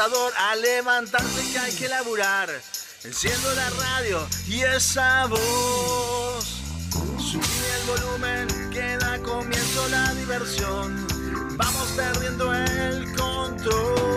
despertador 0.00 0.32
a 0.36 0.56
levantarse 0.56 1.52
que 1.52 1.58
hay 1.58 1.72
que 1.74 1.88
laburar. 1.88 2.48
Enciendo 3.04 3.54
la 3.54 3.70
radio 3.70 4.26
y 4.46 4.62
esa 4.62 5.26
voz. 5.26 6.62
Subí 7.18 7.40
el 7.74 7.86
volumen 7.86 8.70
que 8.70 8.96
da 8.98 9.18
comienzo 9.18 9.88
la 9.88 10.14
diversión. 10.14 11.06
Vamos 11.56 11.88
perdiendo 11.96 12.54
el 12.54 13.14
control. 13.16 14.09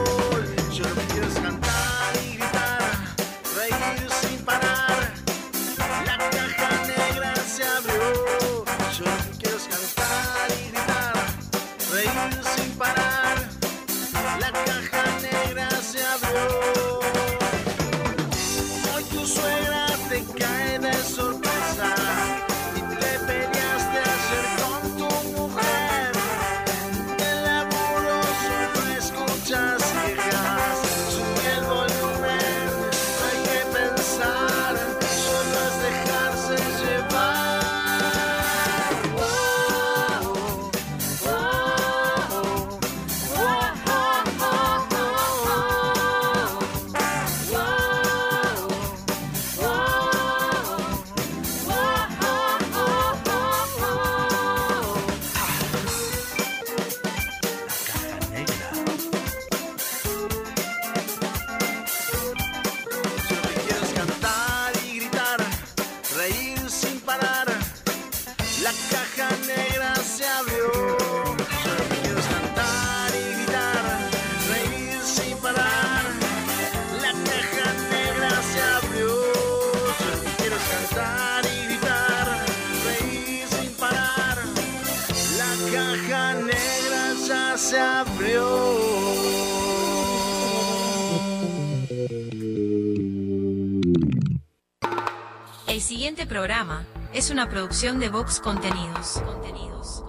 Programa 96.34 96.84
es 97.14 97.30
una 97.30 97.48
producción 97.48 98.00
de 98.00 98.10
Vox 98.10 98.40
Contenidos. 98.40 99.22
Contenidos. 99.24 100.04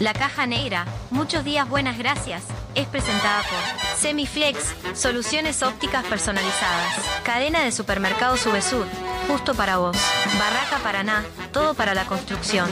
La 0.00 0.14
Caja 0.14 0.46
Negra, 0.46 0.86
muchos 1.10 1.44
días 1.44 1.68
buenas 1.68 1.98
gracias, 1.98 2.44
es 2.74 2.86
presentada 2.86 3.42
por 3.42 3.98
Semiflex, 3.98 4.74
soluciones 4.94 5.62
ópticas 5.62 6.06
personalizadas, 6.06 6.94
cadena 7.24 7.60
de 7.60 7.72
supermercados 7.72 8.40
Subesur, 8.40 8.86
justo 9.28 9.54
para 9.54 9.76
vos, 9.76 9.98
Barraca 10.38 10.78
Paraná, 10.82 11.22
todo 11.52 11.74
para 11.74 11.92
la 11.92 12.06
construcción, 12.06 12.70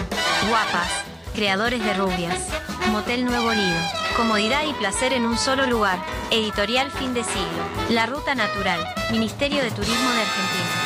Guapas, 0.49 0.91
creadores 1.35 1.85
de 1.85 1.93
rubias, 1.93 2.49
Motel 2.91 3.27
Nuevo 3.27 3.53
Lido, 3.53 4.02
comodidad 4.17 4.65
y 4.67 4.75
placer 4.75 5.13
en 5.13 5.25
un 5.25 5.39
solo 5.39 5.67
lugar, 5.67 5.99
editorial 6.31 6.91
fin 6.91 7.15
de 7.15 7.25
siglo, 7.25 7.65
La 7.91 8.07
Ruta 8.07 8.35
Natural, 8.35 8.81
Ministerio 9.11 9.63
de 9.63 9.71
Turismo 9.71 10.11
de 10.11 10.21
Argentina. 10.21 10.83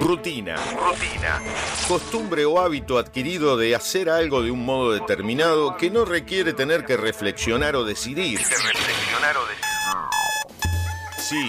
Rutina. 0.00 0.56
Rutina. 0.56 1.42
Costumbre 1.86 2.46
o 2.46 2.60
hábito 2.60 2.96
adquirido 2.96 3.58
de 3.58 3.74
hacer 3.74 4.08
algo 4.08 4.42
de 4.42 4.50
un 4.50 4.64
modo 4.64 4.92
determinado 4.92 5.76
que 5.76 5.90
no 5.90 6.06
requiere 6.06 6.54
tener 6.54 6.86
que 6.86 6.96
reflexionar 6.96 7.76
o 7.76 7.84
decidir. 7.84 8.38
reflexionar 8.38 9.36
o 9.36 9.46
decidir. 9.46 9.68
Sí, 11.18 11.48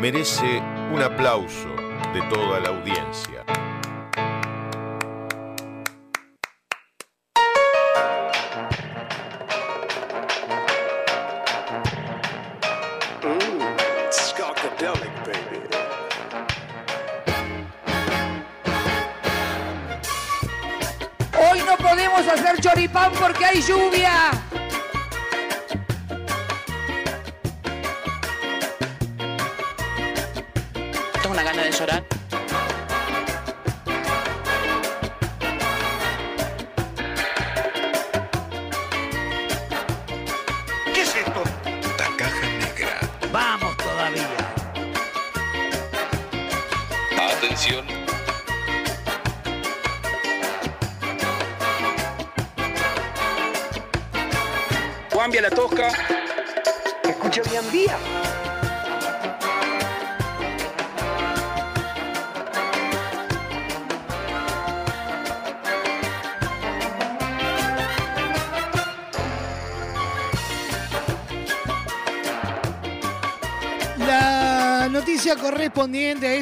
merece 0.00 0.62
un 0.92 1.02
aplauso 1.02 1.68
de 2.14 2.22
toda 2.30 2.60
la 2.60 2.68
audiencia. 2.68 3.44
Hoy 21.50 21.60
no 21.66 21.76
podemos 21.76 22.20
hacer 22.28 22.60
choripán 22.60 23.12
porque 23.12 23.44
hay 23.44 23.60
lluvia. 23.62 24.07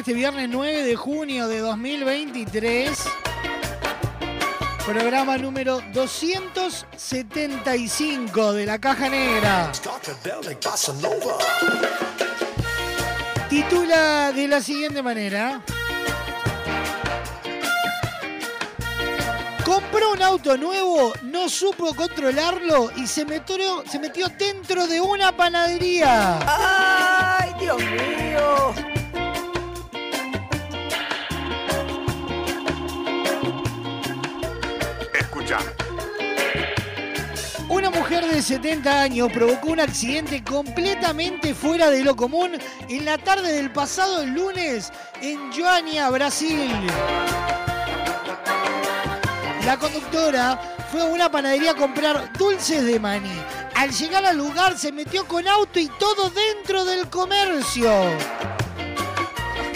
Este 0.07 0.15
viernes 0.15 0.47
9 0.49 0.83
de 0.83 0.95
junio 0.95 1.49
de 1.49 1.59
2023. 1.59 2.97
Programa 4.85 5.37
número 5.37 5.81
275 5.91 8.53
de 8.53 8.65
la 8.65 8.79
Caja 8.79 9.09
Negra. 9.09 9.69
Titula 13.49 14.31
de 14.31 14.47
la 14.47 14.61
siguiente 14.61 15.03
manera. 15.03 15.61
Compró 19.65 20.13
un 20.13 20.21
auto 20.21 20.55
nuevo, 20.55 21.11
no 21.23 21.49
supo 21.49 21.93
controlarlo 21.93 22.91
y 22.95 23.07
se 23.07 23.25
metió, 23.25 23.83
se 23.85 23.99
metió 23.99 24.29
dentro 24.29 24.87
de 24.87 25.01
una 25.01 25.35
panadería. 25.35 26.39
¡Ay, 26.47 27.53
Dios 27.59 27.77
mío! 27.77 28.86
De 38.37 38.43
70 38.43 39.01
años 39.01 39.31
provocó 39.33 39.69
un 39.71 39.79
accidente 39.79 40.43
completamente 40.43 41.55
fuera 41.55 41.89
de 41.89 42.03
lo 42.03 42.15
común 42.15 42.51
en 42.87 43.03
la 43.03 43.17
tarde 43.17 43.51
del 43.51 43.71
pasado 43.71 44.23
lunes 44.27 44.93
en 45.23 45.51
Joania, 45.51 46.07
Brasil. 46.11 46.69
La 49.65 49.79
conductora 49.79 50.77
fue 50.91 51.01
a 51.01 51.05
una 51.05 51.31
panadería 51.31 51.71
a 51.71 51.75
comprar 51.75 52.31
dulces 52.33 52.85
de 52.85 52.99
maní. 52.99 53.41
Al 53.73 53.89
llegar 53.89 54.23
al 54.23 54.37
lugar 54.37 54.77
se 54.77 54.91
metió 54.91 55.27
con 55.27 55.47
auto 55.47 55.79
y 55.79 55.87
todo 55.97 56.29
dentro 56.29 56.85
del 56.85 57.09
comercio. 57.09 57.91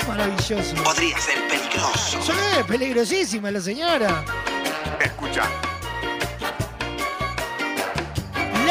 Maravilloso. 0.08 0.76
Podría 0.84 1.20
ser 1.20 1.48
peligroso. 1.48 2.22
Sí, 2.22 2.64
peligrosísima 2.68 3.50
la 3.50 3.60
señora. 3.60 4.24
Escucha. 5.00 5.50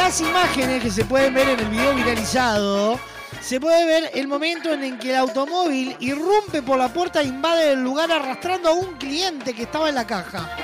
Las 0.02 0.18
imágenes 0.22 0.82
que 0.82 0.90
se 0.90 1.04
pueden 1.04 1.34
ver 1.34 1.50
en 1.50 1.60
el 1.60 1.68
video 1.68 1.94
viralizado, 1.94 2.98
se 3.42 3.60
puede 3.60 3.84
ver 3.84 4.10
el 4.14 4.28
momento 4.28 4.72
en 4.72 4.82
el 4.82 4.98
que 4.98 5.10
el 5.10 5.16
automóvil 5.16 5.94
irrumpe 6.00 6.62
por 6.62 6.78
la 6.78 6.88
puerta 6.88 7.20
e 7.20 7.26
invade 7.26 7.72
el 7.72 7.84
lugar 7.84 8.10
arrastrando 8.10 8.70
a 8.70 8.72
un 8.72 8.94
cliente 8.94 9.52
que 9.52 9.64
estaba 9.64 9.90
en 9.90 9.94
la 9.96 10.06
caja. 10.06 10.56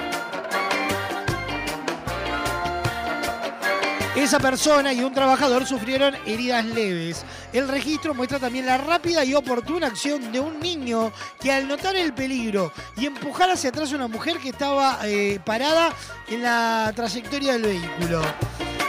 Esa 4.16 4.40
persona 4.40 4.95
y 4.95 5.05
un 5.05 5.12
trabajador 5.12 5.66
sufrieron 5.66 6.16
heridas 6.25 6.64
leves. 6.64 7.23
El 7.56 7.68
registro 7.68 8.12
muestra 8.12 8.38
también 8.38 8.66
la 8.66 8.76
rápida 8.76 9.25
y 9.25 9.32
oportuna 9.32 9.86
acción 9.86 10.30
de 10.30 10.38
un 10.38 10.60
niño 10.60 11.10
que 11.40 11.50
al 11.50 11.66
notar 11.66 11.96
el 11.96 12.12
peligro 12.12 12.70
y 12.98 13.06
empujar 13.06 13.48
hacia 13.48 13.70
atrás 13.70 13.90
a 13.90 13.96
una 13.96 14.08
mujer 14.08 14.36
que 14.36 14.50
estaba 14.50 14.98
eh, 15.04 15.40
parada 15.42 15.90
en 16.28 16.42
la 16.42 16.92
trayectoria 16.94 17.54
del 17.54 17.62
vehículo. 17.62 18.20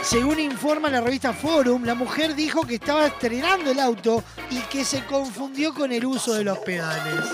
Según 0.02 0.38
informa 0.38 0.90
la 0.90 1.00
revista 1.00 1.32
Forum, 1.32 1.84
la 1.84 1.94
mujer 1.94 2.34
dijo 2.34 2.60
que 2.66 2.74
estaba 2.74 3.06
estrenando 3.06 3.70
el 3.70 3.80
auto 3.80 4.22
y 4.50 4.58
que 4.68 4.84
se 4.84 5.02
confundió 5.06 5.72
con 5.72 5.90
el 5.90 6.04
uso 6.04 6.34
de 6.34 6.44
los 6.44 6.58
pedales. 6.58 7.24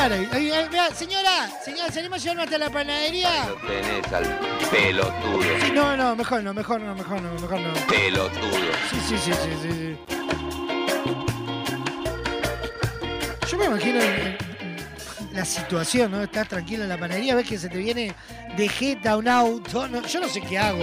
Mara, 0.00 0.16
ay, 0.32 0.50
ay, 0.50 0.66
mirá, 0.70 0.88
señora, 0.94 1.50
señora, 1.62 1.92
¿salimos 1.92 2.18
a 2.18 2.22
llevarnos 2.22 2.44
hasta 2.46 2.56
la 2.56 2.70
panadería? 2.70 3.44
Lo 3.46 3.54
tenés 3.56 4.10
al 4.14 4.38
pelotudo. 4.70 5.42
Sí, 5.60 5.70
no, 5.74 5.94
no, 5.94 6.16
mejor 6.16 6.42
no, 6.42 6.54
mejor 6.54 6.80
no, 6.80 6.94
mejor 6.94 7.20
no, 7.20 7.34
mejor 7.34 7.60
no. 7.60 7.74
Pelotudo. 7.86 8.40
Sí, 8.90 8.96
sí, 9.06 9.18
sí, 9.18 9.30
sí, 9.32 9.50
sí. 9.60 9.68
sí. 9.70 9.98
Yo 13.50 13.58
me 13.58 13.66
imagino 13.66 14.00
en- 14.00 14.38
en- 14.60 15.28
la 15.34 15.44
situación, 15.44 16.12
¿no? 16.12 16.22
Estás 16.22 16.48
tranquilo 16.48 16.84
en 16.84 16.88
la 16.88 16.96
panadería, 16.96 17.34
ves 17.34 17.46
que 17.46 17.58
se 17.58 17.68
te 17.68 17.76
viene 17.76 18.14
de 18.56 18.68
jeta 18.70 19.18
un 19.18 19.28
auto. 19.28 19.86
no, 19.86 20.00
yo 20.06 20.20
no 20.20 20.28
sé 20.28 20.40
qué 20.40 20.58
hago. 20.58 20.82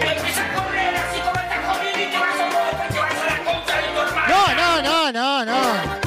No, 4.29 4.53
no, 4.53 4.81
no, 4.83 5.11
no, 5.11 5.43
no. 5.45 6.06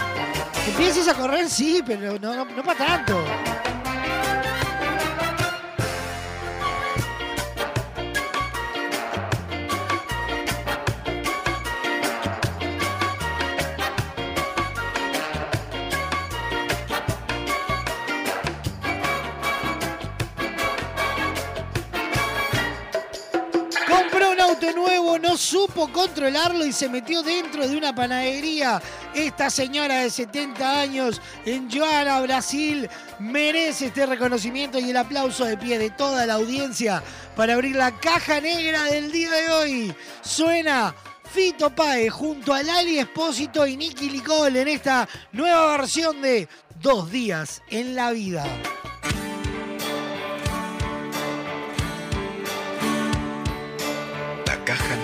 Empieces 0.81 1.09
a 1.09 1.15
correr, 1.15 1.47
sí, 1.51 1.83
pero 1.87 2.19
no, 2.19 2.35
no, 2.35 2.47
no 2.47 2.63
para 2.63 2.79
tanto. 2.79 3.23
Supo 25.51 25.91
controlarlo 25.91 26.65
y 26.65 26.73
se 26.73 26.89
metió 26.89 27.25
dentro 27.25 27.67
de 27.67 27.77
una 27.77 27.93
panadería. 27.93 28.81
Esta 29.13 29.51
señora 29.51 30.03
de 30.03 30.11
70 30.11 30.81
años 30.81 31.21
en 31.45 31.69
Joana, 31.69 32.21
Brasil, 32.21 32.89
merece 33.19 33.87
este 33.87 34.07
reconocimiento 34.07 34.79
y 34.79 34.91
el 34.91 34.97
aplauso 34.97 35.45
de 35.45 35.57
pie 35.57 35.81
de 35.81 35.91
toda 35.91 36.25
la 36.25 36.35
audiencia 36.35 37.03
para 37.35 37.55
abrir 37.55 37.75
la 37.75 37.91
caja 37.99 38.41
negra 38.41 38.85
del 38.85 39.11
día 39.11 39.31
de 39.33 39.49
hoy. 39.49 39.95
Suena 40.23 40.95
Fito 41.33 41.75
Pae 41.75 42.09
junto 42.11 42.55
a 42.55 42.63
Lali 42.63 43.01
Espósito 43.01 43.67
y 43.67 43.77
Nicky 43.77 44.09
Nicole 44.09 44.61
en 44.61 44.69
esta 44.69 45.09
nueva 45.33 45.77
versión 45.77 46.23
de 46.23 46.49
Dos 46.81 47.11
días 47.11 47.61
en 47.69 47.95
la 47.95 48.11
vida. 48.13 48.47
Salieron 54.71 55.00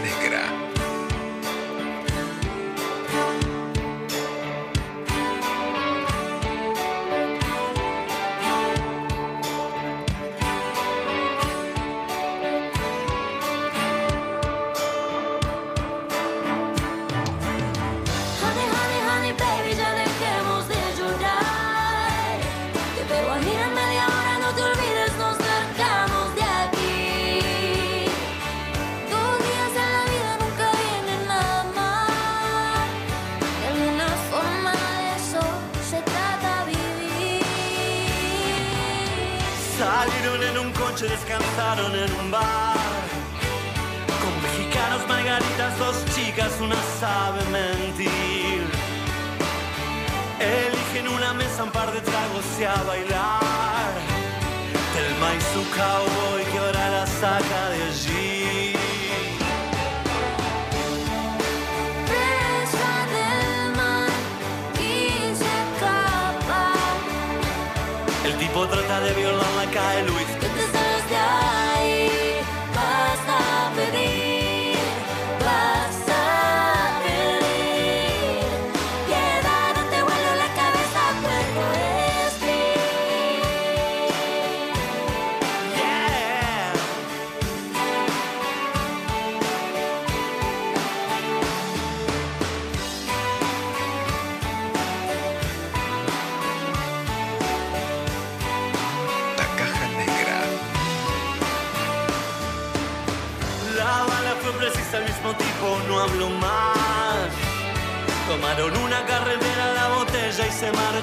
descansaron 41.09 41.95
en 41.95 42.13
un 42.21 42.31
bar. 42.31 42.77
Con 44.23 44.43
mexicanos, 44.43 45.07
margaritas, 45.09 45.79
dos 45.79 45.97
chicas, 46.15 46.53
una 46.61 46.77
sabe 47.01 47.43
mentir. 47.51 48.65
Eligen 50.39 51.09
una 51.09 51.33
mesa, 51.35 51.65
un 51.65 51.71
par 51.71 51.93
de 51.93 52.01
tragos 52.01 52.45
y 52.61 52.65
a 52.65 52.75
bailar. 52.83 53.93
Telma 54.95 55.35
y 55.35 55.41
su 55.53 55.63
cowboy 55.71 56.45
que 56.51 56.59
ahora 56.59 56.89
la 56.91 57.07
saca 57.07 57.71
de 57.71 57.83
allí. 57.91 58.73
El 68.25 68.37
tipo 68.39 68.67
trata 68.67 69.01
de 69.01 69.13
violarla, 69.15 69.71
cae 69.73 70.03
Luis. 70.03 70.46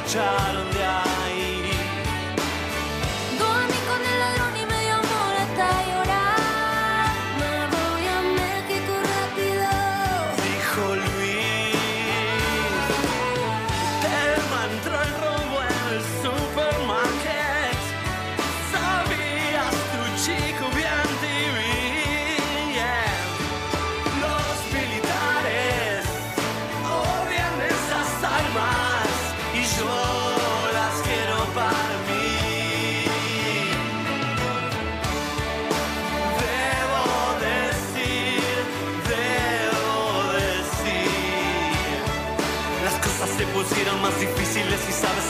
Se 0.05 0.17
marcharon 0.17 0.71
de 0.71 1.12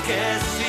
sí 0.05 0.62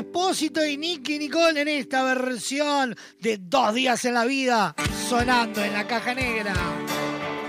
Espósito 0.00 0.64
y 0.64 0.78
Nicky 0.78 1.18
Nicole 1.18 1.60
en 1.60 1.68
esta 1.68 2.02
versión 2.02 2.96
de 3.18 3.36
Dos 3.36 3.74
Días 3.74 4.02
en 4.06 4.14
la 4.14 4.24
Vida, 4.24 4.74
sonando 5.08 5.62
en 5.62 5.74
la 5.74 5.86
caja 5.86 6.14
negra. 6.14 6.54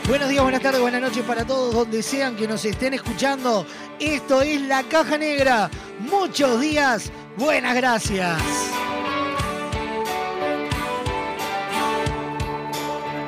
Buenos 0.05 0.27
días, 0.27 0.43
buenas 0.43 0.61
tardes, 0.61 0.81
buenas 0.81 0.99
noches 0.99 1.23
para 1.23 1.45
todos, 1.45 1.73
donde 1.73 2.03
sean 2.03 2.35
que 2.35 2.49
nos 2.49 2.65
estén 2.65 2.93
escuchando. 2.93 3.65
Esto 4.01 4.41
es 4.41 4.61
la 4.63 4.83
caja 4.83 5.17
negra. 5.17 5.71
Muchos 5.99 6.59
días, 6.59 7.09
buenas 7.37 7.73
gracias. 7.73 8.41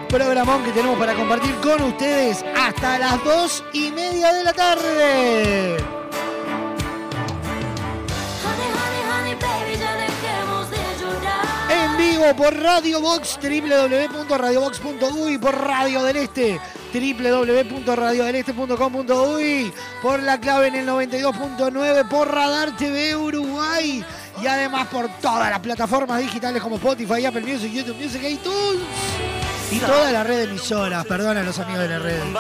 Programón 0.10 0.66
que 0.66 0.72
tenemos 0.74 1.00
para 1.00 1.14
compartir 1.14 1.56
con 1.62 1.82
ustedes 1.82 2.44
hasta 2.58 3.00
las 3.00 3.24
dos 3.24 3.64
y 3.72 3.90
media 3.92 4.34
de 4.34 4.44
la 4.44 4.54
tarde. 4.54 6.03
Por 12.32 12.56
Radio 12.56 13.02
Box, 13.02 13.38
www.radiobox.uy, 13.42 15.38
por 15.38 15.60
Radio 15.60 16.02
del 16.04 16.16
Este, 16.16 16.58
www.radiodeleste.com.uy, 16.94 19.74
por 20.02 20.24
la 20.24 20.40
clave 20.40 20.68
en 20.68 20.76
el 20.76 20.88
92.9, 20.88 22.08
por 22.08 22.34
Radar 22.34 22.78
TV 22.78 23.18
Uruguay 23.18 24.06
y 24.42 24.48
además 24.48 24.88
por 24.88 25.10
todas 25.22 25.50
las 25.50 25.60
plataformas 25.60 26.22
digitales 26.22 26.64
como 26.64 26.78
Spotify, 26.78 27.26
Apple 27.26 27.42
Music, 27.42 27.74
YouTube 27.74 28.02
Music, 28.02 28.24
iTunes 28.24 28.80
y 29.70 29.80
toda 29.80 30.14
la 30.14 30.24
red 30.24 30.38
de 30.38 30.44
emisoras. 30.46 31.06
Perdón 31.06 31.36
a 31.36 31.44
los 31.44 31.60
amigos 31.60 31.82
de 31.82 31.90
la 31.90 32.00
red. 32.00 32.22
Con 32.22 32.32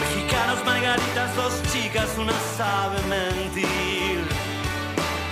mexicanos, 0.00 0.64
margaritas, 0.64 1.36
dos 1.36 1.52
chicas, 1.72 2.08
una 2.18 2.32
sabe 2.56 3.00
mentir. 3.08 3.97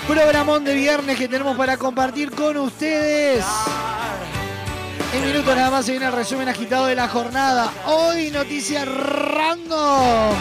Programón 0.08 0.64
de 0.64 0.74
viernes 0.74 1.18
que 1.18 1.26
tenemos 1.26 1.56
para 1.56 1.76
compartir 1.76 2.30
con 2.30 2.56
ustedes. 2.58 3.44
En 5.12 5.26
minutos 5.26 5.56
nada 5.56 5.70
más 5.70 5.84
se 5.84 5.92
viene 5.92 6.06
el 6.06 6.12
resumen 6.12 6.48
agitado 6.48 6.86
de 6.86 6.94
la 6.94 7.08
jornada. 7.08 7.72
Hoy 7.86 8.30
noticias 8.30 8.86
random. 8.86 10.34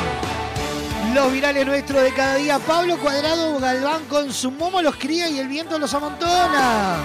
Los 1.16 1.32
virales 1.32 1.66
nuestros 1.66 2.04
de 2.04 2.14
cada 2.14 2.36
día. 2.36 2.60
Pablo 2.60 2.98
Cuadrado 2.98 3.58
Galván 3.60 4.06
con 4.06 4.32
su 4.32 4.52
momo 4.52 4.84
los 4.84 4.98
cría 4.98 5.30
y 5.30 5.40
el 5.40 5.48
viento 5.48 5.80
los 5.80 5.94
amontona. 5.94 6.98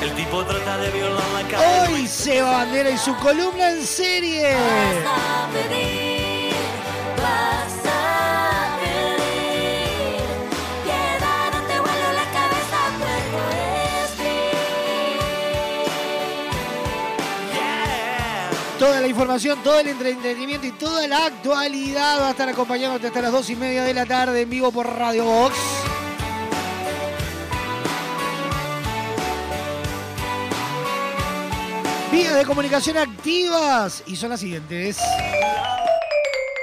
El 0.00 0.12
tipo 0.14 0.44
trata 0.44 0.76
de 0.78 0.90
violar 0.92 1.24
la 1.34 1.48
cara. 1.48 1.90
Hoy 1.90 2.06
Seba 2.06 2.52
Bandera 2.52 2.90
y 2.90 2.98
su 2.98 3.16
columna 3.16 3.70
en 3.70 3.84
serie. 3.84 4.54
Vas 4.54 5.06
a 5.08 5.48
pedir, 5.52 6.52
vas 7.16 7.86
a 7.92 8.07
Toda 18.78 19.00
la 19.00 19.08
información, 19.08 19.58
todo 19.64 19.80
el 19.80 19.88
entretenimiento 19.88 20.64
y 20.64 20.70
toda 20.70 21.08
la 21.08 21.26
actualidad 21.26 22.20
va 22.20 22.28
a 22.28 22.30
estar 22.30 22.48
acompañándote 22.48 23.08
hasta 23.08 23.20
las 23.20 23.32
dos 23.32 23.50
y 23.50 23.56
media 23.56 23.82
de 23.82 23.92
la 23.92 24.06
tarde 24.06 24.42
en 24.42 24.50
vivo 24.50 24.70
por 24.70 24.86
Radio 24.86 25.24
Box. 25.24 25.56
Vías 32.12 32.36
de 32.36 32.44
comunicación 32.44 32.98
activas 32.98 34.04
y 34.06 34.14
son 34.14 34.30
las 34.30 34.38
siguientes. 34.38 34.98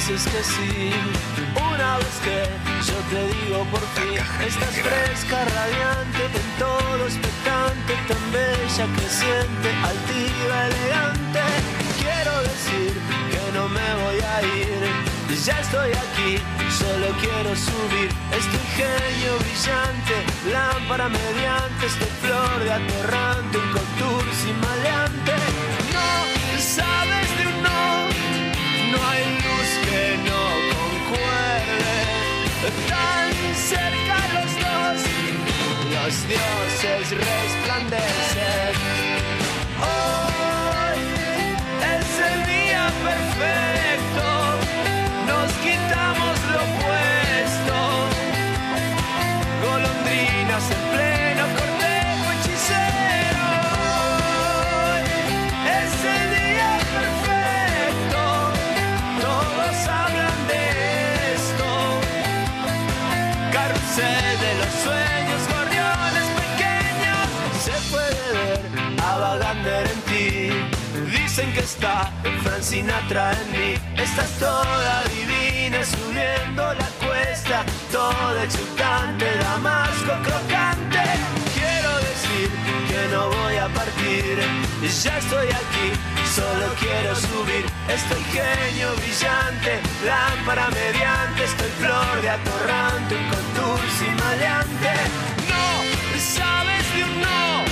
Dices 0.00 0.24
que 0.32 0.42
sí, 0.42 0.92
una 1.56 1.98
vez 1.98 2.16
que 2.24 2.38
yo 2.88 2.96
te 3.10 3.20
digo 3.34 3.64
por 3.66 3.80
fin, 3.94 4.16
estás 4.46 4.74
fresca, 4.88 5.44
radiante, 5.44 6.24
en 6.40 6.48
todo 6.58 7.04
expectante, 7.04 7.92
tan 8.08 8.24
bella, 8.32 8.84
creciente, 8.96 9.68
altiva, 9.90 10.56
elegante. 10.68 11.42
Quiero 12.00 12.32
decir 12.42 12.92
que 13.30 13.42
no 13.52 13.68
me 13.68 13.88
voy 14.02 14.18
a 14.34 14.36
ir, 14.56 15.36
ya 15.44 15.60
estoy 15.60 15.90
aquí, 15.90 16.32
solo 16.80 17.08
quiero 17.20 17.54
subir. 17.54 18.08
Este 18.40 18.58
genio 18.76 19.32
brillante, 19.42 20.16
lámpara 20.50 21.08
mediante, 21.08 21.86
este 21.86 22.06
flor 22.22 22.58
de 22.64 22.72
atorrante, 22.72 23.58
un 23.58 23.70
contour 23.76 24.24
sin 24.42 24.58
maleante. 24.60 25.34
No 25.92 26.08
sabes 26.58 27.28
de 27.38 27.46
un 27.48 27.62
no, 27.62 27.82
no 28.92 29.08
hay 29.10 29.49
no 30.28 30.42
concuerde. 30.76 31.96
Tan 32.88 33.32
cerca 33.54 34.16
los 34.34 34.52
dos, 34.64 34.98
los 35.94 36.14
dioses 36.28 37.04
resplandecen. 37.10 39.09
Dicen 71.40 71.54
que 71.54 71.60
está 71.60 72.12
Frank 72.42 72.60
Sinatra 72.60 73.32
en 73.32 73.52
mí. 73.52 73.74
Estás 73.96 74.30
toda 74.38 75.02
divina 75.04 75.82
subiendo 75.82 76.62
la 76.74 76.86
cuesta, 77.00 77.64
toda 77.90 78.44
exultante, 78.44 79.24
damasco 79.38 80.12
crocante. 80.22 81.00
Quiero 81.54 81.96
decir 82.10 82.50
que 82.88 83.08
no 83.14 83.30
voy 83.30 83.56
a 83.56 83.68
partir, 83.68 84.38
ya 84.82 85.16
estoy 85.16 85.46
aquí, 85.48 85.88
solo 86.36 86.74
quiero 86.78 87.16
subir. 87.16 87.64
Estoy 87.88 88.22
genio 88.36 88.94
brillante, 88.96 89.80
lámpara 90.04 90.68
mediante, 90.68 91.44
estoy 91.44 91.70
flor 91.80 92.20
de 92.20 92.28
atorrante, 92.28 93.16
un 93.16 93.28
contour 93.30 93.80
sin 93.98 94.14
maleante. 94.16 94.92
No, 95.48 95.64
sabes 96.20 96.84
de 96.94 97.04
un 97.04 97.20
no, 97.22 97.64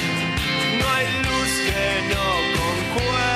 no 0.80 0.94
hay 0.94 1.06
luz 1.22 1.50
que 1.68 2.14
no 2.14 2.24
concuerde. 2.56 3.27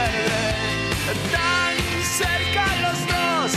Tan 1.31 1.77
cerca 2.03 2.65
los 2.81 2.99
dos, 3.07 3.53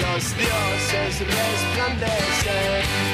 los 0.00 0.36
dioses 0.36 1.20
resplandecen. 1.20 3.11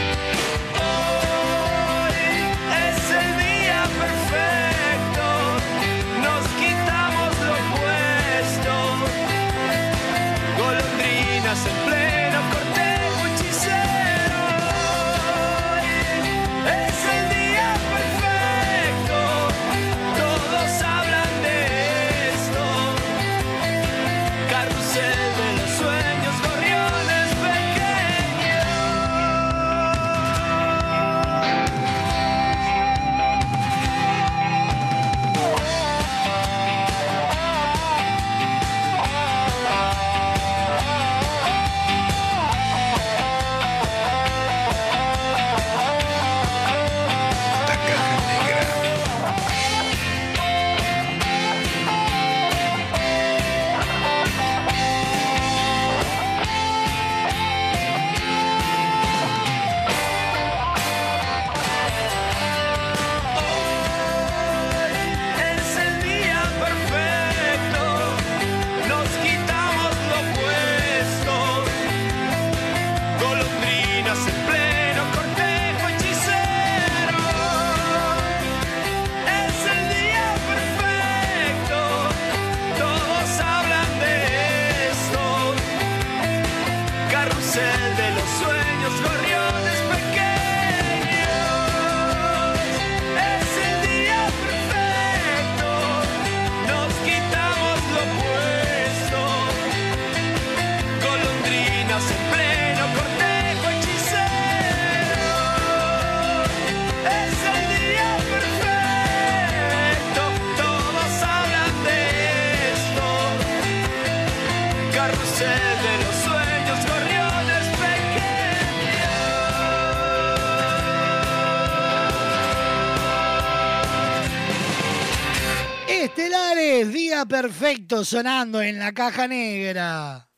Perfecto 127.29 128.05
sonando 128.05 128.63
en 128.63 128.79
la 128.79 128.93
caja 128.93 129.29
negra. 129.29 130.29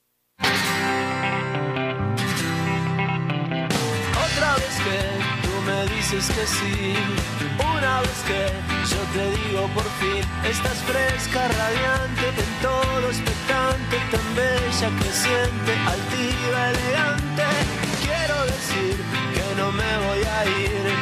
Otra 4.26 4.54
vez 4.56 4.74
que 4.84 4.98
tú 5.46 5.52
me 5.66 5.94
dices 5.94 6.26
que 6.26 6.46
sí. 6.46 6.94
Una 7.78 8.00
vez 8.00 8.18
que 8.26 8.42
yo 8.92 9.00
te 9.14 9.24
digo 9.38 9.68
por 9.74 9.88
fin, 10.00 10.24
estás 10.48 10.78
fresca, 10.90 11.48
radiante, 11.48 12.28
en 12.28 12.52
todo 12.60 13.08
expectante, 13.08 13.96
tan 14.10 14.34
bella, 14.34 14.88
creciente, 15.00 15.72
altiva, 15.86 16.70
elegante. 16.70 17.48
Quiero 18.02 18.44
decir 18.46 18.96
que 19.34 19.46
no 19.56 19.72
me 19.72 19.96
voy 20.06 20.22
a 20.24 20.44
ir. 20.60 20.99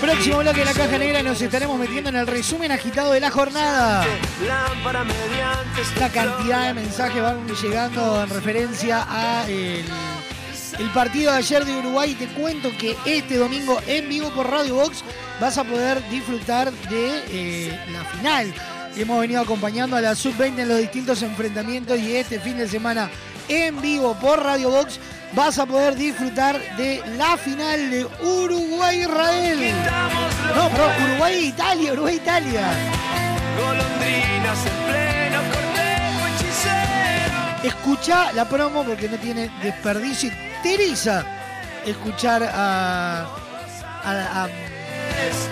Próximo 0.00 0.38
bloque 0.38 0.60
de 0.60 0.64
la 0.64 0.72
caja 0.74 0.98
negra 0.98 1.22
nos 1.22 1.40
estaremos 1.40 1.78
metiendo 1.78 2.10
en 2.10 2.16
el 2.16 2.26
resumen 2.26 2.70
agitado 2.70 3.12
de 3.12 3.20
la 3.20 3.30
jornada. 3.30 4.04
La 5.98 6.08
cantidad 6.10 6.66
de 6.66 6.74
mensajes 6.74 7.22
van 7.22 7.46
llegando 7.48 8.22
en 8.22 8.30
referencia 8.30 9.06
a 9.08 9.48
el, 9.48 9.84
el 10.78 10.90
partido 10.92 11.32
de 11.32 11.38
ayer 11.38 11.64
de 11.64 11.76
Uruguay. 11.76 12.14
Te 12.14 12.26
cuento 12.28 12.70
que 12.78 12.96
este 13.04 13.36
domingo 13.36 13.80
en 13.86 14.08
vivo 14.08 14.30
por 14.30 14.50
Radio 14.50 14.74
Box 14.74 15.02
vas 15.40 15.56
a 15.58 15.64
poder 15.64 16.06
disfrutar 16.10 16.70
de 16.72 17.22
eh, 17.28 17.80
la 17.90 18.04
final. 18.04 18.54
Hemos 18.96 19.20
venido 19.20 19.40
acompañando 19.40 19.96
a 19.96 20.00
la 20.00 20.14
Sub-20 20.14 20.60
en 20.60 20.68
los 20.68 20.78
distintos 20.78 21.22
enfrentamientos 21.22 21.98
y 21.98 22.16
este 22.16 22.38
fin 22.38 22.58
de 22.58 22.68
semana 22.68 23.10
en 23.48 23.80
vivo 23.80 24.14
por 24.20 24.42
Radio 24.42 24.70
Box 24.70 25.00
vas 25.34 25.58
a 25.58 25.66
poder 25.66 25.94
disfrutar 25.94 26.60
de 26.76 27.02
la 27.16 27.36
final 27.36 27.90
de 27.90 28.04
Uruguay-Israel. 28.22 29.74
No, 30.56 30.68
perdón, 30.68 30.92
Uruguay-Italia, 31.10 31.92
Uruguay-Italia. 31.92 32.66
Escucha 37.62 38.32
la 38.32 38.44
promo 38.44 38.82
porque 38.84 39.08
no 39.08 39.16
tiene 39.18 39.50
desperdicio 39.62 40.30
y 40.30 40.62
teriza 40.62 41.24
escuchar 41.86 42.42
a, 42.42 43.22
a- 44.04 44.44
a 44.44 44.48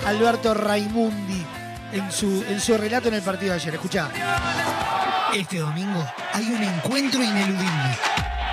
Alberto 0.09 0.55
Raimundi 0.55 1.45
en 1.93 2.11
su, 2.11 2.45
en 2.49 2.61
su 2.61 2.77
relato 2.77 3.09
en 3.09 3.15
el 3.15 3.23
partido 3.23 3.53
de 3.53 3.61
ayer. 3.61 3.75
Escucha. 3.75 4.09
Este 5.35 5.59
domingo 5.59 6.05
hay 6.33 6.47
un 6.51 6.63
encuentro 6.63 7.23
ineludible. 7.23 7.99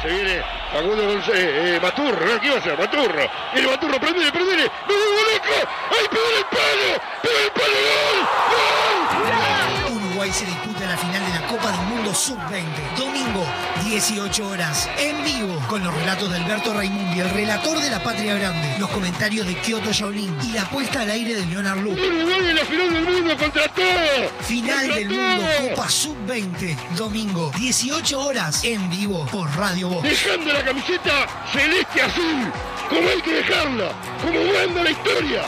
Se 0.01 0.07
viene 0.09 0.43
Facundo 0.71 1.07
González, 1.07 1.43
eh, 1.43 1.79
Maturro. 1.81 2.39
¿Qué 2.39 2.47
iba 2.47 2.57
a? 2.57 2.77
Maturro. 2.77 3.29
Viene 3.53 3.67
Maturro, 3.67 3.99
prendele, 3.99 4.31
prendele. 4.31 4.63
¡Me 4.87 4.93
vuelvo 4.93 5.17
pegó 6.09 6.29
el 6.37 6.45
palo! 6.45 7.01
¡Pegó 7.21 7.39
el 7.45 7.51
palo! 7.51 7.79
¡Gol! 8.51 8.97
¡Gol! 9.87 9.95
Uruguay 9.95 10.31
se 10.31 10.45
disputa 10.45 10.76
Mundo 12.07 12.19
Sub-20. 12.19 12.97
Domingo, 12.97 13.45
18 13.83 14.47
horas, 14.47 14.89
en 14.97 15.25
vivo, 15.25 15.61
con 15.67 15.83
los 15.83 15.93
relatos 15.93 16.31
de 16.31 16.37
Alberto 16.37 16.73
Raimundi, 16.73 17.19
el 17.19 17.29
relator 17.31 17.81
de 17.81 17.89
la 17.89 18.01
Patria 18.01 18.35
Grande, 18.35 18.77
los 18.79 18.89
comentarios 18.91 19.45
de 19.45 19.55
Kyoto 19.55 19.91
Shaolin 19.91 20.33
y 20.41 20.53
la 20.53 20.63
puesta 20.69 21.01
al 21.01 21.11
aire 21.11 21.35
de 21.35 21.45
Leonard 21.45 21.79
Lu. 21.79 21.91
Uruguay 21.91 22.49
en 22.49 22.55
la 22.55 22.63
final 22.63 22.93
del 22.93 23.03
mundo 23.03 23.37
contra 23.37 23.67
todo. 23.67 24.29
Final 24.39 24.87
del. 24.87 25.09
Mundo 25.09 25.43
Copa 25.69 25.89
Sub-20. 25.89 26.77
Domingo, 26.95 27.51
18 27.57 28.21
horas, 28.21 28.63
en 28.63 28.89
vivo, 28.89 29.25
por 29.25 29.53
Radio 29.57 29.89
Voz. 29.89 30.03
Dejando 30.03 30.53
la 30.53 30.63
camiseta 30.63 31.27
celeste 31.51 32.03
azul, 32.03 32.53
como 32.87 33.09
hay 33.09 33.21
que 33.21 33.33
dejarla, 33.33 33.91
como 34.21 34.39
manda 34.53 34.83
la 34.83 34.91
historia, 34.91 35.41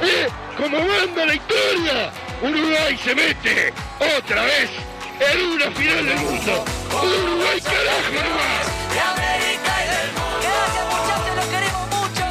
¿eh? 0.00 0.28
Como 0.56 0.78
manda 0.78 1.26
la 1.26 1.34
historia. 1.34 2.10
Uruguay 2.40 2.98
se 3.04 3.14
mete 3.14 3.74
otra 4.18 4.44
vez 4.44 4.95
en 5.20 5.48
una 5.48 5.70
final 5.70 6.06
del 6.06 6.18
mundo. 6.18 6.64
Uruguay 6.90 7.60
carajo 7.60 8.12
nomás. 8.12 8.66
De 8.92 9.00
América 9.00 9.72
y 9.82 9.88
del 9.94 10.12
mundo. 10.12 10.38
Gracias 10.42 10.86
muchachos, 10.86 11.36
los 11.36 11.46
queremos 11.46 11.86
mucho. 11.88 12.24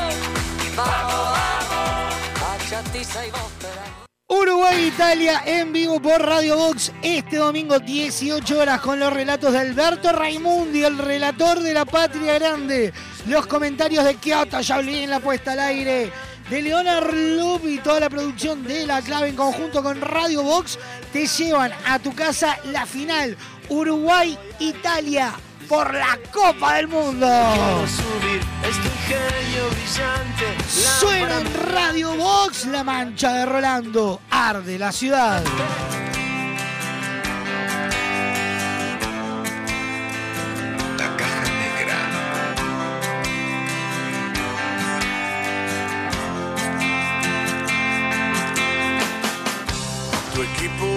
Vamos, 0.76 1.38
vamos. 1.38 2.06
Y 2.93 3.32
vos, 3.32 3.56
Uruguay-Italia 4.28 5.43
en 5.45 5.71
vivo 5.71 6.02
por 6.02 6.21
Radio 6.21 6.58
Box 6.58 6.91
este 7.02 7.38
domingo 7.38 7.80
18 7.80 8.60
horas 8.60 8.82
con 8.82 9.00
los 9.00 9.13
relatos 9.13 9.54
de 9.54 9.60
Alberto 9.60 10.12
Raimundi, 10.12 10.84
el 10.84 10.98
relator 10.98 11.60
de 11.60 11.74
la 11.74 11.86
Patria 11.86 12.34
Grande, 12.34 12.91
los 13.28 13.48
comentarios 13.48 14.04
de 14.04 14.15
Kyoto 14.15 14.62
Shaolin, 14.62 15.10
la 15.10 15.19
puesta 15.19 15.52
al 15.52 15.60
aire 15.60 16.12
de 16.49 16.62
Leonard 16.62 17.12
Loop 17.13 17.65
y 17.65 17.79
toda 17.79 17.99
la 17.99 18.10
producción 18.10 18.63
de 18.63 18.86
La 18.86 19.01
Clave 19.01 19.29
en 19.29 19.36
conjunto 19.36 19.81
con 19.81 19.99
Radio 20.01 20.43
Box 20.43 20.77
te 21.12 21.25
llevan 21.25 21.71
a 21.86 21.99
tu 21.99 22.13
casa 22.13 22.58
la 22.65 22.86
final 22.86 23.38
Uruguay-Italia 23.69 25.34
por 25.67 25.93
la 25.93 26.19
Copa 26.31 26.75
del 26.75 26.88
Mundo. 26.88 27.27
Subir 27.88 28.41
este. 28.63 28.95
Suena 30.99 31.39
en 31.39 31.53
Radio 31.71 32.15
Box 32.15 32.65
la 32.65 32.84
mancha 32.84 33.34
de 33.34 33.45
Rolando, 33.45 34.21
arde 34.29 34.77
la 34.77 34.91
ciudad. 34.91 35.43
Tu 50.36 50.43
equipo 50.43 50.86
volvió 50.86 50.94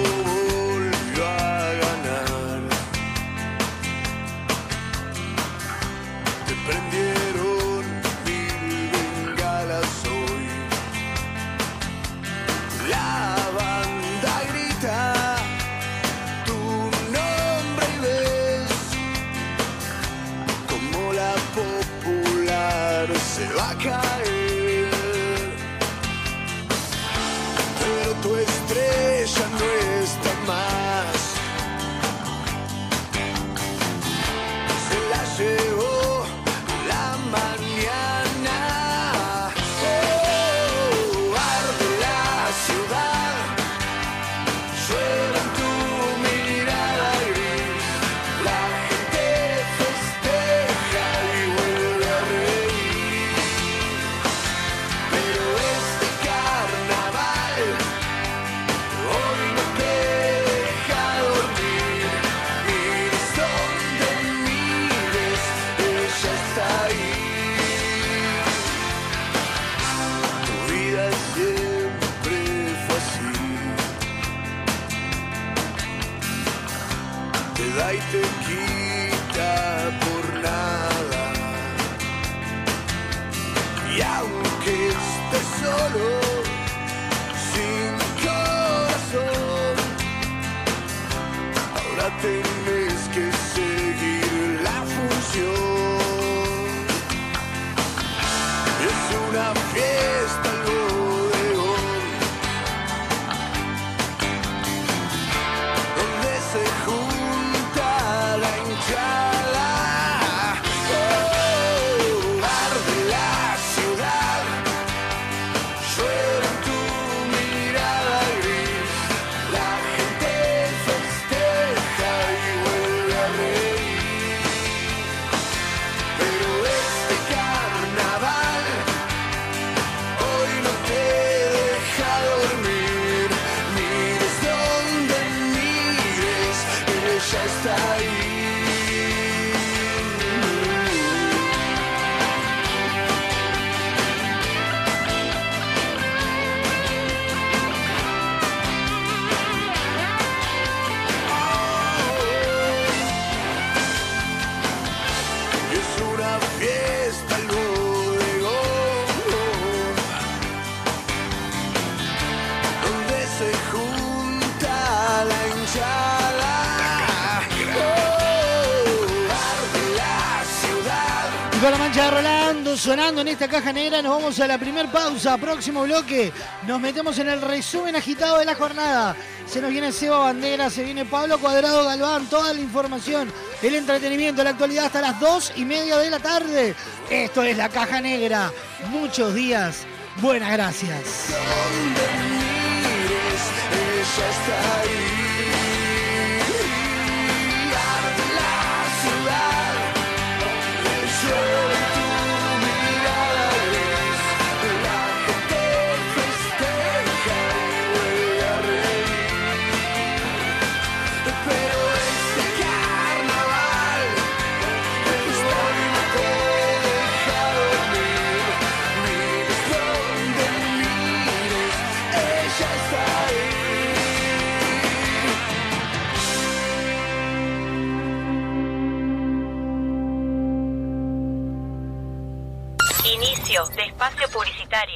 sonando 172.89 173.21
en 173.21 173.29
esta 173.29 173.49
caja 173.49 173.71
negra, 173.71 174.01
nos 174.01 174.17
vamos 174.17 174.41
a 174.41 174.47
la 174.47 174.57
primer 174.57 174.89
pausa. 174.89 175.37
Próximo 175.37 175.83
bloque, 175.83 176.33
nos 176.67 176.81
metemos 176.81 177.19
en 177.19 177.29
el 177.29 177.43
resumen 177.43 177.95
agitado 177.95 178.39
de 178.39 178.47
la 178.47 178.55
jornada. 178.55 179.15
Se 179.47 179.61
nos 179.61 179.71
viene 179.71 179.93
Seba 179.93 180.17
Bandera, 180.21 180.71
se 180.71 180.85
viene 180.85 181.05
Pablo 181.05 181.39
Cuadrado 181.39 181.85
Galván, 181.85 182.25
toda 182.31 182.55
la 182.55 182.61
información, 182.63 183.31
el 183.61 183.75
entretenimiento, 183.75 184.43
la 184.43 184.51
actualidad 184.51 184.87
hasta 184.87 185.03
las 185.03 185.21
dos 185.21 185.53
y 185.57 185.67
media 185.67 185.99
de 185.99 186.09
la 186.09 186.19
tarde. 186.19 186.75
Esto 187.11 187.43
es 187.43 187.59
la 187.59 187.69
caja 187.69 188.01
negra. 188.01 188.51
Muchos 188.91 189.35
días. 189.35 189.85
Buenas 190.23 190.51
gracias. 190.51 191.27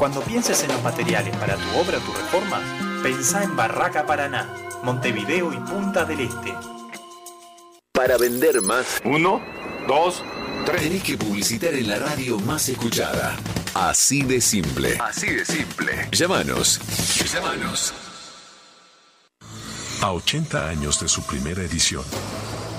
Cuando 0.00 0.22
pienses 0.22 0.62
en 0.62 0.68
los 0.72 0.82
materiales 0.82 1.36
para 1.36 1.56
tu 1.56 1.78
obra 1.78 1.98
o 1.98 2.00
tu 2.00 2.14
reforma, 2.14 2.58
pensá 3.02 3.44
en 3.44 3.54
Barraca 3.54 4.06
Paraná, 4.06 4.48
Montevideo 4.82 5.52
y 5.52 5.58
Punta 5.58 6.06
del 6.06 6.20
Este. 6.20 6.54
Para 7.92 8.16
vender 8.16 8.62
más. 8.62 9.02
Uno, 9.04 9.42
dos, 9.86 10.24
tres. 10.64 10.84
Tenés 10.84 11.02
que 11.02 11.18
publicitar 11.18 11.74
en 11.74 11.86
la 11.86 11.98
radio 11.98 12.38
más 12.40 12.66
escuchada. 12.70 13.36
Así 13.74 14.22
de 14.22 14.40
simple. 14.40 14.96
Así 14.98 15.34
de 15.34 15.44
simple. 15.44 16.08
Llámanos. 16.12 16.80
Llámanos. 17.30 17.92
A 20.00 20.12
80 20.12 20.66
años 20.66 20.98
de 20.98 21.08
su 21.08 21.22
primera 21.26 21.60
edición, 21.60 22.06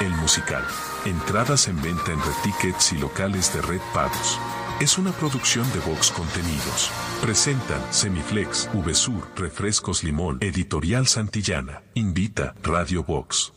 El 0.00 0.10
musical. 0.16 0.64
Entradas 1.04 1.68
en 1.68 1.80
venta 1.80 2.12
en 2.12 2.18
Red 2.18 2.34
Tickets 2.42 2.92
y 2.92 2.98
locales 2.98 3.52
de 3.54 3.62
Red 3.62 3.80
Pagos. 3.94 4.38
Es 4.80 4.98
una 4.98 5.10
producción 5.12 5.70
de 5.72 5.78
Vox 5.80 6.10
Contenidos. 6.10 6.90
Presentan 7.22 7.80
Semiflex, 7.90 8.68
VSUR, 8.74 9.30
Refrescos 9.36 10.04
Limón, 10.04 10.38
Editorial 10.40 11.06
Santillana. 11.06 11.82
Invita 11.94 12.54
Radio 12.62 13.04
Vox. 13.04 13.52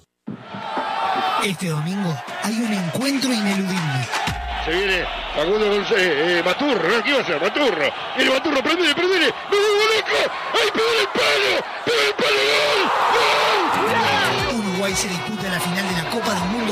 Este 1.44 1.70
domingo 1.70 2.16
hay 2.44 2.54
un 2.54 2.74
encuentro 2.74 3.34
ineludible. 3.34 4.08
Se 4.66 4.72
viene 4.72 5.06
Facundo 5.36 5.68
González, 5.68 6.08
eh, 6.08 6.42
Maturro, 6.44 6.90
¿no? 6.90 7.04
¿Qué 7.04 7.14
va 7.14 7.20
a 7.20 7.22
hacer? 7.22 7.42
Maturro. 7.42 7.94
Viene 8.16 8.32
Maturro, 8.32 8.64
prendele, 8.64 8.96
prendele. 8.96 9.26
¡Me 9.26 9.58
vuelvo 9.58 9.84
loco! 9.96 10.32
¡Ay, 10.54 10.70
pegó 10.74 10.92
el 11.00 11.08
palo! 11.08 11.66
¡Pegó 11.86 12.02
el 12.08 12.14
palo! 12.16 12.44
¡Gol! 13.16 14.52
¡Gol! 14.52 14.60
Uruguay 14.60 14.96
se 14.96 15.08
disputa 15.08 15.39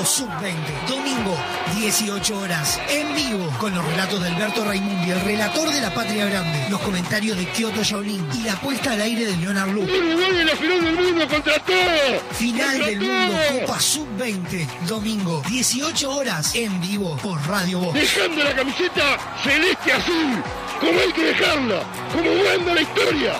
Sub-20. 0.08 0.88
Domingo, 0.88 1.38
18 1.76 2.40
horas, 2.40 2.80
en 2.90 3.14
vivo, 3.14 3.52
con 3.60 3.76
los 3.76 3.86
relatos 3.86 4.22
de 4.22 4.30
Alberto 4.30 4.64
Raimundi, 4.64 5.12
el 5.12 5.20
relator 5.20 5.70
de 5.70 5.82
la 5.82 5.94
Patria 5.94 6.26
Grande, 6.26 6.66
los 6.70 6.80
comentarios 6.80 7.38
de 7.38 7.46
Kyoto 7.48 7.84
Shaolin 7.84 8.26
y 8.34 8.44
la 8.44 8.56
puesta 8.56 8.94
al 8.94 9.02
aire 9.02 9.26
de 9.26 9.36
Leonard 9.36 9.70
Lu. 9.72 9.82
Uruguay 9.84 10.40
en 10.40 10.46
la 10.46 10.56
final 10.56 10.82
del 10.82 10.96
mundo 10.96 11.28
contra 11.28 11.60
todo. 11.60 12.22
Final 12.32 12.80
del. 12.80 13.00
Mundo 13.02 13.38
Copa 13.60 13.80
Sub-20. 13.82 14.66
Domingo, 14.88 15.44
18 15.50 16.10
horas, 16.10 16.56
en 16.56 16.80
vivo, 16.80 17.18
por 17.18 17.46
Radio 17.46 17.80
Voz. 17.80 17.94
Dejando 17.94 18.46
la 18.46 18.56
camiseta 18.56 19.18
celeste 19.44 19.92
azul, 19.92 20.42
como 20.80 21.00
hay 21.02 21.12
que 21.12 21.26
dejarla, 21.26 21.84
como 22.14 22.34
manda 22.34 22.74
la 22.76 22.82
historia, 22.82 23.34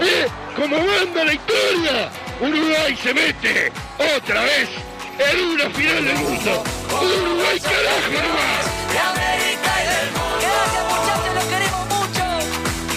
¿eh? 0.00 0.26
Como 0.56 0.78
manda 0.78 1.24
la 1.26 1.34
historia. 1.34 2.10
Uruguay 2.40 2.96
se 2.96 3.12
mete 3.12 3.72
otra 4.16 4.42
vez 4.42 4.93
en 5.18 5.44
una 5.48 5.70
final 5.70 6.04
del 6.04 6.16
mundo. 6.16 6.62
Uruguay 6.90 7.60
carajo 7.60 8.10
nomás. 8.10 8.64
de 8.92 8.98
América 8.98 9.72
y 9.80 9.86
del 9.88 10.10
mundo. 10.12 10.36
Gracias 10.40 10.84
muchachos, 10.90 11.34
los 11.34 11.44
queremos 11.44 11.86
mucho. 11.86 12.24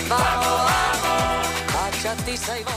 Vamos, 0.10 0.72
vamos, 0.72 1.48
y 2.60 2.64
Góspera. 2.64 2.77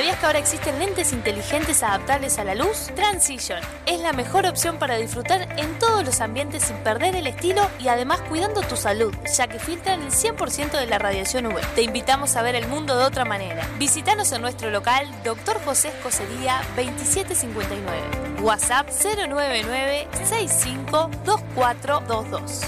¿Sabías 0.00 0.18
que 0.18 0.24
ahora 0.24 0.38
existen 0.38 0.78
lentes 0.78 1.12
inteligentes 1.12 1.82
adaptables 1.82 2.38
a 2.38 2.44
la 2.44 2.54
luz? 2.54 2.86
Transition 2.96 3.60
es 3.84 4.00
la 4.00 4.14
mejor 4.14 4.46
opción 4.46 4.78
para 4.78 4.96
disfrutar 4.96 5.46
en 5.58 5.78
todos 5.78 6.06
los 6.06 6.22
ambientes 6.22 6.64
sin 6.64 6.78
perder 6.78 7.14
el 7.16 7.26
estilo 7.26 7.68
y 7.78 7.88
además 7.88 8.22
cuidando 8.22 8.62
tu 8.62 8.76
salud, 8.76 9.14
ya 9.36 9.46
que 9.46 9.58
filtran 9.58 10.00
el 10.00 10.10
100% 10.10 10.70
de 10.70 10.86
la 10.86 10.98
radiación 10.98 11.48
UV. 11.48 11.60
Te 11.74 11.82
invitamos 11.82 12.34
a 12.36 12.40
ver 12.40 12.54
el 12.54 12.66
mundo 12.66 12.96
de 12.96 13.04
otra 13.04 13.26
manera. 13.26 13.68
Visítanos 13.78 14.32
en 14.32 14.40
nuestro 14.40 14.70
local 14.70 15.06
Dr. 15.22 15.62
José 15.66 15.88
Escocería 15.88 16.62
2759. 16.76 18.40
WhatsApp 18.40 18.88
099 18.88 20.08
652422 20.24 22.62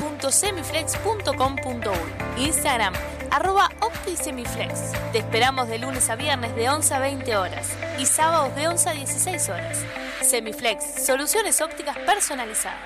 www.semiflex.com.uy 0.00 2.42
Instagram 2.42 2.94
arroba 3.32 3.70
OptiSemiflex. 3.80 4.92
Te 5.10 5.18
esperamos 5.18 5.66
de 5.68 5.78
lunes 5.78 6.08
a 6.10 6.16
viernes 6.16 6.54
de 6.54 6.68
11 6.68 6.94
a 6.94 6.98
20 6.98 7.36
horas 7.36 7.66
y 7.98 8.04
sábados 8.04 8.54
de 8.54 8.68
11 8.68 8.88
a 8.90 8.92
16 8.92 9.48
horas. 9.48 9.78
Semiflex, 10.22 11.04
soluciones 11.04 11.60
ópticas 11.60 11.96
personalizadas. 11.98 12.76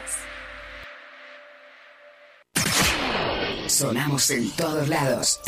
Sonamos 3.67 4.31
en 4.31 4.51
todos 4.53 4.89
lados. 4.89 5.41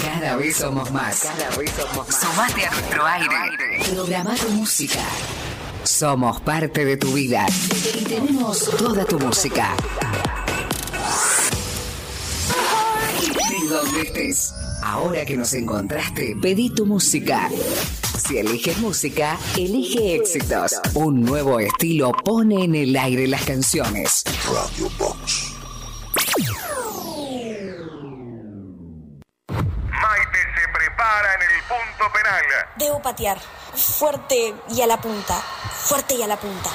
Cada 0.00 0.36
vez 0.36 0.56
somos 0.56 0.90
más. 0.92 1.22
Cada 1.22 1.56
vez 1.56 1.70
somos 1.70 2.06
más. 2.06 2.20
Sumate 2.20 2.66
a 2.66 2.70
nuestro 2.70 3.06
aire. 3.06 3.36
Programa 3.92 4.34
tu 4.36 4.48
música. 4.50 5.00
Somos 5.82 6.40
parte 6.40 6.84
de 6.84 6.96
tu 6.96 7.12
vida 7.12 7.46
y 7.94 8.04
tenemos 8.04 8.70
toda 8.76 9.04
tu 9.04 9.18
música. 9.18 9.74
Donde 13.72 14.02
estés. 14.02 14.54
Ahora 14.82 15.24
que 15.24 15.36
nos 15.36 15.52
encontraste, 15.54 16.36
pedí 16.40 16.70
tu 16.70 16.86
música. 16.86 17.48
Si 18.18 18.38
eliges 18.38 18.78
música, 18.78 19.38
elige 19.56 20.16
éxitos. 20.16 20.80
Un 20.94 21.22
nuevo 21.22 21.58
estilo 21.58 22.12
pone 22.12 22.64
en 22.64 22.74
el 22.74 22.96
aire 22.96 23.26
las 23.26 23.42
canciones. 23.44 24.24
Radio 24.46 24.90
Box. 24.98 25.52
Maite 29.88 30.38
se 30.54 30.68
prepara 30.72 31.34
en 31.34 31.42
el 31.42 31.62
punto 31.68 32.12
penal. 32.12 32.44
Debo 32.78 33.02
patear. 33.02 33.38
Fuerte 33.74 34.54
y 34.70 34.82
a 34.82 34.86
la 34.86 35.00
punta. 35.00 35.34
Fuerte 35.34 36.14
y 36.14 36.22
a 36.22 36.26
la 36.26 36.36
punta. 36.36 36.70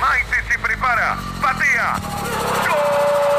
Maite 0.00 0.52
se 0.52 0.58
prepara. 0.58 1.18
Patea. 1.42 3.29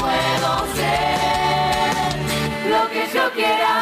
puedo 0.01 0.67
ser 0.77 2.13
lo 2.71 2.89
que 2.91 3.03
yo 3.13 3.33
quiera 3.33 3.82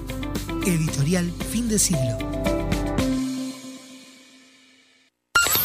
Editorial 0.65 1.31
Fin 1.51 1.67
de 1.67 1.79
Siglo. 1.79 2.17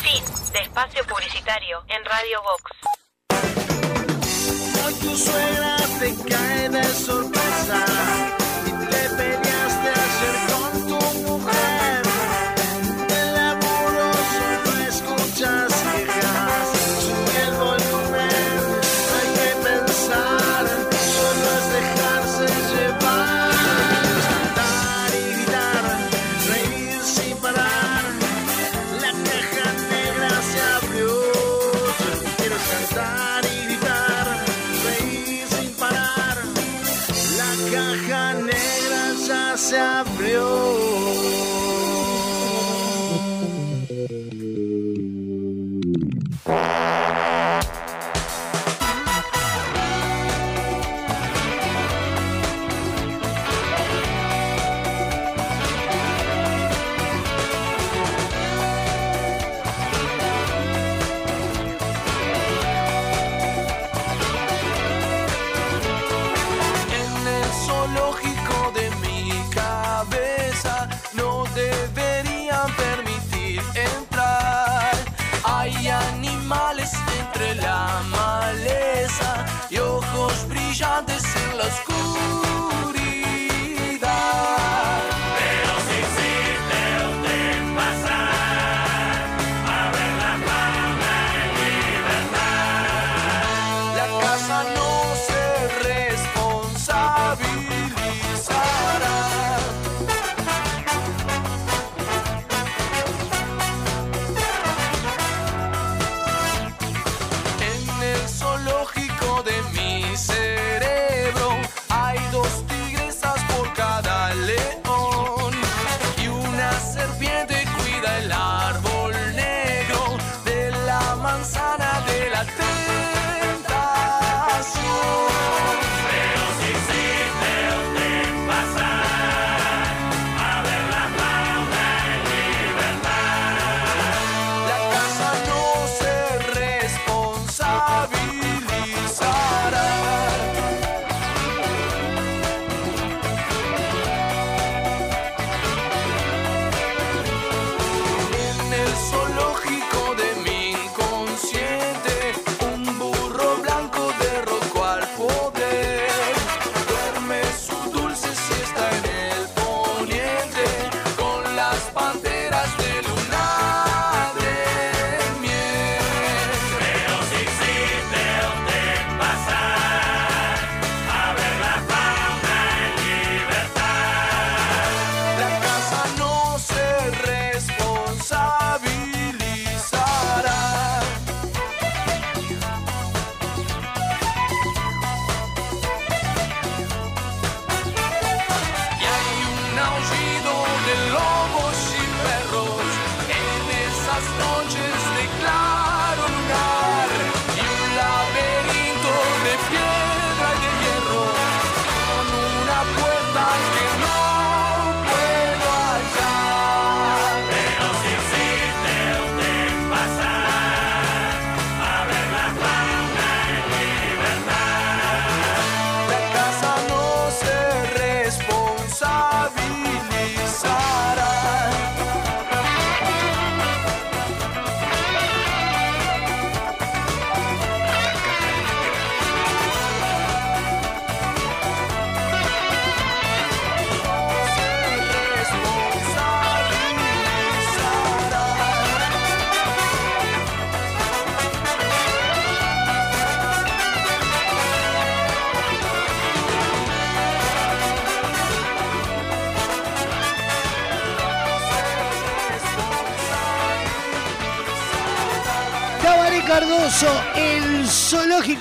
Fin 0.03 0.25
de 0.53 0.59
espacio 0.61 1.05
publicitario 1.05 1.85
en 1.89 2.05
Radio 2.05 2.39
Vox. 2.43 2.63
Hoy 4.85 4.95
tu 4.95 5.17
suegra 5.17 5.77
te 6.01 6.15
cae 6.29 6.69
de 6.71 6.85
sorpresa 6.85 8.46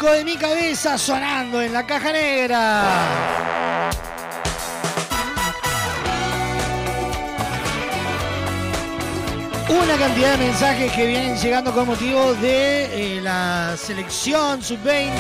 de 0.04 0.26
mi 0.26 0.36
cabeza 0.36 0.98
sonando 0.98 1.62
en 1.62 1.72
la 1.72 1.86
caja 1.86 2.12
negra. 2.12 2.84
Una 9.70 9.98
cantidad 9.98 10.32
de 10.32 10.46
mensajes 10.46 10.91
que 10.91 11.08
vienen 11.08 11.38
llegando 11.38 11.74
con 11.74 11.88
motivo 11.88 12.34
de 12.36 13.18
eh, 13.18 13.22
la 13.22 13.76
selección 13.78 14.62
sub-20. 14.62 15.12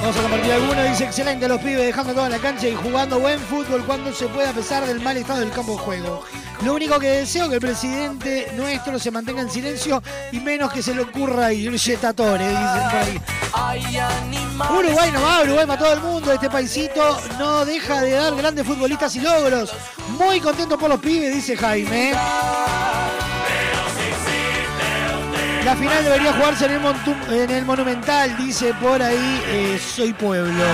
Vamos 0.00 0.16
a 0.16 0.22
compartir 0.22 0.52
algunos. 0.52 0.90
Dice 0.90 1.04
excelente 1.04 1.48
los 1.48 1.60
pibes 1.60 1.86
dejando 1.86 2.14
toda 2.14 2.28
la 2.28 2.38
cancha 2.38 2.68
y 2.68 2.74
jugando 2.74 3.18
buen 3.18 3.40
fútbol 3.40 3.84
cuando 3.84 4.12
se 4.12 4.26
puede 4.28 4.48
a 4.48 4.52
pesar 4.52 4.86
del 4.86 5.00
mal 5.00 5.16
estado 5.16 5.40
del 5.40 5.50
campo 5.50 5.72
de 5.72 5.78
juego. 5.78 6.24
Lo 6.62 6.74
único 6.74 6.98
que 6.98 7.08
deseo 7.08 7.48
que 7.48 7.56
el 7.56 7.60
presidente 7.60 8.50
nuestro 8.56 8.98
se 8.98 9.10
mantenga 9.10 9.42
en 9.42 9.50
silencio 9.50 10.02
y 10.32 10.40
menos 10.40 10.72
que 10.72 10.82
se 10.82 10.94
le 10.94 11.02
ocurra 11.02 11.52
irse 11.52 11.96
tatore, 11.98 12.48
dicen 12.48 12.90
por 12.90 13.00
ahí. 13.00 13.20
Uruguay 14.78 15.10
no 15.12 15.20
va, 15.22 15.42
Uruguay 15.42 15.66
todo 15.78 15.92
el 15.92 16.00
mundo. 16.00 16.32
Este 16.32 16.48
paisito 16.48 17.18
no 17.38 17.64
deja 17.64 18.00
de 18.00 18.12
dar 18.12 18.34
grandes 18.34 18.66
futbolistas 18.66 19.14
y 19.16 19.20
logros. 19.20 19.72
Muy 20.18 20.40
contento 20.40 20.78
por 20.78 20.88
los 20.88 21.00
pibes, 21.00 21.34
dice 21.34 21.56
Jaime. 21.56 22.12
La 25.64 25.74
final 25.76 26.04
debería 26.04 26.32
jugarse 26.34 26.66
en 26.66 26.72
el, 26.72 26.80
Montu- 26.82 27.30
en 27.32 27.50
el 27.50 27.64
Monumental, 27.64 28.36
dice 28.36 28.74
por 28.74 29.02
ahí 29.02 29.42
eh, 29.46 29.80
Soy 29.94 30.12
Pueblo. 30.12 30.64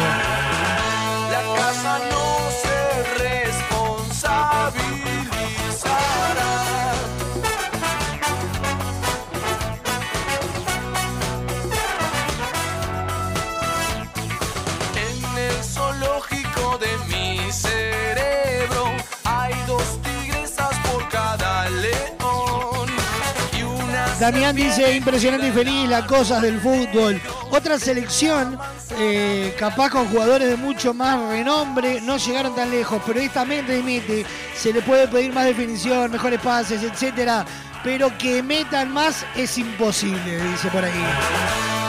Damián 24.30 24.54
dice 24.54 24.94
impresionante 24.94 25.48
y 25.48 25.50
feliz 25.50 25.88
las 25.88 26.04
cosas 26.04 26.40
del 26.40 26.60
fútbol. 26.60 27.20
Otra 27.50 27.80
selección, 27.80 28.56
eh, 28.96 29.52
capaz 29.58 29.90
con 29.90 30.06
jugadores 30.06 30.46
de 30.46 30.56
mucho 30.56 30.94
más 30.94 31.18
renombre, 31.30 32.00
no 32.00 32.16
llegaron 32.16 32.54
tan 32.54 32.70
lejos, 32.70 33.02
pero 33.04 33.18
esta 33.18 33.44
mente 33.44 33.76
admite, 33.76 34.24
se 34.54 34.72
le 34.72 34.82
puede 34.82 35.08
pedir 35.08 35.32
más 35.32 35.46
definición, 35.46 36.12
mejores 36.12 36.38
pases, 36.40 36.80
etcétera, 36.84 37.44
pero 37.82 38.16
que 38.18 38.40
metan 38.40 38.92
más 38.92 39.26
es 39.34 39.58
imposible, 39.58 40.40
dice 40.40 40.68
por 40.68 40.84
ahí. 40.84 41.79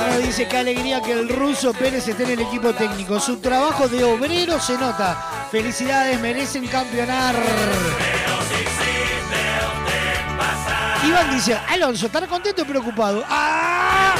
Nos 0.00 0.18
dice 0.22 0.48
qué 0.48 0.58
alegría 0.58 1.00
que 1.00 1.12
el 1.12 1.28
ruso 1.28 1.72
Pérez 1.72 2.06
esté 2.08 2.24
en 2.24 2.30
el 2.30 2.40
equipo 2.40 2.72
técnico. 2.72 3.20
Su 3.20 3.38
trabajo 3.38 3.88
de 3.88 4.02
obrero 4.04 4.60
se 4.60 4.76
nota. 4.78 5.46
Felicidades, 5.50 6.20
merecen 6.20 6.66
campeonar. 6.66 7.34
Iván 11.06 11.30
dice, 11.30 11.58
Alonso, 11.68 12.06
¿estar 12.06 12.26
contento 12.26 12.62
o 12.62 12.64
preocupado? 12.64 13.22
¡Ah! 13.28 14.14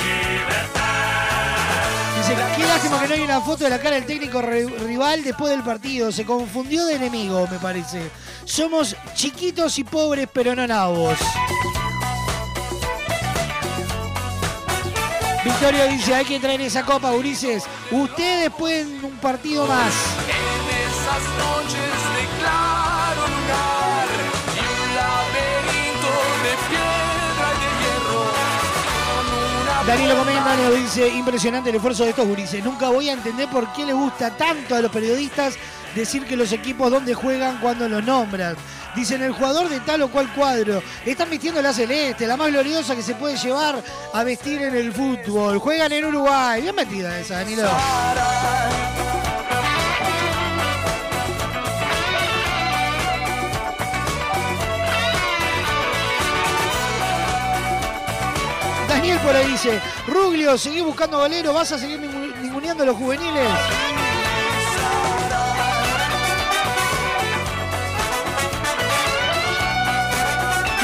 Dice, 2.18 2.36
qué 2.56 2.66
lástima 2.66 3.00
que 3.00 3.08
no 3.08 3.14
hay 3.14 3.20
una 3.20 3.40
foto 3.40 3.64
de 3.64 3.70
la 3.70 3.80
cara 3.80 3.96
del 3.96 4.06
técnico 4.06 4.40
rival 4.42 5.24
después 5.24 5.50
del 5.50 5.62
partido. 5.62 6.12
Se 6.12 6.24
confundió 6.24 6.84
de 6.86 6.96
enemigo, 6.96 7.48
me 7.50 7.58
parece. 7.58 8.10
Somos 8.44 8.96
chiquitos 9.14 9.78
y 9.78 9.84
pobres, 9.84 10.28
pero 10.32 10.54
no 10.54 10.66
nabos. 10.66 11.18
Victorio 15.44 15.86
dice, 15.88 16.14
hay 16.14 16.24
que 16.24 16.40
traer 16.40 16.62
esa 16.62 16.84
copa, 16.84 17.12
Ulises. 17.12 17.64
Ustedes 17.90 18.50
pueden 18.50 19.04
un 19.04 19.16
partido 19.18 19.66
más. 19.66 19.92
En 20.26 20.64
esas 20.80 21.22
noches 21.38 21.92
de 22.16 22.24
claro 22.40 23.28
lunar 23.28 24.08
y 24.54 24.58
un 24.58 24.96
laberinto 24.96 26.12
de 26.44 26.52
piedra 26.70 27.46
y 27.52 27.60
de 27.60 27.68
hierro 27.84 28.24
Danilo 29.86 30.16
Comenda 30.16 30.56
nos 30.56 30.74
dice, 30.76 31.08
impresionante 31.08 31.68
el 31.68 31.76
esfuerzo 31.76 32.04
de 32.04 32.10
estos 32.10 32.26
gurises. 32.26 32.64
Nunca 32.64 32.88
voy 32.88 33.10
a 33.10 33.12
entender 33.12 33.46
por 33.50 33.70
qué 33.74 33.84
les 33.84 33.94
gusta 33.94 34.34
tanto 34.34 34.74
a 34.74 34.80
los 34.80 34.90
periodistas 34.90 35.58
decir 35.94 36.24
que 36.26 36.36
los 36.36 36.52
equipos 36.52 36.90
donde 36.90 37.14
juegan 37.14 37.58
cuando 37.58 37.88
los 37.88 38.02
nombran. 38.04 38.56
Dicen 38.94 39.22
el 39.22 39.32
jugador 39.32 39.68
de 39.68 39.80
tal 39.80 40.02
o 40.02 40.08
cual 40.08 40.32
cuadro. 40.34 40.82
Están 41.04 41.28
vistiendo 41.30 41.60
la 41.60 41.72
celeste, 41.72 42.26
la 42.26 42.36
más 42.36 42.48
gloriosa 42.48 42.94
que 42.94 43.02
se 43.02 43.14
puede 43.14 43.36
llevar 43.36 43.82
a 44.12 44.24
vestir 44.24 44.62
en 44.62 44.76
el 44.76 44.92
fútbol. 44.92 45.58
Juegan 45.58 45.92
en 45.92 46.04
Uruguay. 46.04 46.62
Bien 46.62 46.74
metida 46.74 47.18
esa, 47.18 47.38
Danilo. 47.38 47.68
Daniel 58.88 59.18
por 59.18 59.34
ahí 59.34 59.46
dice, 59.50 59.80
Ruglio, 60.06 60.56
seguí 60.56 60.80
buscando 60.80 61.18
golero, 61.18 61.52
vas 61.52 61.72
a 61.72 61.78
seguir 61.78 62.00
ningu- 62.00 62.34
ninguneando 62.40 62.82
a 62.84 62.86
los 62.86 62.96
juveniles. 62.96 63.48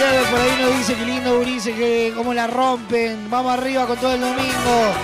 Por 0.01 0.41
ahí 0.41 0.63
nos 0.63 0.79
dice 0.79 0.95
que 0.95 1.05
lindo 1.05 1.39
Urice, 1.41 1.75
que 1.75 2.13
cómo 2.17 2.33
la 2.33 2.47
rompen. 2.47 3.29
Vamos 3.29 3.53
arriba 3.53 3.87
con 3.87 3.99
todo 3.99 4.15
el 4.15 4.21
domingo. 4.21 4.95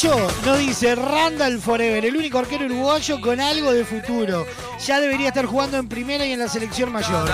Pocho 0.00 0.28
nos 0.46 0.58
dice 0.58 0.94
Randall 0.94 1.58
Forever, 1.58 2.04
el 2.04 2.16
único 2.16 2.38
arquero 2.38 2.66
uruguayo 2.66 3.20
con 3.20 3.40
algo 3.40 3.72
de 3.72 3.84
futuro. 3.84 4.46
Ya 4.86 5.00
debería 5.00 5.28
estar 5.28 5.44
jugando 5.44 5.76
en 5.76 5.88
primera 5.88 6.24
y 6.24 6.30
en 6.30 6.38
la 6.38 6.46
selección 6.46 6.92
mayor. 6.92 7.28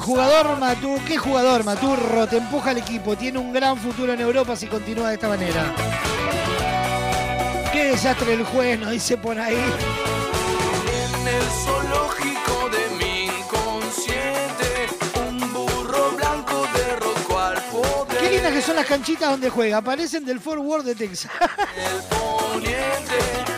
El 0.00 0.06
jugador 0.06 0.58
Matú, 0.58 0.98
¿qué 1.06 1.18
jugador 1.18 1.62
Maturro? 1.62 2.26
Te 2.26 2.38
empuja 2.38 2.70
al 2.70 2.78
equipo, 2.78 3.16
tiene 3.16 3.38
un 3.38 3.52
gran 3.52 3.76
futuro 3.76 4.14
en 4.14 4.20
Europa 4.20 4.56
si 4.56 4.66
continúa 4.66 5.08
de 5.08 5.14
esta 5.14 5.28
manera. 5.28 5.74
Qué 7.70 7.84
desastre 7.84 8.32
el 8.32 8.44
juez, 8.44 8.78
nos 8.80 8.92
dice 8.92 9.18
por 9.18 9.38
ahí. 9.38 9.54
En 9.54 11.28
el 11.28 11.42
zoológico 11.42 12.70
de 12.70 12.88
mi 12.96 13.26
inconsciente, 13.26 14.88
un 15.28 15.52
burro 15.52 16.12
blanco 16.16 16.66
derrocó 16.74 17.38
al 17.38 17.62
poder. 17.64 18.18
Qué 18.22 18.30
lindas 18.30 18.52
que 18.54 18.62
son 18.62 18.76
las 18.76 18.86
canchitas 18.86 19.30
donde 19.30 19.50
juega, 19.50 19.76
aparecen 19.76 20.24
del 20.24 20.40
Fort 20.40 20.62
Worth 20.62 20.86
de 20.86 20.94
Texas. 20.94 21.30
El 21.76 22.02
poniente 22.08 23.49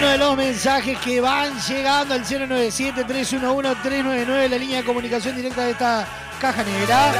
Algunos 0.00 0.18
de 0.18 0.24
los 0.24 0.36
mensajes 0.38 0.98
que 1.00 1.20
van 1.20 1.60
llegando 1.60 2.14
al 2.14 2.24
097-311-399, 2.24 4.48
la 4.48 4.56
línea 4.56 4.78
de 4.78 4.84
comunicación 4.84 5.36
directa 5.36 5.64
de 5.64 5.72
esta 5.72 6.08
caja 6.40 6.64
negra. 6.64 7.12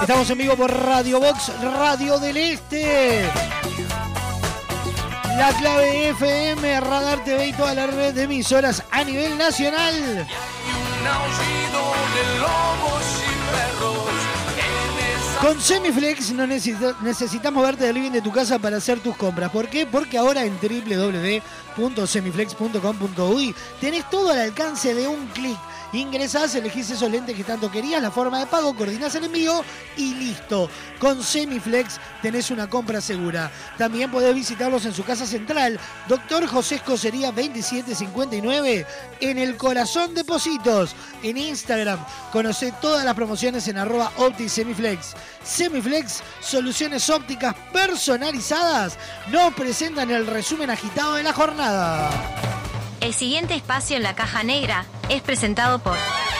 Estamos 0.00 0.28
en 0.28 0.38
vivo 0.38 0.56
por 0.56 0.76
Radio 0.84 1.20
Box, 1.20 1.52
Radio 1.62 2.18
del 2.18 2.36
Este. 2.36 3.30
La 5.38 5.52
clave 5.52 6.08
FM, 6.08 6.80
Radar 6.80 7.22
TV 7.22 7.46
y 7.46 7.52
toda 7.52 7.74
la 7.74 7.86
red 7.86 8.12
de 8.12 8.24
emisoras 8.24 8.82
a 8.90 9.04
nivel 9.04 9.38
nacional. 9.38 9.94
Un 9.94 11.06
aullido 11.06 11.94
de 12.12 12.38
lobos 12.40 13.13
Con 15.44 15.60
Semiflex 15.60 16.32
no 16.32 16.46
necesita- 16.46 16.96
necesitamos 17.02 17.62
verte 17.62 17.84
del 17.84 17.96
living 17.96 18.12
de 18.12 18.22
tu 18.22 18.32
casa 18.32 18.58
para 18.58 18.78
hacer 18.78 19.00
tus 19.00 19.14
compras. 19.14 19.50
¿Por 19.50 19.68
qué? 19.68 19.84
Porque 19.84 20.16
ahora 20.16 20.42
en 20.46 20.56
www.semiflex.com.uy 20.58 23.54
tenés 23.78 24.08
todo 24.08 24.30
al 24.30 24.38
alcance 24.38 24.94
de 24.94 25.06
un 25.06 25.26
clic. 25.34 25.58
Ingresás, 25.94 26.54
elegís 26.56 26.90
esos 26.90 27.10
lentes 27.10 27.36
que 27.36 27.44
tanto 27.44 27.70
querías, 27.70 28.02
la 28.02 28.10
forma 28.10 28.40
de 28.40 28.46
pago, 28.46 28.74
coordinás 28.74 29.14
el 29.14 29.24
envío 29.24 29.64
y 29.96 30.14
listo. 30.14 30.68
Con 30.98 31.22
Semiflex 31.22 32.00
tenés 32.20 32.50
una 32.50 32.68
compra 32.68 33.00
segura. 33.00 33.50
También 33.78 34.10
podés 34.10 34.34
visitarlos 34.34 34.84
en 34.86 34.92
su 34.92 35.04
casa 35.04 35.24
central, 35.24 35.78
Doctor 36.08 36.46
José 36.46 36.76
Escocería 36.76 37.28
2759, 37.28 38.86
en 39.20 39.38
el 39.38 39.56
corazón 39.56 40.14
de 40.14 40.24
Positos. 40.24 40.96
En 41.22 41.36
Instagram, 41.36 42.04
conocé 42.32 42.72
todas 42.80 43.04
las 43.04 43.14
promociones 43.14 43.68
en 43.68 43.78
arroba 43.78 44.10
OptiSemiflex. 44.16 45.14
Semiflex, 45.44 46.22
soluciones 46.40 47.08
ópticas 47.08 47.54
personalizadas, 47.72 48.98
nos 49.30 49.54
presentan 49.54 50.10
el 50.10 50.26
resumen 50.26 50.70
agitado 50.70 51.14
de 51.14 51.22
la 51.22 51.32
jornada. 51.32 52.10
El 53.04 53.12
siguiente 53.12 53.54
espacio 53.54 53.98
en 53.98 54.02
la 54.02 54.14
caja 54.14 54.42
negra 54.44 54.86
es 55.10 55.20
presentado 55.20 55.78
por 55.78 55.94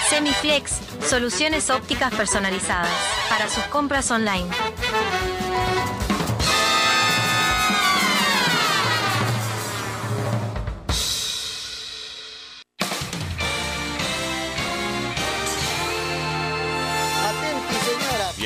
Semiflex, 0.08 0.72
soluciones 1.06 1.68
ópticas 1.68 2.14
personalizadas 2.14 2.88
para 3.28 3.50
sus 3.50 3.64
compras 3.64 4.10
online. 4.10 4.48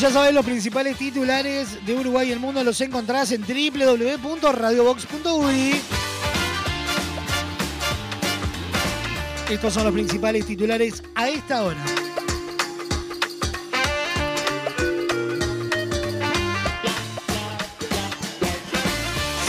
Ya 0.00 0.10
sabés, 0.10 0.32
los 0.32 0.44
principales 0.44 0.96
titulares 0.96 1.84
de 1.84 1.94
Uruguay 1.94 2.28
y 2.28 2.32
el 2.32 2.38
mundo 2.38 2.62
los 2.62 2.80
encontrás 2.80 3.32
en 3.32 3.42
www.radiobox.uy. 3.42 5.80
Estos 9.50 9.74
son 9.74 9.82
los 9.84 9.92
principales 9.92 10.46
titulares 10.46 11.02
a 11.14 11.28
esta 11.28 11.64
hora. 11.64 11.84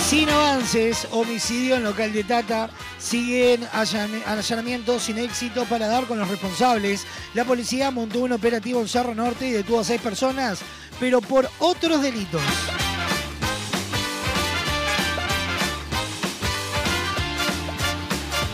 Sin 0.08 0.30
avances, 0.30 1.08
homicidio 1.12 1.76
en 1.76 1.84
local 1.84 2.12
de 2.12 2.24
Tata, 2.24 2.72
siguen 3.00 3.68
allan- 3.74 4.24
allanamientos 4.28 5.04
sin 5.04 5.18
éxito 5.18 5.66
para 5.66 5.88
dar 5.88 6.06
con 6.06 6.20
los 6.20 6.28
responsables. 6.28 7.06
La 7.34 7.46
policía 7.46 7.90
montó 7.92 8.20
un 8.20 8.34
operativo 8.34 8.82
en 8.82 8.88
Cerro 8.88 9.16
Norte 9.16 9.48
y 9.48 9.52
detuvo 9.52 9.80
a 9.80 9.84
seis 9.84 10.02
personas, 10.02 10.60
pero 11.00 11.22
por 11.22 11.50
otros 11.60 12.02
delitos. 12.02 12.42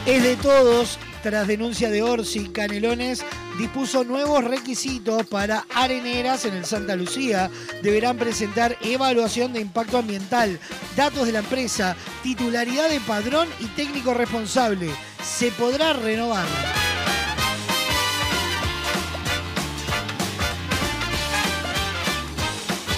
Es 0.06 0.22
de 0.22 0.36
todos, 0.36 1.00
tras 1.24 1.48
denuncia 1.48 1.90
de 1.90 2.04
Orsi, 2.04 2.50
Canelones 2.50 3.24
dispuso 3.58 4.04
nuevos 4.04 4.44
requisitos 4.44 5.26
para 5.26 5.66
areneras 5.74 6.46
en 6.46 6.56
el 6.56 6.66
Santa 6.66 6.96
Lucía. 6.96 7.50
Deberán 7.82 8.18
presentar 8.18 8.78
evaluación 8.82 9.54
de 9.54 9.62
impacto 9.62 9.98
ambiental, 9.98 10.60
datos 10.96 11.26
de 11.26 11.34
la 11.34 11.40
empresa, 11.40 11.96
titularidad 12.24 12.90
de 12.90 13.00
padrón 13.00 13.48
y 13.60 13.66
técnico 13.68 14.14
responsable. 14.14 14.90
Se 15.24 15.52
podrá 15.52 15.94
renovar. 15.94 16.85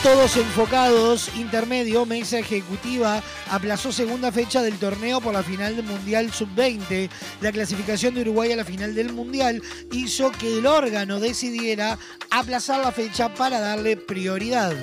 Todos 0.03 0.37
enfocados, 0.37 1.29
intermedio, 1.35 2.05
mesa 2.05 2.39
ejecutiva, 2.39 3.21
aplazó 3.49 3.91
segunda 3.91 4.31
fecha 4.31 4.61
del 4.61 4.77
torneo 4.77 5.19
por 5.19 5.33
la 5.33 5.43
final 5.43 5.75
del 5.75 5.85
Mundial 5.85 6.31
Sub-20. 6.31 7.09
La 7.41 7.51
clasificación 7.51 8.13
de 8.13 8.21
Uruguay 8.21 8.51
a 8.51 8.55
la 8.55 8.63
final 8.63 8.95
del 8.95 9.11
Mundial 9.11 9.61
hizo 9.91 10.31
que 10.31 10.59
el 10.59 10.65
órgano 10.65 11.19
decidiera 11.19 11.97
aplazar 12.29 12.79
la 12.85 12.91
fecha 12.91 13.33
para 13.33 13.59
darle 13.59 13.97
prioridad. 13.97 14.75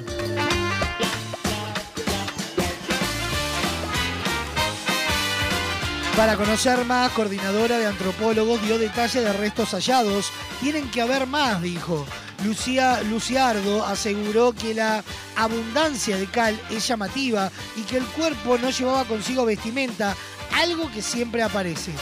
Para 6.16 6.36
conocer 6.36 6.84
más, 6.84 7.10
coordinadora 7.12 7.78
de 7.78 7.86
antropólogos 7.86 8.62
dio 8.62 8.78
detalle 8.78 9.20
de 9.20 9.32
restos 9.32 9.70
hallados. 9.72 10.30
Tienen 10.60 10.88
que 10.90 11.00
haber 11.00 11.26
más, 11.26 11.60
dijo. 11.62 12.06
Lucía 12.44 13.02
Luciardo 13.04 13.84
aseguró 13.84 14.52
que 14.52 14.74
la 14.74 15.02
abundancia 15.36 16.16
de 16.16 16.26
cal 16.26 16.60
es 16.70 16.86
llamativa 16.86 17.50
y 17.76 17.82
que 17.82 17.96
el 17.96 18.04
cuerpo 18.04 18.58
no 18.58 18.70
llevaba 18.70 19.04
consigo 19.04 19.46
vestimenta, 19.46 20.14
algo 20.52 20.90
que 20.92 21.00
siempre 21.00 21.42
aparece. 21.42 21.92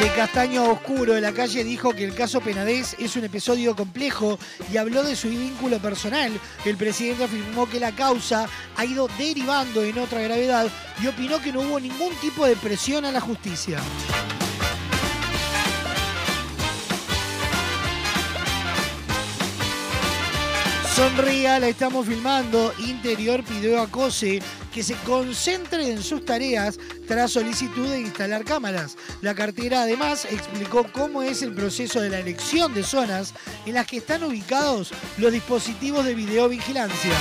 De 0.00 0.10
Castaño 0.10 0.72
Oscuro 0.72 1.14
de 1.14 1.22
la 1.22 1.32
calle 1.32 1.64
dijo 1.64 1.92
que 1.92 2.04
el 2.04 2.14
caso 2.14 2.42
Penadez 2.42 2.94
es 2.98 3.16
un 3.16 3.24
episodio 3.24 3.74
complejo 3.74 4.38
y 4.70 4.76
habló 4.76 5.02
de 5.02 5.16
su 5.16 5.30
vínculo 5.30 5.78
personal. 5.78 6.38
El 6.66 6.76
presidente 6.76 7.24
afirmó 7.24 7.66
que 7.66 7.80
la 7.80 7.92
causa 7.92 8.46
ha 8.76 8.84
ido 8.84 9.08
derivando 9.16 9.82
en 9.82 9.98
otra 9.98 10.20
gravedad 10.20 10.68
y 11.02 11.06
opinó 11.06 11.40
que 11.40 11.50
no 11.50 11.60
hubo 11.60 11.80
ningún 11.80 12.14
tipo 12.16 12.44
de 12.44 12.56
presión 12.56 13.06
a 13.06 13.12
la 13.12 13.22
justicia. 13.22 13.78
Sonría, 20.96 21.58
la 21.58 21.68
estamos 21.68 22.06
filmando. 22.06 22.72
Interior 22.78 23.44
pidió 23.44 23.82
a 23.82 23.86
COSE 23.86 24.40
que 24.72 24.82
se 24.82 24.94
concentre 25.04 25.90
en 25.90 26.02
sus 26.02 26.24
tareas 26.24 26.78
tras 27.06 27.32
solicitud 27.32 27.86
de 27.86 28.00
instalar 28.00 28.46
cámaras. 28.46 28.96
La 29.20 29.34
cartera 29.34 29.82
además 29.82 30.24
explicó 30.24 30.86
cómo 30.90 31.22
es 31.22 31.42
el 31.42 31.52
proceso 31.52 32.00
de 32.00 32.08
la 32.08 32.20
elección 32.20 32.72
de 32.72 32.82
zonas 32.82 33.34
en 33.66 33.74
las 33.74 33.86
que 33.86 33.98
están 33.98 34.24
ubicados 34.24 34.90
los 35.18 35.32
dispositivos 35.32 36.02
de 36.06 36.14
videovigilancia. 36.14 37.12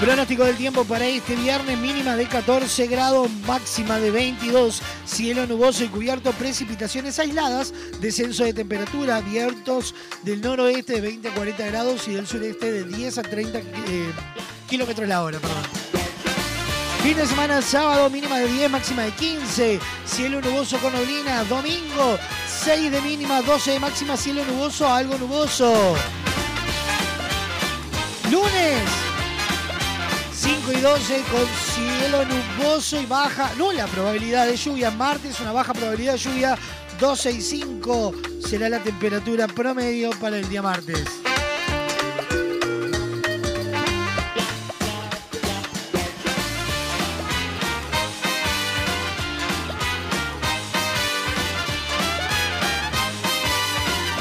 Pronóstico 0.00 0.44
del 0.44 0.56
tiempo 0.56 0.84
para 0.86 1.04
este 1.04 1.36
viernes, 1.36 1.76
mínima 1.76 2.16
de 2.16 2.24
14 2.24 2.86
grados, 2.86 3.30
máxima 3.46 3.98
de 3.98 4.10
22, 4.10 4.80
cielo 5.04 5.46
nuboso 5.46 5.84
y 5.84 5.88
cubierto, 5.88 6.32
precipitaciones 6.32 7.18
aisladas, 7.18 7.74
descenso 8.00 8.44
de 8.44 8.54
temperatura, 8.54 9.20
vientos 9.20 9.94
del 10.22 10.40
noroeste 10.40 10.94
de 10.94 11.00
20 11.02 11.28
a 11.28 11.34
40 11.34 11.66
grados 11.66 12.08
y 12.08 12.14
del 12.14 12.26
sureste 12.26 12.72
de 12.72 12.84
10 12.84 13.18
a 13.18 13.22
30 13.22 13.58
eh, 13.58 13.62
kilómetros 14.70 15.06
la 15.06 15.22
hora. 15.22 15.38
Perdón. 15.38 15.64
Fin 17.02 17.16
de 17.18 17.26
semana, 17.26 17.60
sábado, 17.60 18.08
mínima 18.08 18.38
de 18.38 18.48
10, 18.48 18.70
máxima 18.70 19.02
de 19.02 19.10
15, 19.10 19.80
cielo 20.06 20.40
nuboso 20.40 20.78
con 20.78 20.94
neblina, 20.94 21.44
domingo, 21.44 22.18
6 22.46 22.90
de 22.90 23.02
mínima, 23.02 23.42
12 23.42 23.72
de 23.72 23.80
máxima, 23.80 24.16
cielo 24.16 24.46
nuboso, 24.46 24.88
algo 24.88 25.18
nuboso. 25.18 25.94
Lunes, 28.30 29.09
5 30.40 30.72
y 30.72 30.80
12 30.80 31.22
con 31.30 31.46
cielo 31.74 32.24
nuboso 32.24 32.98
y 32.98 33.04
baja, 33.04 33.52
nula 33.58 33.86
probabilidad 33.88 34.46
de 34.46 34.56
lluvia. 34.56 34.90
Martes, 34.90 35.38
una 35.38 35.52
baja 35.52 35.74
probabilidad 35.74 36.14
de 36.14 36.18
lluvia. 36.18 36.56
12 36.98 37.32
y 37.32 37.42
5 37.42 38.14
será 38.48 38.70
la 38.70 38.82
temperatura 38.82 39.46
promedio 39.46 40.08
para 40.18 40.38
el 40.38 40.48
día 40.48 40.62
martes. 40.62 41.04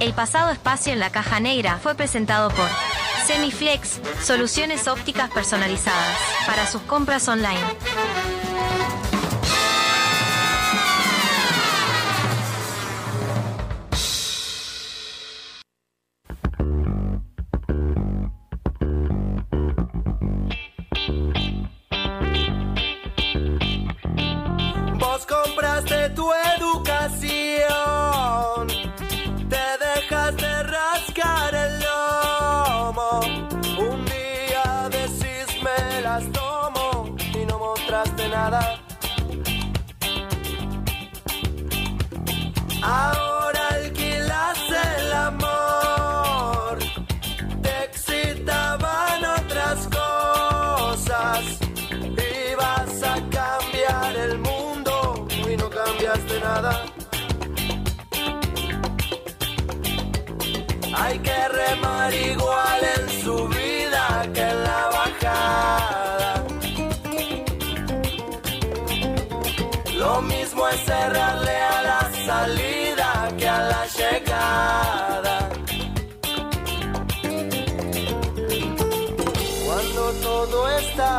El 0.00 0.14
pasado 0.14 0.50
espacio 0.50 0.94
en 0.94 0.98
la 0.98 1.10
caja 1.10 1.40
negra 1.40 1.78
fue 1.78 1.94
presentado 1.94 2.48
por 2.50 2.68
Semiflex, 3.26 4.00
soluciones 4.22 4.88
ópticas 4.88 5.30
personalizadas 5.30 6.16
para 6.46 6.66
sus 6.66 6.80
compras 6.82 7.28
online. 7.28 7.60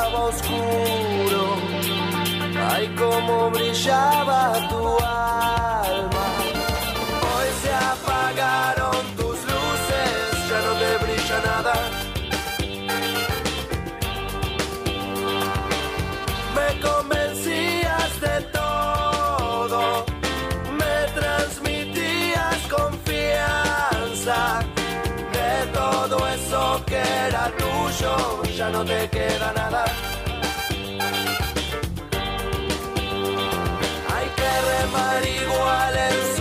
Estaba 0.02 0.24
oscuro, 0.26 1.44
ay 2.74 2.96
cómo 2.98 3.52
brillaba 3.52 4.54
tu 4.70 4.84
alma. 5.06 6.26
Hoy 7.30 7.50
se 7.62 7.72
apagaron 7.74 9.06
tus 9.16 9.38
luces, 9.52 10.50
ya 10.50 10.60
no 10.66 10.74
te 10.82 10.92
brilla 11.04 11.38
nada. 11.46 11.74
Me 16.56 16.68
convencías 16.82 18.22
de 18.22 18.42
todo 18.52 18.61
ya 28.56 28.70
no 28.70 28.86
te 28.86 29.10
queda 29.10 29.52
nada. 29.54 29.84
Hay 34.14 34.28
que 34.38 34.52
remar 34.72 35.28
igual 35.28 35.98
en 35.98 36.41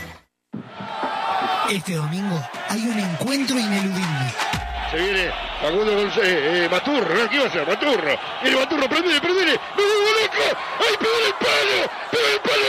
Este 1.71 1.95
domingo 1.95 2.37
hay 2.67 2.85
un 2.85 2.99
encuentro 2.99 3.57
ineludible. 3.57 4.33
Se 4.91 4.97
viene 4.97 5.31
Facundo 5.61 5.95
González, 5.95 6.27
eh, 6.27 6.67
Maturro, 6.69 7.15
¿no? 7.15 7.29
¿Qué 7.29 7.37
va 7.39 7.45
a 7.45 7.47
hacer? 7.47 7.65
Maturro. 7.65 8.19
Viene 8.43 8.59
Maturro, 8.59 8.89
prendele, 8.89 9.21
prendele. 9.21 9.51
¡Me 9.53 9.81
vuelvo 9.81 10.09
loco! 10.19 10.59
¡Ay, 10.81 10.97
pegó 10.99 11.17
el 11.27 11.33
palo! 11.39 11.91
¡Pegó 12.11 12.27
el 12.27 12.41
palo! 12.41 12.67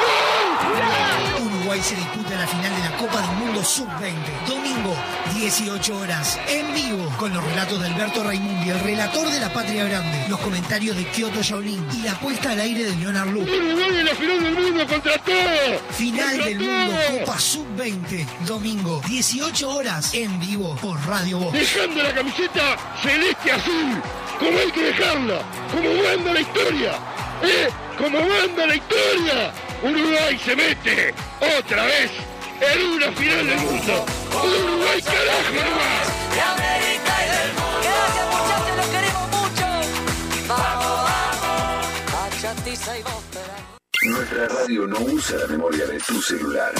¡Gol! 0.00 1.36
¡Gol! 1.36 1.46
Uruguay 1.46 1.82
se 1.82 1.94
disputa 1.94 2.34
la 2.36 2.46
final 2.46 2.74
de 2.74 2.88
la 2.88 2.96
Copa 2.96 3.20
del 3.20 3.36
Mundo 3.36 3.62
Sub-20. 3.62 4.46
Domingo, 4.48 4.96
18 5.42 5.98
horas, 5.98 6.38
en 6.46 6.72
vivo, 6.72 7.12
con 7.18 7.34
los 7.34 7.42
relatos 7.42 7.80
de 7.80 7.88
Alberto 7.88 8.22
Raimundi, 8.22 8.70
el 8.70 8.78
relator 8.78 9.28
de 9.28 9.40
la 9.40 9.52
Patria 9.52 9.82
Grande, 9.86 10.26
los 10.28 10.38
comentarios 10.38 10.96
de 10.96 11.04
Kyoto 11.06 11.42
Shaolin 11.42 11.84
y 11.94 12.02
la 12.02 12.14
puesta 12.20 12.52
al 12.52 12.60
aire 12.60 12.84
de 12.84 12.94
Leonard 12.94 13.28
Lu. 13.30 13.40
Uruguay 13.40 13.98
en 13.98 14.04
la 14.04 14.14
final 14.14 14.40
del 14.40 14.54
mundo 14.54 14.86
contra 14.86 15.18
todo. 15.18 15.80
Final 15.90 16.38
del 16.38 16.60
Mundo. 16.60 16.96
Copa 17.18 17.40
Sub-20. 17.40 18.24
Domingo, 18.46 19.02
18 19.08 19.68
horas, 19.68 20.14
en 20.14 20.38
vivo, 20.38 20.76
por 20.76 21.04
Radio 21.08 21.38
Voz. 21.38 21.52
Dejando 21.52 22.04
la 22.04 22.14
camiseta 22.14 22.76
celeste 23.02 23.50
azul, 23.50 24.00
como 24.38 24.56
hay 24.56 24.70
que 24.70 24.84
dejarla, 24.84 25.42
como 25.72 25.88
manda 26.04 26.34
la 26.34 26.40
historia, 26.40 26.92
¿eh? 27.42 27.68
Como 27.98 28.20
manda 28.20 28.64
la 28.64 28.76
historia. 28.76 29.52
Uruguay 29.82 30.38
se 30.38 30.54
mete 30.54 31.12
otra 31.58 31.84
vez 31.86 32.12
en 32.62 32.92
una 32.92 33.12
final 33.12 33.46
del 33.46 33.58
mundo. 33.60 34.06
Uruguay 34.30 35.02
carajo 35.02 35.52
nomás. 35.52 36.06
de 36.34 36.40
América 36.40 37.12
y 37.18 37.28
del 37.30 37.52
mundo. 37.54 37.78
Gracias 37.82 38.26
muchachos, 38.26 38.76
los 38.76 38.86
queremos 38.86 39.26
mucho. 39.36 39.66
Vamos, 40.48 41.10
vamos, 41.10 41.86
bachatiza 42.12 42.98
y 42.98 43.02
vos 43.02 43.22
Nuestra 44.02 44.48
radio 44.48 44.86
no 44.86 44.98
usa 45.00 45.38
la 45.38 45.46
memoria 45.48 45.86
de 45.86 45.98
tu 45.98 46.22
celular. 46.22 46.72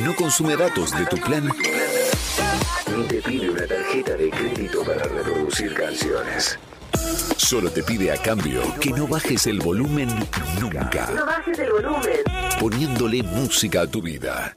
No 0.00 0.16
consume 0.16 0.56
datos 0.56 0.90
de 0.92 1.06
tu 1.06 1.16
plan. 1.18 1.50
Ni 2.96 3.04
te 3.04 3.22
pide 3.22 3.50
una 3.50 3.66
tarjeta 3.66 4.14
de 4.14 4.30
crédito 4.30 4.84
para 4.84 5.04
reproducir 5.04 5.74
canciones. 5.74 6.58
Solo 7.36 7.70
te 7.70 7.82
pide 7.82 8.12
a 8.12 8.16
cambio 8.16 8.62
que 8.80 8.90
no 8.90 9.06
bajes 9.06 9.46
el 9.46 9.60
volumen 9.60 10.08
nunca, 10.60 11.10
bajes 11.26 11.58
el 11.58 11.70
volumen. 11.70 12.20
poniéndole 12.58 13.22
música 13.22 13.82
a 13.82 13.86
tu 13.86 14.00
vida. 14.00 14.56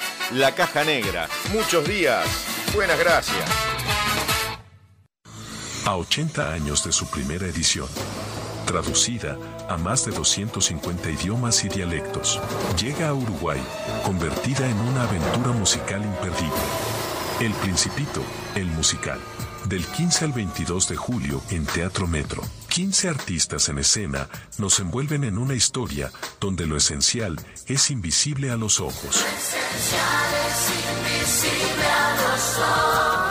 La 0.33 0.55
Caja 0.55 0.85
Negra. 0.85 1.27
Muchos 1.51 1.85
días. 1.85 2.25
Buenas 2.73 2.97
gracias. 2.97 3.43
A 5.85 5.97
80 5.97 6.53
años 6.53 6.85
de 6.85 6.93
su 6.93 7.09
primera 7.09 7.47
edición, 7.47 7.89
traducida 8.65 9.37
a 9.67 9.75
más 9.75 10.05
de 10.05 10.11
250 10.11 11.09
idiomas 11.09 11.65
y 11.65 11.69
dialectos, 11.69 12.39
llega 12.79 13.09
a 13.09 13.13
Uruguay, 13.13 13.61
convertida 14.05 14.69
en 14.69 14.77
una 14.79 15.03
aventura 15.03 15.51
musical 15.51 16.01
imperdible. 16.01 16.61
El 17.41 17.51
Principito, 17.55 18.21
el 18.55 18.67
musical. 18.67 19.19
Del 19.65 19.85
15 19.85 20.25
al 20.25 20.31
22 20.31 20.87
de 20.87 20.95
julio 20.95 21.41
en 21.49 21.65
Teatro 21.65 22.07
Metro. 22.07 22.41
15 22.71 23.09
artistas 23.09 23.67
en 23.67 23.79
escena 23.79 24.29
nos 24.57 24.79
envuelven 24.79 25.25
en 25.25 25.37
una 25.37 25.55
historia 25.55 26.09
donde 26.39 26.65
lo 26.65 26.77
esencial 26.77 27.37
es 27.67 27.91
invisible 27.91 28.49
a 28.49 28.55
los 28.55 28.79
ojos. 28.79 29.17
Esencial 29.17 30.31
es 30.47 30.69
invisible 31.27 31.85
a 31.85 32.15
los 32.15 32.57
ojos. 32.59 33.30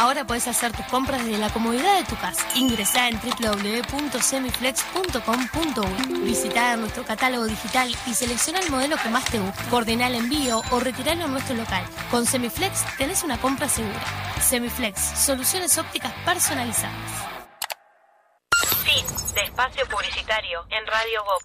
Ahora 0.00 0.26
puedes 0.26 0.48
hacer 0.48 0.72
tus 0.72 0.86
compras 0.86 1.22
desde 1.26 1.36
la 1.36 1.50
comodidad 1.50 1.98
de 1.98 2.04
tu 2.04 2.16
casa. 2.16 2.42
Ingresá 2.54 3.08
en 3.08 3.20
www.semiflex.com.uy. 3.20 6.20
Visita 6.22 6.74
nuestro 6.78 7.04
catálogo 7.04 7.44
digital 7.44 7.94
y 8.06 8.14
selecciona 8.14 8.60
el 8.60 8.70
modelo 8.70 8.96
que 8.96 9.10
más 9.10 9.26
te 9.26 9.38
guste. 9.38 9.62
Coordina 9.68 10.06
el 10.06 10.14
envío 10.14 10.62
o 10.70 10.80
retiralo 10.80 11.26
a 11.26 11.28
nuestro 11.28 11.54
local. 11.54 11.84
Con 12.10 12.24
Semiflex 12.24 12.82
tenés 12.96 13.24
una 13.24 13.38
compra 13.42 13.68
segura. 13.68 14.00
Semiflex, 14.40 14.98
soluciones 14.98 15.76
ópticas 15.76 16.14
personalizadas. 16.24 16.96
Fin 18.82 19.04
de 19.34 19.42
espacio 19.42 19.86
publicitario 19.86 20.64
en 20.70 20.86
Radio 20.86 21.22
Vox. 21.26 21.44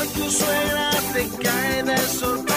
Hoy 0.00 0.08
tu 0.08 0.30
suegra 0.30 0.92
te 1.12 1.28
cae 1.42 1.82
de 1.82 1.98
sorpresa 1.98 2.51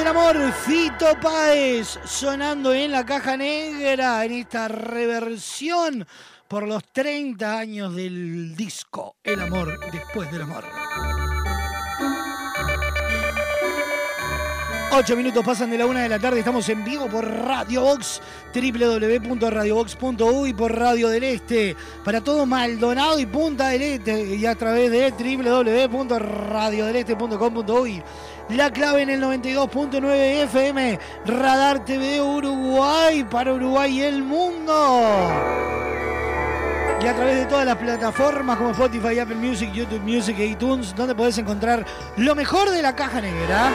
del 0.00 0.08
amor, 0.08 0.52
Fito 0.52 1.14
Páez, 1.20 1.98
sonando 2.06 2.72
en 2.72 2.90
la 2.90 3.04
caja 3.04 3.36
negra 3.36 4.24
en 4.24 4.32
esta 4.32 4.66
reversión 4.66 6.06
por 6.48 6.66
los 6.66 6.82
30 6.90 7.58
años 7.58 7.94
del 7.94 8.56
disco 8.56 9.16
El 9.22 9.42
amor 9.42 9.78
después 9.92 10.32
del 10.32 10.40
amor. 10.42 10.64
Ocho 14.92 15.16
minutos 15.16 15.44
pasan 15.44 15.70
de 15.70 15.78
la 15.78 15.86
una 15.86 16.02
de 16.02 16.08
la 16.08 16.18
tarde, 16.18 16.40
estamos 16.40 16.68
en 16.68 16.84
vivo 16.84 17.06
por 17.06 17.24
Radio 17.24 17.82
Box, 17.82 18.20
www.radiobox.uy 18.52 20.52
por 20.54 20.76
Radio 20.76 21.10
del 21.10 21.22
Este, 21.24 21.76
para 22.04 22.20
todo 22.20 22.44
Maldonado 22.44 23.20
y 23.20 23.26
Punta 23.26 23.68
del 23.68 23.82
Este, 23.82 24.34
y 24.34 24.44
a 24.46 24.56
través 24.56 24.90
de 24.90 25.12
www.radiodeleste.com.uy. 25.12 28.02
La 28.56 28.72
clave 28.72 29.02
en 29.02 29.10
el 29.10 29.22
92.9 29.22 30.42
FM, 30.44 30.98
Radar 31.24 31.84
TV 31.84 32.20
Uruguay, 32.20 33.24
para 33.24 33.52
Uruguay 33.52 33.98
y 33.98 34.02
el 34.02 34.24
mundo. 34.24 35.30
Y 37.00 37.06
a 37.06 37.14
través 37.14 37.36
de 37.36 37.46
todas 37.46 37.64
las 37.64 37.76
plataformas 37.76 38.58
como 38.58 38.72
Spotify, 38.72 39.20
Apple 39.20 39.36
Music, 39.36 39.72
YouTube 39.72 40.00
Music 40.00 40.36
e 40.40 40.46
iTunes, 40.46 40.94
donde 40.96 41.14
podés 41.14 41.38
encontrar 41.38 41.86
lo 42.16 42.34
mejor 42.34 42.70
de 42.70 42.82
la 42.82 42.94
caja 42.96 43.20
negra. 43.20 43.70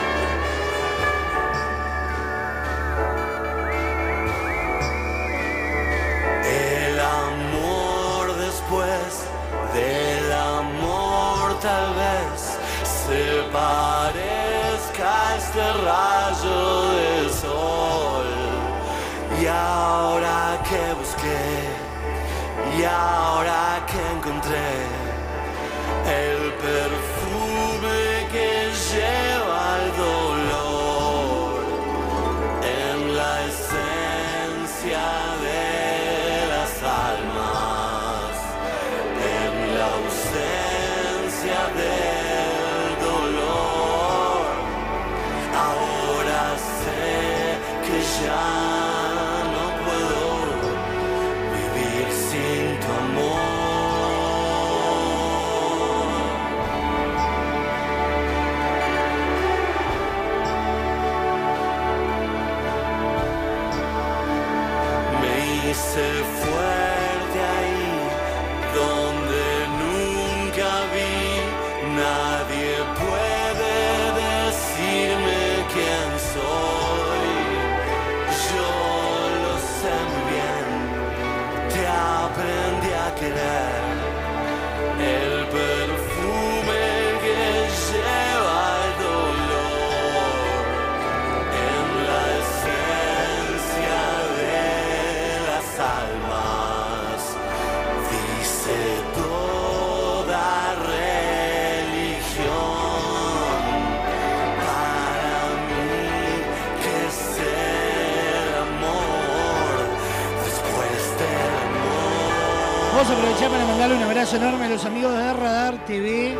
Abrazo 114.26 114.44
enorme 114.44 114.64
a 114.64 114.70
los 114.70 114.84
amigos 114.84 115.16
de 115.16 115.32
Radar 115.34 115.84
TV. 115.84 116.36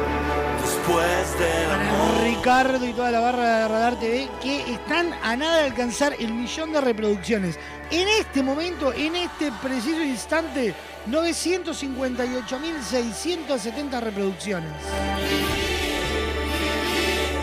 Después 0.60 1.38
de 1.38 1.66
Para 1.68 2.18
Ricardo 2.24 2.84
y 2.84 2.92
toda 2.92 3.12
la 3.12 3.20
barra 3.20 3.60
de 3.60 3.68
Radar 3.68 3.94
TV 4.00 4.28
que 4.42 4.72
están 4.72 5.14
a 5.22 5.36
nada 5.36 5.58
de 5.58 5.66
alcanzar 5.66 6.16
el 6.18 6.34
millón 6.34 6.72
de 6.72 6.80
reproducciones. 6.80 7.60
En 7.92 8.08
este 8.08 8.42
momento, 8.42 8.92
en 8.92 9.14
este 9.14 9.52
preciso 9.62 10.02
instante, 10.02 10.74
958.670 11.08 14.00
reproducciones. 14.00 14.72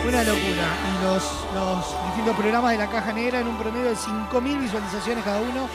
Una 0.06 0.24
locura. 0.24 0.76
Y 0.90 1.04
los, 1.04 1.22
los 1.54 1.86
distintos 2.06 2.36
programas 2.36 2.72
de 2.72 2.78
la 2.78 2.90
Caja 2.90 3.14
Negra 3.14 3.40
en 3.40 3.48
un 3.48 3.56
promedio 3.56 3.86
de 3.86 3.96
5.000 3.96 4.60
visualizaciones 4.60 5.24
cada 5.24 5.40
uno. 5.40 5.70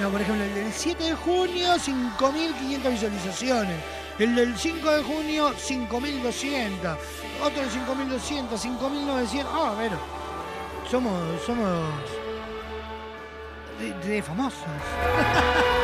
No, 0.00 0.08
por 0.08 0.22
ejemplo, 0.22 0.44
el 0.44 0.54
del 0.54 0.72
7 0.72 1.04
de 1.04 1.14
junio, 1.14 1.74
5.500 1.74 2.90
visualizaciones. 2.90 3.76
El 4.18 4.36
del 4.36 4.56
5 4.56 4.90
de 4.90 5.02
junio, 5.02 5.52
5.200. 5.54 6.96
Otro 7.42 7.62
de 7.62 7.68
5.200, 7.68 8.48
5.900. 8.48 9.46
Ah, 9.52 9.72
a 9.72 9.74
ver. 9.74 9.90
Somos, 10.88 11.42
somos 11.44 11.68
de 14.06 14.22
famosos. 14.22 14.60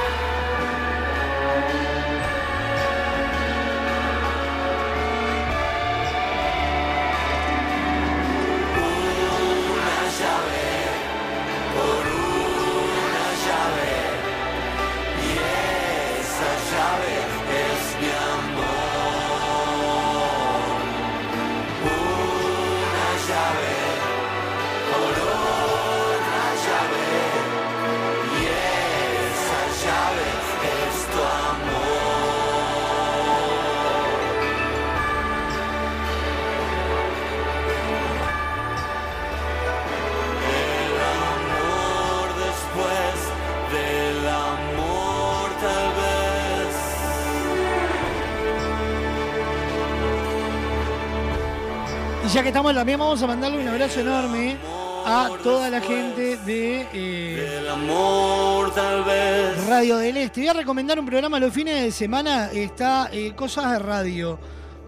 ya 52.41 52.45
que 52.45 52.49
estamos 52.49 52.75
también 52.75 52.99
vamos 52.99 53.23
a 53.23 53.27
mandarle 53.27 53.59
un 53.59 53.69
abrazo 53.69 54.01
enorme 54.01 54.57
a 55.05 55.29
toda 55.43 55.69
la 55.69 55.79
gente 55.79 56.39
de 56.39 56.87
eh, 56.91 57.59
El 57.61 57.69
amor 57.69 58.73
tal 58.75 59.05
vez. 59.05 59.67
Radio 59.67 59.99
del 59.99 60.17
Este. 60.17 60.41
Voy 60.41 60.49
a 60.49 60.55
recomendar 60.55 60.99
un 60.99 61.05
programa 61.05 61.39
los 61.39 61.53
fines 61.53 61.83
de 61.83 61.93
semana. 61.93 62.51
Está 62.51 63.11
eh, 63.13 63.35
Cosas 63.37 63.73
de 63.73 63.79
Radio 63.81 64.39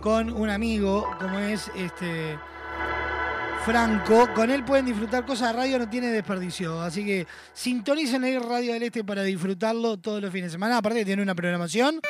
con 0.01 0.33
un 0.33 0.49
amigo, 0.49 1.07
como 1.21 1.41
es 1.41 1.71
este 1.77 2.39
Franco. 3.67 4.31
Con 4.35 4.51
él 4.51 4.65
pueden 4.65 4.87
disfrutar 4.87 5.27
cosas 5.27 5.53
de 5.53 5.59
radio, 5.59 5.79
no 5.79 5.91
tiene 5.91 6.07
desperdicio. 6.07 6.81
Así 6.81 7.05
que 7.05 7.27
sintonicen 7.53 8.25
el 8.25 8.43
Radio 8.43 8.73
del 8.73 8.85
Este 8.85 9.05
para 9.05 9.25
disfrutarlo 9.25 9.99
todos 9.99 10.23
los 10.23 10.33
fines 10.33 10.47
de 10.47 10.53
semana. 10.53 10.79
Aparte 10.79 11.01
que 11.01 11.05
tiene 11.05 11.23
una 11.23 11.35
programación, 11.35 12.01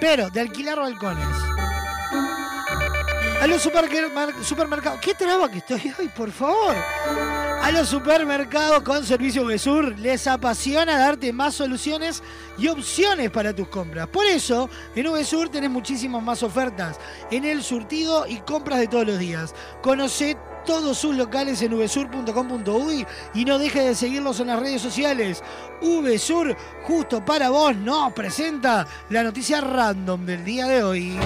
pero 0.00 0.30
de 0.30 0.40
alquilar 0.40 0.78
balcones. 0.78 1.67
A 3.40 3.46
los 3.46 3.62
supermer- 3.64 4.34
supermercados. 4.42 5.00
¿Qué 5.00 5.14
traba 5.14 5.48
que 5.50 5.58
estoy 5.58 5.92
hoy, 5.98 6.08
por 6.08 6.30
favor? 6.32 6.74
A 7.62 7.70
los 7.70 7.88
supermercados 7.88 8.82
con 8.82 9.04
servicio 9.04 9.44
VSUR 9.44 9.98
les 9.98 10.26
apasiona 10.26 10.98
darte 10.98 11.32
más 11.32 11.54
soluciones 11.54 12.22
y 12.58 12.66
opciones 12.68 13.30
para 13.30 13.54
tus 13.54 13.68
compras. 13.68 14.08
Por 14.08 14.26
eso, 14.26 14.68
en 14.96 15.06
VSUR 15.06 15.50
tenés 15.50 15.70
muchísimas 15.70 16.22
más 16.22 16.42
ofertas 16.42 16.98
en 17.30 17.44
el 17.44 17.62
surtido 17.62 18.26
y 18.26 18.38
compras 18.38 18.80
de 18.80 18.88
todos 18.88 19.06
los 19.06 19.18
días. 19.18 19.54
Conoce 19.82 20.36
todos 20.66 20.98
sus 20.98 21.16
locales 21.16 21.62
en 21.62 21.78
vsur.com.uy 21.78 23.06
y 23.34 23.44
no 23.44 23.58
dejes 23.58 23.84
de 23.84 23.94
seguirlos 23.94 24.40
en 24.40 24.48
las 24.48 24.58
redes 24.60 24.82
sociales. 24.82 25.42
VSUR, 25.80 26.56
justo 26.82 27.24
para 27.24 27.50
vos, 27.50 27.76
nos 27.76 28.12
presenta 28.12 28.86
la 29.10 29.22
noticia 29.22 29.60
random 29.60 30.26
del 30.26 30.44
día 30.44 30.66
de 30.66 30.82
hoy. 30.82 31.18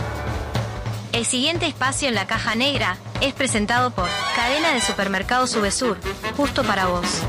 El 1.13 1.27
siguiente 1.27 1.67
espacio 1.67 2.09
en 2.09 2.15
la 2.15 2.27
caja 2.27 2.55
negra 2.55 2.97
es 3.21 3.35
presentado 3.35 3.91
por 3.91 4.09
Cadena 4.35 4.73
de 4.73 4.81
Supermercados 4.81 5.51
Subesur, 5.51 5.99
justo 6.37 6.65
para 6.65 6.87
vos. 6.87 7.23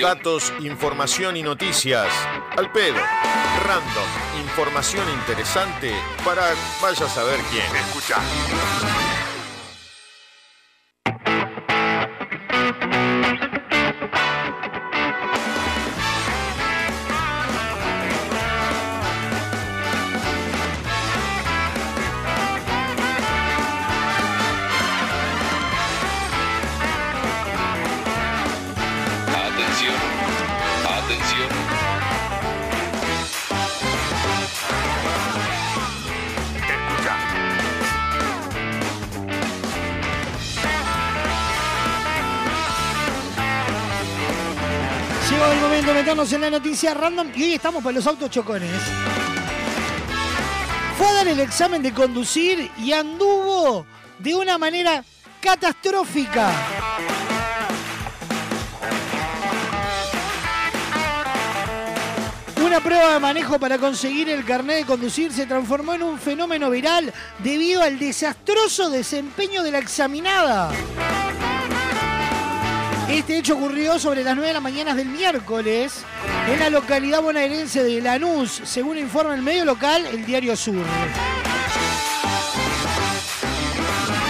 Datos, 0.00 0.52
información 0.60 1.36
y 1.36 1.42
noticias. 1.42 2.08
Al 2.56 2.70
pedo. 2.70 2.98
Random. 3.64 4.40
Información 4.42 5.08
interesante 5.08 5.92
para 6.24 6.42
vaya 6.82 7.06
a 7.06 7.08
saber 7.08 7.40
quién. 7.50 7.64
Escucha. 7.74 8.20
Meternos 46.06 46.32
en 46.34 46.40
la 46.40 46.50
noticia 46.50 46.94
random 46.94 47.32
y 47.34 47.42
hoy 47.42 47.54
estamos 47.54 47.82
para 47.82 47.96
los 47.96 48.06
autos 48.06 48.30
chocones. 48.30 48.70
Fue 50.96 51.08
a 51.08 51.12
dar 51.12 51.26
el 51.26 51.40
examen 51.40 51.82
de 51.82 51.92
conducir 51.92 52.70
y 52.78 52.92
anduvo 52.92 53.84
de 54.20 54.36
una 54.36 54.56
manera 54.56 55.02
catastrófica. 55.40 56.52
Una 62.64 62.78
prueba 62.78 63.14
de 63.14 63.18
manejo 63.18 63.58
para 63.58 63.76
conseguir 63.76 64.30
el 64.30 64.44
carnet 64.44 64.76
de 64.76 64.86
conducir 64.86 65.32
se 65.32 65.46
transformó 65.46 65.94
en 65.94 66.04
un 66.04 66.20
fenómeno 66.20 66.70
viral 66.70 67.12
debido 67.40 67.82
al 67.82 67.98
desastroso 67.98 68.90
desempeño 68.90 69.64
de 69.64 69.72
la 69.72 69.78
examinada. 69.78 70.70
Este 73.08 73.38
hecho 73.38 73.54
ocurrió 73.54 74.00
sobre 74.00 74.24
las 74.24 74.34
9 74.34 74.48
de 74.48 74.54
la 74.54 74.60
mañana 74.60 74.92
del 74.92 75.06
miércoles 75.06 76.02
en 76.50 76.58
la 76.58 76.70
localidad 76.70 77.22
bonaerense 77.22 77.84
de 77.84 78.00
Lanús, 78.00 78.60
según 78.64 78.98
informa 78.98 79.34
el 79.34 79.42
medio 79.42 79.64
local, 79.64 80.04
el 80.06 80.26
Diario 80.26 80.56
Sur. 80.56 80.84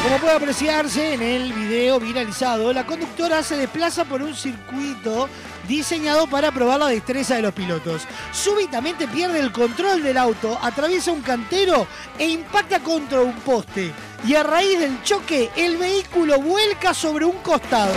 Como 0.02 0.18
puede 0.18 0.34
apreciarse 0.34 1.14
en 1.14 1.22
el 1.22 1.54
video 1.54 1.98
viralizado, 1.98 2.72
la 2.74 2.86
conductora 2.86 3.42
se 3.42 3.56
desplaza 3.56 4.04
por 4.04 4.20
un 4.20 4.34
circuito 4.36 5.28
diseñado 5.66 6.26
para 6.26 6.52
probar 6.52 6.78
la 6.78 6.88
destreza 6.88 7.34
de 7.36 7.42
los 7.42 7.54
pilotos. 7.54 8.02
Súbitamente 8.30 9.08
pierde 9.08 9.40
el 9.40 9.52
control 9.52 10.02
del 10.02 10.18
auto, 10.18 10.58
atraviesa 10.62 11.12
un 11.12 11.22
cantero 11.22 11.86
e 12.18 12.28
impacta 12.28 12.80
contra 12.80 13.20
un 13.22 13.32
poste. 13.36 13.92
Y 14.24 14.34
a 14.34 14.42
raíz 14.42 14.78
del 14.80 15.02
choque, 15.02 15.50
el 15.56 15.76
vehículo 15.76 16.40
vuelca 16.40 16.94
sobre 16.94 17.24
un 17.24 17.36
costado. 17.38 17.94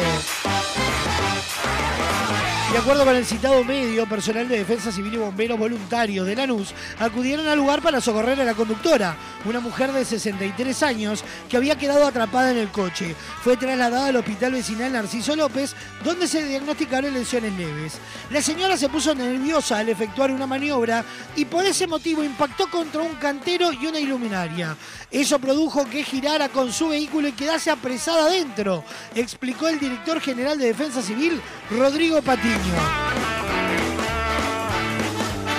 De 2.72 2.78
acuerdo 2.78 3.04
con 3.04 3.16
el 3.16 3.26
citado 3.26 3.64
medio, 3.64 4.08
personal 4.08 4.48
de 4.48 4.60
defensa 4.60 4.92
civil 4.92 5.16
y 5.16 5.18
bomberos 5.18 5.58
voluntarios 5.58 6.28
de 6.28 6.36
Lanús 6.36 6.76
acudieron 7.00 7.48
al 7.48 7.58
lugar 7.58 7.82
para 7.82 8.00
socorrer 8.00 8.40
a 8.40 8.46
la 8.46 8.54
conductora, 8.54 9.18
una 9.46 9.60
mujer 9.60 9.92
de 9.92 10.06
63 10.06 10.84
años 10.84 11.24
que 11.50 11.58
había 11.58 11.80
quedado 11.80 12.06
atrapada 12.06 12.52
en 12.52 12.60
el 12.60 12.70
coche. 12.70 13.16
Fue 13.44 13.58
trasladada 13.58 14.06
al 14.06 14.18
hospital 14.18 14.52
vecinal 14.52 14.94
Narciso 14.94 15.36
López, 15.36 15.76
donde 16.04 16.28
se 16.28 16.46
diagnosticaron 16.46 17.12
lesiones 17.12 17.54
leves. 17.54 17.98
La 18.30 18.42
señora 18.42 18.78
se 18.78 18.88
puso 18.88 19.16
nerviosa 19.16 19.80
al 19.80 19.90
efectuar 19.90 20.30
una 20.30 20.46
maniobra 20.46 21.04
y 21.36 21.46
por 21.46 21.66
ese 21.66 21.88
motivo 21.88 22.24
impactó 22.24 22.70
contra 22.70 23.02
un 23.02 23.16
cantero 23.16 23.72
y 23.74 23.88
una 23.88 24.00
iluminaria. 24.00 24.78
Eso 25.10 25.40
produjo 25.40 25.90
que 25.90 26.04
girara 26.04 26.50
con 26.50 26.72
su 26.72 26.90
vehículo 26.90 27.30
y 27.30 27.32
quedase 27.32 27.72
apresada 27.72 28.26
adentro, 28.26 28.84
explicó 29.16 29.68
el 29.68 29.80
director 29.80 30.22
general 30.22 30.60
de 30.60 30.68
Defensa 30.68 31.02
Civil, 31.02 31.42
Rodrigo 31.72 32.22
Patiño. 32.22 32.59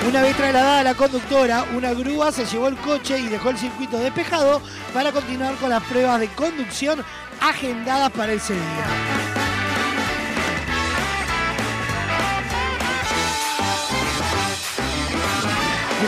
Una 0.09 0.22
vez 0.22 0.36
trasladada 0.36 0.82
la 0.82 0.94
conductora, 0.94 1.64
una 1.77 1.93
grúa 1.93 2.32
se 2.32 2.44
llevó 2.44 2.68
el 2.68 2.77
coche 2.78 3.18
y 3.18 3.28
dejó 3.28 3.51
el 3.51 3.59
circuito 3.59 3.98
despejado 3.98 4.60
para 4.93 5.12
continuar 5.12 5.55
con 5.56 5.70
las 5.70 5.82
pruebas 5.85 6.18
de 6.18 6.28
conducción 6.28 7.05
agendadas 7.40 8.10
para 8.10 8.32
ese 8.32 8.55
día. 8.55 9.20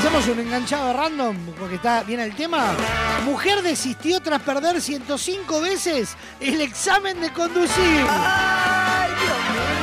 Hacemos 0.02 0.27
un 0.27 0.40
enganchado 0.40 0.93
random 0.94 1.36
porque 1.56 1.77
está 1.77 2.02
bien 2.02 2.19
el 2.19 2.35
tema. 2.35 2.74
Mujer 3.24 3.62
desistió 3.62 4.19
tras 4.19 4.43
perder 4.43 4.81
105 4.81 5.60
veces 5.60 6.16
el 6.40 6.60
examen 6.60 7.20
de 7.20 7.32
conducir. 7.32 8.05
¡Ay, 8.10 9.10
Dios 9.10 9.77
mío! 9.77 9.81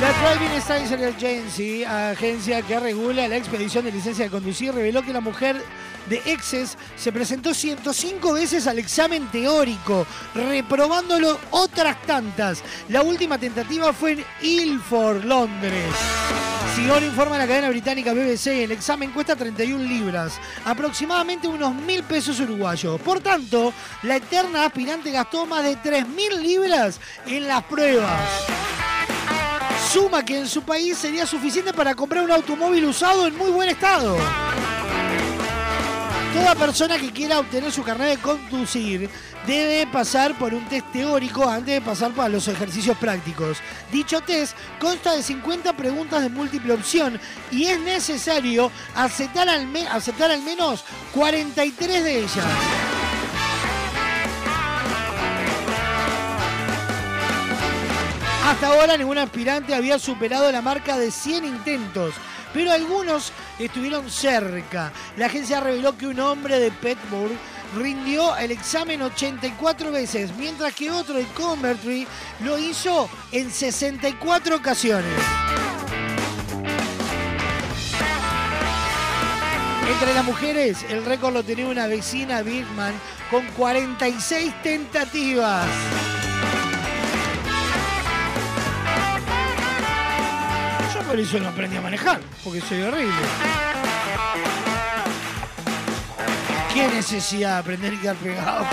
La 0.00 0.12
Driving 0.12 0.62
Science 0.62 0.94
Agency, 0.94 1.84
agencia 1.84 2.62
que 2.62 2.80
regula 2.80 3.28
la 3.28 3.36
expedición 3.36 3.84
de 3.84 3.92
licencia 3.92 4.24
de 4.24 4.30
conducir, 4.30 4.72
reveló 4.72 5.02
que 5.02 5.12
la 5.12 5.20
mujer 5.20 5.62
de 6.08 6.22
Exes 6.24 6.78
se 6.96 7.12
presentó 7.12 7.52
105 7.52 8.32
veces 8.32 8.66
al 8.66 8.78
examen 8.78 9.30
teórico, 9.30 10.06
reprobándolo 10.34 11.38
otras 11.50 12.00
tantas. 12.06 12.62
La 12.88 13.02
última 13.02 13.36
tentativa 13.36 13.92
fue 13.92 14.12
en 14.12 14.24
Ilford, 14.40 15.24
Londres. 15.24 15.94
Sigón 16.74 17.04
informa 17.04 17.36
la 17.36 17.46
cadena 17.46 17.68
británica 17.68 18.14
BBC, 18.14 18.46
el 18.64 18.72
examen 18.72 19.10
cuesta 19.10 19.36
31 19.36 19.84
libras, 19.84 20.40
aproximadamente 20.64 21.46
unos 21.46 21.74
mil 21.74 22.02
pesos 22.04 22.40
uruguayos. 22.40 22.98
Por 23.02 23.20
tanto, 23.20 23.74
la 24.04 24.16
eterna 24.16 24.64
aspirante 24.64 25.10
gastó 25.10 25.44
más 25.44 25.62
de 25.62 25.76
3.000 25.76 26.40
libras 26.40 27.00
en 27.26 27.46
las 27.46 27.62
pruebas. 27.64 28.18
Suma 29.92 30.24
que 30.24 30.38
en 30.38 30.48
su 30.48 30.62
país 30.62 30.96
sería 30.98 31.26
suficiente 31.26 31.72
para 31.72 31.94
comprar 31.94 32.22
un 32.24 32.30
automóvil 32.30 32.84
usado 32.84 33.26
en 33.26 33.36
muy 33.36 33.50
buen 33.50 33.68
estado. 33.68 34.16
Toda 36.32 36.54
persona 36.54 36.96
que 36.96 37.10
quiera 37.10 37.40
obtener 37.40 37.72
su 37.72 37.82
carnet 37.82 38.10
de 38.10 38.18
conducir 38.22 39.10
debe 39.48 39.86
pasar 39.90 40.38
por 40.38 40.54
un 40.54 40.64
test 40.68 40.86
teórico 40.92 41.48
antes 41.48 41.74
de 41.74 41.80
pasar 41.80 42.12
para 42.12 42.28
los 42.28 42.46
ejercicios 42.46 42.96
prácticos. 42.98 43.58
Dicho 43.90 44.20
test 44.20 44.56
consta 44.78 45.16
de 45.16 45.24
50 45.24 45.72
preguntas 45.72 46.22
de 46.22 46.28
múltiple 46.28 46.74
opción 46.74 47.20
y 47.50 47.64
es 47.64 47.80
necesario 47.80 48.70
aceptar 48.94 49.48
al, 49.48 49.66
me- 49.66 49.88
aceptar 49.88 50.30
al 50.30 50.42
menos 50.42 50.84
43 51.12 52.04
de 52.04 52.18
ellas. 52.20 52.44
Hasta 58.50 58.66
ahora 58.66 58.96
ningún 58.96 59.16
aspirante 59.16 59.76
había 59.76 59.96
superado 60.00 60.50
la 60.50 60.60
marca 60.60 60.98
de 60.98 61.12
100 61.12 61.44
intentos, 61.44 62.16
pero 62.52 62.72
algunos 62.72 63.32
estuvieron 63.60 64.10
cerca. 64.10 64.92
La 65.16 65.26
agencia 65.26 65.60
reveló 65.60 65.96
que 65.96 66.08
un 66.08 66.18
hombre 66.18 66.58
de 66.58 66.72
Pittsburgh 66.72 67.38
rindió 67.76 68.36
el 68.36 68.50
examen 68.50 69.02
84 69.02 69.92
veces, 69.92 70.32
mientras 70.36 70.74
que 70.74 70.90
otro 70.90 71.14
de 71.14 71.26
Convertry 71.26 72.08
lo 72.40 72.58
hizo 72.58 73.08
en 73.30 73.52
64 73.52 74.56
ocasiones. 74.56 75.14
Entre 79.92 80.12
las 80.12 80.24
mujeres, 80.24 80.84
el 80.88 81.04
récord 81.04 81.34
lo 81.34 81.44
tenía 81.44 81.68
una 81.68 81.86
vecina 81.86 82.42
Bigman 82.42 82.94
con 83.30 83.46
46 83.52 84.52
tentativas. 84.60 85.68
Por 91.10 91.18
eso 91.18 91.40
no 91.40 91.48
aprendí 91.48 91.76
a 91.76 91.80
manejar, 91.80 92.20
porque 92.44 92.60
soy 92.60 92.82
horrible. 92.82 93.12
¿Qué 96.72 96.86
necesidad 96.86 97.54
de 97.54 97.58
aprender 97.58 97.94
y 97.94 97.96
quedar 97.96 98.14
pegado? 98.14 98.64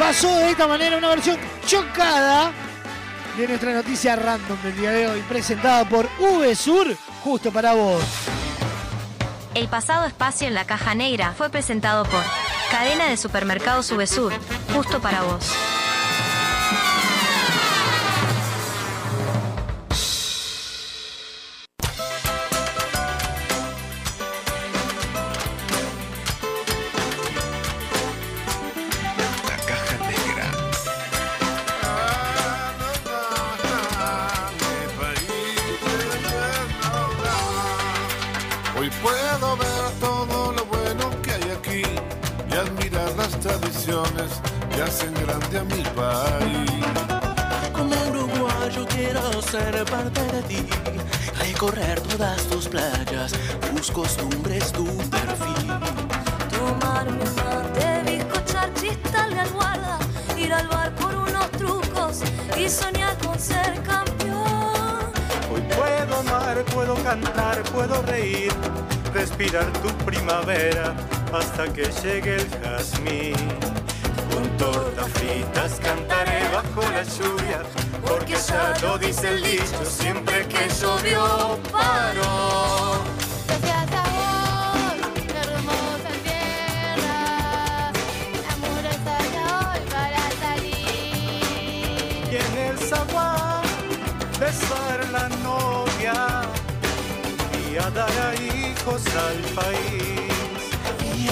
Pasó 0.00 0.36
de 0.38 0.50
esta 0.50 0.66
manera 0.66 0.98
una 0.98 1.10
versión 1.10 1.36
chocada 1.64 2.50
de 3.36 3.46
nuestra 3.46 3.72
noticia 3.72 4.16
random 4.16 4.60
del 4.64 4.76
día 4.76 4.90
de 4.90 5.06
hoy, 5.06 5.20
presentada 5.28 5.88
por 5.88 6.08
VSUR, 6.18 6.96
justo 7.22 7.52
para 7.52 7.74
vos. 7.74 8.02
El 9.54 9.68
pasado 9.68 10.06
espacio 10.06 10.46
en 10.46 10.54
la 10.54 10.66
caja 10.66 10.94
negra 10.94 11.32
fue 11.36 11.50
presentado 11.50 12.04
por 12.04 12.22
Cadena 12.70 13.06
de 13.06 13.16
Supermercados 13.16 13.86
Subesur, 13.86 14.32
justo 14.74 15.00
para 15.00 15.22
vos. 15.22 15.52
Costumbres, 53.98 54.70
tu 54.70 54.86
perfil. 55.10 55.66
Tomar 56.54 57.10
mi 57.10 57.24
mate, 57.38 57.88
bizcochar 58.06 58.72
cristal 58.74 59.30
de 59.34 59.40
almohada, 59.40 59.98
ir 60.36 60.52
al 60.52 60.68
bar 60.68 60.94
por 60.94 61.12
unos 61.16 61.50
trucos 61.52 62.20
y 62.56 62.68
soñar 62.68 63.18
con 63.18 63.36
ser 63.36 63.82
campeón. 63.82 65.10
Hoy 65.52 65.62
puedo 65.76 66.16
amar, 66.20 66.64
puedo 66.72 66.94
cantar, 67.02 67.60
puedo 67.74 68.00
reír, 68.02 68.52
respirar 69.12 69.66
tu 69.82 69.88
primavera 70.04 70.94
hasta 71.32 71.64
que 71.72 71.90
llegue 72.02 72.36
el 72.36 72.48
jazmín. 72.62 73.48
Con 74.30 74.44
tortas 74.58 75.08
fritas 75.08 75.80
cantaré 75.82 76.48
bajo 76.54 76.82
la 76.92 77.02
lluvia, 77.02 77.62
porque 78.06 78.36
ya 78.36 78.74
lo 78.80 78.96
dice 78.96 79.28
el 79.28 79.42
dicho, 79.42 79.84
siempre 79.84 80.46
que 80.46 80.68
llovió 80.80 81.58
paró. 81.72 82.97
Besar 94.38 95.04
la 95.10 95.28
novia 95.42 96.42
y 97.70 97.76
a 97.76 97.90
dar 97.90 98.10
a 98.10 98.34
hijos 98.34 99.02
al 99.28 99.38
país. 99.54 100.62
Y 101.16 101.28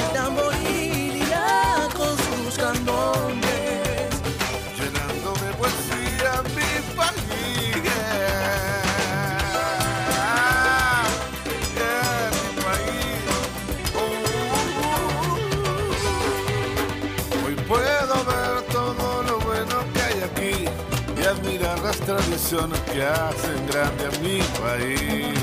tradiciones 22.07 22.79
que 22.83 23.03
hacen 23.05 23.67
grande 23.67 24.07
a 24.07 24.11
mi 24.23 24.39
país. 24.63 25.35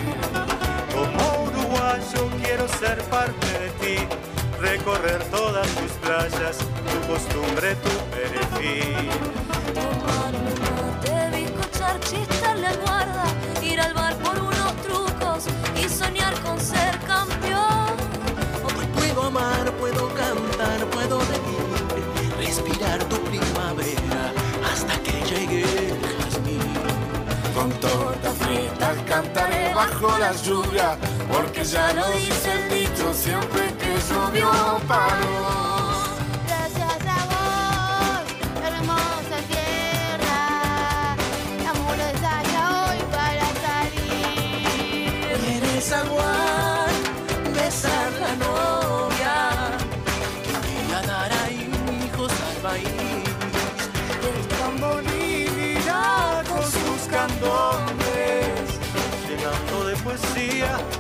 Como 0.94 1.44
uruguayo 1.44 2.30
quiero 2.42 2.66
ser 2.80 3.02
parte 3.10 3.48
de 3.60 3.70
ti, 3.82 4.08
recorrer 4.62 5.22
todas 5.26 5.68
tus 5.76 5.92
playas, 6.04 6.58
tu 6.58 7.12
costumbre, 7.12 7.76
tu 7.76 7.90
perfil. 8.16 9.43
Con 27.84 27.92
tortas 27.92 28.38
fritas 28.38 28.98
cantaré 29.06 29.74
bajo 29.74 30.18
la 30.18 30.32
lluvia, 30.32 30.98
porque 31.30 31.66
ya 31.66 31.92
lo 31.92 32.10
dice 32.12 32.54
el 32.54 32.70
dicho, 32.70 33.14
siempre 33.14 33.74
que 33.78 33.98
llovió 34.10 34.80
paró. 34.88 36.13
yeah. 60.64 60.93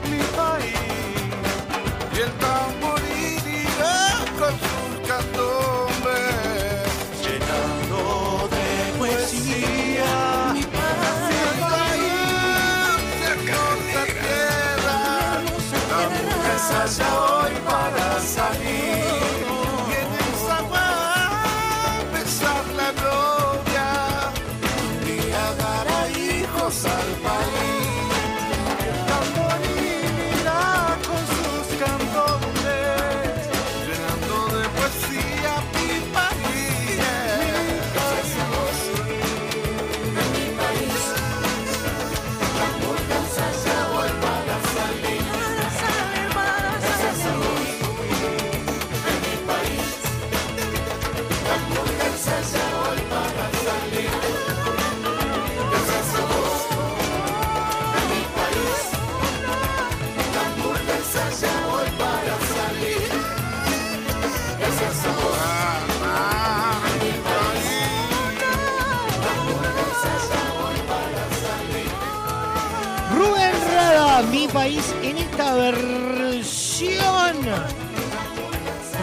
Versión 75.55 76.93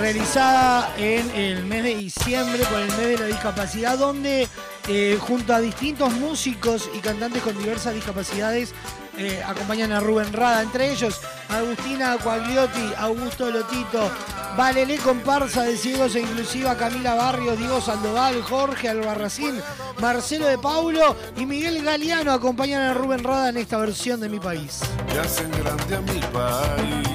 realizada 0.00 0.94
en 0.96 1.30
el 1.34 1.64
mes 1.66 1.84
de 1.84 1.94
diciembre 1.96 2.64
por 2.64 2.80
el 2.80 2.88
mes 2.88 2.98
de 2.98 3.18
la 3.18 3.26
discapacidad, 3.26 3.98
donde 3.98 4.48
eh, 4.88 5.18
junto 5.20 5.54
a 5.54 5.60
distintos 5.60 6.12
músicos 6.14 6.88
y 6.94 6.98
cantantes 7.00 7.42
con 7.42 7.56
diversas 7.58 7.94
discapacidades 7.94 8.72
eh, 9.18 9.42
acompañan 9.46 9.92
a 9.92 10.00
Rubén 10.00 10.32
Rada, 10.32 10.62
entre 10.62 10.90
ellos 10.90 11.20
Agustina 11.50 12.16
Quagliotti, 12.16 12.92
Augusto 12.96 13.50
Lotito, 13.50 14.10
Valelé 14.60 14.98
Comparsa 14.98 15.62
de 15.62 15.74
Ciegos 15.74 16.14
e 16.14 16.20
Inclusiva, 16.20 16.76
Camila 16.76 17.14
Barrios, 17.14 17.56
Diego 17.58 17.80
Sandoval, 17.80 18.42
Jorge 18.42 18.90
Albarracín, 18.90 19.58
Marcelo 20.02 20.48
de 20.48 20.58
Paulo 20.58 21.16
y 21.34 21.46
Miguel 21.46 21.82
Galeano 21.82 22.30
acompañan 22.30 22.82
a 22.82 22.92
Rubén 22.92 23.24
Rada 23.24 23.48
en 23.48 23.56
esta 23.56 23.78
versión 23.78 24.20
de 24.20 24.28
mi 24.28 24.38
país. 24.38 24.80
que 25.10 25.18
hacen 25.18 25.50
grande 25.52 25.96
a 25.96 26.00
mi 26.02 26.20
país. 26.20 27.08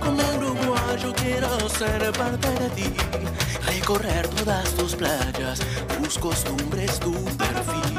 Como 0.00 0.20
uruguayo 0.38 1.14
quiero 1.22 1.68
ser 1.68 2.10
parte 2.18 2.48
de 2.48 2.70
ti, 2.70 2.94
recorrer 3.66 4.26
todas 4.26 4.70
tus 4.70 4.96
playas, 4.96 5.60
tus 6.02 6.18
costumbres, 6.18 6.98
tu 6.98 7.12
perfil. 7.36 7.94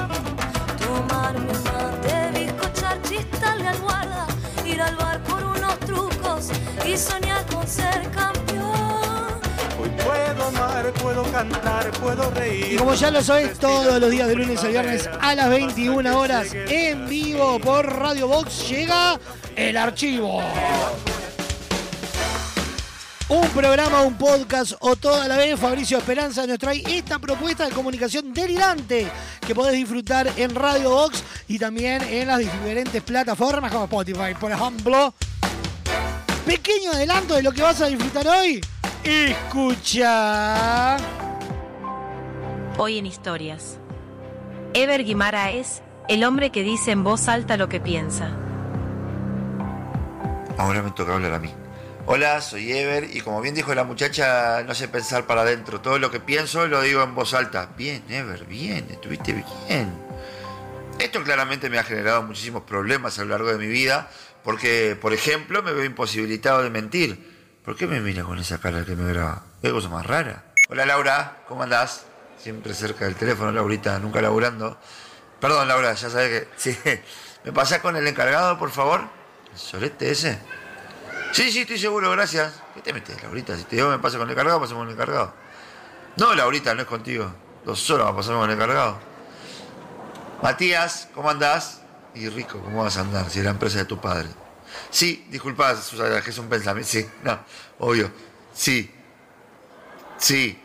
Tomar 0.77 1.39
mi 1.39 1.53
mate, 1.53 2.37
bizcochar, 2.37 3.01
chistarle 3.03 3.69
al 3.69 3.79
guarda, 3.79 4.27
ir 4.65 4.81
al 4.81 4.97
bar 4.97 5.23
por 5.23 5.41
unos 5.41 5.79
trucos 5.79 6.49
y 6.85 6.97
soñar 6.97 7.45
con 7.45 7.65
ser 7.65 8.01
campeón. 8.11 8.40
Puedo 10.51 10.63
amar, 10.65 10.93
puedo 10.93 11.23
cantar, 11.31 11.91
puedo 11.91 12.31
reír. 12.31 12.73
Y 12.73 12.75
como 12.75 12.93
ya 12.93 13.09
lo 13.09 13.21
sabés, 13.21 13.57
todos 13.57 13.99
los 13.99 14.11
días 14.11 14.27
de 14.27 14.35
lunes 14.35 14.63
a 14.63 14.67
viernes 14.67 15.09
a 15.19 15.35
las 15.35 15.49
21 15.49 16.19
horas 16.19 16.49
en 16.53 17.07
vivo 17.07 17.59
por 17.59 17.85
Radio 17.85 18.27
Box 18.27 18.69
llega 18.69 19.19
el 19.55 19.77
archivo. 19.77 20.41
Un 23.29 23.47
programa, 23.49 24.01
un 24.01 24.17
podcast 24.17 24.73
o 24.81 24.95
toda 24.97 25.27
la 25.27 25.37
vez, 25.37 25.57
Fabricio 25.57 25.97
Esperanza 25.97 26.45
nos 26.45 26.59
trae 26.59 26.83
esta 26.85 27.17
propuesta 27.17 27.65
de 27.65 27.71
comunicación 27.71 28.33
delirante 28.33 29.07
que 29.45 29.55
podés 29.55 29.73
disfrutar 29.73 30.29
en 30.35 30.53
Radio 30.53 30.89
Box 30.89 31.23
y 31.47 31.57
también 31.59 32.01
en 32.03 32.27
las 32.27 32.39
diferentes 32.39 33.01
plataformas 33.01 33.71
como 33.71 33.85
Spotify, 33.85 34.33
por 34.37 34.51
ejemplo. 34.51 35.13
Pequeño 36.45 36.91
adelanto 36.91 37.35
de 37.35 37.43
lo 37.43 37.53
que 37.53 37.61
vas 37.61 37.79
a 37.79 37.87
disfrutar 37.87 38.27
hoy. 38.27 38.59
Escucha. 39.03 40.97
Hoy 42.77 42.99
en 42.99 43.07
Historias. 43.07 43.79
Ever 44.75 45.03
Guimara 45.03 45.51
es 45.51 45.81
el 46.07 46.23
hombre 46.23 46.51
que 46.51 46.61
dice 46.61 46.91
en 46.91 47.03
voz 47.03 47.27
alta 47.27 47.57
lo 47.57 47.67
que 47.67 47.79
piensa. 47.79 48.31
Ahora 50.57 50.83
me 50.83 50.91
toca 50.91 51.15
hablar 51.15 51.33
a 51.33 51.39
mí. 51.39 51.51
Hola, 52.05 52.41
soy 52.41 52.71
Ever 52.71 53.09
y 53.15 53.21
como 53.21 53.41
bien 53.41 53.55
dijo 53.55 53.73
la 53.73 53.83
muchacha, 53.83 54.61
no 54.63 54.75
sé 54.75 54.87
pensar 54.87 55.25
para 55.25 55.41
adentro. 55.41 55.81
Todo 55.81 55.97
lo 55.97 56.11
que 56.11 56.19
pienso 56.19 56.67
lo 56.67 56.81
digo 56.81 57.01
en 57.01 57.15
voz 57.15 57.33
alta. 57.33 57.69
Bien, 57.75 58.03
Ever, 58.07 58.45
bien, 58.45 58.85
estuviste 58.91 59.33
bien. 59.33 59.91
Esto 60.99 61.23
claramente 61.23 61.71
me 61.71 61.79
ha 61.79 61.83
generado 61.83 62.21
muchísimos 62.21 62.61
problemas 62.63 63.17
a 63.17 63.23
lo 63.23 63.29
largo 63.29 63.51
de 63.51 63.57
mi 63.57 63.67
vida 63.67 64.11
porque, 64.43 64.95
por 64.99 65.13
ejemplo, 65.13 65.63
me 65.63 65.71
veo 65.73 65.85
imposibilitado 65.85 66.61
de 66.61 66.69
mentir. 66.69 67.30
¿Por 67.63 67.75
qué 67.75 67.85
me 67.85 67.99
mira 67.99 68.23
con 68.23 68.39
esa 68.39 68.59
cara 68.59 68.83
que 68.83 68.95
me 68.95 69.07
graba? 69.13 69.43
¿Qué 69.61 69.69
cosa 69.69 69.87
más 69.87 70.03
rara? 70.03 70.45
Hola 70.69 70.83
Laura, 70.83 71.43
¿cómo 71.47 71.61
andás? 71.61 72.05
Siempre 72.37 72.73
cerca 72.73 73.05
del 73.05 73.15
teléfono, 73.15 73.51
Laurita, 73.51 73.99
nunca 73.99 74.19
laburando. 74.19 74.79
Perdón, 75.39 75.67
Laura, 75.67 75.93
ya 75.93 76.09
sabes 76.09 76.29
que... 76.29 76.47
Sí. 76.57 76.75
¿Me 77.43 77.51
pasás 77.51 77.79
con 77.79 77.95
el 77.95 78.07
encargado, 78.07 78.57
por 78.57 78.71
favor? 78.71 79.01
¿El 79.51 79.59
solete 79.59 80.09
ese? 80.09 80.39
Sí, 81.33 81.51
sí, 81.51 81.61
estoy 81.61 81.77
seguro, 81.77 82.09
gracias. 82.09 82.51
¿Qué 82.73 82.81
te 82.81 82.93
metes, 82.93 83.21
Laurita? 83.21 83.55
Si 83.55 83.63
te 83.65 83.75
digo 83.75 83.89
me 83.89 83.99
pasa 83.99 84.17
con 84.17 84.27
el 84.27 84.31
encargado, 84.31 84.59
pasamos 84.59 84.81
con 84.81 84.87
el 84.87 84.95
encargado. 84.95 85.33
No, 86.17 86.33
Laurita, 86.33 86.73
no 86.73 86.81
es 86.81 86.87
contigo. 86.87 87.31
Dos 87.63 87.87
horas 87.91 88.07
vamos 88.07 88.25
a 88.25 88.29
pasar 88.29 88.41
con 88.41 88.49
el 88.49 88.55
encargado. 88.55 88.97
Matías, 90.41 91.09
¿cómo 91.13 91.29
andás? 91.29 91.81
Y 92.15 92.27
Rico, 92.29 92.59
¿cómo 92.59 92.83
vas 92.83 92.97
a 92.97 93.01
andar 93.01 93.29
si 93.29 93.37
es 93.37 93.45
la 93.45 93.51
empresa 93.51 93.77
de 93.77 93.85
tu 93.85 94.01
padre? 94.01 94.29
Sí, 94.89 95.25
disculpa, 95.29 95.75
que 96.23 96.29
es 96.29 96.37
un 96.37 96.49
pensamiento. 96.49 96.89
Sí, 96.89 97.07
no, 97.23 97.39
obvio. 97.79 98.11
Sí. 98.53 98.91
Sí. 100.17 100.59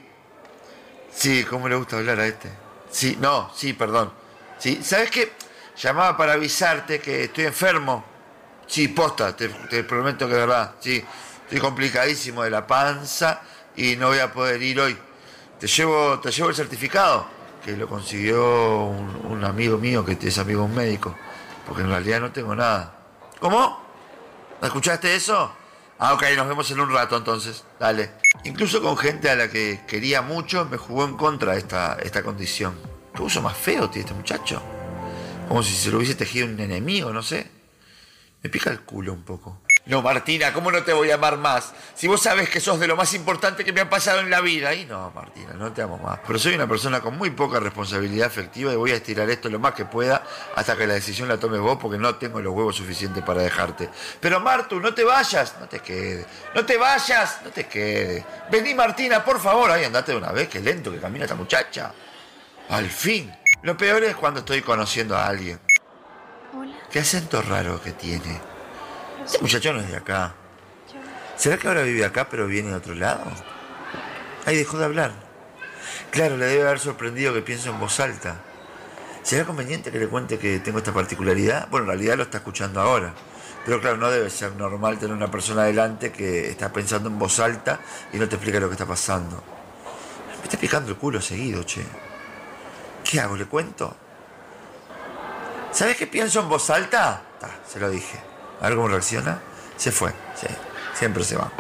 Sí, 1.13 1.45
¿cómo 1.45 1.69
le 1.69 1.77
gusta 1.77 1.97
hablar 1.97 2.21
a 2.21 2.27
este? 2.27 2.51
Sí, 2.91 3.17
no, 3.21 3.51
sí, 3.55 3.73
perdón. 3.73 4.13
Sí, 4.59 4.81
¿sabes 4.83 5.11
qué? 5.11 5.33
Llamaba 5.77 6.17
para 6.17 6.35
avisarte 6.35 7.01
que 7.01 7.25
estoy 7.25 7.45
enfermo. 7.45 8.05
Sí, 8.67 8.89
posta, 8.89 9.35
te, 9.37 9.49
prometo 9.85 10.27
que 10.27 10.35
es 10.35 10.39
verdad. 10.41 10.75
Sí, 10.81 11.03
estoy 11.45 11.59
complicadísimo 11.59 12.43
de 12.43 12.51
la 12.51 12.67
panza 12.67 13.43
y 13.77 13.97
no 13.97 14.09
voy 14.09 14.19
a 14.19 14.33
poder 14.33 14.63
ir 14.63 14.81
hoy. 14.81 14.97
Te 15.61 15.67
llevo, 15.67 16.19
te 16.21 16.31
llevo 16.31 16.51
el 16.51 16.55
certificado. 16.55 17.27
que 17.65 17.77
lo 17.77 17.89
consiguió 17.89 18.85
un, 18.85 19.27
un 19.27 19.45
amigo 19.45 19.79
mío 19.79 20.05
que 20.05 20.19
es 20.21 20.39
amigo 20.39 20.65
un 20.65 20.75
médico, 20.75 21.17
porque 21.67 21.83
en 21.83 21.89
realidad 21.89 22.21
no 22.21 22.33
tengo 22.33 22.55
nada. 22.55 22.95
¿Cómo? 23.41 23.86
¿Escuchaste 24.63 25.15
eso? 25.15 25.53
Ah, 25.99 26.15
ok, 26.15 26.25
nos 26.37 26.49
vemos 26.49 26.71
en 26.71 26.81
un 26.81 26.93
rato 26.93 27.17
entonces. 27.17 27.65
Dale. 27.79 28.11
Incluso 28.45 28.83
con 28.83 28.97
gente 28.97 29.31
a 29.31 29.37
la 29.37 29.49
que 29.49 29.81
quería 29.87 30.23
mucho, 30.23 30.67
me 30.67 30.77
jugó 30.77 31.05
en 31.05 31.17
contra 31.17 31.57
esta, 31.57 31.97
esta 32.03 32.23
condición. 32.23 32.75
¿Qué 33.15 33.23
uso 33.23 33.41
más 33.41 33.57
feo 33.57 33.89
tiene 33.89 34.09
este 34.09 34.15
muchacho? 34.15 34.63
Como 35.49 35.63
si 35.63 35.75
se 35.75 35.91
lo 35.91 35.99
hubiese 35.99 36.15
tejido 36.15 36.47
un 36.47 36.59
enemigo, 36.61 37.13
no 37.13 37.23
sé. 37.23 37.51
Me 38.43 38.51
pica 38.51 38.71
el 38.71 38.81
culo 38.81 39.13
un 39.13 39.23
poco. 39.25 39.63
No, 39.87 40.03
Martina, 40.03 40.53
¿cómo 40.53 40.73
no 40.73 40.83
te 40.83 40.93
voy 40.93 41.13
a 41.13 41.15
amar 41.15 41.39
más? 41.39 41.73
Si 41.95 42.09
vos 42.09 42.21
sabes 42.21 42.49
que 42.51 42.59
sos 42.59 42.81
de 42.81 42.89
lo 42.89 42.97
más 42.97 43.15
importante 43.15 43.65
que 43.65 43.73
me 43.73 43.81
ha 43.81 43.89
pasado 43.89 44.19
en 44.19 44.29
la 44.31 44.41
vida. 44.41 44.75
Y 44.75 44.85
no, 44.85 45.13
Martina, 45.13 45.53
no 45.53 45.73
te 45.73 45.81
amo 45.81 45.97
más. 45.97 46.19
Pero 46.27 46.41
soy 46.41 46.55
una 46.57 46.67
persona 46.67 47.01
con 47.01 47.17
muy 47.17 47.31
poca 47.31 47.61
responsabilidad 47.61 48.27
afectiva 48.27 48.73
y 48.73 48.77
voy 48.77 48.91
a 48.91 48.97
estirar 48.97 49.31
esto 49.31 49.49
lo 49.49 49.61
más 49.61 49.75
que 49.75 49.85
pueda 49.85 50.25
hasta 50.57 50.77
que 50.77 50.89
la 50.89 50.95
decisión 50.95 51.29
la 51.29 51.39
tomes 51.39 51.61
vos 51.61 51.79
porque 51.81 51.99
no 51.99 52.17
tengo 52.17 52.41
los 52.41 52.53
huevos 52.53 52.75
suficientes 52.75 53.23
para 53.23 53.43
dejarte. 53.43 53.89
Pero 54.19 54.41
Martu, 54.41 54.81
no 54.81 54.93
te 54.93 55.05
vayas. 55.05 55.55
No 55.61 55.69
te 55.69 55.79
quedes. 55.79 56.27
No 56.53 56.67
te 56.67 56.77
vayas. 56.77 57.43
No 57.45 57.51
te 57.51 57.69
quedes. 57.69 58.25
Vení, 58.51 58.75
Martina, 58.75 59.25
por 59.25 59.39
favor. 59.39 59.71
Ay, 59.71 59.85
andate 59.85 60.11
de 60.11 60.19
una 60.19 60.33
vez. 60.33 60.49
Qué 60.49 60.59
lento 60.59 60.91
que 60.91 60.99
camina 60.99 61.27
esta 61.27 61.37
muchacha. 61.37 61.93
Al 62.71 62.91
fin. 62.91 63.33
Lo 63.63 63.77
peor 63.77 64.03
es 64.03 64.17
cuando 64.17 64.41
estoy 64.41 64.63
conociendo 64.63 65.17
a 65.17 65.29
alguien. 65.29 65.61
Qué 66.91 66.99
acento 66.99 67.41
raro 67.41 67.81
que 67.81 67.93
tiene. 67.93 68.56
Muchacho 69.41 69.73
no 69.73 69.81
es 69.81 69.91
de 69.91 69.97
acá. 69.97 70.35
¿Será 71.37 71.59
que 71.59 71.69
ahora 71.69 71.83
vive 71.83 72.05
acá 72.05 72.29
pero 72.29 72.47
viene 72.47 72.71
de 72.71 72.77
otro 72.77 72.95
lado? 72.95 73.25
Ahí 74.47 74.57
dejó 74.57 74.79
de 74.79 74.85
hablar. 74.85 75.13
Claro, 76.11 76.37
le 76.37 76.47
debe 76.47 76.63
haber 76.63 76.79
sorprendido 76.79 77.35
que 77.35 77.43
pienso 77.43 77.71
en 77.71 77.81
voz 77.81 78.01
alta. 78.01 78.37
¿Será 79.23 79.45
conveniente 79.45 79.91
que 79.91 79.99
le 79.99 80.07
cuente 80.07 80.39
que 80.39 80.61
tengo 80.61 80.79
esta 80.79 80.93
particularidad? 80.93 81.69
Bueno, 81.69 81.85
en 81.85 81.91
realidad 81.91 82.17
lo 82.17 82.23
está 82.23 82.39
escuchando 82.39 82.81
ahora. 82.81 83.13
Pero 83.65 83.81
claro, 83.81 83.97
no 83.97 84.09
debe 84.09 84.31
ser 84.31 84.53
normal 84.53 84.99
tener 84.99 85.15
una 85.15 85.31
persona 85.31 85.65
delante 85.65 86.13
que 86.13 86.49
está 86.49 86.73
pensando 86.73 87.09
en 87.09 87.19
voz 87.19 87.41
alta 87.41 87.81
y 88.13 88.19
no 88.19 88.29
te 88.29 88.37
explica 88.37 88.61
lo 88.61 88.69
que 88.69 88.75
está 88.75 88.87
pasando. 88.87 89.43
Me 90.39 90.45
está 90.45 90.57
picando 90.57 90.93
el 90.93 90.97
culo 90.97 91.21
seguido, 91.21 91.65
che. 91.65 91.85
¿Qué 93.03 93.21
hago? 93.21 93.37
¿Le 93.37 93.47
cuento? 93.47 93.97
¿Sabes 95.73 95.97
qué 95.97 96.07
pienso 96.07 96.41
en 96.41 96.49
voz 96.49 96.71
alta? 96.71 97.21
Ta, 97.41 97.51
se 97.69 97.81
lo 97.81 97.91
dije. 97.91 98.36
A 98.61 98.69
ver 98.69 98.77
cómo 98.77 98.89
reacciona. 98.89 99.41
Se 99.77 99.93
fue. 99.93 100.11
Sí, 100.35 100.47
siempre 100.95 101.25
se 101.25 101.37
va. 101.37 101.53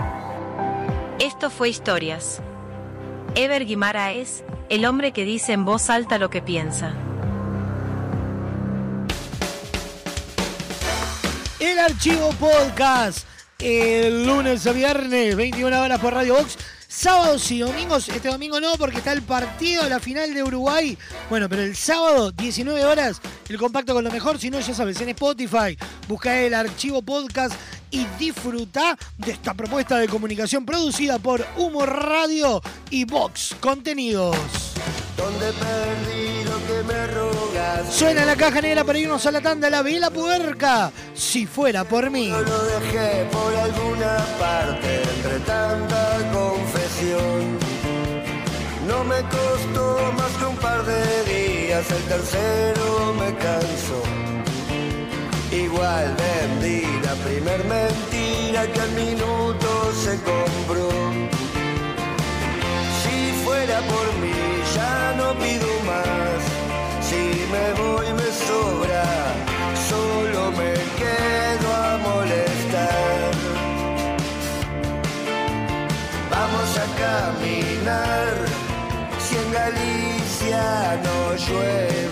Esto 1.19 1.51
fue 1.51 1.69
Historias. 1.69 2.41
Ever 3.35 3.67
Guimara 3.67 4.13
es 4.13 4.45
el 4.71 4.85
hombre 4.87 5.13
que 5.13 5.25
dice 5.25 5.53
en 5.53 5.65
voz 5.65 5.91
alta 5.91 6.19
lo 6.19 6.31
que 6.31 6.43
piensa. 6.43 6.95
El 11.61 11.79
archivo 11.79 12.31
podcast. 12.33 13.27
El 13.59 14.27
lunes 14.27 14.67
a 14.67 14.73
viernes, 14.73 15.35
21 15.37 15.81
horas 15.81 15.99
por 15.99 16.13
Radio 16.15 16.35
Box. 16.35 16.59
Sábados 16.89 17.51
y 17.51 17.59
domingos, 17.59 18.09
este 18.09 18.29
domingo 18.29 18.61
no, 18.61 18.73
porque 18.79 18.99
está 18.99 19.13
el 19.13 19.23
partido, 19.23 19.87
la 19.89 20.01
final 20.01 20.33
de 20.33 20.43
Uruguay. 20.43 20.97
Bueno, 21.29 21.49
pero 21.49 21.63
el 21.63 21.77
sábado, 21.77 22.33
19 22.33 22.85
horas, 22.85 23.21
el 23.49 23.59
compacto 23.59 23.95
con 23.95 24.05
lo 24.05 24.11
mejor. 24.11 24.39
Si 24.39 24.51
no, 24.51 24.61
ya 24.61 24.75
sabes, 24.75 25.01
en 25.01 25.11
Spotify, 25.11 25.77
busca 26.09 26.39
el 26.41 26.55
archivo 26.55 27.03
podcast 27.03 27.55
y 27.91 28.05
disfruta 28.19 28.97
de 29.19 29.33
esta 29.33 29.55
propuesta 29.55 29.99
de 29.99 30.09
comunicación 30.09 30.67
producida 30.67 31.19
por 31.19 31.45
Humor 31.57 31.89
Radio 31.89 32.61
y 32.91 33.05
Vox 33.05 33.55
Contenidos. 33.61 34.37
Donde 35.17 35.47
perdí 35.53 36.45
lo 36.45 36.57
que 36.67 36.83
me 36.87 37.07
rogas. 37.07 37.95
Suena 37.95 38.25
la 38.25 38.37
caja 38.37 38.61
negra 38.61 38.85
para 38.85 38.99
irnos 38.99 39.25
a 39.25 39.31
la 39.31 39.41
tanda, 39.41 39.71
la 39.71 39.83
vela 39.83 40.11
puerca. 40.11 40.93
Si 41.15 41.47
fuera 41.47 41.85
por 41.85 42.11
mí. 42.11 42.29
Yo 42.29 42.43
lo 42.43 42.65
dejé 42.65 43.25
por 43.33 43.55
alguna 43.55 44.19
parte 44.39 45.03
entre 45.17 45.39
tanta 45.41 46.19
confesión. 46.33 47.59
No 48.87 49.03
me 49.05 49.21
costó 49.23 50.13
más 50.17 50.31
que 50.39 50.45
un 50.45 50.57
par 50.57 50.85
de 50.85 51.25
días, 51.25 51.46
el 51.79 52.03
tercero 52.05 53.13
me 53.21 53.35
cansó. 53.35 54.03
Igual 55.53 56.17
vendí 56.17 56.83
la 57.05 57.15
primer 57.17 57.63
mentira 57.65 58.67
que 58.73 58.81
al 58.81 58.93
minuto 58.93 59.93
se 60.03 60.19
compró. 60.23 60.89
Si 63.03 63.45
fuera 63.45 63.79
por 63.93 64.07
mí 64.23 64.33
ya 64.75 65.15
no 65.19 65.35
pido 65.39 65.69
más. 65.85 66.41
Si 67.09 67.45
me 67.53 67.67
voy 67.83 68.07
me 68.15 68.29
sobra, 68.47 69.05
solo 69.91 70.53
me 70.53 70.73
quedo 71.01 71.69
a 71.75 71.99
molestar. 71.99 73.33
Vamos 76.31 76.71
a 76.79 76.87
caminar, 77.05 78.33
Galicia 80.57 81.01
no 81.03 81.35
llueve, 81.37 82.06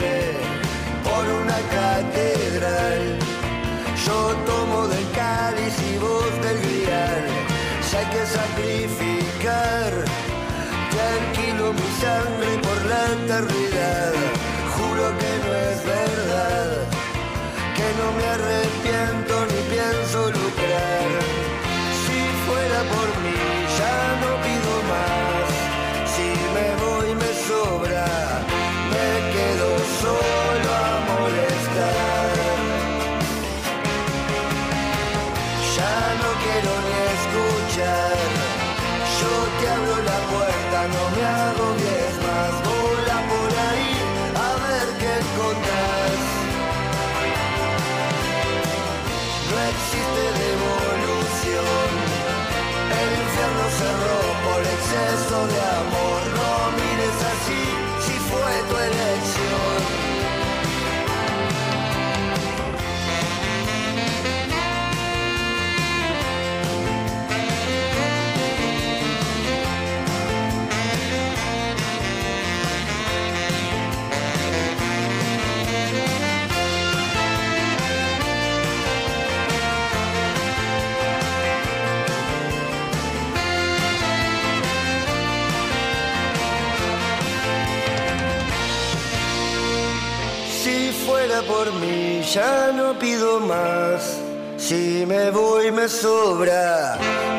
Por 91.43 91.73
mí 91.75 92.23
ya 92.23 92.71
no 92.73 92.97
pido 92.99 93.41
más. 93.41 94.21
Si 94.57 95.05
me 95.07 95.31
voy 95.31 95.73
me 95.73 95.89
sobra, 95.89 96.97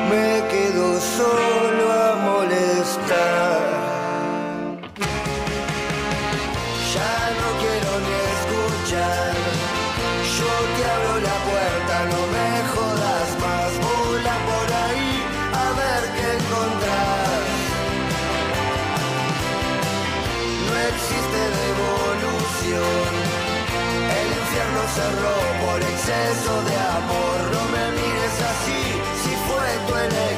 me 0.10 0.44
quedo 0.50 1.00
solo 1.00 1.92
a 1.92 2.16
molestar. 2.16 3.75
Cerró 24.96 25.38
por 25.66 25.82
exceso 25.82 26.54
de 26.70 26.76
amor. 27.00 27.38
No 27.56 27.64
me 27.74 27.86
mires 27.98 28.36
así 28.52 28.82
si 29.22 29.32
fue 29.48 29.68
tu 29.88 29.94
elección. 29.96 30.35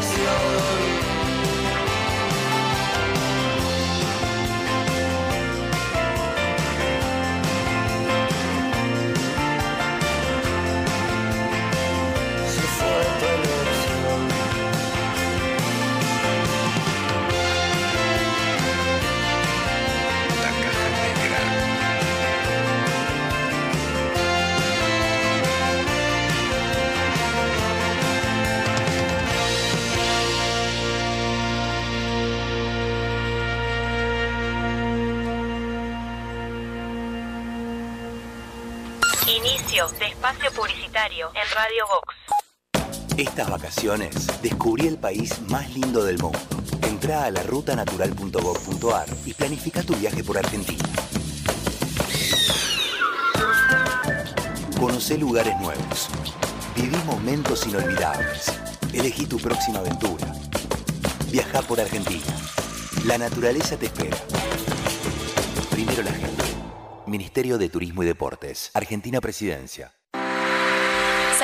De 39.78 40.08
espacio 40.08 40.52
publicitario 40.54 41.30
en 41.36 41.56
Radio 41.56 41.86
Vox. 41.86 43.16
Estas 43.16 43.48
vacaciones 43.48 44.42
descubrí 44.42 44.88
el 44.88 44.98
país 44.98 45.40
más 45.50 45.70
lindo 45.70 46.04
del 46.04 46.18
mundo. 46.18 46.40
Entrá 46.82 47.26
a 47.26 47.30
la 47.30 47.44
rutanatural.gov.ar 47.44 49.06
y 49.24 49.36
planifica 49.36 49.84
tu 49.84 49.94
viaje 49.94 50.24
por 50.24 50.36
Argentina. 50.36 50.84
Conocé 54.80 55.20
lugares 55.20 55.56
nuevos. 55.60 56.10
Viví 56.76 56.98
momentos 57.06 57.68
inolvidables. 57.68 58.60
Elegí 58.94 59.28
tu 59.28 59.38
próxima 59.38 59.78
aventura. 59.78 60.26
Viaja 61.30 61.62
por 61.62 61.80
Argentina. 61.80 62.26
La 63.06 63.20
naturaleza 63.20 63.78
te 63.78 63.86
espera. 63.86 64.18
Ministerio 67.18 67.58
de 67.58 67.70
Turismo 67.70 68.04
y 68.04 68.06
Deportes. 68.06 68.70
Argentina 68.76 69.20
Presidencia. 69.20 69.97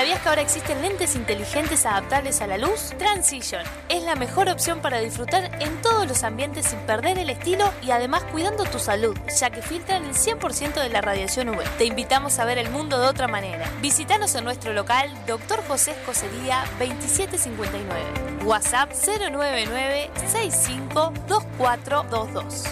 ¿Sabías 0.03 0.19
que 0.19 0.27
ahora 0.27 0.41
existen 0.41 0.81
lentes 0.81 1.15
inteligentes 1.15 1.85
adaptables 1.85 2.41
a 2.41 2.47
la 2.47 2.57
luz? 2.57 2.89
Transition 2.97 3.63
es 3.88 4.03
la 4.03 4.15
mejor 4.15 4.49
opción 4.49 4.81
para 4.81 4.99
disfrutar 4.99 5.49
en 5.61 5.81
todos 5.81 6.05
los 6.05 6.25
ambientes 6.25 6.65
sin 6.65 6.80
perder 6.80 7.17
el 7.17 7.30
estilo 7.30 7.71
y 7.81 7.91
además 7.91 8.25
cuidando 8.25 8.65
tu 8.65 8.80
salud, 8.80 9.17
ya 9.39 9.49
que 9.49 9.61
filtran 9.61 10.03
el 10.03 10.13
100% 10.13 10.73
de 10.73 10.89
la 10.89 10.99
radiación 10.99 11.47
UV. 11.47 11.63
Te 11.77 11.85
invitamos 11.85 12.38
a 12.39 12.43
ver 12.43 12.57
el 12.57 12.69
mundo 12.69 12.99
de 12.99 13.07
otra 13.07 13.30
manera. 13.30 13.71
Visítanos 13.80 14.35
en 14.35 14.43
nuestro 14.43 14.73
local 14.73 15.09
Dr. 15.25 15.63
José 15.69 15.91
Escocería 15.91 16.65
2759. 16.80 18.43
WhatsApp 18.43 18.91
099 18.91 20.11
652422 20.27 22.65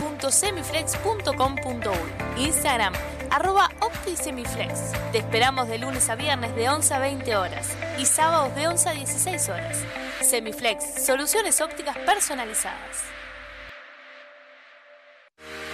www.semiflex.com.uy 0.00 2.42
Instagram 2.42 2.94
arroba 3.30 3.70
OptiSemiflex. 3.80 4.92
Te 5.12 5.18
esperamos 5.18 5.68
de 5.68 5.78
lunes 5.78 6.08
a 6.08 6.14
viernes 6.14 6.54
de 6.56 6.68
11 6.68 6.94
a 6.94 6.98
20 6.98 7.36
horas 7.36 7.68
y 7.98 8.06
sábados 8.06 8.54
de 8.54 8.68
11 8.68 8.88
a 8.88 8.92
16 8.92 9.48
horas. 9.48 9.78
Semiflex, 10.20 11.04
soluciones 11.04 11.60
ópticas 11.60 11.96
personalizadas. 11.98 13.12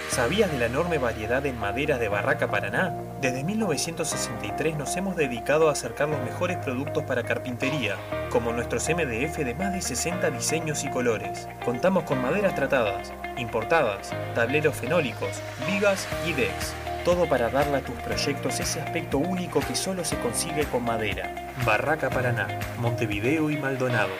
¿Sabías 0.09 0.51
de 0.51 0.57
la 0.57 0.65
enorme 0.65 0.97
variedad 0.97 1.45
en 1.45 1.57
maderas 1.59 1.99
de 1.99 2.09
Barraca 2.09 2.49
Paraná? 2.49 2.93
Desde 3.21 3.43
1963 3.43 4.75
nos 4.75 4.97
hemos 4.97 5.15
dedicado 5.15 5.69
a 5.69 5.73
acercar 5.73 6.09
los 6.09 6.19
mejores 6.21 6.57
productos 6.57 7.03
para 7.03 7.23
carpintería, 7.23 7.95
como 8.29 8.51
nuestros 8.51 8.89
MDF 8.89 9.37
de 9.37 9.55
más 9.55 9.71
de 9.71 9.81
60 9.81 10.31
diseños 10.31 10.83
y 10.83 10.89
colores. 10.89 11.47
Contamos 11.63 12.03
con 12.03 12.21
maderas 12.21 12.55
tratadas, 12.55 13.13
importadas, 13.37 14.11
tableros 14.33 14.75
fenólicos, 14.75 15.41
vigas 15.67 16.07
y 16.27 16.33
decks. 16.33 16.73
Todo 17.09 17.27
para 17.27 17.49
darle 17.49 17.77
a 17.77 17.81
tus 17.81 17.95
proyectos 17.95 18.59
ese 18.59 18.79
aspecto 18.79 19.17
único 19.17 19.61
que 19.61 19.75
solo 19.75 20.05
se 20.05 20.15
consigue 20.19 20.65
con 20.65 20.83
madera. 20.83 21.51
Barraca 21.65 22.07
Paraná, 22.07 22.59
Montevideo 22.77 23.49
y 23.49 23.57
Maldonado. 23.57 24.11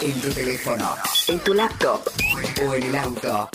En 0.00 0.18
tu 0.22 0.30
teléfono, 0.30 0.96
en 1.28 1.38
tu 1.40 1.52
laptop 1.52 2.00
o 2.66 2.74
en 2.74 2.82
el 2.84 2.96
auto. 2.96 3.50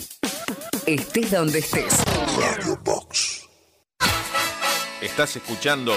Estés 0.85 1.31
donde 1.31 1.57
estés. 1.57 1.97
Radio 2.39 2.77
Box. 2.83 3.47
Estás 5.01 5.35
escuchando 5.35 5.95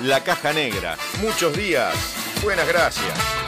La 0.00 0.24
Caja 0.24 0.52
Negra. 0.52 0.96
Muchos 1.22 1.56
días. 1.56 1.94
Buenas 2.42 2.66
gracias. 2.66 3.47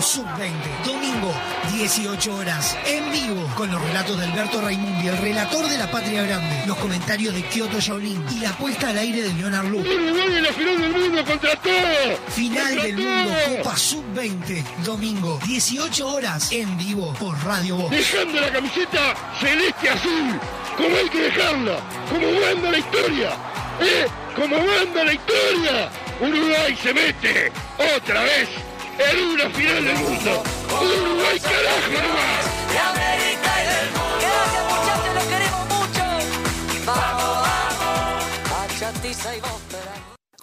Mundo 0.00 0.06
Sub-20. 0.06 0.86
Domingo, 0.86 1.34
18 1.74 2.34
horas, 2.34 2.76
en 2.86 3.12
vivo, 3.12 3.46
con 3.54 3.70
los 3.70 3.82
relatos 3.82 4.18
de 4.18 4.24
Alberto 4.24 4.60
Raimundi, 4.62 5.08
el 5.08 5.18
relator 5.18 5.68
de 5.68 5.76
la 5.76 5.90
Patria 5.90 6.22
Grande, 6.22 6.62
los 6.66 6.78
comentarios 6.78 7.34
de 7.34 7.42
Kyoto 7.42 7.80
Shaolin 7.80 8.24
y 8.30 8.40
la 8.40 8.52
puesta 8.52 8.88
al 8.88 8.98
aire 8.98 9.20
de 9.22 9.34
Leonard 9.34 9.66
Lu. 9.66 9.80
Uruguay 9.80 10.36
en 10.36 10.42
la 10.42 10.52
final 10.52 10.80
del 10.80 10.92
mundo 10.92 11.24
contra 11.24 11.54
todo. 11.56 12.16
Final 12.28 12.76
del 12.76 12.96
Mundo. 12.96 13.34
Copa 13.58 13.76
Sub-20. 13.76 14.64
Domingo, 14.84 15.38
18 15.44 16.08
horas, 16.08 16.50
en 16.50 16.78
vivo, 16.78 17.12
por 17.14 17.36
Radio 17.44 17.76
Voz. 17.76 17.90
Dejando 17.90 18.40
la 18.40 18.50
camiseta 18.50 19.14
celeste 19.38 19.90
azul, 19.90 20.40
como 20.78 20.96
hay 20.96 21.08
que 21.10 21.22
dejarla, 21.24 21.78
como 22.08 22.26
manda 22.40 22.70
la 22.70 22.78
historia, 22.78 23.30
¿eh? 23.82 24.06
Como 24.34 24.56
manda 24.56 25.04
la 25.04 25.12
historia. 25.12 25.90
Uruguay 26.20 26.78
se 26.82 26.94
mete 26.94 27.52
otra 27.96 28.22
vez 28.22 28.48
en 29.08 29.28
una 29.28 29.50
final 29.50 29.84
del 29.84 29.96
mundo. 29.96 30.42
Uruguay 30.68 31.40
carajo 31.40 31.90
nomás. 31.90 33.19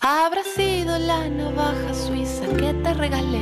Habrá 0.00 0.42
sido 0.56 0.98
la 0.98 1.28
navaja 1.28 1.94
suiza 1.94 2.46
que 2.58 2.74
te 2.74 2.94
regalé. 2.94 3.40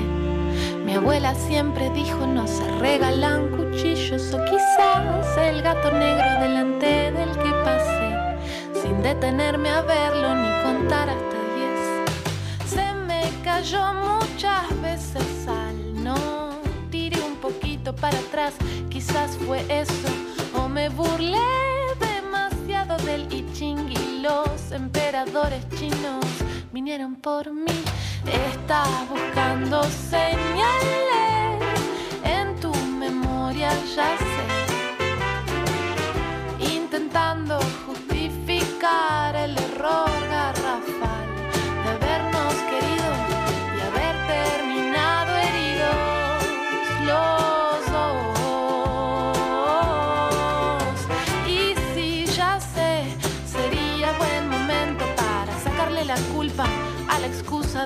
Mi 0.84 0.94
abuela 0.94 1.34
siempre 1.34 1.90
dijo 1.90 2.26
no 2.26 2.46
se 2.46 2.68
regalan 2.78 3.48
cuchillos 3.56 4.32
o 4.34 4.44
quizás 4.44 5.38
el 5.38 5.62
gato 5.62 5.90
negro 5.90 6.40
delante 6.40 7.10
del 7.12 7.30
que 7.30 7.50
pasé 7.64 8.82
sin 8.82 9.02
detenerme 9.02 9.70
a 9.70 9.82
verlo 9.82 10.34
ni 10.34 10.62
contar 10.62 11.08
hasta 11.08 11.36
diez. 11.56 12.70
Se 12.70 12.92
me 13.06 13.22
cayó 13.42 13.94
muchas 13.94 14.82
veces 14.82 15.48
al 15.48 16.04
no 16.04 16.51
para 18.02 18.18
atrás, 18.18 18.52
quizás 18.90 19.38
fue 19.46 19.64
eso 19.68 20.08
o 20.56 20.68
me 20.68 20.88
burlé 20.88 21.38
demasiado 22.00 22.96
del 23.04 23.32
I 23.32 23.46
Ching 23.52 23.88
y 23.92 24.22
los 24.22 24.72
emperadores 24.72 25.64
chinos 25.78 26.24
vinieron 26.72 27.14
por 27.14 27.52
mí. 27.52 27.84
Estás 28.26 29.08
buscando 29.08 29.84
señales 29.84 31.60
en 32.24 32.58
tu 32.58 32.74
memoria, 32.74 33.70
ya 33.94 34.16
sé. 34.18 34.46
Intentando 36.74 37.60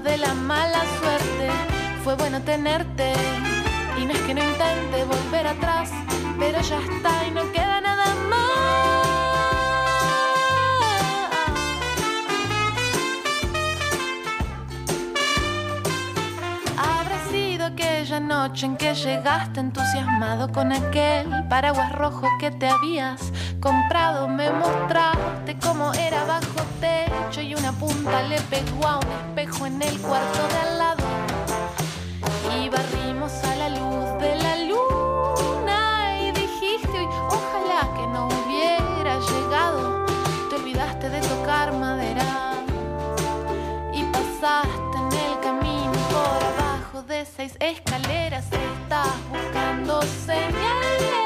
de 0.00 0.18
la 0.18 0.34
mala 0.34 0.82
suerte. 1.00 1.50
Fue 2.04 2.16
bueno 2.16 2.42
tenerte 2.42 3.12
y 3.98 4.04
no 4.04 4.12
es 4.12 4.20
que 4.20 4.34
no 4.34 4.42
intente 4.42 5.04
volver 5.04 5.46
atrás, 5.46 5.90
pero 6.38 6.60
ya 6.60 6.78
está 6.80 7.26
y 7.26 7.30
no 7.30 7.50
queda 7.52 7.80
nada 7.80 8.14
más. 8.28 8.45
Noche 18.26 18.66
en 18.66 18.76
que 18.76 18.92
llegaste 18.94 19.60
entusiasmado 19.60 20.50
con 20.50 20.72
aquel 20.72 21.46
paraguas 21.48 21.92
rojo 21.92 22.26
que 22.40 22.50
te 22.50 22.68
habías 22.68 23.32
comprado. 23.60 24.26
Me 24.28 24.50
mostraste 24.50 25.56
cómo 25.62 25.92
era 25.94 26.24
bajo 26.24 26.60
techo 26.80 27.40
y 27.40 27.54
una 27.54 27.72
punta 27.72 28.22
le 28.22 28.40
pegó 28.42 28.86
a 28.86 28.98
un 28.98 29.06
espejo 29.12 29.66
en 29.66 29.80
el 29.80 30.00
cuarto 30.00 30.48
de 30.48 30.58
al 30.58 30.78
lado. 30.78 31.04
Y 32.58 32.68
barrimos 32.68 33.32
a 33.44 33.54
la 33.56 33.68
luz 33.68 34.20
de 34.20 34.36
la 34.36 34.56
luna 34.56 34.75
seis 47.36 47.54
escaleras. 47.60 48.46
Estás 48.50 49.14
buscando 49.30 50.00
señales 50.02 51.25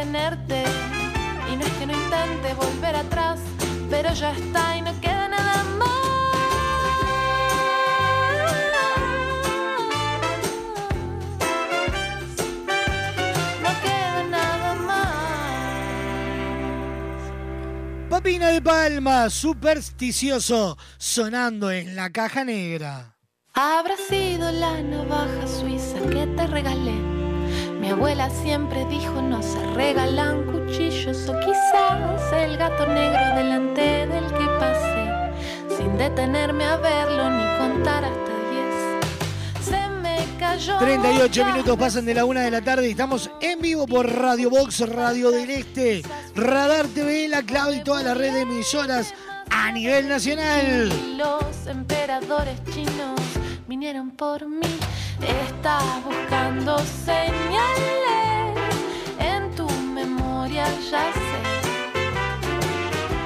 tenerte 0.00 0.64
y 1.52 1.56
no 1.56 1.66
es 1.66 1.72
que 1.74 1.86
no 1.86 1.92
intente 1.92 2.54
volver 2.54 2.96
atrás, 2.96 3.38
pero 3.90 4.10
ya 4.14 4.32
está 4.32 4.76
y 4.78 4.82
no 4.82 4.98
queda 4.98 5.28
nada 5.28 5.62
más. 5.78 5.88
No 13.62 13.70
queda 13.82 14.22
nada 14.30 14.74
más. 14.74 15.08
Papina 18.08 18.48
de 18.48 18.62
Palma, 18.62 19.28
supersticioso, 19.28 20.78
sonando 20.96 21.70
en 21.70 21.94
la 21.94 22.10
caja 22.10 22.42
negra. 22.44 23.18
Habrá 23.52 23.96
sido 24.08 24.50
la 24.50 24.80
navaja 24.80 25.46
suiza 25.46 25.98
que 26.10 26.26
te 26.26 26.46
regalé. 26.46 27.19
Mi 27.80 27.88
abuela 27.88 28.28
siempre 28.28 28.84
dijo 28.86 29.22
no 29.22 29.42
se 29.42 29.58
regalan 29.74 30.44
cuchillos 30.44 31.26
o 31.30 31.40
quizás 31.40 32.32
el 32.34 32.58
gato 32.58 32.86
negro 32.86 33.34
delante 33.34 34.06
del 34.06 34.26
que 34.26 34.46
pasé 34.58 35.00
sin 35.78 35.96
detenerme 35.96 36.64
a 36.64 36.76
verlo 36.76 37.30
ni 37.30 37.58
contar 37.58 38.04
hasta 38.04 38.32
diez. 38.50 39.64
Se 39.64 39.88
me 40.02 40.18
cayó 40.38 40.76
38 40.76 41.22
muchas 41.22 41.46
minutos 41.46 41.78
pasan 41.78 42.04
de 42.04 42.14
la 42.14 42.26
una 42.26 42.42
de 42.42 42.50
la 42.50 42.60
tarde 42.60 42.86
y 42.86 42.90
estamos 42.90 43.30
en 43.40 43.60
vivo 43.60 43.86
por 43.86 44.06
Radio 44.14 44.50
Box, 44.50 44.86
Radio 44.86 45.30
del 45.30 45.48
Este, 45.48 46.02
Radar 46.34 46.86
TV, 46.88 47.28
La 47.28 47.42
Clave 47.42 47.76
y 47.76 47.80
toda 47.82 48.02
la 48.02 48.12
red 48.12 48.34
de 48.34 48.40
emisoras 48.42 49.14
a 49.48 49.72
nivel 49.72 50.06
nacional. 50.06 51.16
Los 51.16 51.66
emperadores 51.66 52.62
chinos 52.74 53.18
vinieron 53.66 54.10
por 54.10 54.46
mí. 54.46 54.68
Estás 55.22 56.04
buscando 56.04 56.78
señales 57.04 58.56
en 59.18 59.54
tu 59.54 59.68
memoria, 59.68 60.64
ya 60.90 61.12
sé. 61.12 61.30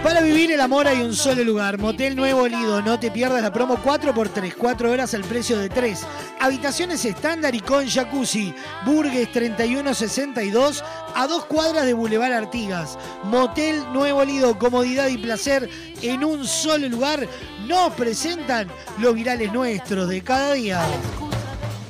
Para 0.04 0.20
vivir 0.20 0.52
el 0.52 0.60
amor 0.60 0.86
hay 0.86 1.00
un 1.00 1.14
solo 1.14 1.42
lugar, 1.42 1.78
Motel 1.78 2.14
Nuevo 2.14 2.46
Lido. 2.46 2.82
No 2.82 3.00
te 3.00 3.10
pierdas 3.10 3.40
la 3.40 3.50
promo 3.50 3.78
4x3, 3.78 4.54
4 4.54 4.92
horas 4.92 5.14
al 5.14 5.22
precio 5.22 5.56
de 5.56 5.70
3. 5.70 6.02
Habitaciones 6.40 7.06
estándar 7.06 7.54
y 7.54 7.60
con 7.60 7.88
jacuzzi. 7.88 8.54
Burgues 8.84 9.32
3162 9.32 10.84
a 11.14 11.26
dos 11.26 11.46
cuadras 11.46 11.86
de 11.86 11.94
Boulevard 11.94 12.34
Artigas. 12.34 12.98
Motel 13.22 13.82
Nuevo 13.94 14.22
Lido, 14.24 14.58
comodidad 14.58 15.08
y 15.08 15.16
placer 15.16 15.70
en 16.02 16.22
un 16.22 16.46
solo 16.46 16.86
lugar. 16.88 17.26
Nos 17.66 17.94
presentan 17.94 18.68
los 18.98 19.14
virales 19.14 19.50
nuestros 19.54 20.10
de 20.10 20.22
cada 20.22 20.52
día. 20.52 20.82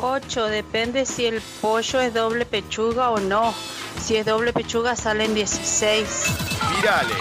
8, 0.00 0.46
depende 0.46 1.06
si 1.06 1.26
el 1.26 1.40
pollo 1.60 2.00
es 2.00 2.14
doble 2.14 2.46
pechuga 2.46 3.10
o 3.10 3.18
no. 3.18 3.54
Si 4.02 4.16
es 4.16 4.26
doble 4.26 4.52
pechuga 4.52 4.96
salen 4.96 5.34
16. 5.34 6.06
Virales. 6.76 7.16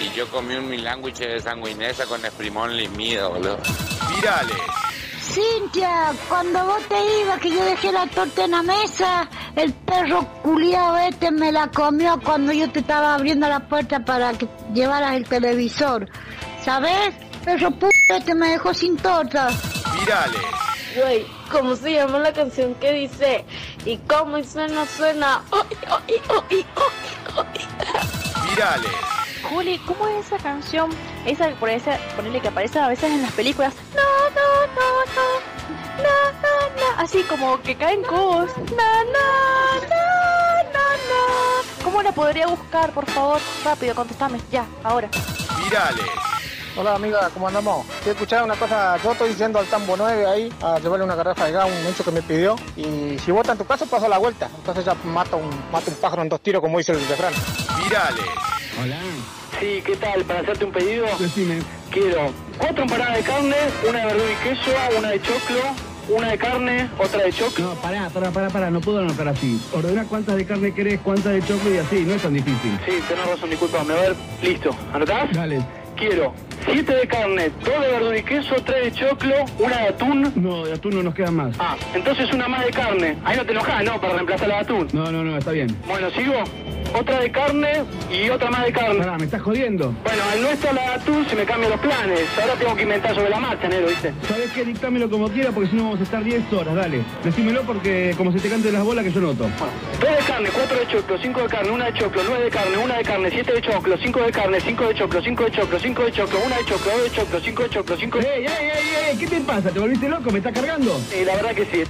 Y 0.00 0.16
yo 0.16 0.28
comí 0.30 0.54
un 0.54 0.68
milándwich 0.68 1.18
de 1.18 1.40
sanguinesa 1.40 2.06
con 2.06 2.24
esprimón 2.24 2.76
limido, 2.76 3.30
boludo. 3.30 3.58
Virales. 4.14 4.56
Cintia, 5.20 6.12
cuando 6.28 6.64
vos 6.64 6.82
te 6.88 6.96
ibas, 7.20 7.38
que 7.40 7.50
yo 7.50 7.64
dejé 7.64 7.92
la 7.92 8.06
torta 8.06 8.44
en 8.44 8.50
la 8.50 8.62
mesa, 8.62 9.28
el 9.54 9.72
perro 9.72 10.26
culiado 10.42 10.98
este 10.98 11.30
me 11.30 11.52
la 11.52 11.68
comió 11.68 12.18
cuando 12.20 12.52
yo 12.52 12.70
te 12.72 12.80
estaba 12.80 13.14
abriendo 13.14 13.46
la 13.46 13.60
puerta 13.60 14.04
para 14.04 14.32
que 14.32 14.48
llevaras 14.74 15.14
el 15.14 15.28
televisor. 15.28 16.08
¿Sabes? 16.64 17.14
Perro 17.44 17.70
puto 17.70 17.90
este 18.10 18.34
me 18.34 18.48
dejó 18.48 18.74
sin 18.74 18.96
torta. 18.96 19.50
Virales. 20.00 20.69
Güey, 20.96 21.26
¿cómo 21.50 21.76
se 21.76 21.92
llama 21.92 22.18
la 22.18 22.32
canción 22.32 22.74
que 22.74 22.92
dice 22.92 23.44
Y 23.84 23.98
cómo 23.98 24.42
suena, 24.42 24.86
suena. 24.86 25.42
Ay, 25.52 26.24
Virales. 28.48 28.90
Juli, 29.48 29.78
¿cómo 29.86 30.06
es 30.08 30.26
esa 30.26 30.38
canción? 30.38 30.90
Esa 31.24 31.48
que 31.48 31.54
por 31.54 31.68
ese, 31.68 31.98
ponerle 32.16 32.40
que 32.40 32.48
aparece 32.48 32.78
a 32.78 32.88
veces 32.88 33.10
en 33.10 33.22
las 33.22 33.32
películas. 33.32 33.74
No, 33.94 34.30
no, 34.30 34.66
no, 34.74 35.04
no. 35.14 35.60
No, 36.02 36.32
no, 36.42 36.76
no. 36.76 37.02
Así 37.02 37.22
como 37.24 37.60
que 37.62 37.76
caen 37.76 38.02
cubos. 38.02 38.50
No, 38.56 39.04
no, 39.04 39.74
no, 39.88 40.62
no, 40.72 40.86
no. 41.10 41.84
¿Cómo 41.84 42.02
la 42.02 42.12
podría 42.12 42.46
buscar, 42.46 42.92
por 42.92 43.06
favor? 43.06 43.40
Rápido, 43.64 43.94
contestame. 43.94 44.40
Ya, 44.50 44.66
ahora. 44.84 45.08
Virales. 45.64 46.29
Hola 46.80 46.94
amiga, 46.94 47.28
¿cómo 47.34 47.46
andamos? 47.46 47.84
Quiero 47.98 48.12
escuchar 48.12 48.42
una 48.42 48.54
cosa, 48.54 48.96
yo 49.04 49.12
estoy 49.12 49.28
diciendo 49.28 49.58
al 49.58 49.66
Tambo 49.66 49.98
9 49.98 50.26
ahí 50.26 50.50
a 50.62 50.78
llevarle 50.78 51.04
una 51.04 51.14
garrafa 51.14 51.44
de 51.44 51.52
gas, 51.52 51.66
un 51.66 51.86
hecho 51.86 52.02
que 52.02 52.10
me 52.10 52.22
pidió. 52.22 52.56
Y 52.74 53.18
si 53.18 53.30
vota 53.30 53.52
en 53.52 53.58
tu 53.58 53.66
caso, 53.66 53.84
pasa 53.84 54.08
la 54.08 54.16
vuelta. 54.16 54.48
Entonces 54.56 54.86
ya 54.86 54.94
mata 55.04 55.36
un, 55.36 55.50
mata 55.70 55.90
un 55.90 55.96
pájaro 55.96 56.22
en 56.22 56.30
dos 56.30 56.40
tiros, 56.40 56.62
como 56.62 56.78
dice 56.78 56.92
el 56.92 57.06
refrán. 57.06 57.34
Virales. 57.84 58.24
Hola. 58.82 58.96
Sí, 59.60 59.82
¿qué 59.84 59.94
tal? 59.96 60.24
Para 60.24 60.40
hacerte 60.40 60.64
un 60.64 60.72
pedido, 60.72 61.04
quiero 61.90 62.32
cuatro 62.56 62.84
empanadas 62.84 63.16
de 63.16 63.22
carne, 63.24 63.56
una 63.86 63.98
de 63.98 64.06
verdura 64.06 64.32
y 64.32 64.48
queso, 64.48 64.70
una 64.98 65.10
de 65.10 65.20
choclo, 65.20 65.60
una 66.08 66.28
de 66.28 66.38
carne, 66.38 66.90
otra 66.98 67.24
de 67.24 67.30
choclo. 67.30 67.66
No, 67.66 67.74
pará, 67.74 68.08
pará, 68.08 68.30
pará, 68.30 68.48
pará, 68.48 68.70
no 68.70 68.80
puedo 68.80 69.00
anotar 69.00 69.28
así. 69.28 69.60
Ordena 69.74 70.06
cuántas 70.06 70.34
de 70.34 70.46
carne 70.46 70.72
querés, 70.72 70.98
cuántas 71.00 71.34
de 71.34 71.42
choclo 71.42 71.74
y 71.74 71.76
así, 71.76 72.06
no 72.06 72.14
es 72.14 72.22
tan 72.22 72.32
difícil. 72.32 72.80
Sí, 72.86 72.92
tenés 73.06 73.26
razón, 73.26 73.50
disculpame. 73.50 73.92
A 73.92 73.96
ver, 73.96 74.16
listo. 74.40 74.74
¿Anotás? 74.94 75.30
Dale. 75.34 75.79
Quiero 76.00 76.32
siete 76.64 76.94
de 76.94 77.06
carne, 77.06 77.50
dos 77.62 77.80
de 77.80 77.92
verdura 77.92 78.18
y 78.18 78.22
queso, 78.22 78.54
tres 78.64 78.84
de 78.84 78.92
choclo, 78.92 79.34
una 79.58 79.76
de 79.78 79.88
atún. 79.88 80.32
No, 80.34 80.64
de 80.64 80.72
atún 80.72 80.94
no 80.94 81.02
nos 81.02 81.14
quedan 81.14 81.36
más. 81.36 81.54
Ah, 81.58 81.76
entonces 81.94 82.32
una 82.32 82.48
más 82.48 82.64
de 82.64 82.70
carne. 82.70 83.16
Ahí 83.24 83.36
no 83.36 83.44
te 83.44 83.52
enojás, 83.52 83.84
¿no? 83.84 84.00
Para 84.00 84.14
reemplazar 84.14 84.48
la 84.48 84.54
de 84.56 84.60
atún. 84.62 84.88
No, 84.92 85.10
no, 85.12 85.22
no, 85.22 85.36
está 85.36 85.52
bien. 85.52 85.76
Bueno, 85.86 86.10
¿sigo? 86.10 86.42
Otra 86.98 87.20
de 87.20 87.30
carne 87.30 87.84
y 88.10 88.28
otra 88.30 88.50
más 88.50 88.64
de 88.64 88.72
carne. 88.72 88.98
Pará, 88.98 89.16
¿me 89.16 89.24
estás 89.24 89.42
jodiendo? 89.42 89.94
Bueno, 90.02 90.22
al 90.32 90.42
no 90.42 90.48
estar 90.48 90.74
la 90.74 90.82
de 90.82 90.88
atún 90.88 91.24
se 91.28 91.36
me 91.36 91.44
cambian 91.44 91.70
los 91.70 91.80
planes. 91.80 92.22
Ahora 92.40 92.54
tengo 92.54 92.74
que 92.74 92.82
inventar 92.82 93.14
sobre 93.14 93.30
la 93.30 93.38
marcha, 93.38 93.68
Nero, 93.68 93.86
¿viste? 93.86 94.12
¿Sabes 94.26 94.50
qué? 94.50 94.64
Dictámelo 94.64 95.08
como 95.08 95.28
quiera 95.28 95.52
porque 95.52 95.70
si 95.70 95.76
no 95.76 95.84
vamos 95.84 96.00
a 96.00 96.02
estar 96.02 96.24
10 96.24 96.52
horas, 96.52 96.74
dale. 96.74 97.02
Decímelo 97.22 97.62
porque 97.62 98.14
como 98.16 98.32
se 98.32 98.40
te 98.40 98.48
cante 98.48 98.72
las 98.72 98.82
bolas 98.82 99.04
que 99.04 99.12
yo 99.12 99.20
noto. 99.20 99.44
Dos 100.00 100.10
de 100.10 100.24
carne, 100.26 100.48
cuatro 100.52 100.78
de 100.78 100.86
choclo, 100.88 101.18
cinco 101.18 101.42
de 101.42 101.48
carne, 101.48 101.70
una 101.70 101.84
de 101.86 101.92
choclo, 101.94 102.22
nueve 102.26 102.44
de 102.44 102.50
carne, 102.50 102.76
una 102.76 102.96
de 102.96 103.04
carne, 103.04 103.30
siete 103.30 103.52
de 103.52 103.60
choclo, 103.60 103.96
cinco 103.98 104.22
de 104.22 104.32
carne, 104.32 104.60
cinco 104.60 104.84
de 104.88 104.94
choclo, 104.94 105.22
cinco 105.22 105.44
de 105.44 105.50
choclo, 105.52 105.78
cinco 105.78 105.80
de 105.80 105.80
choclo, 105.80 105.80
una 105.90 106.04
de 106.06 106.64
choclo, 106.64 106.90
dos 106.90 107.02
de 107.02 107.10
choclo, 107.10 107.40
cinco 107.40 107.62
de 107.64 107.70
choclo, 107.70 107.96
cinco 107.96 108.18
de... 108.18 108.26
¡Ey, 108.26 108.46
ey, 108.46 108.70
ey, 108.70 108.94
ey! 109.10 109.18
¿Qué 109.18 109.26
te 109.26 109.40
pasa? 109.40 109.70
¿Te 109.70 109.78
volviste 109.78 110.08
loco? 110.08 110.30
¿Me 110.30 110.38
estás 110.38 110.52
cargando? 110.52 111.00
Sí, 111.10 111.24
la 111.24 111.36
verdad 111.36 111.54
que 111.54 111.64
sí. 111.64 111.84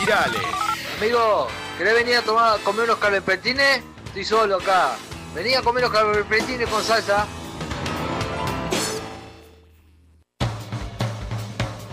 Virales. 0.00 0.42
Amigo, 0.98 1.48
¿querés 1.78 1.94
venir 1.94 2.16
a 2.16 2.22
tomar, 2.22 2.60
comer 2.60 2.84
unos 2.84 2.98
calempetines? 2.98 3.82
Estoy 4.06 4.24
solo 4.24 4.56
acá. 4.56 4.96
Vení 5.34 5.54
a 5.54 5.62
comer 5.62 5.84
unos 5.84 5.96
calempetines 5.96 6.68
con 6.68 6.82
salsa. 6.82 7.26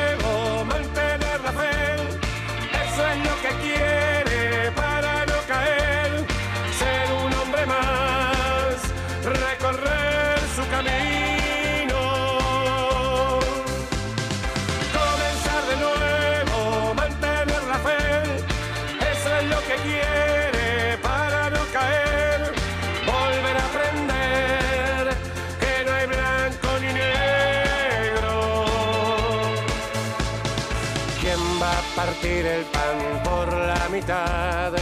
partir 32.06 32.46
el 32.46 32.64
pan 32.66 33.20
por 33.24 33.52
la 33.52 33.88
mitad? 33.90 34.72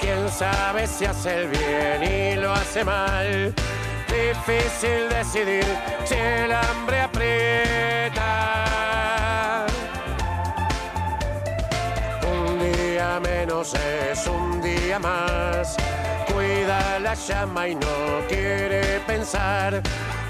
¿Quién 0.00 0.30
sabe 0.30 0.86
si 0.86 1.04
hace 1.04 1.42
el 1.42 1.48
bien 1.48 2.02
y 2.02 2.36
lo 2.36 2.50
hace 2.52 2.82
mal? 2.84 3.52
Difícil 4.08 5.10
decidir 5.10 5.66
si 6.04 6.14
el 6.14 6.50
hambre 6.52 7.00
aprieta. 7.00 8.22
Un 12.22 12.72
día 12.72 13.20
menos 13.20 13.74
es 13.74 14.26
un 14.26 14.62
día 14.62 14.98
más. 14.98 15.76
Cuida 16.32 16.98
la 17.00 17.12
llama 17.14 17.68
y 17.68 17.74
no 17.74 18.26
quiere 18.28 19.00
pensar. 19.06 19.82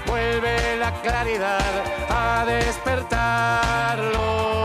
Vuelve 0.05 0.75
la 0.77 0.91
claridad 1.01 1.83
a 2.09 2.43
despertarlo. 2.45 4.60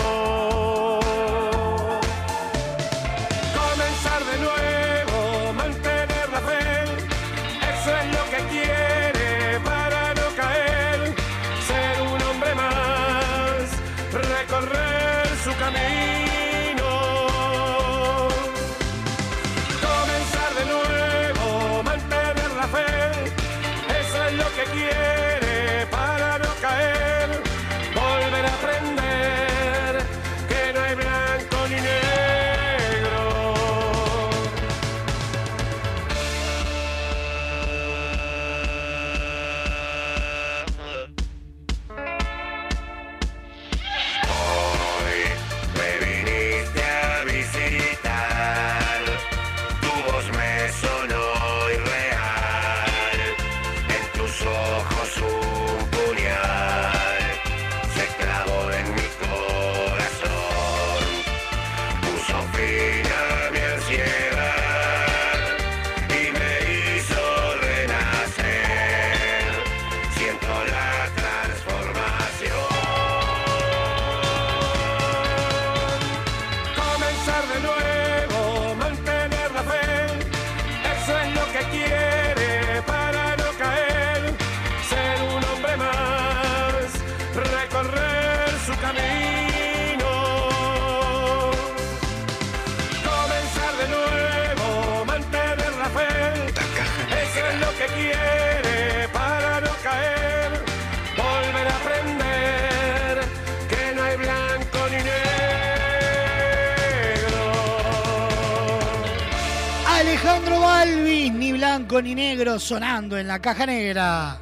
Ni 112.00 112.14
negro, 112.14 112.58
sonando 112.58 113.18
en 113.18 113.26
la 113.26 113.40
caja 113.40 113.66
negra. 113.66 114.38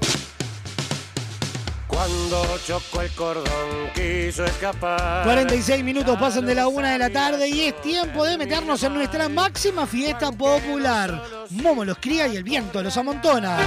Cuando 1.87 2.59
chocó 2.67 3.03
el 3.03 3.11
cordón, 3.13 3.91
quiso 3.95 4.45
escapar. 4.45 5.23
46 5.25 5.85
minutos 5.85 6.19
pasan 6.19 6.45
de 6.45 6.57
la 6.57 6.67
una 6.67 6.91
de 6.93 6.99
la 6.99 7.09
tarde 7.09 7.49
y 7.49 7.61
es 7.67 7.81
tiempo 7.81 8.25
de 8.25 8.37
meternos 8.37 8.83
en 8.83 8.95
nuestra 8.95 9.29
máxima 9.29 9.87
fiesta 9.87 10.33
popular. 10.33 11.23
Momo 11.51 11.85
los 11.85 11.99
cría 11.99 12.27
y 12.27 12.37
el 12.37 12.43
viento 12.43 12.83
los 12.83 12.97
amontona. 12.97 13.59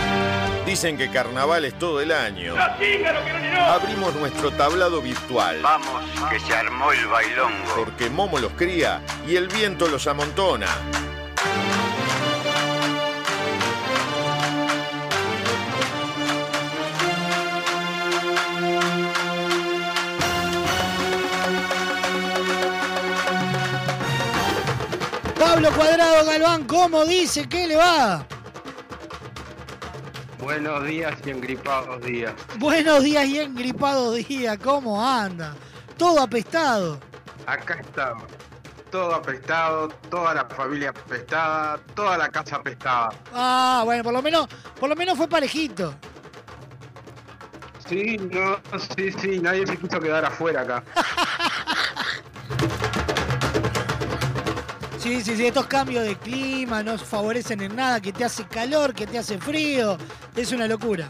Dicen 0.65 0.97
que 0.97 1.09
carnaval 1.09 1.63
es 1.63 1.79
todo 1.79 2.01
el 2.01 2.11
año. 2.11 2.53
Abrimos 2.57 4.13
nuestro 4.15 4.51
tablado 4.51 5.01
virtual. 5.01 5.61
Vamos, 5.61 6.03
que 6.29 6.39
se 6.41 6.53
armó 6.53 6.91
el 6.91 7.07
bailongo. 7.07 7.75
Porque 7.75 8.09
Momo 8.09 8.39
los 8.39 8.51
cría 8.51 9.01
y 9.25 9.37
el 9.37 9.47
viento 9.47 9.87
los 9.87 10.05
amontona. 10.05 10.67
Pablo 25.57 25.71
Cuadrado 25.71 26.23
Galván, 26.23 26.65
¿cómo 26.65 27.03
dice? 27.03 27.49
¿Qué 27.49 27.65
le 27.65 27.75
va? 27.77 28.23
Buenos 30.37 30.85
días 30.85 31.17
y 31.25 31.31
engripados 31.31 31.99
días. 32.03 32.33
Buenos 32.59 33.03
días 33.03 33.25
y 33.25 33.39
engripado 33.39 34.13
día, 34.13 34.55
¿cómo 34.59 35.03
anda? 35.03 35.55
Todo 35.97 36.21
apestado. 36.21 36.99
Acá 37.47 37.79
estamos. 37.81 38.25
Todo 38.91 39.15
apestado, 39.15 39.87
toda 40.11 40.35
la 40.35 40.45
familia 40.45 40.91
apestada, 40.91 41.79
toda 41.95 42.19
la 42.19 42.29
casa 42.29 42.57
apestada. 42.57 43.09
Ah, 43.33 43.81
bueno, 43.83 44.03
por 44.03 44.13
lo 44.13 44.21
menos, 44.21 44.47
por 44.79 44.87
lo 44.87 44.95
menos 44.95 45.17
fue 45.17 45.27
parejito. 45.27 45.95
Sí, 47.89 48.15
no, 48.31 48.59
sí, 48.95 49.11
sí, 49.11 49.39
nadie 49.39 49.65
se 49.65 49.75
quiso 49.75 49.99
quedar 49.99 50.23
afuera 50.23 50.61
acá. 50.61 50.83
Sí, 55.07 55.21
sí, 55.21 55.37
sí, 55.37 55.45
estos 55.47 55.67
cambios 55.67 56.03
de 56.03 56.17
clima 56.17 56.83
no 56.83 56.97
favorecen 56.97 57.61
en 57.61 57.73
nada, 57.77 58.01
que 58.01 58.11
te 58.11 58.25
hace 58.25 58.43
calor, 58.45 58.93
que 58.93 59.07
te 59.07 59.17
hace 59.17 59.37
frío, 59.37 59.97
es 60.35 60.51
una 60.51 60.67
locura. 60.67 61.09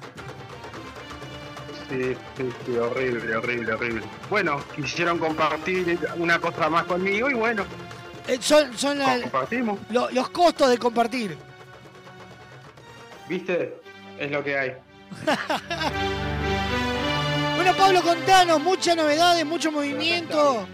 Sí, 1.90 2.16
sí, 2.38 2.50
sí, 2.64 2.78
horrible, 2.78 3.36
horrible, 3.36 3.74
horrible. 3.74 4.02
Bueno, 4.30 4.64
quisieron 4.76 5.18
compartir 5.18 5.98
una 6.18 6.38
cosa 6.38 6.70
más 6.70 6.84
conmigo 6.84 7.28
y 7.32 7.34
bueno, 7.34 7.66
Eh, 8.28 8.38
son 8.40 8.78
son 8.78 9.00
la- 9.00 9.20
compartimos. 9.22 9.80
lo- 9.90 10.12
los 10.12 10.30
costos 10.30 10.70
de 10.70 10.78
compartir. 10.78 11.36
¿Viste? 13.28 13.82
Es 14.20 14.30
lo 14.30 14.44
que 14.44 14.58
hay. 14.60 14.74
Bueno, 17.56 17.74
Pablo, 17.76 18.02
contanos, 18.04 18.62
muchas 18.62 18.96
novedades, 18.96 19.44
mucho 19.44 19.72
movimiento. 19.72 20.68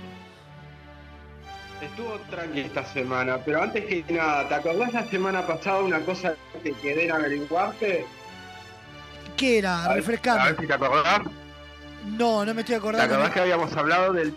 Estuvo 1.83 2.17
tranqui 2.29 2.61
esta 2.61 2.85
semana, 2.85 3.37
pero 3.43 3.61
antes 3.61 3.85
que 3.85 4.03
nada, 4.09 4.47
¿te 4.47 4.55
acordás 4.55 4.93
la 4.93 5.05
semana 5.05 5.45
pasada 5.45 5.79
una 5.81 5.99
cosa 5.99 6.35
que 6.63 6.71
quedé 6.73 7.05
en 7.05 7.11
averiguarte? 7.11 8.05
¿Qué 9.35 9.57
era? 9.59 9.83
A 9.85 9.87
ver- 9.89 9.97
Refrescame. 9.97 10.41
A 10.41 10.45
ver 10.45 10.59
si 10.61 10.67
te 10.67 10.73
acordás. 10.73 11.21
No, 12.05 12.45
no 12.45 12.53
me 12.53 12.61
estoy 12.61 12.75
¿Te 12.75 12.79
acordando. 12.79 13.13
acordás 13.15 13.33
que 13.33 13.39
habíamos 13.41 13.75
hablado 13.75 14.13
del 14.13 14.35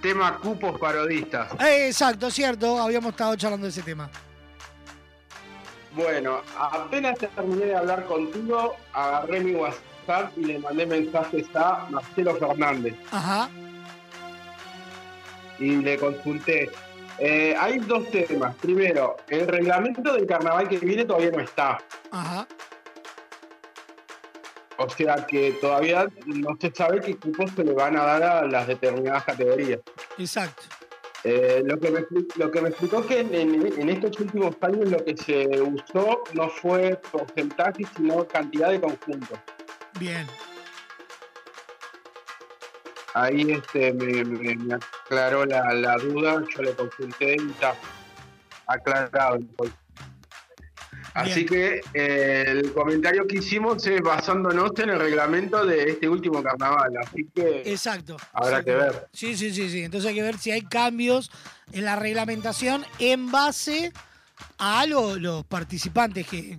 tema 0.00 0.36
cupos 0.38 0.78
parodistas? 0.78 1.52
Eh, 1.60 1.88
exacto, 1.88 2.30
cierto, 2.30 2.80
habíamos 2.80 3.10
estado 3.12 3.34
charlando 3.36 3.64
de 3.66 3.70
ese 3.70 3.82
tema. 3.82 4.08
Bueno, 5.94 6.40
apenas 6.58 7.18
terminé 7.18 7.66
de 7.66 7.76
hablar 7.76 8.04
contigo, 8.06 8.74
agarré 8.94 9.40
mi 9.40 9.52
WhatsApp 9.54 10.32
y 10.36 10.44
le 10.44 10.58
mandé 10.58 10.86
mensajes 10.86 11.44
a 11.54 11.86
Marcelo 11.90 12.34
Fernández 12.36 12.94
Ajá. 13.10 13.48
Y 15.58 15.76
le 15.76 15.96
consulté. 15.98 16.70
Eh, 17.18 17.54
hay 17.58 17.78
dos 17.80 18.10
temas. 18.10 18.54
Primero, 18.56 19.16
el 19.28 19.46
reglamento 19.46 20.12
del 20.14 20.26
carnaval 20.26 20.68
que 20.68 20.78
viene 20.78 21.04
todavía 21.04 21.30
no 21.30 21.40
está. 21.40 21.78
Ajá. 22.10 22.46
O 24.78 24.88
sea 24.88 25.26
que 25.26 25.52
todavía 25.60 26.06
no 26.26 26.56
se 26.60 26.72
sabe 26.74 27.00
qué 27.00 27.16
cupos 27.16 27.50
se 27.54 27.62
le 27.62 27.72
van 27.72 27.96
a 27.96 28.04
dar 28.04 28.22
a 28.22 28.46
las 28.46 28.66
determinadas 28.66 29.24
categorías. 29.24 29.80
Exacto. 30.18 30.62
Eh, 31.24 31.62
lo, 31.64 31.78
que 31.78 31.90
me, 31.92 32.00
lo 32.34 32.50
que 32.50 32.60
me 32.60 32.70
explicó 32.70 32.98
es 33.00 33.06
que 33.06 33.20
en- 33.20 33.34
en 33.78 33.88
estos 33.90 34.18
últimos 34.18 34.56
años 34.60 34.90
lo 34.90 35.04
que 35.04 35.16
se 35.16 35.46
usó 35.60 36.24
no 36.32 36.48
fue 36.48 36.98
porcentaje, 37.12 37.84
sino 37.96 38.26
cantidad 38.26 38.70
de 38.70 38.80
conjuntos. 38.80 39.38
Bien. 40.00 40.26
Ahí 43.14 43.50
este, 43.52 43.92
me, 43.92 44.24
me- 44.24 44.56
me 44.56 44.74
aclaró 44.74 45.44
la, 45.44 45.72
la 45.74 45.96
duda, 45.96 46.42
yo 46.56 46.62
le 46.62 46.72
consulté 46.74 47.36
y 47.36 47.50
está 47.50 47.74
aclarado. 48.66 49.38
Así 51.14 51.44
que 51.44 51.82
eh, 51.92 52.44
el 52.46 52.72
comentario 52.72 53.26
que 53.26 53.36
hicimos 53.36 53.86
es 53.86 54.00
basándonos 54.00 54.70
en 54.78 54.90
el 54.90 54.98
reglamento 54.98 55.66
de 55.66 55.90
este 55.90 56.08
último 56.08 56.42
carnaval, 56.42 56.90
así 56.96 57.28
que 57.34 57.70
Exacto. 57.70 58.16
habrá 58.32 58.62
que 58.64 58.74
ver. 58.74 59.08
Sí, 59.12 59.36
sí, 59.36 59.52
sí, 59.52 59.68
sí. 59.68 59.82
Entonces 59.82 60.08
hay 60.08 60.14
que 60.16 60.22
ver 60.22 60.38
si 60.38 60.50
hay 60.52 60.62
cambios 60.62 61.30
en 61.72 61.84
la 61.84 61.96
reglamentación 61.96 62.82
en 62.98 63.30
base 63.30 63.92
a 64.56 64.86
lo- 64.86 65.16
los 65.16 65.44
participantes 65.44 66.26
que, 66.26 66.58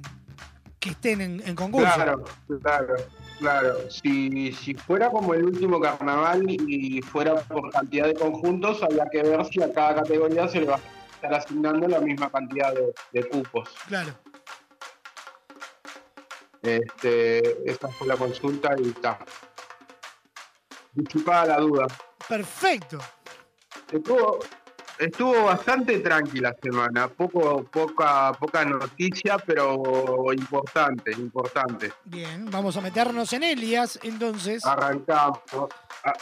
que 0.80 0.90
estén 0.92 1.22
en, 1.22 1.42
en 1.48 1.56
concurso. 1.56 1.92
Claro, 1.96 2.24
claro, 2.62 2.94
claro. 3.40 3.90
Si, 3.90 4.52
si 4.54 4.74
fuera 4.74 5.10
como 5.10 5.34
el 5.34 5.46
último 5.46 5.80
carnaval 5.80 6.46
y 6.50 7.02
fuera 7.02 7.36
por 7.36 7.72
cantidad 7.72 8.08
de 8.08 8.14
conjuntos, 8.16 8.82
habría 8.84 9.06
que 9.12 9.24
ver 9.24 9.46
si 9.46 9.62
a 9.62 9.72
cada 9.74 9.96
categoría 9.96 10.48
se 10.48 10.62
le 10.62 10.68
va 10.68 10.76
a 10.76 11.16
estar 11.16 11.34
asignando 11.34 11.88
la 11.88 12.00
misma 12.00 12.30
cantidad 12.30 12.74
de, 12.74 12.94
de 13.12 13.30
cupos. 13.30 13.70
Claro. 13.88 14.14
Este, 16.62 17.70
esa 17.70 17.90
fue 17.90 18.08
la 18.08 18.16
consulta 18.16 18.74
y 18.78 18.90
está. 18.90 19.20
Disipada 20.94 21.46
la 21.46 21.58
duda. 21.58 21.88
Perfecto. 22.28 23.00
Estuvo, 23.92 24.40
estuvo 25.00 25.46
bastante 25.46 26.00
tranquila 26.00 26.54
semana, 26.62 27.08
poco, 27.08 27.64
poca, 27.64 28.32
poca 28.34 28.64
noticia, 28.66 29.38
pero 29.38 29.82
importante, 30.34 31.12
importante. 31.12 31.92
Bien, 32.06 32.50
vamos 32.50 32.76
a 32.78 32.82
meternos 32.82 33.32
en 33.34 33.44
Elias, 33.44 34.00
entonces. 34.04 34.66
Arrancamos. 34.66 35.40
a- 36.04 36.14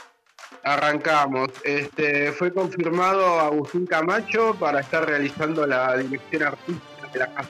Arrancamos. 0.63 1.49
Este, 1.63 2.31
fue 2.33 2.53
confirmado 2.53 3.39
Agustín 3.39 3.85
Camacho 3.87 4.53
para 4.59 4.81
estar 4.81 5.05
realizando 5.07 5.65
la 5.65 5.95
dirección 5.97 6.43
artística 6.43 7.07
de 7.13 7.19
la 7.19 7.27
casa. 7.33 7.49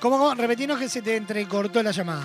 ¿Cómo? 0.00 0.34
Repetinos 0.34 0.78
que 0.78 0.88
se 0.88 1.02
te 1.02 1.16
entrecortó 1.16 1.82
la 1.82 1.90
llamada. 1.90 2.22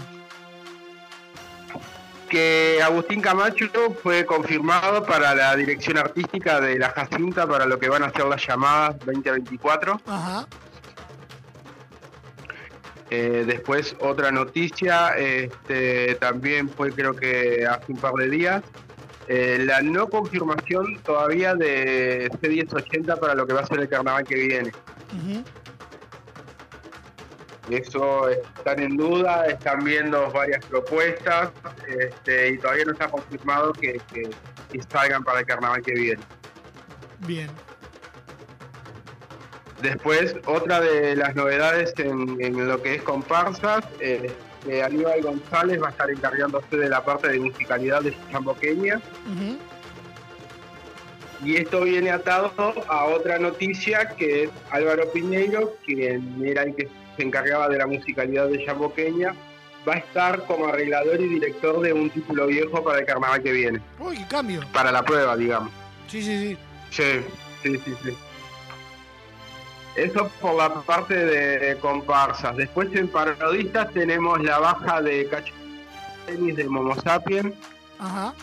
Que 2.33 2.81
Agustín 2.81 3.21
Camacho 3.21 3.69
fue 4.01 4.25
confirmado 4.25 5.03
para 5.05 5.35
la 5.35 5.55
dirección 5.55 5.99
artística 5.99 6.59
de 6.59 6.79
la 6.79 6.89
Jacinta 6.89 7.45
para 7.45 7.67
lo 7.67 7.77
que 7.77 7.87
van 7.87 8.01
a 8.01 8.11
ser 8.11 8.25
las 8.25 8.43
llamadas 8.43 8.97
2024. 9.05 10.01
Ajá. 10.07 10.47
Eh, 13.11 13.43
después 13.45 13.95
otra 13.99 14.31
noticia, 14.31 15.09
este, 15.09 16.15
también 16.15 16.69
fue 16.69 16.91
creo 16.91 17.15
que 17.15 17.67
hace 17.69 17.91
un 17.91 17.99
par 17.99 18.15
de 18.15 18.27
días, 18.27 18.63
eh, 19.27 19.59
la 19.63 19.83
no 19.83 20.09
confirmación 20.09 20.99
todavía 21.03 21.53
de 21.53 22.31
C1080 22.41 23.19
para 23.19 23.35
lo 23.35 23.45
que 23.45 23.53
va 23.53 23.61
a 23.61 23.67
ser 23.67 23.79
el 23.81 23.89
carnaval 23.89 24.23
que 24.23 24.35
viene. 24.37 24.71
Eso 27.69 28.29
están 28.29 28.79
en 28.79 28.97
duda, 28.97 29.45
están 29.47 29.83
viendo 29.83 30.29
varias 30.31 30.65
propuestas 30.65 31.51
este, 31.87 32.49
y 32.49 32.57
todavía 32.57 32.85
no 32.85 32.91
está 32.93 33.07
confirmado 33.07 33.71
que, 33.73 34.01
que- 34.13 34.29
que 34.71 34.81
salgan 34.91 35.23
para 35.23 35.41
el 35.41 35.45
carnaval 35.45 35.81
que 35.83 35.93
viene. 35.93 36.21
Bien. 37.27 37.47
Después, 39.81 40.35
otra 40.45 40.79
de 40.81 41.15
las 41.15 41.35
novedades 41.35 41.93
en, 41.97 42.37
en 42.41 42.67
lo 42.67 42.81
que 42.81 42.95
es 42.95 43.01
comparsas, 43.03 43.83
eh, 43.99 44.31
que 44.65 44.81
Aníbal 44.81 45.21
González 45.21 45.81
va 45.81 45.87
a 45.87 45.91
estar 45.91 46.09
encargándose 46.09 46.75
de 46.77 46.89
la 46.89 47.03
parte 47.03 47.27
de 47.29 47.39
musicalidad 47.39 48.01
de 48.01 48.15
Chamboqueña. 48.31 48.99
Y 51.43 51.57
esto 51.57 51.81
viene 51.81 52.09
atado 52.11 52.53
a 52.87 53.05
otra 53.05 53.37
noticia 53.37 54.07
que 54.15 54.43
es 54.45 54.49
Álvaro 54.71 55.11
Piñeiro, 55.11 55.75
quien 55.85 56.41
era 56.45 56.63
el 56.63 56.73
que 56.75 56.87
se 57.15 57.23
encargaba 57.23 57.69
de 57.69 57.77
la 57.77 57.87
musicalidad 57.87 58.47
de 58.47 58.65
Chamboqueña, 58.65 59.33
va 59.87 59.93
a 59.95 59.97
estar 59.97 60.45
como 60.45 60.67
arreglador 60.67 61.19
y 61.21 61.27
director 61.27 61.81
de 61.81 61.93
un 61.93 62.09
título 62.09 62.47
viejo 62.47 62.83
para 62.83 62.99
el 62.99 63.05
carnaval 63.05 63.43
que 63.43 63.51
viene. 63.51 63.81
Uy, 63.99 64.17
qué 64.17 64.27
cambio. 64.27 64.61
Para 64.71 64.91
la 64.91 65.03
prueba, 65.03 65.35
digamos. 65.35 65.71
Sí, 66.07 66.21
sí, 66.21 66.39
sí. 66.39 66.57
Sí, 66.91 67.25
sí, 67.63 67.81
sí, 67.83 67.95
sí. 68.03 68.17
Eso 69.95 70.29
por 70.41 70.55
la 70.55 70.73
parte 70.81 71.13
de 71.13 71.77
comparsas. 71.77 72.55
Después 72.57 72.89
en 72.95 73.07
parodistas 73.07 73.91
tenemos 73.93 74.41
la 74.43 74.57
baja 74.59 75.01
de 75.01 75.27
Cacho 75.27 75.53
Tenis 76.25 76.55
de 76.55 76.65
Momo 76.65 76.99
Sapien. 76.99 77.53
Ajá. 77.99 78.33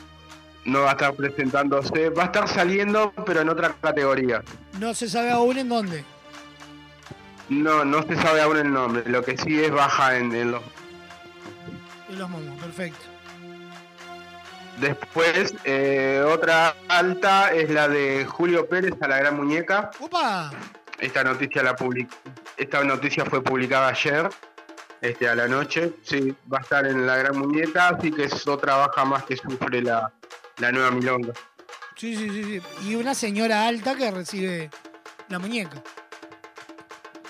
No 0.64 0.82
va 0.82 0.90
a 0.90 0.92
estar 0.92 1.14
presentándose, 1.14 2.10
va 2.10 2.24
a 2.24 2.26
estar 2.26 2.46
saliendo, 2.48 3.12
pero 3.26 3.40
en 3.40 3.48
otra 3.48 3.74
categoría. 3.80 4.42
No 4.78 4.94
se 4.94 5.08
sabe 5.08 5.30
aún 5.30 5.58
en 5.58 5.68
dónde. 5.68 6.04
No, 7.50 7.84
no 7.84 8.02
se 8.04 8.16
sabe 8.16 8.40
aún 8.40 8.56
el 8.56 8.72
nombre. 8.72 9.02
Lo 9.06 9.22
que 9.22 9.36
sí 9.36 9.62
es 9.62 9.70
baja 9.70 10.16
en, 10.16 10.34
en 10.34 10.52
los. 10.52 10.62
En 12.08 12.18
los 12.18 12.30
momos, 12.30 12.60
perfecto. 12.60 13.04
Después, 14.80 15.54
eh, 15.64 16.24
otra 16.26 16.74
alta 16.88 17.52
es 17.52 17.68
la 17.68 17.88
de 17.88 18.24
Julio 18.24 18.66
Pérez 18.66 18.94
a 19.02 19.08
la 19.08 19.18
Gran 19.18 19.36
Muñeca. 19.36 19.90
¡Opa! 20.00 20.50
Esta 20.98 21.24
noticia 21.24 21.62
la 21.62 21.76
public 21.76 22.08
esta 22.56 22.84
noticia 22.84 23.24
fue 23.24 23.42
publicada 23.42 23.88
ayer, 23.88 24.28
este 25.00 25.28
a 25.28 25.34
la 25.34 25.48
noche. 25.48 25.92
Sí, 26.04 26.34
va 26.52 26.58
a 26.58 26.60
estar 26.60 26.86
en 26.86 27.06
la 27.06 27.16
Gran 27.16 27.38
Muñeca, 27.38 27.88
así 27.88 28.12
que 28.12 28.24
es 28.24 28.46
otra 28.46 28.76
baja 28.76 29.04
más 29.04 29.24
que 29.24 29.36
sufre 29.36 29.82
la, 29.82 30.12
la 30.58 30.70
nueva 30.70 30.90
milonga. 30.90 31.32
Sí, 31.96 32.16
sí, 32.16 32.30
sí, 32.30 32.44
sí. 32.44 32.62
Y 32.88 32.94
una 32.94 33.14
señora 33.14 33.66
alta 33.66 33.96
que 33.96 34.10
recibe 34.10 34.70
la 35.28 35.38
muñeca. 35.38 35.82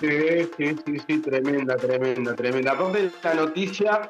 Sí, 0.00 0.48
sí, 0.56 0.76
sí, 0.86 1.02
sí, 1.06 1.18
tremenda, 1.18 1.76
tremenda, 1.76 2.34
tremenda. 2.34 2.72
Aparte 2.72 3.02
de 3.02 3.10
la 3.22 3.34
noticia 3.34 4.08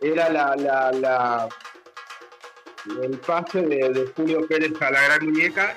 era 0.00 0.28
la, 0.28 0.54
la, 0.56 0.92
la 0.92 1.48
el 3.02 3.18
pase 3.18 3.62
de, 3.62 3.88
de 3.90 4.06
Julio 4.14 4.46
Pérez 4.46 4.72
a 4.80 4.90
la 4.90 5.02
Gran 5.02 5.24
Muñeca. 5.24 5.74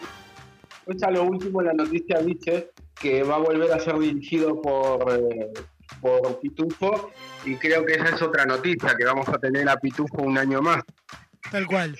Pues 0.86 1.02
a 1.04 1.12
lo 1.12 1.24
último 1.24 1.62
la 1.62 1.74
noticia 1.74 2.20
dice 2.20 2.72
que 3.00 3.24
va 3.24 3.36
a 3.36 3.40
volver 3.40 3.72
a 3.72 3.80
ser 3.80 3.98
dirigido 4.00 4.62
por, 4.62 5.12
eh, 5.14 5.54
por 6.02 6.40
Pitufo 6.42 7.12
y 7.46 7.56
creo 7.56 7.86
que 7.86 7.94
esa 7.94 8.10
es 8.16 8.22
otra 8.22 8.46
noticia, 8.46 8.96
que 8.98 9.06
vamos 9.06 9.28
a 9.30 9.38
tener 9.38 9.68
a 9.70 9.78
Pitufo 9.78 10.22
un 10.22 10.38
año 10.38 10.62
más, 10.62 10.84
Tal 11.52 11.68
cual. 11.68 11.98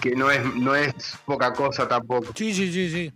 que 0.00 0.14
no 0.14 0.30
es, 0.30 0.42
no 0.54 0.74
es 0.74 1.18
poca 1.26 1.52
cosa 1.52 1.86
tampoco. 1.88 2.32
Sí, 2.34 2.54
sí, 2.54 2.72
sí, 2.72 2.88
sí. 2.90 3.12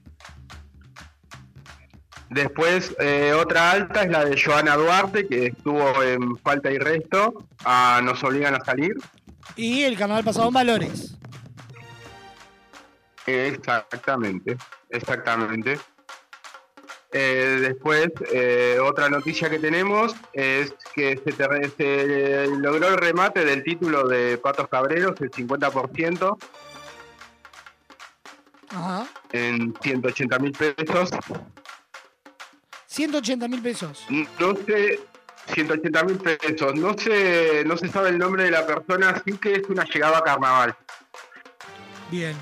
Después, 2.33 2.95
eh, 2.99 3.33
otra 3.39 3.71
alta 3.73 4.03
es 4.03 4.11
la 4.11 4.25
de 4.25 4.41
Joana 4.43 4.77
Duarte, 4.77 5.27
que 5.27 5.47
estuvo 5.49 6.03
en 6.03 6.37
Falta 6.39 6.71
y 6.71 6.79
Resto, 6.79 7.45
a 7.65 8.01
Nos 8.03 8.23
Obligan 8.25 8.55
a 8.55 8.65
Salir. 8.65 8.95
Y 9.57 9.83
el 9.83 9.99
carnaval 9.99 10.25
pasado 10.25 10.49
en 10.49 10.55
Valores. 10.55 11.15
Exactamente, 13.27 14.57
exactamente. 14.89 15.79
Eh, 17.13 17.59
después, 17.61 18.09
eh, 18.33 18.79
otra 18.83 19.11
noticia 19.11 19.51
que 19.51 19.59
tenemos 19.59 20.15
es 20.33 20.73
que 20.95 21.21
se, 21.23 21.33
te- 21.33 21.69
se 21.77 22.47
logró 22.47 22.89
el 22.89 22.97
remate 22.97 23.45
del 23.45 23.63
título 23.63 24.09
de 24.09 24.39
Patos 24.39 24.69
Cabreros, 24.69 25.21
el 25.21 25.31
50%, 25.31 26.39
Ajá. 28.71 29.07
en 29.33 29.75
180 29.83 30.39
mil 30.39 30.53
pesos. 30.53 31.11
180 32.93 33.49
mil 33.49 33.63
pesos. 33.63 34.05
No 34.39 34.55
sé, 34.67 35.01
180 35.55 36.05
mil 36.05 36.19
pesos. 36.19 36.75
No 36.75 36.95
sé, 36.99 37.65
no 37.65 37.77
se 37.79 37.89
sabe 37.89 38.11
el 38.11 38.19
nombre 38.19 38.45
de 38.45 38.51
la 38.51 38.67
persona, 38.67 39.11
así 39.11 39.33
que 39.39 39.55
es 39.55 39.63
una 39.69 39.85
llegada 39.85 40.19
a 40.19 40.23
carnaval. 40.23 40.77
Bien. 42.11 42.37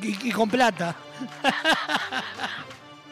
Y, 0.00 0.06
y- 0.06 0.18
y 0.28 0.32
con 0.32 0.48
plata. 0.48 0.94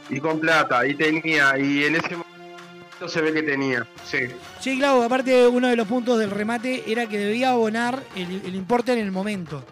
Y 0.08 0.20
con 0.20 0.38
plata, 0.38 0.86
y 0.86 0.94
tenía, 0.94 1.58
y 1.58 1.82
en 1.84 1.96
ese 1.96 2.10
momento 2.16 3.08
se 3.08 3.20
ve 3.20 3.32
que 3.32 3.42
tenía, 3.42 3.84
sí. 4.04 4.18
Sí, 4.60 4.78
claro, 4.78 5.02
aparte 5.02 5.48
uno 5.48 5.66
de 5.66 5.74
los 5.74 5.88
puntos 5.88 6.20
del 6.20 6.30
remate 6.30 6.84
era 6.86 7.08
que 7.08 7.18
debía 7.18 7.50
abonar 7.50 8.04
el, 8.14 8.40
el 8.44 8.54
importe 8.54 8.92
en 8.92 9.00
el 9.00 9.10
momento. 9.10 9.64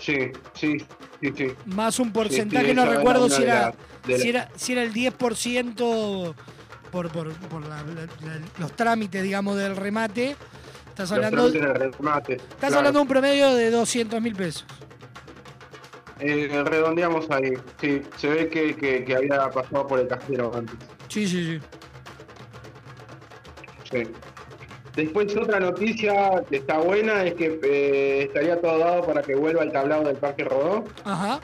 Sí, 0.00 0.32
sí, 0.54 0.78
sí, 1.24 1.32
sí. 1.48 1.54
Más 1.66 1.98
un 1.98 2.12
porcentaje, 2.12 2.68
Sí, 2.68 2.74
no 2.74 2.86
recuerdo 2.86 3.28
si 3.30 3.42
de 3.42 3.48
era, 3.48 3.74
de 4.06 4.18
si, 4.18 4.28
era, 4.28 4.48
si 4.56 4.72
era 4.72 4.82
el 4.82 4.92
10% 4.92 6.34
por, 6.90 7.10
por, 7.10 7.32
por 7.32 7.62
la- 7.66 7.82
la- 7.82 8.02
la- 8.06 8.40
los 8.58 8.72
trámites, 8.72 9.22
digamos, 9.22 9.56
del 9.56 9.76
remate. 9.76 10.36
Estás 10.88 11.10
hablando, 11.10 11.50
remate, 11.50 12.34
estás 12.34 12.56
claro. 12.60 12.76
hablando 12.78 12.98
de 13.00 13.02
un 13.02 13.08
promedio 13.08 13.54
de 13.54 13.70
200 13.70 14.20
mil 14.22 14.34
pesos. 14.36 14.64
Eh, 16.20 16.62
redondeamos 16.64 17.28
ahí, 17.30 17.54
sí, 17.80 18.02
se 18.16 18.28
ve 18.28 18.48
que, 18.48 18.76
que- 18.76 19.04
que 19.04 19.16
había 19.16 19.50
pasado 19.50 19.86
por 19.88 19.98
el 19.98 20.06
cajero 20.06 20.52
antes. 20.54 20.76
Sí, 21.08 21.26
sí, 21.26 21.44
sí. 21.44 21.60
Sí. 23.90 24.08
Después 24.96 25.36
otra 25.36 25.58
noticia 25.58 26.44
que 26.48 26.58
está 26.58 26.78
buena 26.78 27.24
es 27.24 27.34
que 27.34 27.58
eh, 27.64 28.22
estaría 28.24 28.60
todo 28.60 28.78
dado 28.78 29.02
para 29.04 29.22
que 29.22 29.34
vuelva 29.34 29.64
el 29.64 29.72
tablado 29.72 30.04
del 30.04 30.16
Parque 30.16 30.44
Rodó. 30.44 30.84
Ajá. 31.04 31.40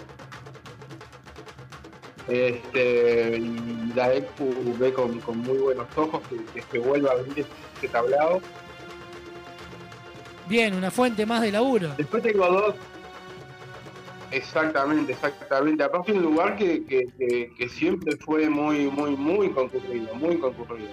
Este, 2.29 3.39
y 3.39 3.93
la 3.95 4.15
ECU 4.15 4.77
ve 4.79 4.93
con, 4.93 5.19
con 5.21 5.39
muy 5.39 5.59
buenos 5.59 5.87
ojos 5.97 6.21
que, 6.29 6.61
que 6.63 6.79
vuelva 6.79 7.11
a 7.11 7.15
abrir 7.15 7.45
este 7.75 7.89
tablado. 7.89 8.41
Bien, 10.47 10.75
una 10.75 10.91
fuente 10.93 11.27
más 11.27 11.43
de 11.43 11.51
laburo. 11.51 11.91
Después 11.97 12.23
tengo 12.23 12.47
dos. 12.47 12.75
Exactamente, 14.31 15.13
exactamente. 15.13 15.83
Aparte 15.83 16.13
un 16.13 16.23
lugar 16.23 16.57
que, 16.57 16.85
que, 16.85 17.09
que- 17.19 17.53
que 17.59 17.69
siempre 17.69 18.17
fue 18.19 18.49
muy, 18.49 18.87
muy, 18.87 19.17
muy 19.17 19.51
concurrido, 19.51 20.15
muy 20.15 20.39
concurrido. 20.39 20.91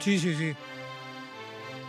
Sí, 0.00 0.18
sí, 0.18 0.34
sí. 0.34 0.52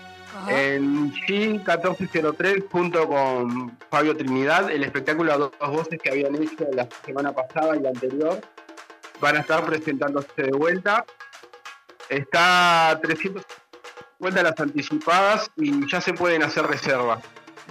En 0.47 1.13
G1403, 1.13 2.65
junto 2.71 3.07
con 3.07 3.77
Fabio 3.89 4.15
Trinidad, 4.15 4.71
el 4.71 4.83
espectáculo 4.83 5.33
a 5.33 5.37
dos 5.37 5.51
voces 5.59 5.99
que 6.01 6.09
habían 6.09 6.35
hecho 6.35 6.65
la 6.73 6.87
semana 7.05 7.33
pasada 7.33 7.75
y 7.75 7.81
la 7.81 7.89
anterior, 7.89 8.39
van 9.19 9.35
a 9.37 9.41
estar 9.41 9.65
presentándose 9.65 10.29
de 10.37 10.51
vuelta. 10.51 11.05
Está 12.09 12.91
a 12.91 13.01
300 13.01 13.43
vueltas 14.19 14.43
las 14.43 14.57
anticipadas 14.59 15.51
y 15.57 15.89
ya 15.91 15.99
se 16.01 16.13
pueden 16.13 16.43
hacer 16.43 16.65
reservas. 16.65 17.19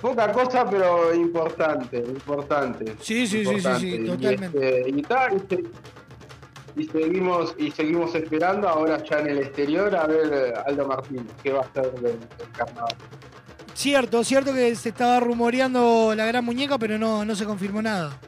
Poca 0.00 0.30
cosa, 0.32 0.68
pero 0.68 1.12
importante, 1.14 1.98
importante. 1.98 2.96
Sí, 3.00 3.26
sí, 3.26 3.44
sí, 3.44 3.60
sí, 3.60 3.68
sí, 3.80 3.94
Y, 3.94 4.06
totalmente. 4.06 4.88
este, 4.88 5.64
y 6.76 6.84
seguimos 6.84 7.54
y 7.58 7.70
seguimos 7.72 8.14
esperando 8.14 8.68
ahora 8.68 9.02
ya 9.02 9.18
en 9.18 9.26
el 9.28 9.38
exterior 9.38 9.94
a 9.96 10.06
ver 10.06 10.30
eh, 10.32 10.54
Aldo 10.66 10.86
Martínez, 10.86 11.26
qué 11.42 11.52
va 11.52 11.60
a 11.60 11.62
hacer 11.62 11.92
del, 11.94 12.20
del 12.20 12.50
carnaval. 12.56 12.94
Cierto, 13.74 14.22
cierto 14.22 14.52
que 14.52 14.74
se 14.76 14.90
estaba 14.90 15.18
rumoreando 15.18 16.14
la 16.14 16.26
gran 16.26 16.44
muñeca, 16.44 16.78
pero 16.78 16.98
no, 16.98 17.24
no 17.24 17.34
se 17.34 17.44
confirmó 17.44 17.82
nada. 17.82 18.20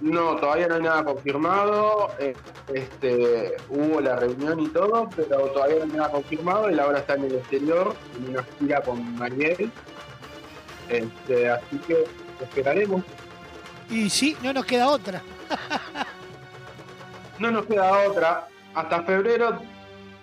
No, 0.00 0.36
todavía 0.36 0.66
no 0.68 0.76
hay 0.76 0.82
nada 0.82 1.04
confirmado. 1.04 2.10
eh, 2.18 2.34
Este, 2.72 3.56
hubo 3.68 4.00
la 4.00 4.16
reunión 4.16 4.60
y 4.60 4.68
todo, 4.68 5.08
pero 5.16 5.38
todavía 5.48 5.76
no 5.78 5.84
hay 5.84 5.90
nada 5.98 6.10
confirmado. 6.10 6.68
Él 6.68 6.78
ahora 6.80 7.00
está 7.00 7.14
en 7.14 7.24
el 7.24 7.34
exterior, 7.34 7.94
en 8.16 8.30
una 8.30 8.44
gira 8.58 8.80
con 8.82 9.16
Mariel. 9.16 9.70
Este, 10.88 11.50
así 11.50 11.78
que 11.86 12.04
esperaremos. 12.40 13.02
Y 13.90 14.08
sí, 14.08 14.36
no 14.42 14.52
nos 14.52 14.64
queda 14.64 14.88
otra. 14.88 15.20
No 17.38 17.50
nos 17.50 17.66
queda 17.66 18.06
otra. 18.08 18.46
Hasta 18.74 19.02
febrero 19.02 19.60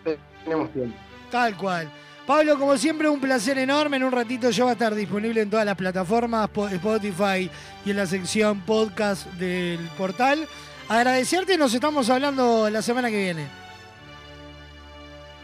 te- 0.04 0.18
tenemos 0.44 0.72
tiempo. 0.72 0.98
Tal 1.32 1.56
cual. 1.58 1.92
Pablo, 2.28 2.60
como 2.60 2.78
siempre, 2.78 3.08
un 3.08 3.20
placer 3.22 3.58
enorme. 3.58 3.98
En 3.98 4.04
un 4.04 4.12
ratito 4.12 4.50
yo 4.52 4.66
va 4.66 4.72
a 4.72 4.74
estar 4.74 4.94
disponible 4.94 5.42
en 5.42 5.50
todas 5.50 5.66
las 5.66 5.76
plataformas, 5.78 6.50
Po- 6.50 6.68
Spotify 6.68 7.50
y 7.86 7.90
en 7.92 7.96
la 7.98 8.06
sección 8.06 8.60
podcast 8.62 9.26
del 9.36 9.80
portal. 9.98 10.46
Agradecerte 10.90 11.54
y 11.54 11.58
nos 11.58 11.74
estamos 11.74 12.10
hablando 12.10 12.70
la 12.70 12.82
semana 12.82 13.10
que 13.10 13.18
viene. 13.18 13.48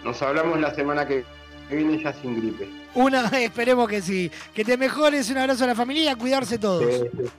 Nos 0.03 0.21
hablamos 0.21 0.59
la 0.59 0.75
semana 0.75 1.07
que 1.07 1.23
viene 1.71 2.03
ya 2.03 2.11
sin 2.13 2.35
gripe. 2.35 2.67
Una, 2.95 3.27
esperemos 3.39 3.87
que 3.87 4.01
sí. 4.01 4.29
Que 4.53 4.65
te 4.65 4.75
mejores. 4.77 5.29
Un 5.29 5.37
abrazo 5.37 5.63
a 5.63 5.67
la 5.67 5.75
familia 5.75 6.03
y 6.03 6.07
a 6.09 6.15
cuidarse 6.17 6.57
todos. 6.57 6.83
Sí, 6.93 7.01
sí. 7.23 7.29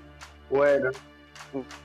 Bueno, 0.50 0.90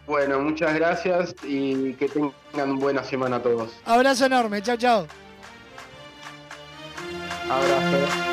bueno, 0.07 0.39
muchas 0.39 0.73
gracias 0.75 1.35
y 1.43 1.93
que 1.95 2.07
tengan 2.07 2.79
buena 2.79 3.03
semana 3.03 3.41
todos. 3.41 3.71
Abrazo 3.85 4.25
enorme. 4.27 4.61
Chao, 4.61 4.77
chao. 4.77 5.07
Abrazo. 7.47 8.29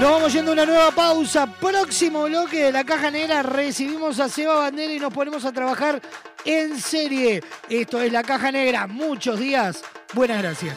Nos 0.00 0.10
vamos 0.10 0.32
yendo 0.32 0.50
a 0.50 0.54
una 0.54 0.66
nueva 0.66 0.90
pausa. 0.90 1.46
Próximo 1.46 2.24
bloque 2.24 2.64
de 2.64 2.72
la 2.72 2.84
caja 2.84 3.10
negra. 3.10 3.42
Recibimos 3.42 4.18
a 4.20 4.28
Seba 4.28 4.54
Bandera 4.54 4.92
y 4.92 4.98
nos 4.98 5.12
ponemos 5.12 5.44
a 5.44 5.52
trabajar 5.52 6.02
en 6.44 6.80
serie. 6.80 7.42
Esto 7.68 8.00
es 8.00 8.12
la 8.12 8.22
caja 8.22 8.50
negra. 8.50 8.86
Muchos 8.86 9.38
días. 9.38 9.82
Buenas 10.12 10.42
gracias. 10.42 10.76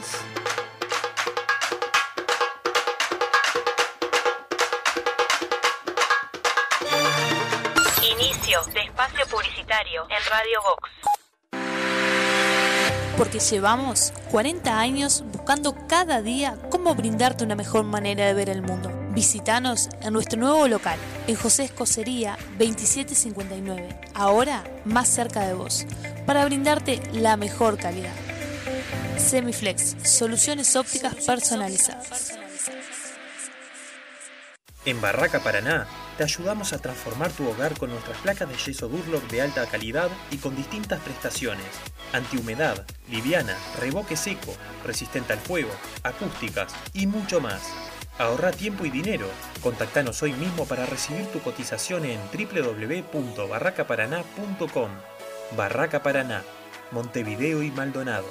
Inicio 8.03 8.64
de 8.74 8.82
espacio 8.82 9.26
publicitario 9.30 10.03
en 10.03 10.32
Radio 10.32 10.61
Vox. 10.61 10.90
Porque 13.18 13.40
llevamos 13.40 14.14
40 14.30 14.80
años 14.80 15.24
buscando 15.48 15.88
cada 15.88 16.22
día 16.22 16.57
cómo 16.69 16.94
brindarte 16.94 17.45
una 17.45 17.56
mejor 17.56 17.86
manera 17.86 18.26
de 18.26 18.34
ver 18.34 18.49
el 18.49 18.61
mundo. 18.61 18.91
Visítanos 19.11 19.88
en 20.02 20.11
nuestro 20.11 20.38
nuevo 20.38 20.68
local, 20.68 20.99
en 21.26 21.38
José 21.38 21.64
Escocería 21.64 22.38
2759, 22.57 23.98
ahora 24.14 24.65
más 24.84 25.07
cerca 25.07 25.48
de 25.48 25.53
vos, 25.53 25.86
para 26.26 26.44
brindarte 26.44 27.02
la 27.14 27.38
mejor 27.38 27.78
calidad. 27.78 28.11
Semiflex, 29.18 29.95
soluciones 30.03 30.76
ópticas 30.76 31.15
personalizadas. 31.26 32.34
En 34.84 34.99
Barraca 34.99 35.40
Paraná 35.40 35.88
te 36.18 36.23
ayudamos 36.23 36.73
a 36.73 36.80
transformar 36.80 37.31
tu 37.31 37.48
hogar 37.48 37.77
con 37.77 37.91
nuestras 37.91 38.18
placas 38.18 38.49
de 38.49 38.57
yeso 38.57 38.88
Durlock 38.88 39.30
de 39.30 39.44
alta 39.44 39.68
calidad 39.68 40.10
y 40.31 40.38
con 40.38 40.56
distintas 40.56 40.99
prestaciones. 41.02 41.68
Antihumedad, 42.11 42.88
liviana, 43.10 43.56
revoque 43.80 44.18
seco, 44.18 44.56
resistente 44.84 45.34
al 45.34 45.39
fuego, 45.39 45.69
acústicas 46.03 46.73
y 46.94 47.06
mucho 47.06 47.39
más. 47.39 47.61
Ahorra 48.18 48.52
tiempo 48.52 48.84
y 48.85 48.89
dinero. 48.89 49.27
Contactanos 49.61 50.23
hoy 50.23 50.34
mismo 50.34 50.65
para 50.65 50.88
recibir 50.88 51.27
tu 51.27 51.39
cotización 51.39 52.03
en 52.06 52.19
www.barracaparaná.com. 52.31 54.89
Barraca 55.56 56.02
Paraná, 56.02 56.41
Montevideo 56.91 57.61
y 57.61 57.69
Maldonado. 57.72 58.26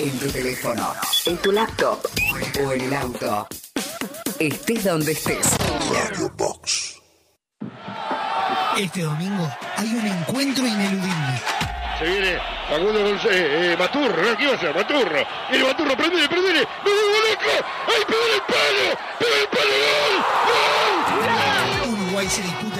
En 0.00 0.18
tu 0.18 0.28
teléfono, 0.28 0.92
en 1.26 1.36
tu 1.38 1.52
laptop 1.52 2.00
o 2.64 2.72
en 2.72 2.80
el 2.80 2.94
auto. 2.94 3.46
Estés 4.38 4.84
donde 4.84 5.12
estés. 5.12 5.56
Radio 5.92 6.30
Box. 6.36 7.00
Este 8.78 9.02
domingo 9.02 9.50
hay 9.76 9.88
un 9.88 10.06
encuentro 10.06 10.64
ineludible. 10.64 11.42
Se 11.98 12.04
viene 12.04 12.38
Facundo 12.70 13.02
González, 13.02 13.34
eh, 13.34 13.76
Maturro, 13.76 14.22
¿no? 14.22 14.36
¿Qué 14.36 14.46
va 14.46 14.52
a 14.52 14.54
hacer? 14.54 14.72
Maturro. 14.72 15.26
Viene 15.50 15.64
Maturro, 15.64 15.96
prendele, 15.96 16.28
prendele. 16.28 16.60
¡Me 16.60 16.90
vuelvo 16.92 17.18
loco! 17.28 17.66
¡Ay, 17.88 18.04
pegó 18.06 18.26
el 18.32 18.42
palo! 18.42 18.98
¡Pegó 19.18 19.34
el 19.34 19.48
palo! 19.48 19.74
¡Gol! 20.46 20.94
¡Gol! 21.82 21.94
Uruguay 21.94 22.28
se 22.28 22.42
disputa 22.42 22.77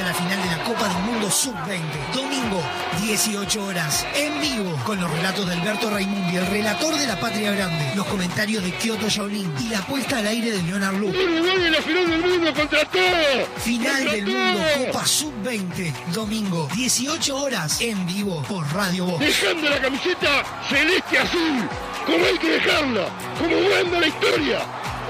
Mundo 1.29 1.31
Sub-20. 1.31 2.15
Domingo, 2.15 2.63
18 3.03 3.63
horas, 3.63 4.07
en 4.15 4.41
vivo, 4.41 4.75
con 4.85 4.99
los 4.99 5.11
relatos 5.11 5.47
de 5.47 5.53
Alberto 5.53 5.91
Raimundi, 5.91 6.37
el 6.37 6.47
relator 6.47 6.97
de 6.97 7.07
la 7.07 7.21
Patria 7.21 7.53
Grande, 7.53 7.93
los 7.95 8.07
comentarios 8.07 8.65
de 8.65 8.73
Kyoto 8.73 9.09
Shaolin 9.09 9.53
y 9.61 9.69
la 9.69 9.81
puesta 9.83 10.19
al 10.19 10.27
aire 10.27 10.53
de 10.53 10.63
Leonard 10.63 10.97
Lu. 10.97 11.09
Uruguay 11.09 11.67
en 11.67 11.73
la 11.73 11.83
final 11.83 12.11
del 12.11 12.21
mundo 12.21 12.55
contra 12.55 12.85
todo. 12.87 13.47
Final 13.59 14.11
del 14.11 14.27
Mundo. 14.27 14.61
Copa 14.87 15.07
Sub-20. 15.07 15.93
Domingo, 16.15 16.69
18 16.75 17.37
horas, 17.37 17.81
en 17.81 18.07
vivo, 18.07 18.43
por 18.49 18.67
Radio 18.73 19.05
Voz. 19.05 19.21
Dejando 19.21 19.69
la 19.69 19.81
camiseta 19.81 20.45
celeste 20.71 21.19
azul, 21.19 21.69
como 22.07 22.25
hay 22.25 22.39
que 22.39 22.53
dejarla, 22.53 23.09
como 23.39 23.55
manda 23.69 24.01
la 24.01 24.07
historia, 24.07 24.59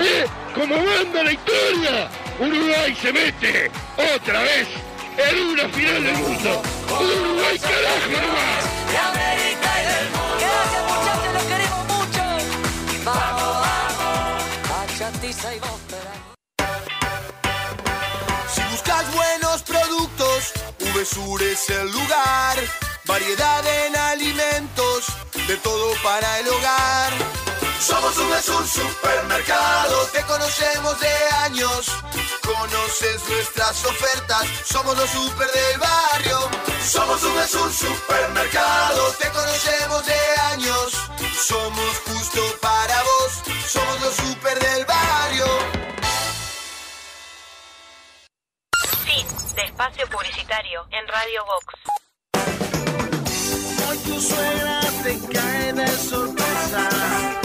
¿eh? 0.01 0.27
Como 0.53 0.75
manda 0.75 1.23
la 1.23 1.33
historia. 1.33 2.11
Uruguay 2.41 2.97
se 3.01 3.13
mete 3.13 3.71
otra 4.17 4.43
vez 4.43 4.88
en 5.19 5.47
una 5.49 5.69
final 5.69 6.05
del 6.05 6.17
mundo. 6.17 6.63
Uruguay 6.89 7.59
carajo 7.59 8.09
nomás. 8.23 8.65
de 8.91 8.99
América 8.99 9.71
y 9.81 9.87
del 9.93 10.11
mundo. 10.11 10.37
Gracias 10.39 10.83
muchachos, 10.91 11.33
los 11.35 11.43
queremos 11.45 11.85
mucho. 11.95 12.23
Vamos, 13.05 13.67
vamos, 13.67 14.43
Achatiza 14.83 15.55
y 15.55 15.59
vos 15.59 15.81
Si 18.55 18.63
buscas 18.71 19.15
buenos 19.15 19.63
productos, 19.63 20.53
VSUR 20.95 21.43
es 21.43 21.71
el 21.71 21.91
lugar. 21.91 22.57
Variedad 23.05 23.65
en 23.87 23.97
alimentos, 23.97 25.07
de 25.47 25.57
todo 25.57 25.95
para 26.03 26.39
el 26.41 26.49
hogar. 26.49 27.38
Somos 27.81 28.17
VSUR 28.17 28.67
Supermercado, 28.67 30.07
te 30.13 30.23
conocemos 30.25 30.99
de 31.01 31.15
años. 31.45 31.87
Conoces 32.45 33.29
nuestras 33.29 33.85
ofertas, 33.85 34.47
somos 34.65 34.97
los 34.97 35.09
super 35.09 35.49
del 35.51 35.79
barrio. 35.79 36.39
Somos 36.85 37.23
VSUR 37.23 37.73
Supermercado, 37.73 39.13
te 39.21 39.29
conocemos 39.31 40.07
de 40.07 40.41
años. 40.53 40.93
Somos 41.47 41.99
justo 42.05 42.41
para 42.61 43.03
vos, 43.03 43.43
somos 43.69 44.01
los 44.01 44.15
super 44.15 44.59
del 44.59 44.85
barrio. 44.85 45.47
Fin 49.05 49.27
de 49.55 49.63
espacio 49.63 50.09
publicitario 50.09 50.85
en 50.91 51.07
Radio 51.07 51.45
Vox. 51.45 51.75
Hoy 53.89 53.99
tu 53.99 54.21
suegra 54.21 54.81
te 55.05 55.21
cae 55.33 55.73
de 55.73 55.89
sorpresa 55.97 57.38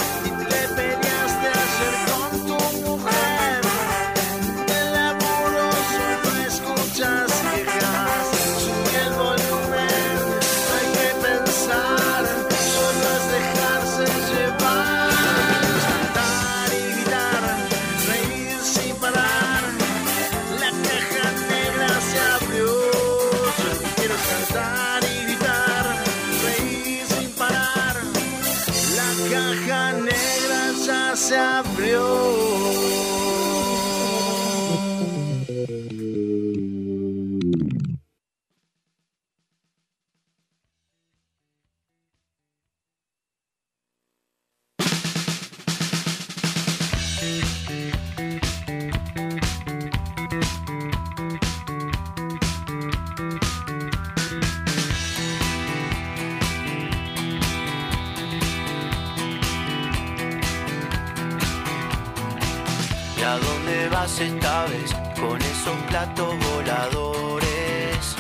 esta 64.04 64.66
vez 64.66 64.92
con 65.16 65.42
esos 65.42 65.78
platos 65.88 66.36
voladores. 66.52 68.18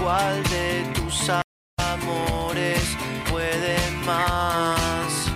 ¿Cuál 0.00 0.42
de 0.42 0.84
tus 0.92 1.30
amores 1.78 2.96
puede 3.30 3.78
más? 4.04 5.30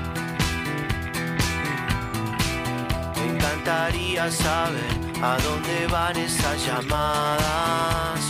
Me 3.16 3.26
encantaría 3.34 4.28
saber 4.32 4.90
a 5.22 5.38
dónde 5.38 5.86
van 5.86 6.16
esas 6.16 6.66
llamadas. 6.66 8.20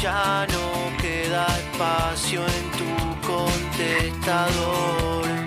Ya 0.00 0.46
no 0.52 0.96
queda 1.02 1.44
espacio 1.58 2.46
en 2.46 2.70
tu 2.78 2.86
contestador. 3.26 5.37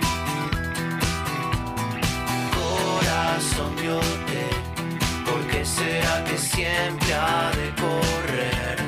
corazón 3.12 3.74
porque 5.26 5.64
será 5.64 6.24
que 6.24 6.38
siempre 6.38 7.14
ha 7.14 7.50
de 7.60 7.68
correr, 7.84 8.78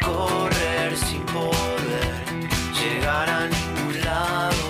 correr 0.00 0.96
sin 0.96 1.22
poder 1.38 2.14
llegar 2.80 3.28
a 3.28 3.40
ningún 3.54 3.94
lado. 4.04 4.66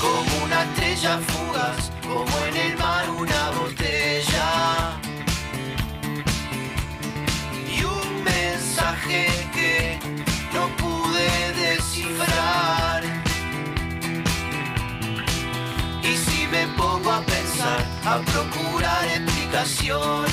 Como 0.00 0.44
una 0.44 0.62
estrella 0.62 1.18
fugaz, 1.30 1.90
como 2.02 2.34
en 2.48 2.56
el 2.56 2.76
mar 2.78 2.97
canción. 19.68 20.27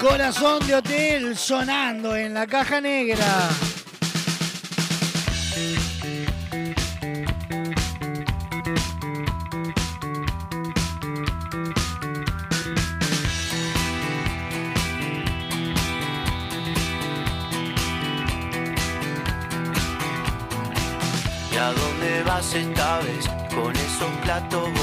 Corazón 0.00 0.66
de 0.66 0.76
Hotel 0.76 1.36
sonando 1.36 2.16
en 2.16 2.32
la 2.32 2.46
caja 2.46 2.80
negra. 2.80 3.50
¿Y 21.52 21.56
a 21.56 21.72
dónde 21.72 22.22
vas 22.22 22.54
esta 22.54 23.00
vez 23.00 23.28
con 23.54 23.76
esos 23.76 24.10
platos? 24.22 24.79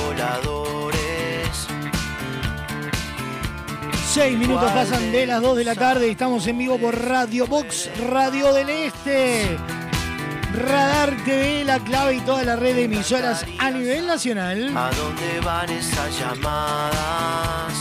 16 4.28 4.49
minutos 4.49 4.72
pasan 4.74 5.12
de 5.14 5.26
las 5.26 5.41
2 5.41 5.58
de 5.58 5.64
la 5.64 5.76
tarde 5.76 6.10
y 6.10 6.12
estamos 6.12 6.45
en 6.48 6.58
vivo 6.58 6.78
por 6.78 7.02
Radio 7.02 7.48
Box, 7.48 7.90
Radio 8.10 8.52
del 8.52 8.70
Este, 8.70 9.58
Radar 10.54 11.16
TV, 11.24 11.64
La 11.64 11.80
Clave 11.80 12.16
y 12.16 12.20
toda 12.20 12.44
la 12.44 12.58
red 12.58 12.76
de 12.76 12.84
emisoras 12.84 13.45
a 13.58 13.72
nivel 13.72 14.06
nacional. 14.06 14.76
¿A 14.76 14.91
dónde 14.91 15.40
van 15.45 15.70
esas 15.70 16.20
llamadas? 16.20 17.74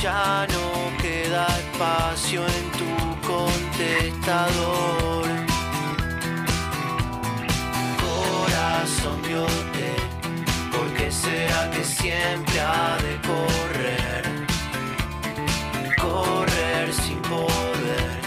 Ya 0.00 0.46
no 0.52 0.96
queda 1.02 1.48
espacio 1.58 2.46
en 2.46 2.70
tu 2.78 2.86
contestador. 3.26 5.26
Corazón 7.98 9.20
Dios 9.26 9.71
que 11.70 11.84
siempre 11.84 12.60
ha 12.60 12.98
de 12.98 13.20
correr? 13.26 14.46
Correr 16.00 16.92
sin 16.92 17.18
poder 17.22 18.20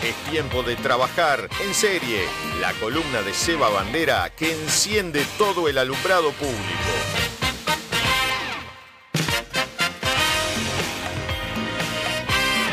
Es 0.01 0.14
tiempo 0.30 0.62
de 0.62 0.76
trabajar 0.76 1.48
en 1.64 1.74
serie. 1.74 2.24
La 2.60 2.72
columna 2.74 3.22
de 3.22 3.34
Seba 3.34 3.68
Bandera 3.68 4.30
que 4.30 4.52
enciende 4.52 5.26
todo 5.38 5.66
el 5.66 5.78
alumbrado 5.78 6.30
público. 6.32 6.56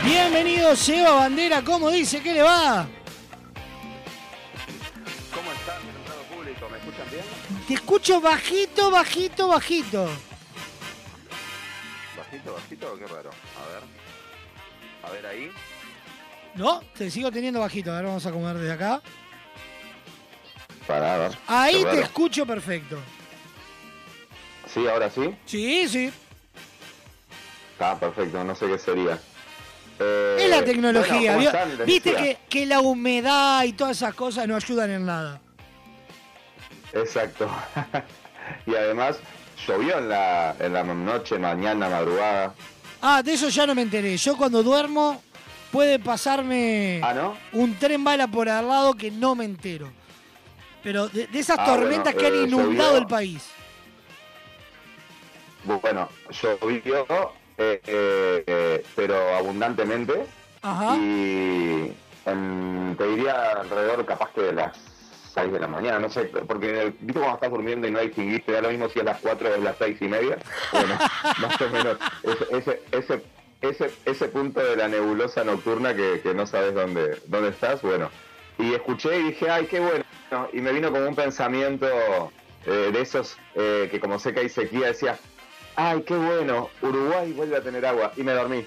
Bienvenido, 0.05 0.75
Seba 0.75 1.13
Bandera. 1.13 1.63
¿Cómo 1.63 1.89
dice? 1.89 2.21
¿Qué 2.21 2.33
le 2.33 2.43
va? 2.43 2.87
Te 7.67 7.75
escucho 7.75 8.19
bajito, 8.19 8.91
bajito, 8.91 9.47
bajito. 9.47 10.09
Bajito, 12.17 12.53
bajito, 12.53 12.97
qué 12.97 13.07
raro. 13.07 13.29
A 13.29 13.69
ver. 13.69 13.83
A 15.03 15.09
ver 15.11 15.25
ahí. 15.25 15.51
No, 16.55 16.81
te 16.97 17.09
sigo 17.09 17.31
teniendo 17.31 17.59
bajito. 17.61 17.91
A 17.91 17.95
ver, 17.97 18.05
vamos 18.05 18.25
a 18.25 18.31
comer 18.31 18.57
desde 18.57 18.73
acá. 18.73 19.01
Para, 20.87 21.17
ver. 21.17 21.37
Ahí 21.47 21.79
te 21.83 21.85
raro. 21.85 22.01
escucho 22.01 22.45
perfecto. 22.45 22.97
Sí, 24.73 24.85
ahora 24.87 25.09
sí. 25.09 25.33
Sí, 25.45 25.87
sí. 25.87 26.11
Ah, 27.79 27.97
perfecto, 27.99 28.43
no 28.43 28.55
sé 28.55 28.67
qué 28.67 28.77
sería. 28.77 29.19
Eh, 29.99 30.37
Es 30.41 30.49
la 30.49 30.63
tecnología. 30.65 31.37
Viste 31.85 32.39
que 32.49 32.65
la 32.65 32.81
humedad 32.81 33.63
y 33.63 33.73
todas 33.73 33.97
esas 33.97 34.13
cosas 34.13 34.47
no 34.47 34.55
ayudan 34.55 34.89
en 34.91 35.05
nada. 35.05 35.39
Exacto. 36.93 37.49
y 38.65 38.75
además, 38.75 39.17
llovió 39.67 39.97
en 39.97 40.09
la, 40.09 40.55
en 40.59 40.73
la 40.73 40.83
noche, 40.83 41.37
mañana, 41.39 41.89
madrugada. 41.89 42.53
Ah, 43.01 43.21
de 43.23 43.33
eso 43.33 43.49
ya 43.49 43.65
no 43.67 43.75
me 43.75 43.81
enteré. 43.81 44.15
Yo 44.17 44.37
cuando 44.37 44.63
duermo 44.63 45.21
puede 45.71 45.99
pasarme 45.99 47.01
Ah, 47.03 47.13
¿no? 47.13 47.35
un 47.53 47.75
tren 47.77 48.03
bala 48.03 48.27
por 48.27 48.47
al 48.47 48.67
lado 48.67 48.93
que 48.93 49.11
no 49.11 49.35
me 49.35 49.45
entero. 49.45 49.91
Pero 50.83 51.07
de, 51.09 51.27
de 51.27 51.39
esas 51.39 51.57
Ah, 51.59 51.65
tormentas 51.65 52.13
bueno, 52.13 52.19
que 52.19 52.27
han 52.27 52.33
eh, 52.43 52.47
inundado 52.47 52.89
llovió. 52.91 52.97
el 53.01 53.07
país. 53.07 53.43
Bueno, 55.63 56.09
llovió, 56.29 57.31
eh, 57.57 57.81
eh, 57.85 58.43
eh, 58.45 58.85
pero 58.95 59.35
abundantemente. 59.35 60.25
Ajá. 60.61 60.95
Y 60.97 61.93
en- 62.25 62.95
te 62.97 63.07
diría 63.07 63.51
alrededor 63.61 64.05
capaz 64.05 64.29
que 64.33 64.41
de 64.41 64.53
las 64.53 64.77
6 65.33 65.51
de 65.51 65.59
la 65.59 65.67
mañana, 65.67 65.99
no 65.99 66.09
sé, 66.09 66.25
porque 66.47 66.93
viste 66.99 67.19
cuando 67.19 67.35
estás 67.35 67.51
durmiendo 67.51 67.87
y 67.87 67.91
no 67.91 67.99
distinguiste, 67.99 68.51
da 68.51 68.61
lo 68.61 68.69
mismo 68.69 68.89
si 68.89 68.99
es 68.99 69.05
las 69.05 69.19
4 69.19 69.49
o 69.49 69.53
es 69.55 69.61
las 69.61 69.77
6 69.77 69.97
y 70.01 70.07
media. 70.07 70.37
Bueno, 70.71 70.97
más 71.41 71.61
o 71.61 71.69
menos 71.69 71.97
ese, 72.51 72.81
ese, 72.91 73.23
ese, 73.61 73.91
ese, 74.05 74.27
punto 74.27 74.59
de 74.59 74.75
la 74.75 74.87
nebulosa 74.87 75.43
nocturna 75.43 75.95
que, 75.95 76.21
que 76.21 76.33
no 76.33 76.45
sabes 76.45 76.73
dónde, 76.73 77.19
dónde 77.27 77.49
estás, 77.49 77.81
bueno. 77.81 78.09
Y 78.57 78.73
escuché 78.73 79.19
y 79.19 79.23
dije, 79.23 79.49
ay, 79.49 79.65
qué 79.65 79.79
bueno. 79.79 80.03
Y 80.51 80.61
me 80.61 80.71
vino 80.71 80.91
como 80.91 81.07
un 81.07 81.15
pensamiento 81.15 81.87
eh, 82.65 82.91
de 82.93 83.01
esos 83.01 83.37
eh, 83.55 83.87
que 83.91 83.99
como 83.99 84.19
sé 84.19 84.33
que 84.33 84.41
hay 84.41 84.49
sequía, 84.49 84.87
decía, 84.87 85.17
ay, 85.75 86.03
qué 86.03 86.15
bueno, 86.15 86.69
Uruguay 86.81 87.31
vuelve 87.33 87.57
a 87.57 87.61
tener 87.61 87.85
agua. 87.85 88.11
Y 88.15 88.23
me 88.23 88.33
dormí. 88.33 88.65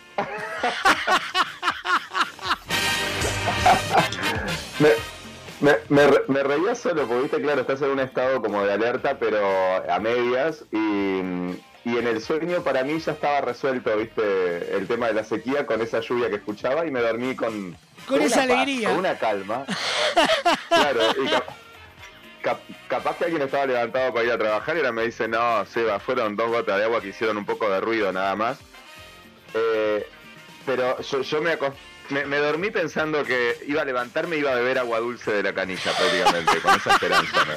me, 5.60 5.76
me 5.88 6.02
me 6.28 6.42
reía 6.42 6.74
solo, 6.74 7.06
porque 7.06 7.22
viste, 7.22 7.40
claro, 7.42 7.60
estás 7.62 7.80
en 7.82 7.90
un 7.90 8.00
estado 8.00 8.40
como 8.42 8.64
de 8.64 8.72
alerta, 8.72 9.18
pero 9.18 9.38
a 9.90 9.98
medias, 9.98 10.64
y, 10.72 11.20
y 11.84 11.96
en 11.98 12.06
el 12.06 12.20
sueño 12.20 12.62
para 12.62 12.82
mí 12.84 12.98
ya 12.98 13.12
estaba 13.12 13.40
resuelto, 13.40 13.96
viste, 13.96 14.76
el 14.76 14.86
tema 14.86 15.06
de 15.08 15.14
la 15.14 15.24
sequía 15.24 15.66
con 15.66 15.80
esa 15.80 16.00
lluvia 16.00 16.28
que 16.28 16.36
escuchaba 16.36 16.86
y 16.86 16.90
me 16.90 17.00
dormí 17.00 17.34
con... 17.36 17.76
Con 18.06 18.16
una 18.16 18.26
esa 18.26 18.40
paz, 18.42 18.50
alegría. 18.50 18.88
Con 18.90 18.98
una 18.98 19.18
calma. 19.18 19.64
claro, 20.68 21.00
y 21.24 21.28
cap- 21.28 21.48
cap- 22.42 22.60
capaz 22.88 23.16
que 23.16 23.24
alguien 23.24 23.42
estaba 23.42 23.66
levantado 23.66 24.12
para 24.12 24.24
ir 24.26 24.32
a 24.32 24.38
trabajar 24.38 24.76
y 24.76 24.80
ahora 24.80 24.92
me 24.92 25.02
dice, 25.04 25.26
no, 25.26 25.64
Seba, 25.66 25.98
fueron 25.98 26.36
dos 26.36 26.48
gotas 26.48 26.78
de 26.78 26.84
agua 26.84 27.00
que 27.00 27.08
hicieron 27.08 27.36
un 27.38 27.46
poco 27.46 27.68
de 27.70 27.80
ruido 27.80 28.12
nada 28.12 28.36
más. 28.36 28.58
Eh, 29.54 30.06
pero 30.66 31.00
yo, 31.00 31.22
yo 31.22 31.40
me, 31.40 31.52
acos- 31.58 31.72
me, 32.10 32.26
me 32.26 32.38
dormí 32.38 32.70
pensando 32.70 33.24
que 33.24 33.56
iba 33.66 33.82
a 33.82 33.84
levantarme 33.84 34.36
y 34.36 34.40
iba 34.40 34.52
a 34.52 34.54
beber 34.54 34.78
agua 34.78 35.00
dulce 35.00 35.32
de 35.32 35.42
la 35.42 35.52
canilla 35.52 35.92
prácticamente, 35.96 36.58
con 36.60 36.74
esa 36.74 36.92
esperanza. 36.92 37.44
me. 37.44 37.54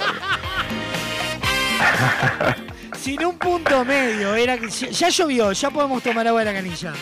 Sin 2.97 3.25
un 3.25 3.37
punto 3.37 3.85
medio. 3.85 4.35
Era 4.35 4.57
que 4.57 4.69
ya 4.69 4.89
ya 4.89 5.09
llovió, 5.09 5.51
ya 5.51 5.69
podemos 5.69 6.03
tomar 6.03 6.27
agua 6.27 6.43
de 6.43 6.45
la 6.45 6.53
canilla. 6.53 6.93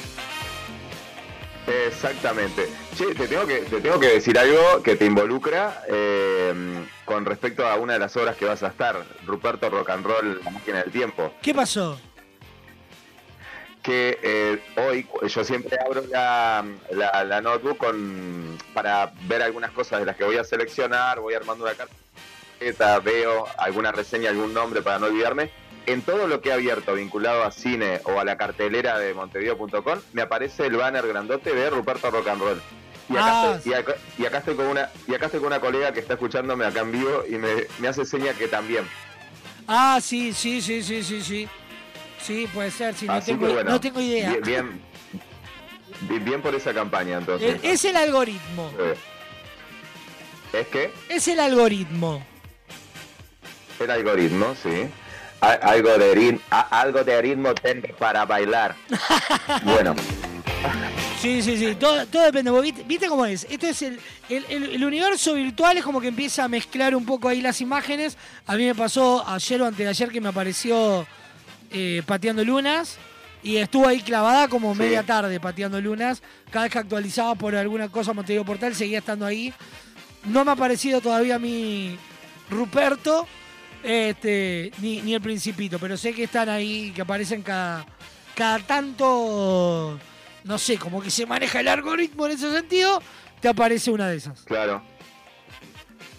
Exactamente. 1.87 2.69
Che, 2.95 3.13
te 3.13 3.27
tengo 3.27 3.45
que, 3.45 3.57
te 3.59 3.81
tengo 3.81 3.99
que 3.99 4.07
decir 4.07 4.37
algo 4.39 4.81
que 4.81 4.95
te 4.95 5.05
involucra 5.05 5.83
eh, 5.89 6.53
con 7.03 7.25
respecto 7.25 7.67
a 7.67 7.75
una 7.75 7.93
de 7.93 7.99
las 7.99 8.15
obras 8.15 8.37
que 8.37 8.45
vas 8.45 8.63
a 8.63 8.67
estar, 8.67 9.03
Ruperto 9.25 9.69
Rock 9.69 9.89
and 9.89 10.05
Roll, 10.05 10.41
La 10.43 10.51
máquina 10.51 10.83
del 10.83 10.91
tiempo. 10.91 11.33
¿Qué 11.41 11.53
pasó? 11.53 11.99
Que 13.87 14.19
eh, 14.21 14.59
hoy 14.75 15.07
yo 15.29 15.45
siempre 15.45 15.77
abro 15.79 16.03
la, 16.11 16.65
la, 16.91 17.23
la 17.23 17.39
notebook 17.39 17.77
con, 17.77 18.57
para 18.73 19.13
ver 19.29 19.41
algunas 19.41 19.71
cosas 19.71 20.01
de 20.01 20.05
las 20.05 20.17
que 20.17 20.25
voy 20.25 20.35
a 20.35 20.43
seleccionar, 20.43 21.21
voy 21.21 21.35
armando 21.35 21.63
una 21.63 21.73
carpeta, 21.73 22.99
veo 22.99 23.47
alguna 23.57 23.93
reseña, 23.93 24.29
algún 24.29 24.53
nombre 24.53 24.81
para 24.81 24.99
no 24.99 25.05
olvidarme. 25.05 25.51
En 25.85 26.01
todo 26.01 26.27
lo 26.27 26.41
que 26.41 26.49
he 26.49 26.51
abierto 26.51 26.95
vinculado 26.95 27.43
a 27.45 27.51
cine 27.51 28.01
o 28.03 28.19
a 28.19 28.25
la 28.25 28.35
cartelera 28.35 28.99
de 28.99 29.13
montevideo.com, 29.13 29.99
me 30.11 30.21
aparece 30.21 30.65
el 30.65 30.75
banner 30.75 31.07
grandote 31.07 31.55
de 31.55 31.69
Ruperto 31.69 32.11
Rock 32.11 32.27
and 32.27 32.41
Roll. 32.41 32.61
Y 33.09 33.13
acá, 33.13 33.25
Ah, 33.41 33.55
estoy, 33.55 33.71
y 33.71 33.73
acá- 33.73 33.95
y 34.17 34.25
acá 34.25 34.37
estoy 34.39 34.55
con 34.55 34.65
una 34.67 34.89
y 35.07 35.15
acá 35.15 35.27
estoy 35.27 35.39
con 35.39 35.47
una 35.47 35.61
colega 35.61 35.93
que 35.93 36.01
está 36.01 36.15
escuchándome 36.15 36.65
acá 36.65 36.81
en 36.81 36.91
vivo 36.91 37.23
y 37.25 37.35
me, 37.37 37.67
me 37.79 37.87
hace 37.87 38.03
seña 38.03 38.33
que 38.33 38.49
también. 38.49 38.85
Ah, 39.65 39.99
sí, 40.01 40.33
sí, 40.33 40.61
sí, 40.61 40.83
sí, 40.83 41.01
sí, 41.03 41.21
sí. 41.21 41.47
Sí, 42.27 42.45
puede 42.53 42.71
ser, 42.71 42.93
sí, 42.93 43.05
no, 43.07 43.21
tengo, 43.21 43.47
bueno, 43.53 43.69
no 43.71 43.79
tengo 43.79 44.01
idea. 44.01 44.35
Bien, 44.43 44.81
bien, 46.25 46.41
por 46.41 46.53
esa 46.53 46.73
campaña 46.73 47.17
entonces. 47.19 47.55
Eh, 47.55 47.59
Es 47.63 47.85
el 47.85 47.95
algoritmo. 47.95 48.69
Eh, 48.77 48.95
Es 50.51 50.67
que 50.67 50.91
Es 51.07 51.27
el 51.29 51.39
algoritmo. 51.39 52.21
el 53.79 53.91
algoritmo, 53.91 54.53
sí. 54.61 54.89
Algo 55.39 55.97
de 55.97 56.15
ritmo, 56.15 56.41
algo 56.49 57.03
de 57.03 57.21
ritmo 57.21 57.49
para 57.97 58.25
bailar. 58.25 58.75
bueno, 59.63 59.95
Sí, 61.21 61.41
sí, 61.41 61.57
sí, 61.57 61.75
todo, 61.75 62.05
todo 62.07 62.23
depende. 62.23 62.51
¿Viste, 62.61 62.83
viste 62.83 63.07
cómo 63.07 63.25
es? 63.25 63.45
Esto 63.49 63.67
es 63.67 63.81
el, 63.83 63.99
el, 64.29 64.45
el- 64.49 64.69
el 64.75 64.83
universo 64.85 65.33
virtual, 65.33 65.77
es 65.77 65.83
como 65.83 65.99
que 66.01 66.07
empieza 66.09 66.43
a 66.43 66.47
mezclar 66.47 66.95
un 66.95 67.05
poco 67.05 67.29
ahí 67.29 67.41
las 67.41 67.59
imágenes. 67.61 68.17
A 68.45 68.55
mí 68.55 68.65
me 68.65 68.75
pasó 68.75 69.27
ayer 69.27 69.61
o 69.61 69.65
antes 69.65 69.79
de 69.79 69.87
ayer 69.87 70.09
que 70.09 70.21
me 70.21 70.29
apareció 70.29 71.07
eh, 71.71 72.01
pateando 72.05 72.43
lunas 72.43 72.97
y 73.43 73.57
estuvo 73.57 73.87
ahí 73.87 74.01
clavada 74.01 74.47
como 74.47 74.73
media 74.75 75.03
tarde 75.03 75.39
pateando 75.39 75.79
lunas. 75.79 76.21
Cada 76.51 76.65
vez 76.65 76.73
que 76.73 76.79
actualizaba 76.79 77.35
por 77.35 77.55
alguna 77.55 77.89
cosa 77.89 78.13
Montevideo 78.13 78.45
Portal 78.45 78.75
seguía 78.75 78.99
estando 78.99 79.25
ahí. 79.25 79.53
No 80.25 80.43
me 80.43 80.51
ha 80.51 80.53
aparecido 80.53 81.01
todavía 81.01 81.35
a 81.35 81.39
mí 81.39 81.97
Ruperto 82.49 83.27
este, 83.83 84.71
ni, 84.79 85.01
ni 85.01 85.13
el 85.13 85.21
Principito, 85.21 85.79
pero 85.79 85.97
sé 85.97 86.13
que 86.13 86.23
están 86.23 86.49
ahí, 86.49 86.91
que 86.91 87.01
aparecen 87.01 87.41
cada, 87.41 87.85
cada 88.35 88.59
tanto, 88.59 89.99
no 90.43 90.57
sé, 90.57 90.77
como 90.77 91.01
que 91.01 91.09
se 91.11 91.25
maneja 91.25 91.59
el 91.59 91.67
algoritmo 91.67 92.25
en 92.25 92.33
ese 92.33 92.51
sentido, 92.51 93.01
te 93.39 93.47
aparece 93.47 93.91
una 93.91 94.07
de 94.09 94.17
esas. 94.17 94.41
claro. 94.41 94.81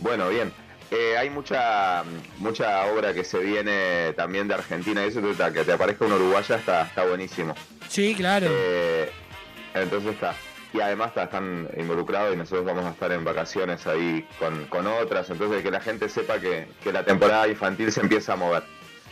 Bueno, 0.00 0.28
bien. 0.28 0.52
Eh, 0.90 1.16
hay 1.18 1.28
mucha 1.28 2.02
mucha 2.38 2.86
obra 2.86 3.12
que 3.12 3.22
se 3.22 3.38
viene 3.38 4.14
también 4.14 4.48
de 4.48 4.54
Argentina 4.54 5.04
y 5.04 5.08
eso 5.08 5.20
te- 5.20 5.52
que 5.52 5.64
te 5.64 5.72
aparezca 5.72 6.06
un 6.06 6.12
uruguaya 6.12 6.56
está, 6.56 6.82
está 6.82 7.04
buenísimo. 7.04 7.54
Sí, 7.88 8.14
claro. 8.14 8.46
Eh, 8.50 9.10
entonces 9.74 10.14
está. 10.14 10.34
Y 10.72 10.80
además 10.80 11.08
está- 11.08 11.24
están 11.24 11.68
involucrados 11.76 12.32
y 12.34 12.36
nosotros 12.38 12.64
vamos 12.64 12.86
a 12.86 12.90
estar 12.90 13.12
en 13.12 13.22
vacaciones 13.24 13.86
ahí 13.86 14.26
con, 14.38 14.64
con 14.66 14.86
otras. 14.86 15.28
Entonces 15.28 15.62
que 15.62 15.70
la 15.70 15.80
gente 15.80 16.08
sepa 16.08 16.38
que, 16.40 16.68
que 16.82 16.90
la 16.92 17.04
temporada 17.04 17.48
infantil 17.48 17.92
se 17.92 18.00
empieza 18.00 18.32
a 18.32 18.36
mover. 18.36 18.62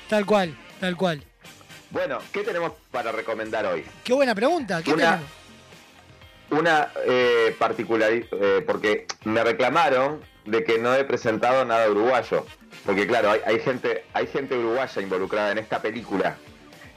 Tal 0.08 0.24
cual, 0.24 0.56
tal 0.80 0.96
cual. 0.96 1.22
Bueno, 1.90 2.18
¿qué 2.32 2.42
tenemos 2.42 2.72
para 2.90 3.12
recomendar 3.12 3.66
hoy? 3.66 3.84
Qué 4.02 4.12
buena 4.14 4.34
pregunta. 4.34 4.82
¿Qué 4.82 4.92
Una- 4.94 5.04
tenemos? 5.04 5.30
Una 6.48 6.88
eh, 7.06 7.54
particularidad, 7.58 8.28
porque 8.66 9.06
me 9.24 9.42
reclamaron 9.42 10.20
de 10.46 10.64
que 10.64 10.78
no 10.78 10.94
he 10.94 11.04
presentado 11.04 11.64
nada 11.64 11.88
uruguayo. 11.90 12.46
Porque 12.84 13.06
claro, 13.06 13.30
hay, 13.32 13.40
hay 13.46 13.60
gente 13.60 14.04
hay 14.12 14.26
gente 14.26 14.56
uruguaya 14.56 15.02
involucrada 15.02 15.52
en 15.52 15.58
esta 15.58 15.80
película. 15.82 16.36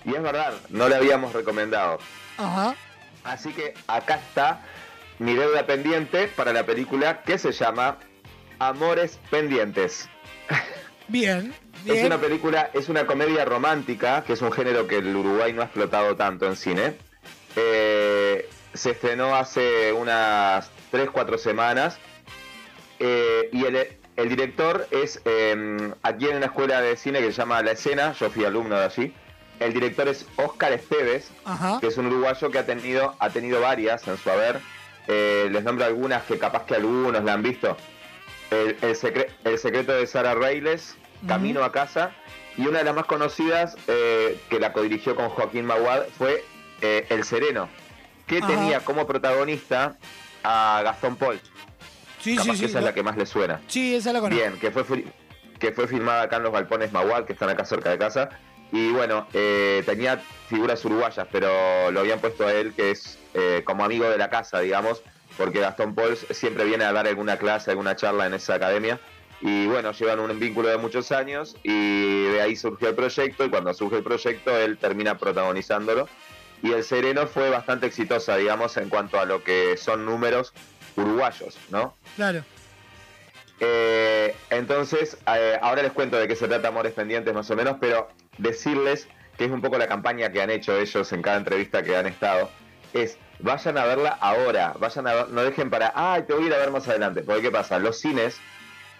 Y 0.05 0.15
es 0.15 0.21
verdad, 0.21 0.53
no 0.69 0.87
la 0.87 0.97
habíamos 0.97 1.33
recomendado. 1.33 1.99
Ajá. 2.37 2.75
Así 3.23 3.51
que 3.51 3.73
acá 3.87 4.15
está 4.15 4.61
mi 5.19 5.33
deuda 5.35 5.65
pendiente 5.65 6.27
para 6.27 6.53
la 6.53 6.65
película 6.65 7.21
que 7.23 7.37
se 7.37 7.51
llama 7.51 7.97
Amores 8.59 9.19
Pendientes. 9.29 10.07
Bien, 11.07 11.53
Es 11.85 11.93
bien. 11.93 12.05
una 12.05 12.19
película, 12.19 12.69
es 12.73 12.87
una 12.87 13.05
comedia 13.07 13.43
romántica, 13.43 14.23
que 14.25 14.33
es 14.33 14.41
un 14.41 14.51
género 14.51 14.87
que 14.87 14.97
el 14.97 15.15
Uruguay 15.15 15.51
no 15.53 15.61
ha 15.61 15.65
explotado 15.65 16.15
tanto 16.15 16.45
en 16.45 16.55
cine. 16.55 16.95
Eh, 17.55 18.47
se 18.73 18.91
estrenó 18.91 19.35
hace 19.35 19.91
unas 19.91 20.69
3-4 20.93 21.37
semanas. 21.37 21.97
Eh, 22.99 23.49
y 23.53 23.65
el, 23.65 23.97
el 24.17 24.29
director 24.29 24.87
es 24.91 25.21
eh, 25.25 25.93
aquí 26.03 26.27
en 26.27 26.37
una 26.37 26.47
escuela 26.47 26.81
de 26.81 26.95
cine 26.97 27.19
que 27.19 27.27
se 27.31 27.37
llama 27.37 27.61
La 27.63 27.71
Escena, 27.71 28.13
yo 28.13 28.29
fui 28.29 28.45
alumno 28.45 28.77
de 28.77 28.85
allí. 28.85 29.13
El 29.59 29.73
director 29.73 30.07
es 30.07 30.25
Oscar 30.37 30.71
Esteves, 30.71 31.31
Ajá. 31.45 31.79
que 31.81 31.87
es 31.87 31.97
un 31.97 32.05
uruguayo 32.07 32.49
que 32.51 32.59
ha 32.59 32.65
tenido, 32.65 33.15
ha 33.19 33.29
tenido 33.29 33.59
varias 33.61 34.07
en 34.07 34.17
su 34.17 34.29
haber. 34.29 34.59
Eh, 35.07 35.49
les 35.51 35.63
nombro 35.63 35.85
algunas 35.85 36.23
que 36.23 36.37
capaz 36.37 36.65
que 36.65 36.75
algunos 36.75 37.23
la 37.23 37.33
han 37.33 37.43
visto. 37.43 37.75
El, 38.51 38.77
el 38.81 38.95
secre- 38.95 39.27
El 39.43 39.57
secreto 39.57 39.91
de 39.93 40.07
Sara 40.07 40.33
Reyles, 40.35 40.95
Camino 41.27 41.63
a 41.63 41.71
casa. 41.71 42.11
Y 42.57 42.67
una 42.67 42.79
de 42.79 42.83
las 42.85 42.95
más 42.95 43.05
conocidas, 43.05 43.75
eh, 43.87 44.39
que 44.49 44.59
la 44.59 44.71
codirigió 44.73 45.15
con 45.15 45.29
Joaquín 45.29 45.65
Maguad, 45.65 46.03
fue 46.17 46.43
eh, 46.81 47.05
El 47.09 47.23
Sereno, 47.23 47.69
que 48.27 48.37
Ajá. 48.39 48.47
tenía 48.47 48.79
como 48.81 49.05
protagonista 49.07 49.97
a 50.43 50.81
Gastón 50.83 51.15
Paul. 51.17 51.39
Sí, 52.19 52.35
Capaz 52.35 52.51
sí, 52.51 52.57
sí. 52.57 52.65
esa 52.65 52.79
es 52.79 52.85
la 52.85 52.93
que 52.93 53.03
más 53.03 53.17
le 53.17 53.25
suena. 53.25 53.61
Sí, 53.67 53.95
esa 53.95 54.13
la 54.13 54.19
conozco. 54.19 54.41
Bien, 54.41 54.59
que 54.59 54.71
fue, 54.71 55.05
que 55.57 55.71
fue 55.71 55.87
filmada 55.87 56.23
acá 56.23 56.37
en 56.37 56.43
los 56.43 56.53
galpones 56.53 56.91
Maguad, 56.91 57.25
que 57.25 57.33
están 57.33 57.49
acá 57.49 57.65
cerca 57.65 57.89
de 57.89 57.97
casa. 57.97 58.29
Y 58.71 58.91
bueno, 58.91 59.27
eh, 59.33 59.81
tenía 59.85 60.21
figuras 60.47 60.83
uruguayas, 60.85 61.27
pero 61.31 61.91
lo 61.91 61.99
habían 62.01 62.19
puesto 62.19 62.45
a 62.45 62.53
él, 62.53 62.73
que 62.75 62.91
es 62.91 63.17
eh, 63.33 63.63
como 63.65 63.83
amigo 63.83 64.07
de 64.09 64.17
la 64.17 64.29
casa, 64.29 64.59
digamos, 64.59 65.01
porque 65.37 65.59
Gastón 65.59 65.95
Paul 65.95 66.15
siempre 66.17 66.65
viene 66.65 66.83
a 66.83 66.93
dar 66.93 67.07
alguna 67.07 67.37
clase, 67.37 67.71
alguna 67.71 67.95
charla 67.95 68.27
en 68.27 68.35
esa 68.35 68.55
academia. 68.55 68.99
Y 69.41 69.67
bueno, 69.67 69.93
llevan 69.93 70.19
un 70.19 70.37
vínculo 70.37 70.67
de 70.67 70.77
muchos 70.77 71.11
años 71.11 71.55
y 71.63 72.25
de 72.25 72.41
ahí 72.41 72.55
surgió 72.57 72.89
el 72.89 72.95
proyecto 72.95 73.45
y 73.45 73.49
cuando 73.49 73.73
surge 73.73 73.97
el 73.97 74.03
proyecto 74.03 74.55
él 74.57 74.77
termina 74.77 75.17
protagonizándolo. 75.17 76.07
Y 76.61 76.73
El 76.73 76.83
Sereno 76.83 77.25
fue 77.25 77.49
bastante 77.49 77.87
exitosa, 77.87 78.35
digamos, 78.35 78.75
en 78.75 78.89
cuanto 78.89 79.17
a 79.17 79.25
lo 79.25 79.43
que 79.43 79.77
son 79.77 80.05
números 80.05 80.53
uruguayos, 80.99 81.57
¿no? 81.69 81.93
Claro. 82.15 82.43
Eh, 83.59 84.35
entonces, 84.49 85.17
eh, 85.35 85.57
ahora 85.61 85.83
les 85.83 85.91
cuento 85.91 86.17
de 86.17 86.27
qué 86.27 86.35
se 86.35 86.47
trata 86.47 86.69
Amores 86.69 86.93
Pendientes 86.93 87.33
más 87.33 87.49
o 87.51 87.55
menos, 87.55 87.77
pero 87.79 88.07
decirles 88.37 89.07
que 89.37 89.45
es 89.45 89.51
un 89.51 89.61
poco 89.61 89.77
la 89.77 89.87
campaña 89.87 90.31
que 90.31 90.41
han 90.41 90.49
hecho 90.49 90.77
ellos 90.77 91.11
en 91.13 91.21
cada 91.21 91.37
entrevista 91.37 91.83
que 91.83 91.95
han 91.95 92.07
estado, 92.07 92.49
es 92.93 93.17
vayan 93.39 93.77
a 93.77 93.85
verla 93.85 94.17
ahora, 94.19 94.73
vayan 94.79 95.07
a 95.07 95.13
ver, 95.13 95.29
no 95.29 95.43
dejen 95.43 95.69
para, 95.69 95.93
ay, 95.95 96.23
te 96.23 96.33
voy 96.33 96.43
a 96.43 96.47
ir 96.47 96.53
a 96.53 96.57
ver 96.57 96.71
más 96.71 96.87
adelante, 96.87 97.21
porque 97.23 97.43
¿qué 97.43 97.51
pasa? 97.51 97.79
Los 97.79 97.99
cines, 97.99 98.37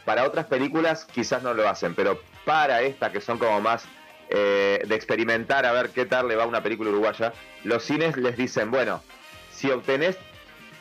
para 0.06 0.26
otras 0.26 0.46
películas 0.46 1.06
quizás 1.06 1.44
no 1.44 1.54
lo 1.54 1.68
hacen, 1.68 1.94
pero 1.96 2.22
para 2.46 2.82
esta 2.82 3.12
que 3.12 3.22
son 3.22 3.38
como 3.38 3.60
más 3.62 3.86
eh, 4.30 4.82
de 4.88 4.96
experimentar 4.96 5.66
a 5.66 5.72
ver 5.72 5.90
qué 5.90 6.06
tal 6.06 6.28
le 6.28 6.36
va 6.36 6.46
una 6.46 6.64
película 6.64 6.90
uruguaya, 6.90 7.34
los 7.64 7.84
cines 7.84 8.16
les 8.16 8.38
dicen, 8.38 8.72
bueno, 8.72 9.04
si 9.52 9.70
obtenés 9.72 10.18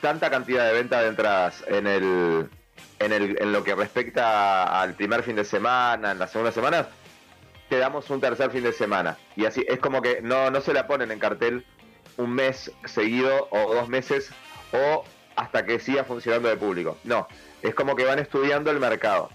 tanta 0.00 0.30
cantidad 0.30 0.66
de 0.66 0.72
venta 0.72 1.00
de 1.02 1.08
entradas 1.08 1.64
en 1.66 1.86
el, 1.86 2.48
en, 2.98 3.12
el, 3.12 3.36
en 3.40 3.52
lo 3.52 3.64
que 3.64 3.74
respecta 3.74 4.80
al 4.80 4.94
primer 4.94 5.22
fin 5.22 5.36
de 5.36 5.44
semana, 5.44 6.12
en 6.12 6.18
la 6.18 6.26
segunda 6.26 6.52
semana, 6.52 6.88
te 7.68 7.78
damos 7.78 8.08
un 8.10 8.20
tercer 8.20 8.50
fin 8.50 8.62
de 8.62 8.72
semana. 8.72 9.16
Y 9.36 9.44
así 9.44 9.64
es 9.68 9.78
como 9.78 10.02
que 10.02 10.20
no, 10.22 10.50
no 10.50 10.60
se 10.60 10.72
la 10.72 10.86
ponen 10.86 11.10
en 11.10 11.18
cartel 11.18 11.64
un 12.16 12.34
mes 12.34 12.72
seguido 12.84 13.48
o 13.50 13.74
dos 13.74 13.88
meses 13.88 14.30
o 14.72 15.04
hasta 15.36 15.64
que 15.64 15.78
siga 15.78 16.04
funcionando 16.04 16.48
de 16.48 16.56
público. 16.56 16.98
No, 17.04 17.28
es 17.62 17.74
como 17.74 17.94
que 17.94 18.04
van 18.04 18.18
estudiando 18.18 18.70
el 18.70 18.80
mercado. 18.80 19.30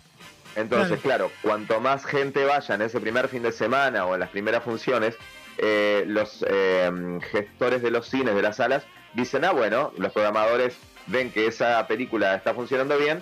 Entonces, 0.55 0.99
claro, 0.99 1.31
cuanto 1.41 1.79
más 1.79 2.05
gente 2.05 2.45
vaya 2.45 2.75
en 2.75 2.83
ese 2.83 2.99
primer 2.99 3.27
fin 3.27 3.41
de 3.41 3.51
semana 3.51 4.05
o 4.05 4.13
en 4.13 4.19
las 4.19 4.29
primeras 4.29 4.63
funciones, 4.63 5.17
eh, 5.57 6.03
los 6.05 6.45
eh, 6.47 6.91
gestores 7.31 7.81
de 7.81 7.89
los 7.89 8.07
cines, 8.07 8.35
de 8.35 8.41
las 8.41 8.57
salas, 8.57 8.83
dicen, 9.13 9.45
ah, 9.45 9.51
bueno, 9.51 9.91
los 9.97 10.11
programadores 10.11 10.75
ven 11.07 11.31
que 11.31 11.47
esa 11.47 11.85
película 11.87 12.35
está 12.35 12.53
funcionando 12.53 12.97
bien 12.97 13.21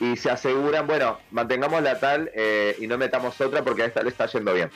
y 0.00 0.16
se 0.16 0.30
aseguran, 0.30 0.86
bueno, 0.86 1.18
mantengámosla 1.30 1.98
tal 1.98 2.30
eh, 2.34 2.76
y 2.78 2.86
no 2.86 2.98
metamos 2.98 3.40
otra 3.40 3.62
porque 3.64 3.82
a 3.82 3.86
esta 3.86 4.02
le 4.02 4.10
está 4.10 4.26
yendo 4.26 4.52
bien. 4.52 4.70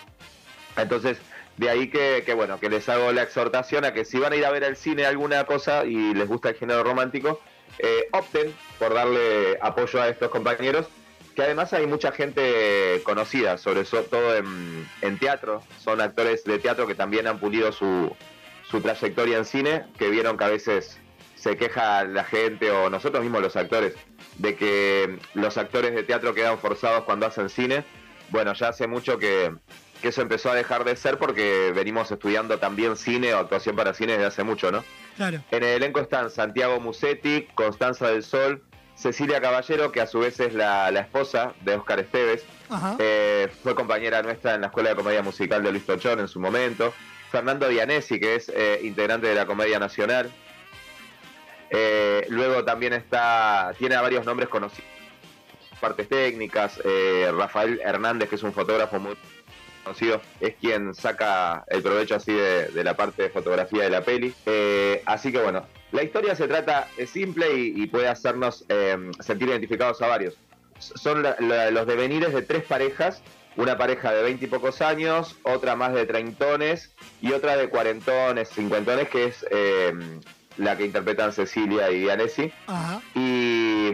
Entonces, 0.77 1.19
de 1.57 1.69
ahí 1.69 1.89
que, 1.91 2.23
que, 2.25 2.33
bueno, 2.35 2.59
que 2.59 2.71
les 2.71 2.89
hago 2.89 3.13
la 3.13 3.23
exhortación 3.23 3.85
a 3.85 3.93
que 3.93 4.05
si 4.05 4.19
van 4.19 4.33
a 4.33 4.37
ir 4.37 4.47
a 4.47 4.51
ver 4.51 4.65
al 4.65 4.77
cine 4.77 5.05
alguna 5.05 5.45
cosa 5.45 5.85
y 5.85 6.15
les 6.15 6.27
gusta 6.27 6.51
el 6.51 6.55
género 6.57 6.83
romántico, 6.83 7.41
eh, 7.79 8.09
opten 8.13 8.55
por 8.79 8.95
darle 8.95 9.59
apoyo 9.61 10.01
a 10.01 10.09
estos 10.09 10.31
compañeros, 10.31 10.87
que 11.37 11.43
además 11.43 11.73
hay 11.73 11.87
mucha 11.87 12.13
gente 12.13 13.01
conocida, 13.05 13.59
sobre 13.59 13.85
so- 13.85 14.03
todo 14.05 14.37
en 14.37 15.19
teatro, 15.19 15.63
son 15.79 16.01
actores 16.01 16.45
de 16.45 16.59
teatro 16.59 16.87
que 16.87 16.95
también 16.95 17.27
han 17.27 17.39
pulido 17.39 17.73
su, 17.73 18.15
su 18.71 18.81
trayectoria 18.81 19.39
en 19.39 19.45
cine, 19.45 19.85
que 19.99 20.11
vieron 20.11 20.37
que 20.37 20.45
a 20.45 20.49
veces 20.49 20.99
se 21.35 21.57
queja 21.57 22.05
la 22.05 22.25
gente 22.25 22.71
o 22.71 22.91
nosotros 22.91 23.23
mismos 23.23 23.41
los 23.41 23.57
actores 23.57 23.95
de 24.37 24.57
que 24.57 25.19
los 25.35 25.57
actores 25.57 25.95
de 25.95 26.03
teatro 26.03 26.35
quedan 26.35 26.59
forzados 26.59 27.05
cuando 27.05 27.27
hacen 27.27 27.49
cine. 27.49 27.85
Bueno, 28.29 28.53
ya 28.53 28.69
hace 28.69 28.87
mucho 28.87 29.19
que, 29.19 29.53
que 30.03 30.09
eso 30.09 30.23
empezó 30.23 30.51
a 30.51 30.55
dejar 30.55 30.85
de 30.85 30.95
ser 30.97 31.19
porque 31.19 31.73
venimos 31.75 32.11
estudiando 32.11 32.59
también 32.59 32.97
cine 32.97 33.35
o 33.35 33.39
actuación 33.39 33.75
para 33.75 33.95
cine 33.95 34.13
desde 34.13 34.27
hace 34.27 34.45
mucho, 34.45 34.71
¿no? 34.71 34.85
Claro. 35.17 35.43
En 35.51 35.63
el 35.63 35.71
elenco 35.71 36.01
están 36.01 36.31
Santiago 36.31 36.79
Musetti, 36.79 37.49
Constanza 37.55 38.09
del 38.09 38.23
Sol, 38.23 38.63
Cecilia 38.95 39.41
Caballero, 39.41 39.93
que 39.93 40.03
a 40.03 40.07
su 40.07 40.21
vez 40.21 40.39
es 40.41 40.53
la, 40.53 40.91
la 40.91 41.01
esposa 41.01 41.55
de 41.63 41.75
Óscar 41.75 42.01
Esteves. 42.01 42.45
Eh, 42.99 43.49
fue 43.63 43.75
compañera 43.75 44.23
nuestra 44.23 44.55
en 44.55 44.61
la 44.61 44.67
Escuela 44.69 44.91
de 44.91 44.97
Comedia 44.97 45.23
Musical 45.23 45.63
de 45.63 45.73
Luis 45.73 45.87
Tochón 45.87 46.21
en 46.21 46.29
su 46.29 46.39
momento. 46.39 46.93
Fernando 47.31 47.69
Dianesi, 47.69 48.19
que 48.19 48.35
es 48.37 48.49
eh, 48.55 48.81
integrante 48.83 49.27
de 49.29 49.35
la 49.35 49.47
Comedia 49.47 49.79
Nacional. 49.79 50.31
Eh, 51.71 52.27
luego 52.29 52.65
también 52.65 52.93
está, 52.93 53.73
tiene 53.79 53.95
a 53.95 54.01
varios 54.03 54.27
nombres 54.27 54.49
conocidos, 54.49 54.89
partes 55.81 56.09
técnicas. 56.09 56.81
eh, 56.85 57.31
Rafael 57.37 57.81
Hernández, 57.85 58.29
que 58.29 58.35
es 58.35 58.43
un 58.43 58.53
fotógrafo 58.53 58.99
muy 58.99 59.17
conocido, 59.85 60.21
es 60.41 60.55
quien 60.61 60.95
saca 60.95 61.65
el 61.69 61.83
provecho 61.83 62.17
así 62.17 62.33
de, 62.33 62.83
la 62.85 62.97
parte 62.97 63.23
de 63.23 63.31
fotografía 63.31 63.85
de 63.85 63.91
la 63.91 64.03
peli. 64.03 64.35
Así 65.07 65.31
que 65.33 65.39
bueno, 65.39 65.65
la 65.93 66.03
historia 66.03 66.35
se 66.35 66.49
trata, 66.49 66.89
es 66.97 67.11
simple 67.11 67.53
y, 67.55 67.83
y 67.83 67.87
puede 67.87 68.09
hacernos 68.09 68.65
sentir 69.21 69.49
identificados 69.49 70.03
a 70.03 70.09
varios. 70.09 70.37
Son 70.79 71.23
la- 71.23 71.37
la- 71.41 71.71
los 71.71 71.87
devenires 71.87 72.33
de 72.35 72.43
tres 72.43 72.65
parejas, 72.65 73.23
una 73.61 73.77
pareja 73.77 74.13
de 74.13 74.23
veinte 74.23 74.47
y 74.47 74.49
pocos 74.49 74.81
años, 74.81 75.37
otra 75.43 75.77
más 75.77 75.93
de 75.93 76.07
treintones 76.07 76.95
y 77.21 77.33
otra 77.33 77.59
de 77.59 77.69
cuarentones, 77.69 78.49
cincuentones, 78.49 79.11
que 79.11 79.27
es 79.27 79.47
eh, 79.51 79.93
la 80.57 80.79
que 80.79 80.87
interpretan 80.87 81.35
Cecilia 81.35 81.91
y 81.91 82.01
Dianesi. 82.01 82.51
Ajá. 82.67 83.03
Y, 83.15 83.91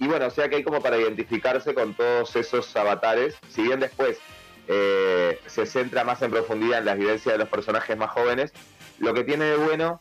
y 0.00 0.06
bueno, 0.08 0.26
o 0.26 0.30
sea 0.30 0.48
que 0.48 0.56
hay 0.56 0.64
como 0.64 0.82
para 0.82 0.98
identificarse 0.98 1.74
con 1.74 1.94
todos 1.94 2.34
esos 2.34 2.74
avatares, 2.74 3.36
si 3.48 3.62
bien 3.62 3.78
después 3.78 4.18
eh, 4.66 5.38
se 5.46 5.64
centra 5.64 6.02
más 6.02 6.20
en 6.22 6.32
profundidad 6.32 6.80
en 6.80 6.86
las 6.86 6.98
vivencias 6.98 7.34
de 7.34 7.38
los 7.38 7.48
personajes 7.48 7.96
más 7.96 8.10
jóvenes, 8.10 8.52
lo 8.98 9.14
que 9.14 9.22
tiene 9.22 9.44
de 9.44 9.56
bueno 9.56 10.00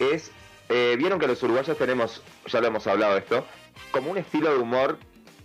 es, 0.00 0.32
eh, 0.68 0.96
vieron 0.98 1.20
que 1.20 1.28
los 1.28 1.40
uruguayos 1.44 1.78
tenemos, 1.78 2.22
ya 2.46 2.60
lo 2.60 2.66
hemos 2.66 2.88
hablado 2.88 3.16
esto, 3.18 3.46
como 3.92 4.10
un 4.10 4.18
estilo 4.18 4.50
de 4.50 4.58
humor 4.58 4.98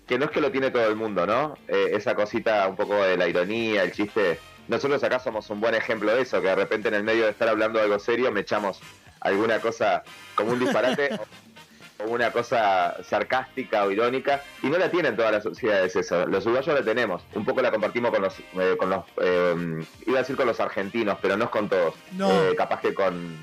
que 0.08 0.18
no 0.18 0.26
es 0.26 0.32
que 0.32 0.42
lo 0.42 0.52
tiene 0.52 0.72
todo 0.72 0.88
el 0.88 0.96
mundo, 0.96 1.26
¿no? 1.26 1.58
Eh, 1.68 1.92
esa 1.94 2.16
cosita 2.16 2.68
un 2.68 2.76
poco 2.76 2.96
de 3.04 3.18
la 3.18 3.28
ironía, 3.28 3.84
el 3.84 3.92
chiste. 3.92 4.40
Nosotros 4.68 5.04
acá 5.04 5.20
somos 5.20 5.50
un 5.50 5.60
buen 5.60 5.76
ejemplo 5.76 6.14
de 6.16 6.22
eso, 6.22 6.42
que 6.42 6.48
de 6.48 6.56
repente 6.56 6.88
en 6.88 6.94
el 6.96 7.04
medio 7.04 7.26
de 7.26 7.32
estar 7.32 7.48
hablando 7.50 7.80
de 7.80 7.86
algo 7.86 8.00
serio 8.00 8.32
me 8.32 8.42
echamos 8.42 8.80
alguna 9.20 9.60
cosa 9.60 10.04
como 10.36 10.52
un 10.52 10.60
disparate 10.60 11.18
o 12.00 12.10
una 12.10 12.32
cosa 12.32 12.98
sarcástica 13.04 13.84
o 13.86 13.92
irónica 13.92 14.44
y 14.62 14.68
no 14.68 14.78
la 14.78 14.90
tienen 14.92 15.16
todas 15.16 15.32
las 15.32 15.44
sociedades 15.44 15.96
eso. 15.96 16.26
Los 16.26 16.46
uruguayos 16.46 16.76
la 16.76 16.84
tenemos, 16.84 17.24
un 17.34 17.46
poco 17.46 17.62
la 17.62 17.72
compartimos 17.72 18.12
con 18.12 18.22
los, 18.22 18.40
eh, 18.40 18.76
con 18.78 18.90
los 18.90 19.06
eh, 19.22 19.86
iba 20.06 20.18
a 20.18 20.22
decir 20.22 20.36
con 20.36 20.48
los 20.48 20.60
argentinos, 20.60 21.18
pero 21.22 21.38
no 21.38 21.46
es 21.46 21.50
con 21.50 21.70
todos. 21.70 21.96
No. 22.14 22.30
Eh, 22.30 22.56
capaz 22.56 22.82
que 22.82 22.94
con, 22.94 23.38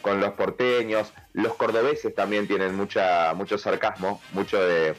con 0.00 0.20
los 0.20 0.32
porteños, 0.32 1.12
los 1.32 1.54
cordobeses 1.54 2.14
también 2.14 2.46
tienen 2.46 2.74
mucha 2.74 3.34
mucho 3.34 3.58
sarcasmo, 3.58 4.20
mucho 4.32 4.64
de 4.64 4.94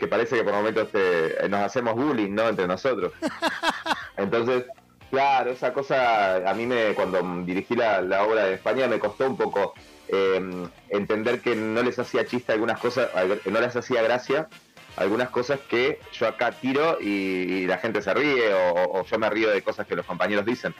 que 0.00 0.08
parece 0.08 0.36
que 0.36 0.42
por 0.44 0.54
momentos 0.54 0.86
este, 0.86 1.48
nos 1.48 1.60
hacemos 1.60 1.94
bullying, 1.94 2.34
¿no? 2.34 2.48
Entre 2.48 2.66
nosotros. 2.66 3.12
Entonces, 4.16 4.64
claro, 5.10 5.50
esa 5.50 5.72
cosa 5.72 6.36
a 6.36 6.54
mí 6.54 6.66
me 6.66 6.94
cuando 6.94 7.22
dirigí 7.44 7.76
la, 7.76 8.00
la 8.00 8.24
obra 8.24 8.44
de 8.46 8.54
España 8.54 8.88
me 8.88 8.98
costó 8.98 9.26
un 9.26 9.36
poco 9.36 9.74
eh, 10.08 10.40
entender 10.88 11.40
que 11.40 11.54
no 11.54 11.82
les 11.82 11.98
hacía 11.98 12.24
chiste 12.24 12.52
algunas 12.52 12.80
cosas, 12.80 13.10
que 13.44 13.50
no 13.50 13.60
les 13.60 13.76
hacía 13.76 14.02
gracia 14.02 14.48
algunas 14.96 15.28
cosas 15.30 15.60
que 15.68 16.00
yo 16.12 16.26
acá 16.26 16.50
tiro 16.50 16.98
y, 17.00 17.06
y 17.06 17.66
la 17.66 17.78
gente 17.78 18.02
se 18.02 18.12
ríe 18.12 18.52
o, 18.52 19.00
o 19.00 19.04
yo 19.04 19.18
me 19.18 19.30
río 19.30 19.50
de 19.50 19.62
cosas 19.62 19.86
que 19.86 19.94
los 19.94 20.04
compañeros 20.06 20.44
dicen. 20.44 20.74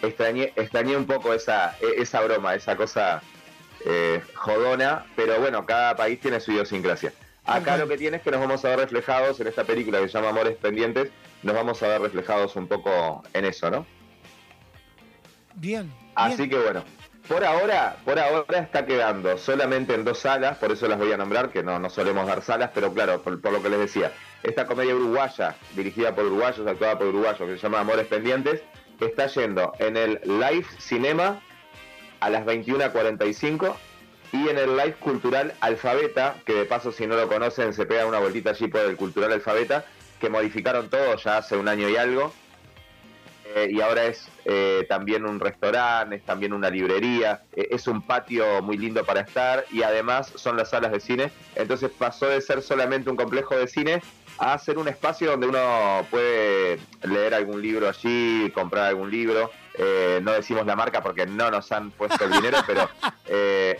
Extrañé, 0.00 0.52
extrañé 0.56 0.96
un 0.96 1.06
poco 1.06 1.34
esa, 1.34 1.76
e- 1.80 2.00
esa 2.00 2.20
broma, 2.22 2.54
esa 2.54 2.74
cosa 2.76 3.20
eh, 3.84 4.22
jodona, 4.34 5.06
pero 5.14 5.38
bueno, 5.40 5.66
cada 5.66 5.94
país 5.94 6.18
tiene 6.20 6.40
su 6.40 6.52
idiosincrasia. 6.52 7.12
Acá 7.44 7.76
lo 7.76 7.88
que 7.88 7.96
tiene 7.96 8.18
es 8.18 8.22
que 8.22 8.30
nos 8.30 8.40
vamos 8.40 8.64
a 8.64 8.68
ver 8.70 8.80
reflejados 8.80 9.40
en 9.40 9.46
esta 9.46 9.64
película 9.64 10.00
que 10.00 10.08
se 10.08 10.14
llama 10.14 10.28
Amores 10.28 10.56
Pendientes, 10.56 11.10
nos 11.42 11.54
vamos 11.54 11.82
a 11.82 11.88
ver 11.88 12.02
reflejados 12.02 12.54
un 12.56 12.68
poco 12.68 13.22
en 13.32 13.44
eso, 13.44 13.70
¿no? 13.70 13.86
Bien. 15.54 15.92
Así 16.14 16.48
que 16.48 16.58
bueno, 16.58 16.84
por 17.28 17.44
ahora, 17.44 17.96
por 18.04 18.18
ahora 18.18 18.58
está 18.58 18.86
quedando 18.86 19.36
solamente 19.38 19.94
en 19.94 20.04
dos 20.04 20.18
salas, 20.18 20.58
por 20.58 20.70
eso 20.70 20.86
las 20.86 20.98
voy 20.98 21.12
a 21.12 21.16
nombrar, 21.16 21.50
que 21.50 21.62
no, 21.62 21.78
no 21.78 21.90
solemos 21.90 22.26
dar 22.26 22.42
salas, 22.42 22.70
pero 22.74 22.92
claro, 22.92 23.22
por, 23.22 23.40
por 23.40 23.52
lo 23.52 23.62
que 23.62 23.68
les 23.68 23.80
decía, 23.80 24.12
esta 24.42 24.66
comedia 24.66 24.94
uruguaya, 24.94 25.56
dirigida 25.74 26.14
por 26.14 26.26
uruguayos, 26.26 26.66
actuada 26.66 26.98
por 26.98 27.08
uruguayos, 27.08 27.48
que 27.48 27.56
se 27.56 27.62
llama 27.62 27.80
Amores 27.80 28.06
Pendientes, 28.06 28.62
está 29.00 29.26
yendo 29.28 29.72
en 29.78 29.96
el 29.96 30.20
Live 30.24 30.66
Cinema 30.78 31.40
a 32.20 32.30
las 32.30 32.44
21.45 32.44 33.76
y 34.32 34.48
en 34.48 34.58
el 34.58 34.76
Live 34.76 34.96
Cultural 35.00 35.54
Alfabeta, 35.60 36.36
que 36.44 36.54
de 36.54 36.64
paso 36.64 36.92
si 36.92 37.06
no 37.06 37.16
lo 37.16 37.28
conocen 37.28 37.72
se 37.72 37.86
pega 37.86 38.06
una 38.06 38.18
vueltita 38.18 38.50
allí 38.50 38.68
por 38.68 38.80
el 38.80 38.96
Cultural 38.96 39.32
Alfabeta, 39.32 39.84
que 40.20 40.28
modificaron 40.28 40.88
todo 40.88 41.16
ya 41.16 41.38
hace 41.38 41.56
un 41.56 41.68
año 41.68 41.88
y 41.88 41.96
algo, 41.96 42.32
eh, 43.54 43.68
y 43.70 43.80
ahora 43.80 44.04
es 44.04 44.28
eh, 44.44 44.86
también 44.88 45.26
un 45.26 45.40
restaurante, 45.40 46.16
es 46.16 46.24
también 46.24 46.52
una 46.52 46.70
librería, 46.70 47.42
eh, 47.52 47.68
es 47.72 47.88
un 47.88 48.06
patio 48.06 48.62
muy 48.62 48.76
lindo 48.76 49.04
para 49.04 49.22
estar 49.22 49.64
y 49.72 49.82
además 49.82 50.32
son 50.36 50.56
las 50.56 50.70
salas 50.70 50.92
de 50.92 51.00
cine. 51.00 51.32
Entonces 51.56 51.90
pasó 51.90 52.26
de 52.26 52.40
ser 52.40 52.62
solamente 52.62 53.10
un 53.10 53.16
complejo 53.16 53.56
de 53.56 53.66
cine 53.66 54.02
a 54.38 54.56
ser 54.58 54.78
un 54.78 54.88
espacio 54.88 55.32
donde 55.32 55.48
uno 55.48 56.06
puede 56.10 56.78
leer 57.02 57.34
algún 57.34 57.60
libro 57.60 57.88
allí, 57.88 58.50
comprar 58.54 58.86
algún 58.86 59.10
libro. 59.10 59.50
Eh, 59.74 60.20
no 60.22 60.32
decimos 60.32 60.64
la 60.66 60.74
marca 60.74 61.02
porque 61.02 61.26
no 61.26 61.50
nos 61.50 61.70
han 61.72 61.90
puesto 61.90 62.24
el 62.24 62.32
dinero, 62.32 62.58
pero 62.66 62.88
eh, 63.26 63.78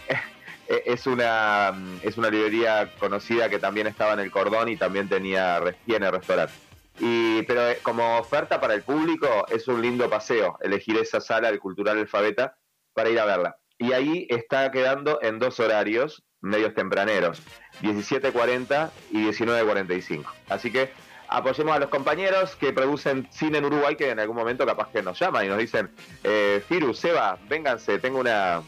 es 0.86 1.06
una 1.06 1.72
es 2.02 2.16
una 2.16 2.30
librería 2.30 2.90
conocida 2.98 3.48
que 3.48 3.58
también 3.58 3.86
estaba 3.86 4.12
en 4.12 4.20
el 4.20 4.30
cordón 4.30 4.68
y 4.68 4.76
también 4.76 5.08
tenía 5.08 5.60
tiene 5.84 6.10
restaurante. 6.10 6.54
Y, 7.00 7.42
pero 7.42 7.68
eh, 7.68 7.78
como 7.82 8.18
oferta 8.18 8.60
para 8.60 8.74
el 8.74 8.82
público 8.82 9.46
es 9.48 9.66
un 9.68 9.80
lindo 9.80 10.08
paseo 10.10 10.58
elegir 10.60 10.96
esa 10.98 11.20
sala 11.20 11.50
del 11.50 11.58
Cultural 11.58 11.98
Alfabeta 11.98 12.56
para 12.92 13.08
ir 13.08 13.18
a 13.18 13.24
verla. 13.24 13.56
Y 13.78 13.92
ahí 13.92 14.26
está 14.28 14.70
quedando 14.70 15.18
en 15.22 15.38
dos 15.38 15.58
horarios 15.58 16.22
medios 16.42 16.74
tempraneros, 16.74 17.42
17.40 17.82 18.90
y 19.10 19.26
19.45. 19.26 20.24
Así 20.48 20.70
que 20.70 20.90
apoyemos 21.28 21.74
a 21.74 21.78
los 21.78 21.88
compañeros 21.88 22.56
que 22.56 22.72
producen 22.72 23.28
cine 23.30 23.58
en 23.58 23.64
Uruguay 23.64 23.96
que 23.96 24.10
en 24.10 24.20
algún 24.20 24.36
momento 24.36 24.66
capaz 24.66 24.90
que 24.90 25.02
nos 25.02 25.18
llaman 25.18 25.46
y 25.46 25.48
nos 25.48 25.58
dicen, 25.58 25.90
eh, 26.24 26.62
Firu, 26.68 26.92
Seba, 26.92 27.38
vénganse, 27.48 27.98
tengo 27.98 28.20
una 28.20 28.62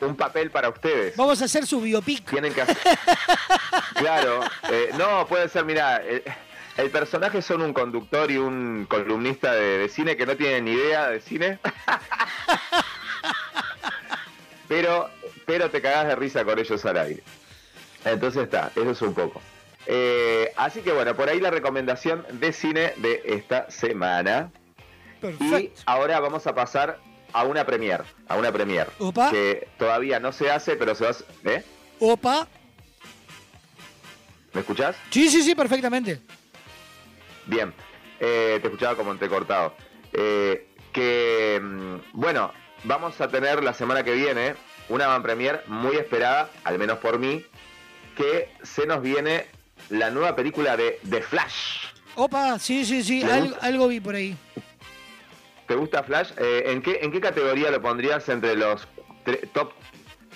un 0.00 0.16
papel 0.16 0.50
para 0.50 0.68
ustedes. 0.68 1.16
Vamos 1.16 1.40
a 1.42 1.46
hacer 1.46 1.66
su 1.66 1.80
biopic. 1.80 2.30
Tienen 2.30 2.52
que 2.52 2.62
hacer... 2.62 2.76
Claro, 3.94 4.40
eh, 4.70 4.90
no, 4.96 5.26
puede 5.26 5.48
ser, 5.48 5.64
mira, 5.64 5.96
el, 5.96 6.22
el 6.76 6.90
personaje 6.90 7.42
son 7.42 7.62
un 7.62 7.72
conductor 7.72 8.30
y 8.30 8.36
un 8.36 8.86
columnista 8.88 9.52
de, 9.52 9.78
de 9.78 9.88
cine 9.88 10.16
que 10.16 10.24
no 10.24 10.36
tienen 10.36 10.66
ni 10.66 10.72
idea 10.72 11.08
de 11.08 11.20
cine. 11.20 11.58
pero, 14.68 15.10
pero 15.44 15.68
te 15.70 15.82
cagás 15.82 16.06
de 16.06 16.14
risa 16.14 16.44
con 16.44 16.58
ellos 16.58 16.84
al 16.84 16.98
aire. 16.98 17.22
Entonces 18.04 18.44
está, 18.44 18.70
eso 18.76 18.90
es 18.90 19.02
un 19.02 19.14
poco. 19.14 19.42
Eh, 19.86 20.52
así 20.56 20.82
que 20.82 20.92
bueno, 20.92 21.16
por 21.16 21.28
ahí 21.28 21.40
la 21.40 21.50
recomendación 21.50 22.24
de 22.30 22.52
cine 22.52 22.92
de 22.98 23.22
esta 23.24 23.68
semana. 23.70 24.52
Y 25.40 25.72
ahora 25.86 26.20
vamos 26.20 26.46
a 26.46 26.54
pasar 26.54 27.00
a 27.40 27.44
una 27.44 27.64
premier, 27.64 28.02
a 28.26 28.36
una 28.36 28.50
premier 28.52 28.88
Opa. 28.98 29.30
que 29.30 29.68
todavía 29.78 30.18
no 30.20 30.32
se 30.32 30.50
hace, 30.50 30.76
pero 30.76 30.94
se 30.94 31.04
va. 31.04 31.10
a- 31.10 31.50
¿Eh? 31.50 31.64
Opa. 32.00 32.48
¿Me 34.52 34.60
escuchás? 34.60 34.96
Sí, 35.10 35.28
sí, 35.28 35.42
sí, 35.42 35.54
perfectamente. 35.54 36.20
Bien, 37.46 37.72
eh, 38.20 38.58
te 38.60 38.66
escuchaba 38.68 38.96
como 38.96 39.12
entrecortado. 39.12 39.74
Eh, 40.12 40.66
que, 40.92 41.60
mm, 41.62 41.96
bueno, 42.12 42.52
vamos 42.84 43.20
a 43.20 43.28
tener 43.28 43.62
la 43.62 43.74
semana 43.74 44.02
que 44.02 44.12
viene 44.12 44.54
una 44.88 45.06
van 45.06 45.22
premier 45.22 45.62
muy 45.66 45.96
esperada, 45.96 46.50
al 46.64 46.78
menos 46.78 46.98
por 46.98 47.18
mí, 47.18 47.44
que 48.16 48.50
se 48.62 48.86
nos 48.86 49.02
viene 49.02 49.46
la 49.90 50.10
nueva 50.10 50.34
película 50.34 50.76
de 50.76 50.98
The 51.08 51.22
Flash. 51.22 51.84
Opa, 52.16 52.58
sí, 52.58 52.84
sí, 52.84 53.04
sí, 53.04 53.22
¿Le 53.22 53.32
algo, 53.32 53.56
algo 53.60 53.88
vi 53.88 54.00
por 54.00 54.14
ahí. 54.16 54.36
¿Te 55.68 55.74
gusta 55.76 56.02
Flash? 56.02 56.30
Eh, 56.38 56.64
¿en, 56.66 56.82
qué, 56.82 56.98
¿En 57.02 57.12
qué 57.12 57.20
categoría 57.20 57.70
lo 57.70 57.80
pondrías 57.82 58.28
entre 58.30 58.56
los 58.56 58.88
top 59.52 59.72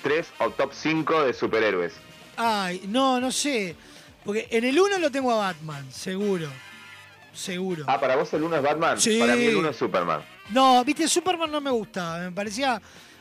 3 0.02 0.28
o 0.38 0.50
top 0.50 0.72
5 0.74 1.24
de 1.24 1.32
superhéroes? 1.32 1.94
Ay, 2.36 2.82
no, 2.86 3.18
no 3.18 3.32
sé. 3.32 3.74
Porque 4.24 4.46
en 4.50 4.64
el 4.64 4.78
1 4.78 4.98
lo 4.98 5.10
tengo 5.10 5.32
a 5.32 5.36
Batman, 5.36 5.90
seguro. 5.90 6.48
Seguro. 7.32 7.84
Ah, 7.88 7.98
¿para 7.98 8.16
vos 8.16 8.32
el 8.34 8.42
1 8.42 8.56
es 8.56 8.62
Batman? 8.62 9.00
Sí. 9.00 9.18
Para 9.18 9.34
mí 9.34 9.46
el 9.46 9.56
1 9.56 9.70
es 9.70 9.76
Superman. 9.76 10.22
No, 10.50 10.84
viste, 10.84 11.08
Superman 11.08 11.50
no 11.50 11.60
me 11.62 11.70
gustaba. 11.70 12.18
Me 12.18 12.30
parecía 12.32 12.80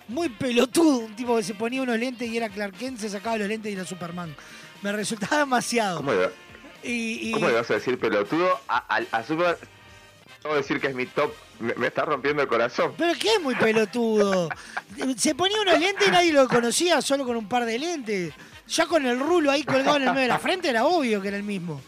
muy 0.09 0.27
pelotudo. 0.27 0.97
Un 1.05 1.15
tipo 1.15 1.37
que 1.37 1.43
se 1.43 1.53
ponía 1.55 1.81
unos 1.81 1.97
lentes 1.97 2.27
y 2.29 2.35
era 2.35 2.49
Clark 2.49 2.75
Kent, 2.77 2.99
se 2.99 3.09
sacaba 3.09 3.37
los 3.37 3.47
lentes 3.47 3.71
y 3.71 3.75
era 3.75 3.85
Superman. 3.85 4.35
Me 4.81 4.91
resultaba 4.91 5.37
demasiado. 5.39 5.97
¿Cómo 5.97 6.11
le, 6.11 6.29
Y, 6.83 7.29
y- 7.29 7.31
cómo 7.31 7.47
le 7.47 7.53
vas 7.53 7.71
a 7.71 7.75
decir 7.75 7.97
pelotudo 7.97 8.59
a, 8.67 8.97
a- 8.97 9.17
a 9.17 9.23
Superman? 9.23 9.55
puedo 10.41 10.55
decir 10.55 10.81
que 10.81 10.87
es 10.87 10.95
mi 10.95 11.05
top, 11.05 11.31
me, 11.61 11.73
me 11.75 11.87
está 11.87 12.05
rompiendo 12.05 12.41
el 12.41 12.47
corazón. 12.47 12.93
Pero 12.97 13.17
que 13.17 13.33
es 13.33 13.41
muy 13.41 13.55
pelotudo. 13.55 14.49
Se 15.17 15.35
ponía 15.35 15.61
unos 15.61 15.79
lentes 15.79 16.07
y 16.07 16.11
nadie 16.11 16.33
lo 16.33 16.47
conocía 16.47 17.01
solo 17.01 17.25
con 17.25 17.35
un 17.35 17.47
par 17.47 17.65
de 17.65 17.79
lentes. 17.79 18.33
Ya 18.67 18.85
con 18.85 19.05
el 19.05 19.19
rulo 19.19 19.51
ahí 19.51 19.63
colgado 19.63 19.97
en 19.97 20.03
el 20.03 20.09
medio 20.09 20.21
de 20.21 20.27
la 20.27 20.39
frente 20.39 20.69
era 20.69 20.85
obvio 20.85 21.21
que 21.21 21.27
era 21.27 21.37
el 21.37 21.43
mismo. 21.43 21.81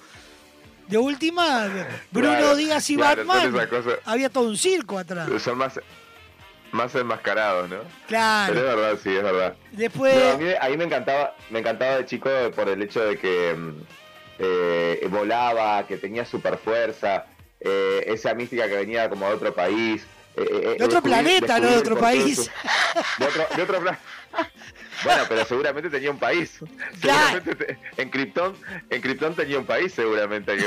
De 0.88 0.98
última, 0.98 1.68
Bruno 2.12 2.30
Claro, 2.30 2.56
Díaz 2.56 2.90
y 2.90 2.96
claro, 2.98 3.26
Batman. 3.26 3.70
Había 4.06 4.30
todo 4.30 4.50
un 4.50 4.58
circo 4.58 4.98
atrás. 4.98 5.30
Son 5.42 5.58
más, 5.58 5.80
más 6.72 6.94
enmascarados, 6.96 7.70
¿no? 7.70 7.78
Claro. 8.08 8.54
Pero 8.54 8.70
es 8.70 8.76
verdad, 8.76 9.00
sí, 9.02 9.10
es 9.16 9.24
verdad. 9.24 9.56
Después. 9.72 10.16
No, 10.16 10.32
a, 10.32 10.38
mí, 10.38 10.54
a 10.60 10.70
mí 10.70 10.78
me 10.78 10.84
encantaba, 10.84 11.36
me 11.50 11.60
encantaba 11.60 11.98
de 11.98 12.06
chico 12.06 12.30
por 12.54 12.68
el 12.68 12.82
hecho 12.82 13.00
de 13.00 13.18
que 13.18 13.56
mm, 13.56 13.82
eh, 14.40 15.08
volaba, 15.10 15.88
que 15.88 15.98
tenía 15.98 16.26
super 16.26 16.58
fuerza, 16.58 17.28
esa 18.08 18.34
mística 18.34 18.68
que 18.68 18.76
venía 18.76 19.10
como 19.10 19.28
de 19.28 19.34
otro 19.36 19.54
país. 19.54 20.02
eh, 20.36 20.46
eh, 20.50 20.76
De 20.80 20.86
otro 20.86 21.02
planeta, 21.02 21.60
no 21.60 21.70
de 21.70 21.78
otro 21.78 21.98
país. 21.98 22.36
su- 22.38 22.50
De 23.20 23.26
otro, 23.28 23.46
de 23.56 23.62
otro 23.64 23.80
planeta. 23.82 24.04
Bueno, 25.04 25.24
pero 25.28 25.44
seguramente 25.46 25.90
tenía 25.90 26.10
un 26.12 26.18
país. 26.20 26.60
Seguramente 27.02 27.56
te- 27.56 27.78
en 27.98 28.10
Krypton, 28.10 28.56
en 28.90 29.02
Krypton 29.02 29.36
tenía 29.36 29.60
un 29.60 29.66
país 29.66 29.92
seguramente. 29.94 30.56
Que. 30.56 30.64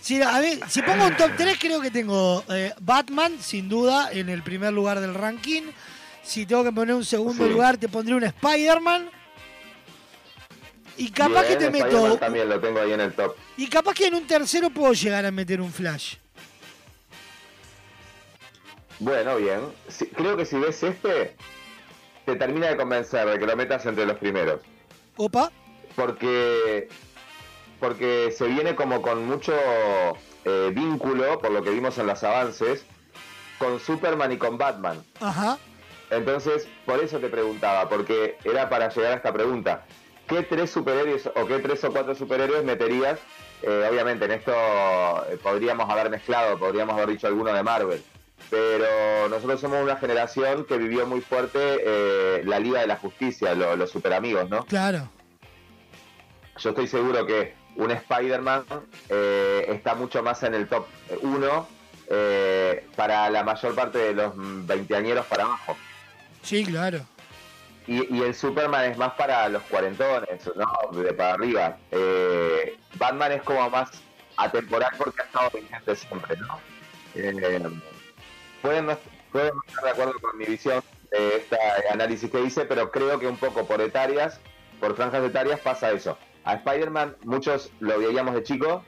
Si, 0.00 0.20
a 0.22 0.40
ver, 0.40 0.58
si 0.68 0.82
pongo 0.82 1.04
un 1.06 1.16
top 1.16 1.30
3, 1.36 1.56
creo 1.60 1.80
que 1.80 1.90
tengo 1.90 2.42
eh, 2.48 2.72
Batman, 2.80 3.36
sin 3.40 3.68
duda, 3.68 4.10
en 4.12 4.28
el 4.28 4.42
primer 4.42 4.72
lugar 4.72 4.98
del 5.00 5.14
ranking. 5.14 5.62
Si 6.24 6.46
tengo 6.46 6.64
que 6.64 6.72
poner 6.72 6.94
un 6.94 7.04
segundo 7.04 7.44
Sí. 7.46 7.50
lugar, 7.50 7.76
te 7.76 7.88
pondré 7.88 8.14
un 8.14 8.24
Spider-Man. 8.24 9.10
Y 10.98 11.10
capaz 11.12 11.42
Bien, 11.46 11.58
que 11.58 11.64
te 11.64 11.70
meto. 11.70 12.18
También 12.18 12.48
lo 12.48 12.60
tengo 12.60 12.80
ahí 12.80 12.92
en 12.92 13.00
el 13.00 13.12
top. 13.14 13.34
Y 13.56 13.68
capaz 13.68 13.94
que 13.94 14.08
en 14.08 14.14
un 14.14 14.26
tercero 14.26 14.68
puedo 14.68 14.92
llegar 14.92 15.24
a 15.24 15.30
meter 15.30 15.60
un 15.60 15.72
Flash. 15.72 16.16
Bueno, 18.98 19.36
bien. 19.36 19.60
Si- 19.88 20.06
creo 20.08 20.36
que 20.36 20.44
si 20.44 20.58
ves 20.58 20.82
este, 20.82 21.36
te 22.26 22.36
termina 22.36 22.68
de 22.68 22.76
convencer 22.76 23.28
de 23.28 23.38
que 23.38 23.46
lo 23.46 23.56
metas 23.56 23.86
entre 23.86 24.06
los 24.06 24.18
primeros. 24.18 24.60
Opa. 25.16 25.52
Porque, 25.94 26.88
porque 27.78 28.34
se 28.36 28.46
viene 28.46 28.74
como 28.74 29.00
con 29.00 29.24
mucho 29.24 29.54
eh, 30.44 30.72
vínculo, 30.74 31.40
por 31.40 31.52
lo 31.52 31.62
que 31.62 31.70
vimos 31.70 31.96
en 31.98 32.08
los 32.08 32.22
avances, 32.24 32.84
con 33.58 33.78
Superman 33.78 34.32
y 34.32 34.36
con 34.36 34.58
Batman. 34.58 35.04
Ajá. 35.20 35.58
Entonces, 36.10 36.66
por 36.86 36.98
eso 37.00 37.18
te 37.18 37.28
preguntaba, 37.28 37.88
porque 37.88 38.36
era 38.42 38.68
para 38.68 38.88
llegar 38.88 39.12
a 39.12 39.16
esta 39.16 39.32
pregunta. 39.32 39.84
¿Qué 40.28 40.42
tres 40.42 40.70
superhéroes 40.70 41.26
o 41.34 41.46
qué 41.46 41.58
tres 41.58 41.82
o 41.84 41.92
cuatro 41.92 42.14
superhéroes 42.14 42.64
meterías? 42.64 43.18
Eh, 43.62 43.86
obviamente 43.90 44.26
en 44.26 44.32
esto 44.32 44.52
eh, 44.52 45.38
podríamos 45.42 45.88
haber 45.90 46.10
mezclado, 46.10 46.58
podríamos 46.58 46.94
haber 46.96 47.08
dicho 47.08 47.26
alguno 47.26 47.52
de 47.52 47.62
Marvel, 47.62 48.02
pero 48.50 49.28
nosotros 49.28 49.60
somos 49.60 49.82
una 49.82 49.96
generación 49.96 50.64
que 50.64 50.76
vivió 50.76 51.06
muy 51.06 51.20
fuerte 51.22 51.58
eh, 51.84 52.42
la 52.44 52.58
Liga 52.60 52.80
de 52.80 52.86
la 52.86 52.96
Justicia, 52.96 53.54
lo- 53.54 53.74
los 53.76 53.90
superamigos, 53.90 54.48
¿no? 54.48 54.64
Claro. 54.66 55.08
Yo 56.58 56.70
estoy 56.70 56.86
seguro 56.88 57.24
que 57.26 57.54
un 57.76 57.90
Spider-Man 57.90 58.64
eh, 59.08 59.64
está 59.68 59.94
mucho 59.94 60.22
más 60.22 60.42
en 60.42 60.54
el 60.54 60.68
top 60.68 60.86
1 61.22 61.68
para 62.96 63.28
la 63.30 63.44
mayor 63.44 63.74
parte 63.74 63.98
de 63.98 64.14
los 64.14 64.32
veinteañeros 64.36 65.26
para 65.26 65.44
abajo. 65.44 65.76
Sí, 66.42 66.64
claro. 66.64 67.00
Y, 67.88 68.14
y 68.14 68.22
el 68.22 68.34
Superman 68.34 68.84
es 68.92 68.98
más 68.98 69.14
para 69.14 69.48
los 69.48 69.62
cuarentones, 69.62 70.50
¿no? 70.54 70.92
De 70.92 71.12
para 71.14 71.32
arriba. 71.32 71.78
Eh, 71.90 72.76
Batman 72.96 73.32
es 73.32 73.42
como 73.42 73.68
más 73.70 73.90
atemporal 74.36 74.90
porque 74.98 75.22
ha 75.22 75.24
estado 75.24 75.50
vigente 75.54 75.96
siempre, 75.96 76.36
¿no? 76.36 76.60
Eh, 77.14 77.60
pueden, 78.60 78.96
pueden 79.32 79.52
estar 79.66 79.84
de 79.84 79.90
acuerdo 79.90 80.12
con 80.20 80.36
mi 80.36 80.44
visión 80.44 80.82
de 81.10 81.36
este 81.36 81.56
análisis 81.90 82.30
que 82.30 82.42
hice, 82.42 82.66
pero 82.66 82.90
creo 82.90 83.18
que 83.18 83.26
un 83.26 83.38
poco 83.38 83.66
por 83.66 83.80
etarias, 83.80 84.38
por 84.80 84.94
franjas 84.94 85.24
etarias 85.24 85.58
pasa 85.60 85.90
eso. 85.90 86.18
A 86.44 86.54
Spider-Man 86.56 87.16
muchos 87.24 87.72
lo 87.80 87.98
veíamos 87.98 88.34
de 88.34 88.42
chico, 88.42 88.84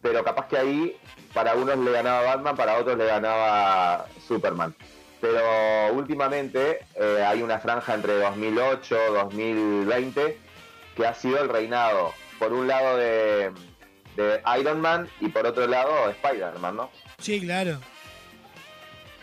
pero 0.00 0.24
capaz 0.24 0.48
que 0.48 0.56
ahí 0.56 1.00
para 1.34 1.54
unos 1.54 1.76
le 1.78 1.92
ganaba 1.92 2.22
Batman, 2.22 2.56
para 2.56 2.78
otros 2.78 2.96
le 2.96 3.04
ganaba 3.04 4.06
Superman. 4.26 4.74
Pero 5.20 5.92
últimamente 5.94 6.78
eh, 6.94 7.24
hay 7.26 7.42
una 7.42 7.58
franja 7.58 7.94
entre 7.94 8.14
2008 8.20 8.96
2020 9.14 10.38
que 10.96 11.06
ha 11.06 11.14
sido 11.14 11.40
el 11.42 11.48
reinado, 11.48 12.12
por 12.38 12.52
un 12.52 12.68
lado 12.68 12.96
de, 12.96 13.50
de 14.16 14.40
Iron 14.60 14.80
Man 14.80 15.08
y 15.20 15.28
por 15.28 15.46
otro 15.46 15.66
lado 15.66 16.06
de 16.06 16.12
Spider-Man, 16.12 16.76
¿no? 16.76 16.90
Sí, 17.18 17.40
claro. 17.40 17.80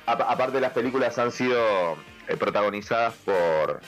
A- 0.06 0.11
aparte 0.14 0.59
las 0.59 0.72
películas 0.74 1.17
han 1.17 1.32
sido 1.32 1.93
eh, 2.27 2.35
protagonizadas 2.38 3.14
por, 3.25 3.82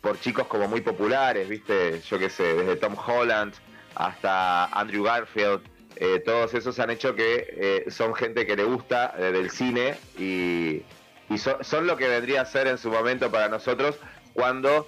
por 0.00 0.20
chicos 0.20 0.46
como 0.46 0.68
muy 0.68 0.80
populares, 0.80 1.48
¿viste? 1.48 2.00
Yo 2.02 2.18
qué 2.18 2.30
sé, 2.30 2.54
desde 2.54 2.76
Tom 2.76 2.94
Holland 2.96 3.54
hasta 3.96 4.66
Andrew 4.66 5.02
Garfield, 5.04 5.62
eh, 5.96 6.20
todos 6.24 6.54
esos 6.54 6.78
han 6.78 6.90
hecho 6.90 7.14
que 7.16 7.84
son 7.90 8.14
gente 8.14 8.46
que 8.46 8.54
le 8.56 8.64
gusta 8.64 9.08
del 9.18 9.50
cine 9.50 9.96
y, 10.16 10.82
y 11.30 11.38
so- 11.38 11.58
son 11.62 11.86
lo 11.86 11.96
que 11.96 12.08
vendría 12.08 12.42
a 12.42 12.44
ser 12.44 12.66
en 12.66 12.76
su 12.76 12.90
momento 12.90 13.30
para 13.30 13.48
nosotros 13.48 13.96
cuando 14.34 14.86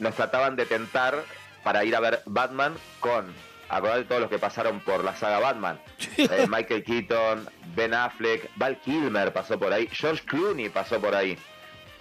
nos 0.00 0.14
trataban 0.14 0.56
de 0.56 0.66
tentar 0.66 1.22
para 1.62 1.84
ir 1.84 1.94
a 1.94 2.00
ver 2.00 2.22
Batman 2.26 2.74
con, 3.00 3.32
acordate 3.68 4.04
todos 4.04 4.20
los 4.22 4.30
que 4.30 4.38
pasaron 4.38 4.80
por 4.80 5.04
la 5.04 5.14
saga 5.16 5.38
Batman, 5.38 5.80
Eh, 6.16 6.46
Michael 6.48 6.82
Keaton, 6.84 7.48
Ben 7.74 7.94
Affleck, 7.94 8.50
Val 8.56 8.80
Kilmer 8.80 9.32
pasó 9.32 9.58
por 9.58 9.72
ahí, 9.72 9.88
George 9.92 10.24
Clooney 10.24 10.68
pasó 10.70 11.00
por 11.00 11.14
ahí, 11.14 11.38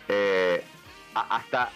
Eh, 0.08 0.64
hasta 1.14 1.70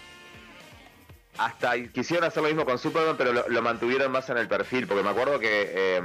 hasta 1.38 1.82
quisieron 1.94 2.26
hacer 2.28 2.44
lo 2.44 2.50
mismo 2.50 2.66
con 2.66 2.78
Superman, 2.78 3.16
pero 3.18 3.32
lo, 3.32 3.48
lo 3.48 3.62
mantuvieron 3.62 4.12
más 4.12 4.30
en 4.30 4.38
el 4.38 4.48
perfil, 4.50 4.88
porque 4.88 5.04
me 5.04 5.10
acuerdo 5.10 5.40
que 5.40 5.72
eh, 5.74 6.02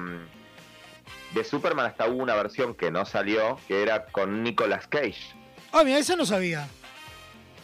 de 1.33 1.45
Superman 1.45 1.87
hasta 1.87 2.07
hubo 2.07 2.23
una 2.23 2.37
versión 2.37 2.75
que 2.77 2.93
no 2.93 3.05
salió, 3.05 3.59
que 3.67 3.83
era 3.83 4.05
con 4.07 4.45
Nicolas 4.45 4.87
Cage. 4.87 5.35
Ah, 5.77 5.83
mira, 5.83 5.99
eso 5.99 6.17
no 6.17 6.25
sabía. 6.25 6.69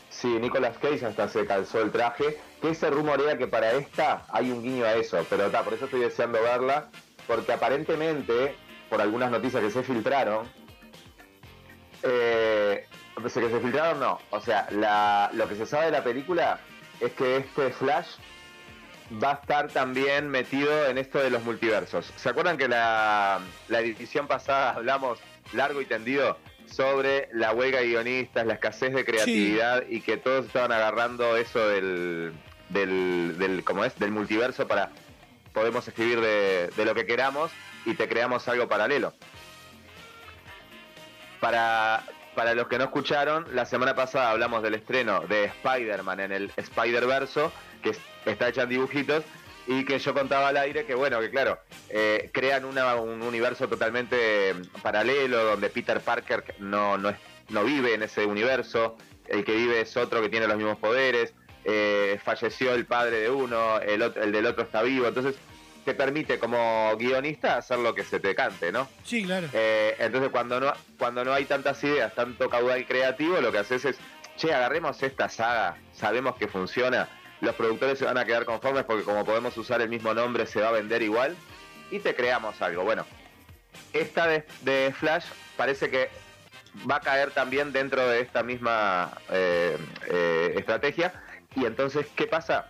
Sí, 0.08 0.26
Nicolas 0.26 0.76
Cage 0.78 1.06
hasta 1.06 1.28
se 1.28 1.46
calzó 1.46 1.80
el 1.80 1.92
traje, 1.92 2.40
que 2.60 2.74
se 2.74 2.90
rumorea 2.90 3.38
que 3.38 3.46
para 3.46 3.70
esta 3.72 4.26
hay 4.32 4.50
un 4.50 4.64
guiño 4.64 4.84
a 4.84 4.94
eso, 4.94 5.24
pero 5.30 5.46
está, 5.46 5.62
por 5.62 5.74
eso 5.74 5.84
estoy 5.84 6.00
deseando 6.00 6.42
verla, 6.42 6.88
porque 7.28 7.52
aparentemente, 7.52 8.56
por 8.88 9.00
algunas 9.00 9.30
noticias 9.30 9.62
que 9.62 9.70
se 9.70 9.84
filtraron, 9.84 10.50
eh, 12.02 12.84
que 13.22 13.30
se 13.30 13.60
filtraron 13.60 14.00
no, 14.00 14.18
o 14.30 14.40
sea, 14.40 14.66
lo 15.32 15.48
que 15.48 15.54
se 15.54 15.64
sabe 15.64 15.86
de 15.86 15.92
la 15.92 16.02
película 16.02 16.58
es 16.98 17.12
que 17.12 17.36
este 17.36 17.70
Flash 17.70 18.08
va 19.22 19.30
a 19.30 19.34
estar 19.34 19.68
también 19.68 20.28
metido 20.28 20.86
en 20.86 20.98
esto 20.98 21.20
de 21.20 21.30
los 21.30 21.44
multiversos. 21.44 22.12
¿Se 22.16 22.28
acuerdan 22.28 22.58
que 22.58 22.66
la, 22.66 23.38
la 23.68 23.80
edición 23.80 24.26
pasada 24.26 24.72
hablamos 24.72 25.20
largo 25.52 25.80
y 25.80 25.84
tendido 25.84 26.36
sobre 26.70 27.28
la 27.32 27.52
huelga 27.52 27.80
de 27.80 27.88
guionistas, 27.88 28.46
la 28.46 28.54
escasez 28.54 28.92
de 28.94 29.04
creatividad 29.04 29.84
y 29.88 30.00
que 30.00 30.16
todos 30.16 30.46
estaban 30.46 30.72
agarrando 30.72 31.36
eso 31.36 31.68
del, 31.68 32.32
del, 32.68 33.36
del 33.38 33.64
¿cómo 33.64 33.84
es? 33.84 33.98
del 33.98 34.10
multiverso 34.12 34.66
para 34.68 34.90
podemos 35.52 35.86
escribir 35.88 36.20
de, 36.20 36.68
de 36.76 36.84
lo 36.84 36.94
que 36.94 37.06
queramos 37.06 37.50
y 37.84 37.94
te 37.94 38.08
creamos 38.08 38.46
algo 38.48 38.68
paralelo? 38.68 39.12
Para, 41.40 42.04
para 42.34 42.54
los 42.54 42.68
que 42.68 42.78
no 42.78 42.84
escucharon, 42.84 43.46
la 43.54 43.64
semana 43.64 43.94
pasada 43.94 44.30
hablamos 44.30 44.62
del 44.62 44.74
estreno 44.74 45.20
de 45.26 45.44
Spider-Man 45.46 46.20
en 46.20 46.32
el 46.32 46.52
Spider-Verso, 46.56 47.52
que 47.82 47.90
es- 47.90 48.00
está 48.26 48.48
hecha 48.48 48.62
en 48.62 48.68
dibujitos, 48.68 49.24
y 49.70 49.84
que 49.84 50.00
yo 50.00 50.12
contaba 50.12 50.48
al 50.48 50.56
aire 50.56 50.84
que, 50.84 50.96
bueno, 50.96 51.20
que 51.20 51.30
claro, 51.30 51.56
eh, 51.90 52.28
crean 52.32 52.64
una- 52.64 52.96
un 52.96 53.22
universo 53.22 53.68
totalmente 53.68 54.52
paralelo, 54.82 55.44
donde 55.44 55.70
Peter 55.70 56.00
Parker 56.00 56.42
no, 56.58 56.98
no, 56.98 57.10
es- 57.10 57.16
no 57.50 57.62
vive 57.62 57.94
en 57.94 58.02
ese 58.02 58.24
universo, 58.26 58.96
el 59.28 59.44
que 59.44 59.54
vive 59.54 59.80
es 59.82 59.96
otro 59.96 60.20
que 60.22 60.28
tiene 60.28 60.48
los 60.48 60.56
mismos 60.56 60.76
poderes, 60.78 61.34
eh, 61.64 62.18
falleció 62.24 62.74
el 62.74 62.84
padre 62.84 63.20
de 63.20 63.30
uno, 63.30 63.78
el, 63.80 64.02
otro- 64.02 64.24
el 64.24 64.32
del 64.32 64.46
otro 64.46 64.64
está 64.64 64.82
vivo, 64.82 65.06
entonces 65.06 65.36
te 65.84 65.94
permite 65.94 66.40
como 66.40 66.92
guionista 66.98 67.56
hacer 67.56 67.78
lo 67.78 67.94
que 67.94 68.02
se 68.02 68.18
te 68.18 68.34
cante, 68.34 68.72
¿no? 68.72 68.88
Sí, 69.04 69.22
claro. 69.24 69.46
Eh, 69.52 69.94
entonces 70.00 70.30
cuando 70.30 70.58
no, 70.58 70.72
cuando 70.98 71.24
no 71.24 71.32
hay 71.32 71.44
tantas 71.44 71.82
ideas, 71.84 72.12
tanto 72.12 72.50
caudal 72.50 72.84
creativo, 72.86 73.40
lo 73.40 73.52
que 73.52 73.58
haces 73.58 73.84
es, 73.84 73.98
che, 74.36 74.52
agarremos 74.52 75.00
esta 75.04 75.28
saga, 75.28 75.76
sabemos 75.94 76.34
que 76.34 76.48
funciona, 76.48 77.08
los 77.40 77.54
productores 77.54 77.98
se 77.98 78.04
van 78.04 78.18
a 78.18 78.24
quedar 78.24 78.44
conformes 78.44 78.84
porque 78.84 79.04
como 79.04 79.24
podemos 79.24 79.56
usar 79.56 79.80
el 79.80 79.88
mismo 79.88 80.12
nombre 80.14 80.46
se 80.46 80.60
va 80.60 80.68
a 80.68 80.72
vender 80.72 81.02
igual 81.02 81.36
y 81.90 81.98
te 81.98 82.14
creamos 82.14 82.60
algo. 82.62 82.84
Bueno, 82.84 83.06
esta 83.92 84.26
de, 84.26 84.44
de 84.62 84.94
Flash 84.96 85.24
parece 85.56 85.90
que 85.90 86.10
va 86.90 86.96
a 86.96 87.00
caer 87.00 87.30
también 87.30 87.72
dentro 87.72 88.06
de 88.06 88.20
esta 88.20 88.42
misma 88.42 89.12
eh, 89.30 89.76
eh, 90.06 90.54
estrategia 90.56 91.12
y 91.56 91.64
entonces, 91.64 92.06
¿qué 92.14 92.26
pasa? 92.26 92.66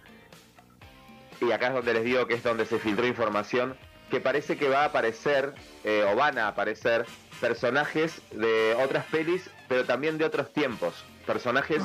Y 1.41 1.53
acá 1.53 1.69
es 1.69 1.75
donde 1.75 1.95
les 1.95 2.05
digo 2.05 2.27
que 2.27 2.35
es 2.35 2.43
donde 2.43 2.67
se 2.67 2.79
filtró 2.79 3.07
información 3.07 3.77
que 4.11 4.21
parece 4.21 4.57
que 4.57 4.69
va 4.69 4.83
a 4.83 4.85
aparecer, 4.87 5.55
eh, 5.85 6.05
o 6.11 6.17
van 6.17 6.37
a 6.37 6.49
aparecer, 6.49 7.07
personajes 7.41 8.21
de 8.33 8.75
otras 8.75 9.07
pelis, 9.07 9.49
pero 9.69 9.85
también 9.85 10.19
de 10.19 10.25
otros 10.25 10.53
tiempos. 10.53 11.05
Personajes 11.27 11.81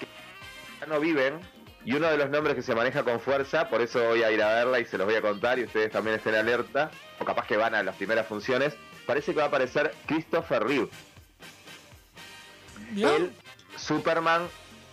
que 0.00 0.06
ya 0.80 0.86
no 0.86 0.98
viven. 1.00 1.40
Y 1.84 1.94
uno 1.94 2.10
de 2.10 2.16
los 2.18 2.28
nombres 2.30 2.54
que 2.54 2.62
se 2.62 2.74
maneja 2.74 3.02
con 3.02 3.20
fuerza, 3.20 3.68
por 3.70 3.80
eso 3.80 4.02
voy 4.04 4.22
a 4.22 4.30
ir 4.30 4.42
a 4.42 4.54
verla 4.54 4.80
y 4.80 4.84
se 4.84 4.98
los 4.98 5.06
voy 5.06 5.16
a 5.16 5.22
contar 5.22 5.58
y 5.58 5.64
ustedes 5.64 5.90
también 5.90 6.16
estén 6.16 6.34
alerta, 6.34 6.90
o 7.18 7.24
capaz 7.24 7.46
que 7.46 7.56
van 7.56 7.74
a 7.74 7.82
las 7.82 7.96
primeras 7.96 8.26
funciones, 8.26 8.74
parece 9.06 9.32
que 9.32 9.38
va 9.38 9.44
a 9.44 9.48
aparecer 9.48 9.92
Christopher 10.06 10.62
Reeve. 10.62 10.88
El 12.96 13.32
Superman 13.76 14.42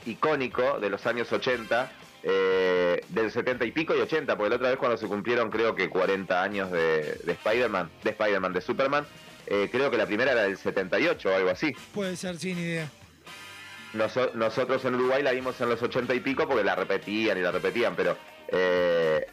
icónico 0.06 0.80
de 0.80 0.90
los 0.90 1.06
años 1.06 1.32
80, 1.32 1.92
eh, 2.24 3.02
del 3.10 3.32
70 3.32 3.66
y 3.66 3.72
pico 3.72 3.96
y 3.96 4.00
80, 4.00 4.38
porque 4.38 4.50
la 4.50 4.56
otra 4.56 4.70
vez 4.70 4.78
cuando 4.78 4.98
se 4.98 5.08
cumplieron 5.08 5.50
creo 5.50 5.76
que 5.76 5.90
40 5.90 6.42
años 6.42 6.72
de, 6.72 7.20
de 7.24 7.32
Spider-Man, 7.34 7.90
de 8.04 8.10
Spider-Man, 8.12 8.54
de 8.54 8.62
Superman, 8.62 9.06
eh, 9.46 9.70
creo 9.72 9.90
que 9.90 9.98
la 9.98 10.06
primera 10.06 10.32
era 10.32 10.44
del 10.44 10.58
78 10.58 11.30
o 11.30 11.36
algo 11.36 11.50
así. 11.50 11.74
Puede 11.94 12.16
ser, 12.16 12.38
sin 12.38 12.58
idea. 12.58 12.90
Noso- 13.94 14.34
nosotros 14.34 14.84
en 14.86 14.96
Uruguay 14.96 15.24
la 15.24 15.32
vimos 15.32 15.60
en 15.62 15.70
los 15.70 15.82
80 15.82 16.14
y 16.14 16.20
pico 16.20 16.48
porque 16.48 16.64
la 16.64 16.76
repetían 16.76 17.38
y 17.38 17.42
la 17.42 17.52
repetían, 17.52 17.96
pero 17.96 18.18
eh, 18.50 19.26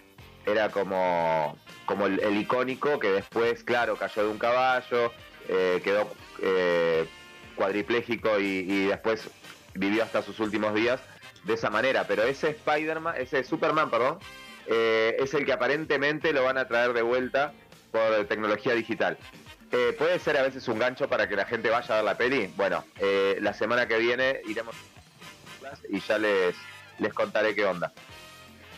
era 0.46 0.70
como, 0.70 1.58
como 1.86 2.06
el, 2.06 2.36
icónico 2.36 2.98
que 2.98 3.10
después, 3.10 3.64
claro, 3.64 3.96
cayó 3.96 4.22
de 4.22 4.28
un 4.28 4.38
caballo, 4.38 5.12
eh, 5.48 5.80
quedó 5.82 6.10
eh, 6.40 7.06
y 8.40 8.86
después 8.86 9.30
vivió 9.74 10.02
hasta 10.02 10.22
sus 10.22 10.40
últimos 10.40 10.74
días 10.74 11.00
de 11.44 11.54
esa 11.54 11.70
manera. 11.70 12.06
Pero 12.06 12.22
ese 12.22 12.50
Spider-Man, 12.50 13.14
ese 13.18 13.44
Superman, 13.44 13.90
perdón, 13.90 14.18
eh, 14.66 15.16
es 15.18 15.34
el 15.34 15.44
que 15.44 15.52
aparentemente 15.52 16.32
lo 16.32 16.44
van 16.44 16.58
a 16.58 16.66
traer 16.68 16.92
de 16.92 17.02
vuelta 17.02 17.52
por 17.92 18.24
tecnología 18.26 18.74
digital. 18.74 19.16
Eh, 19.76 19.92
puede 19.98 20.20
ser 20.20 20.36
a 20.36 20.42
veces 20.42 20.68
un 20.68 20.78
gancho 20.78 21.08
para 21.08 21.28
que 21.28 21.34
la 21.34 21.46
gente 21.46 21.68
vaya 21.68 21.94
a 21.94 21.96
ver 21.96 22.04
la 22.04 22.16
peli. 22.16 22.48
Bueno, 22.56 22.84
eh, 23.00 23.38
la 23.40 23.52
semana 23.52 23.88
que 23.88 23.98
viene 23.98 24.40
iremos 24.46 24.76
y 25.88 25.98
ya 25.98 26.16
les, 26.16 26.54
les 27.00 27.12
contaré 27.12 27.56
qué 27.56 27.64
onda. 27.64 27.92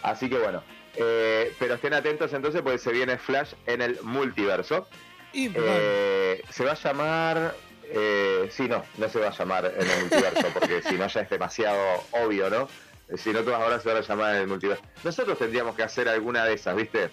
Así 0.02 0.30
que 0.30 0.38
bueno, 0.38 0.62
eh, 0.94 1.54
pero 1.58 1.74
estén 1.74 1.92
atentos 1.92 2.32
entonces 2.32 2.62
porque 2.62 2.78
se 2.78 2.92
viene 2.92 3.18
Flash 3.18 3.52
en 3.66 3.82
el 3.82 4.00
multiverso. 4.00 4.88
Se 5.34 6.64
va 6.64 6.72
a 6.72 6.82
llamar... 6.82 7.54
Sí, 8.50 8.66
no, 8.66 8.82
no 8.96 9.08
se 9.10 9.20
va 9.20 9.28
a 9.28 9.36
llamar 9.36 9.74
en 9.76 9.90
el 9.90 10.00
multiverso 10.00 10.48
porque 10.54 10.80
si 10.88 10.94
no 10.94 11.08
ya 11.08 11.20
es 11.20 11.28
demasiado 11.28 12.04
obvio, 12.12 12.48
¿no? 12.48 12.68
Si 13.18 13.34
no, 13.34 13.42
todas 13.42 13.60
ahora 13.60 13.80
se 13.80 13.88
van 13.88 13.98
a 13.98 14.00
llamar 14.00 14.34
en 14.36 14.40
el 14.42 14.46
multiverso. 14.46 14.82
Nosotros 15.04 15.38
tendríamos 15.38 15.76
que 15.76 15.82
hacer 15.82 16.08
alguna 16.08 16.46
de 16.46 16.54
esas, 16.54 16.74
¿viste? 16.74 17.10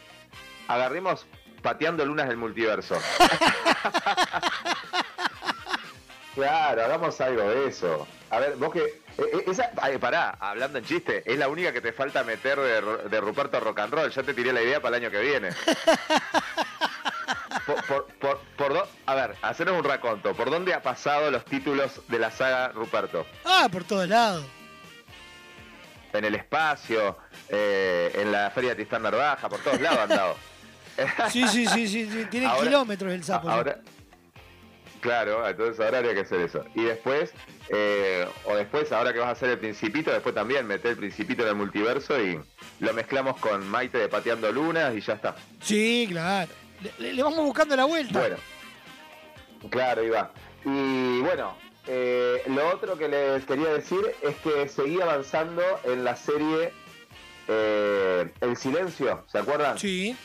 Agarremos 0.70 1.28
pateando 1.64 2.06
lunas 2.06 2.27
del 2.27 2.38
multiverso. 2.38 3.00
Claro, 6.35 6.83
hagamos 6.83 7.22
algo 7.22 7.43
de 7.48 7.67
eso. 7.67 8.08
A 8.32 8.40
ver, 8.40 8.56
vos 8.56 8.74
que. 8.74 8.80
eh, 8.80 9.01
eh, 9.19 9.43
esa, 9.45 9.69
ay, 9.80 10.00
pará, 10.00 10.35
hablando 10.40 10.80
en 10.80 10.85
chiste, 10.85 11.22
es 11.32 11.38
la 11.38 11.48
única 11.48 11.72
que 11.72 11.80
te 11.80 11.93
falta 11.93 12.24
meter 12.24 12.59
de, 12.59 12.82
de 13.08 13.22
Ruperto 13.22 13.59
Rock 13.59 13.77
and 13.82 13.93
Roll. 13.93 14.09
Ya 14.11 14.24
te 14.24 14.33
tiré 14.33 14.51
la 14.51 14.64
idea 14.64 14.82
para 14.82 14.98
el 14.98 15.03
año 15.03 15.11
que 15.11 15.19
viene. 15.22 15.50
Por, 17.67 17.82
por, 17.85 18.08
por, 18.19 18.40
por 18.58 18.74
do- 18.74 18.88
a 19.06 19.16
ver, 19.16 19.35
hacernos 19.42 19.77
un 19.77 19.85
raconto. 19.85 20.33
¿Por 20.33 20.50
dónde 20.50 20.74
ha 20.74 20.82
pasado 20.82 21.32
los 21.32 21.45
títulos 21.45 22.01
de 22.09 22.19
la 22.19 22.30
saga 22.30 22.69
Ruperto? 22.69 23.25
Ah, 23.45 23.69
por 23.72 23.85
todos 23.85 24.09
lados. 24.09 24.43
En 26.11 26.25
el 26.25 26.35
espacio, 26.35 27.16
eh, 27.48 28.11
en 28.16 28.33
la 28.33 28.50
Feria 28.51 28.75
Tristán 28.75 29.03
Narvaja, 29.03 29.48
por 29.48 29.59
todos 29.59 29.80
lados 29.80 30.00
han 30.00 30.09
dado. 30.09 30.35
Sí, 31.32 31.48
sí, 31.48 31.66
sí, 31.68 31.88
sí, 31.88 32.10
sí, 32.10 32.26
tiene 32.32 32.46
Ahora- 32.48 32.64
kilómetros 32.68 33.12
el 33.14 33.24
sapo. 33.24 33.50
Ahora, 33.50 33.80
claro, 35.02 35.48
entonces 35.48 35.80
ahora 35.84 35.98
habría 36.00 36.14
que 36.14 36.22
hacer 36.22 36.42
eso. 36.42 36.64
Y 36.76 36.84
después, 36.84 37.34
eh, 37.70 38.28
o 38.46 38.56
después, 38.56 38.92
ahora 38.92 39.12
que 39.14 39.20
vas 39.20 39.30
a 39.30 39.32
hacer 39.32 39.50
el 39.50 39.60
Principito, 39.60 40.12
después 40.12 40.34
también 40.36 40.66
meter 40.68 40.92
el 40.92 40.98
Principito 40.98 41.44
en 41.44 41.50
el 41.50 41.56
multiverso 41.56 42.22
y 42.22 42.40
lo 42.80 42.94
mezclamos 42.94 43.38
con 43.40 43.68
Maite 43.68 43.98
de 43.98 44.08
Pateando 44.10 44.52
Lunas 44.52 44.96
y 44.96 45.02
ya 45.02 45.14
está. 45.14 45.36
Sí, 45.62 46.08
claro. 46.10 46.52
Le, 47.00 47.22
vamos 47.24 47.40
buscando 47.46 47.76
la 47.76 47.86
vuelta. 47.86 48.20
Bueno, 48.20 48.36
claro, 49.70 50.02
va. 50.12 50.32
Y 50.66 51.20
bueno, 51.22 51.56
eh, 51.88 52.42
lo 52.48 52.70
otro 52.74 52.98
que 52.98 53.08
les 53.08 53.46
quería 53.46 53.70
decir 53.74 54.00
es 54.22 54.36
que 54.38 54.68
seguí 54.68 55.00
avanzando 55.02 55.62
en 55.86 56.04
la 56.04 56.16
serie 56.16 56.72
eh, 57.48 58.32
El 58.42 58.56
Silencio, 58.58 59.24
¿se 59.32 59.38
acuerdan? 59.38 59.78
Sí. 59.78 60.16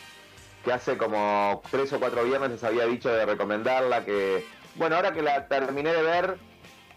Que 0.65 0.73
hace 0.73 0.99
como 0.99 1.62
tres 1.70 1.93
o 1.93 2.01
cuatro 2.01 2.25
viernes 2.25 2.51
les 2.51 2.65
había 2.65 2.85
dicho 2.87 3.09
de 3.11 3.25
recomendarla, 3.25 4.05
que... 4.05 4.45
Bueno, 4.75 4.97
ahora 4.97 5.12
que 5.12 5.23
la 5.23 5.49
terminé 5.49 5.93
de 5.93 6.03
ver, 6.03 6.39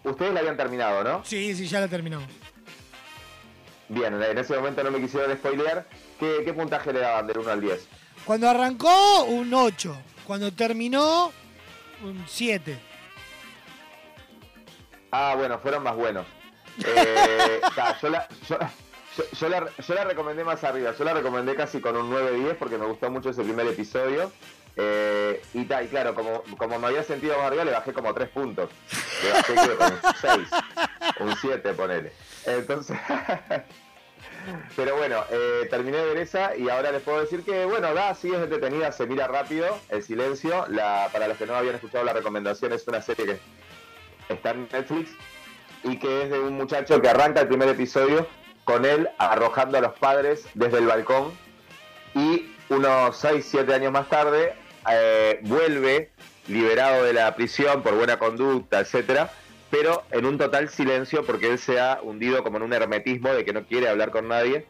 ustedes 0.04 0.34
la 0.34 0.40
habían 0.42 0.58
terminado, 0.58 1.04
¿no? 1.04 1.24
Sí, 1.26 1.56
sí, 1.56 1.68
ya 1.68 1.80
la 1.80 1.88
terminamos. 1.88 2.28
Bien, 3.90 4.22
en 4.22 4.38
ese 4.38 4.56
momento 4.56 4.84
no 4.84 4.92
me 4.92 5.02
quisieron 5.02 5.36
spoilear. 5.36 5.86
¿Qué, 6.20 6.44
qué 6.46 6.54
puntaje 6.54 6.94
le 6.94 7.00
daban 7.00 7.28
del 7.28 7.40
1 7.40 7.52
al 7.52 7.62
10? 7.62 7.88
Cuando 8.26 8.50
arrancó, 8.50 9.24
un 9.26 9.54
8. 9.54 9.96
Cuando 10.26 10.52
terminó, 10.54 11.32
un 12.04 12.24
7. 12.28 12.80
Ah, 15.12 15.36
bueno, 15.38 15.60
fueron 15.60 15.84
más 15.84 15.96
buenos. 15.96 16.26
Eh, 16.86 17.60
ta, 17.76 18.00
yo, 18.02 18.10
la, 18.10 18.28
yo, 18.48 18.58
yo- 19.18 19.50
la, 19.50 19.68
yo 19.78 19.94
la 19.94 20.04
recomendé 20.06 20.44
más 20.44 20.64
arriba, 20.64 20.94
yo 20.98 21.04
la 21.04 21.14
recomendé 21.14 21.56
casi 21.56 21.82
con 21.82 21.96
un 21.98 22.10
9-10 22.12 22.56
porque 22.56 22.78
me 22.78 22.86
gustó 22.86 23.10
mucho 23.12 23.30
ese 23.30 23.44
primer 23.44 23.68
episodio. 23.68 24.32
Eh, 24.78 25.42
y, 25.54 25.66
ta, 25.66 25.84
y 25.84 25.88
claro, 25.90 26.16
como, 26.16 26.44
como 26.58 26.80
me 26.80 26.88
había 26.88 27.04
sentido 27.04 27.36
más 27.38 27.48
arriba, 27.48 27.66
le 27.66 27.72
bajé 27.72 27.92
como 27.92 28.14
3 28.14 28.30
puntos. 28.30 28.70
Le 29.24 29.32
bajé 29.34 29.54
con 29.76 29.94
un 29.94 30.00
6, 30.22 30.50
un 31.20 31.36
7, 31.36 31.74
ponele. 31.74 32.14
Entonces, 32.46 32.98
pero 34.76 34.96
bueno, 34.96 35.24
eh, 35.30 35.68
terminé 35.70 35.98
de 35.98 36.06
ver 36.06 36.18
esa 36.18 36.56
y 36.56 36.70
ahora 36.70 36.92
les 36.92 37.02
puedo 37.02 37.20
decir 37.20 37.44
que, 37.44 37.66
bueno, 37.66 37.94
da, 37.94 38.16
sí 38.16 38.30
es 38.30 38.36
entretenida, 38.42 38.92
se 38.92 39.06
mira 39.08 39.28
rápido, 39.28 39.78
El 39.90 40.04
Silencio. 40.04 40.66
La, 40.70 41.10
para 41.12 41.28
los 41.28 41.38
que 41.38 41.46
no 41.46 41.56
habían 41.56 41.76
escuchado 41.76 42.04
la 42.06 42.14
recomendación, 42.14 42.72
es 42.74 42.88
una 42.88 43.02
serie 43.02 43.26
que 43.26 44.34
está 44.34 44.52
en 44.52 44.70
Netflix 44.72 45.12
y 45.84 45.98
que 46.00 46.24
es 46.24 46.30
de 46.30 46.40
un 46.40 46.54
muchacho 46.54 47.02
que 47.02 47.10
arranca 47.10 47.42
el 47.42 47.48
primer 47.50 47.68
episodio 47.70 48.26
con 48.64 48.86
él 48.86 49.10
arrojando 49.18 49.78
a 49.78 49.82
los 49.82 49.94
padres 49.94 50.46
desde 50.54 50.78
el 50.78 50.88
balcón 50.88 51.32
y 52.14 52.52
unos 52.70 53.18
6, 53.18 53.46
7 53.50 53.74
años 53.74 53.92
más 53.92 54.10
tarde 54.10 54.54
eh, 54.90 55.40
vuelve 55.44 56.10
liberado 56.48 57.04
de 57.04 57.14
la 57.14 57.36
prisión 57.36 57.82
por 57.84 57.96
buena 57.96 58.18
conducta, 58.18 58.80
etcétera, 58.80 59.32
pero 59.70 60.04
en 60.12 60.26
un 60.26 60.38
total 60.38 60.70
silencio 60.70 61.26
porque 61.26 61.48
él 61.52 61.60
se 61.60 61.80
ha 61.80 62.00
hundido 62.02 62.44
como 62.44 62.58
en 62.58 62.64
un 62.64 62.74
hermetismo 62.74 63.30
de 63.30 63.46
que 63.46 63.54
no 63.54 63.64
quiere 63.66 63.90
hablar 63.90 64.12
con 64.12 64.28
nadie. 64.28 64.66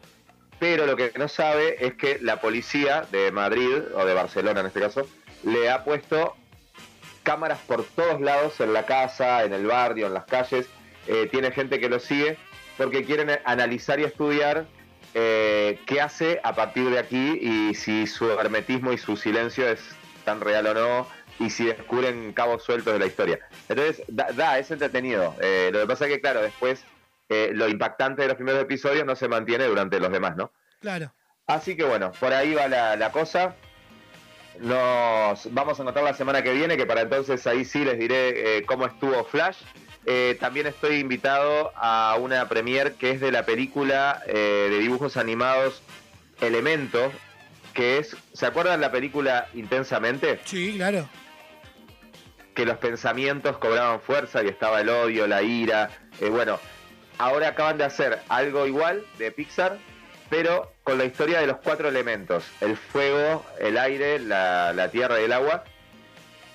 Pero 0.59 0.85
lo 0.85 0.95
que 0.95 1.11
no 1.17 1.27
sabe 1.27 1.83
es 1.83 1.95
que 1.95 2.19
la 2.21 2.39
policía 2.39 3.07
de 3.11 3.31
Madrid, 3.31 3.79
o 3.95 4.05
de 4.05 4.13
Barcelona 4.13 4.59
en 4.59 4.67
este 4.67 4.79
caso, 4.79 5.07
le 5.43 5.71
ha 5.71 5.83
puesto 5.83 6.35
cámaras 7.23 7.57
por 7.65 7.83
todos 7.83 8.21
lados 8.21 8.59
en 8.59 8.71
la 8.71 8.85
casa, 8.85 9.43
en 9.43 9.53
el 9.53 9.65
barrio, 9.65 10.05
en 10.05 10.13
las 10.13 10.25
calles. 10.25 10.67
Eh, 11.07 11.27
tiene 11.31 11.51
gente 11.51 11.79
que 11.79 11.89
lo 11.89 11.99
sigue 11.99 12.37
porque 12.77 13.03
quieren 13.03 13.39
analizar 13.45 13.99
y 13.99 14.03
estudiar 14.03 14.65
eh, 15.13 15.79
qué 15.85 16.01
hace 16.01 16.39
a 16.43 16.55
partir 16.55 16.89
de 16.89 16.99
aquí 16.99 17.39
y 17.41 17.75
si 17.75 18.07
su 18.07 18.31
hermetismo 18.31 18.93
y 18.93 18.97
su 18.97 19.17
silencio 19.17 19.67
es 19.67 19.81
tan 20.23 20.39
real 20.41 20.67
o 20.67 20.73
no 20.73 21.07
y 21.39 21.49
si 21.49 21.65
descubren 21.65 22.33
cabos 22.33 22.63
sueltos 22.63 22.93
de 22.93 22.99
la 22.99 23.07
historia. 23.07 23.39
Entonces, 23.67 24.03
da, 24.07 24.31
da, 24.31 24.59
es 24.59 24.69
entretenido. 24.71 25.35
Eh, 25.41 25.69
lo 25.73 25.81
que 25.81 25.87
pasa 25.87 26.05
es 26.05 26.11
que, 26.11 26.21
claro, 26.21 26.41
después 26.41 26.83
eh, 27.29 27.51
lo 27.53 27.67
impactante 27.67 28.21
de 28.21 28.27
los 28.27 28.35
primeros 28.35 28.61
episodios 28.61 29.05
no 29.05 29.15
se 29.15 29.27
mantiene 29.27 29.65
durante 29.65 29.99
los 29.99 30.11
demás, 30.11 30.35
¿no? 30.35 30.51
Claro. 30.79 31.13
Así 31.47 31.75
que 31.75 31.83
bueno, 31.83 32.11
por 32.19 32.33
ahí 32.33 32.53
va 32.53 32.67
la, 32.67 32.95
la 32.95 33.11
cosa. 33.11 33.55
Nos 34.59 35.53
vamos 35.53 35.79
a 35.79 35.83
notar 35.83 36.03
la 36.03 36.13
semana 36.13 36.43
que 36.43 36.53
viene, 36.53 36.77
que 36.77 36.85
para 36.85 37.01
entonces 37.01 37.45
ahí 37.47 37.65
sí 37.65 37.83
les 37.83 37.97
diré 37.97 38.57
eh, 38.57 38.65
cómo 38.65 38.85
estuvo 38.85 39.23
Flash. 39.23 39.57
Eh, 40.05 40.35
también 40.39 40.65
estoy 40.67 40.95
invitado 40.95 41.71
a 41.75 42.15
una 42.19 42.49
premiere 42.49 42.93
que 42.93 43.11
es 43.11 43.21
de 43.21 43.31
la 43.31 43.45
película 43.45 44.21
eh, 44.27 44.67
de 44.69 44.79
dibujos 44.79 45.15
animados 45.17 45.81
Elementos, 46.41 47.13
que 47.73 47.99
es, 47.99 48.15
¿se 48.33 48.47
acuerdan 48.47 48.81
la 48.81 48.91
película 48.91 49.47
Intensamente? 49.53 50.39
Sí, 50.45 50.73
claro. 50.75 51.07
que 52.55 52.65
los 52.65 52.77
pensamientos 52.77 53.57
cobraban 53.59 54.01
fuerza 54.01 54.43
y 54.43 54.47
estaba 54.47 54.81
el 54.81 54.89
odio, 54.89 55.27
la 55.27 55.43
ira. 55.43 55.89
Eh, 56.19 56.29
bueno, 56.29 56.59
ahora 57.19 57.49
acaban 57.49 57.77
de 57.77 57.83
hacer 57.85 58.19
algo 58.27 58.65
igual 58.65 59.05
de 59.19 59.31
Pixar, 59.31 59.77
pero 60.31 60.73
con 60.83 60.97
la 60.97 61.05
historia 61.05 61.39
de 61.39 61.47
los 61.47 61.57
cuatro 61.57 61.87
elementos, 61.89 62.43
el 62.59 62.75
fuego, 62.75 63.45
el 63.59 63.77
aire, 63.77 64.17
la, 64.19 64.73
la 64.73 64.89
tierra 64.89 65.21
y 65.21 65.25
el 65.25 65.33
agua. 65.33 65.63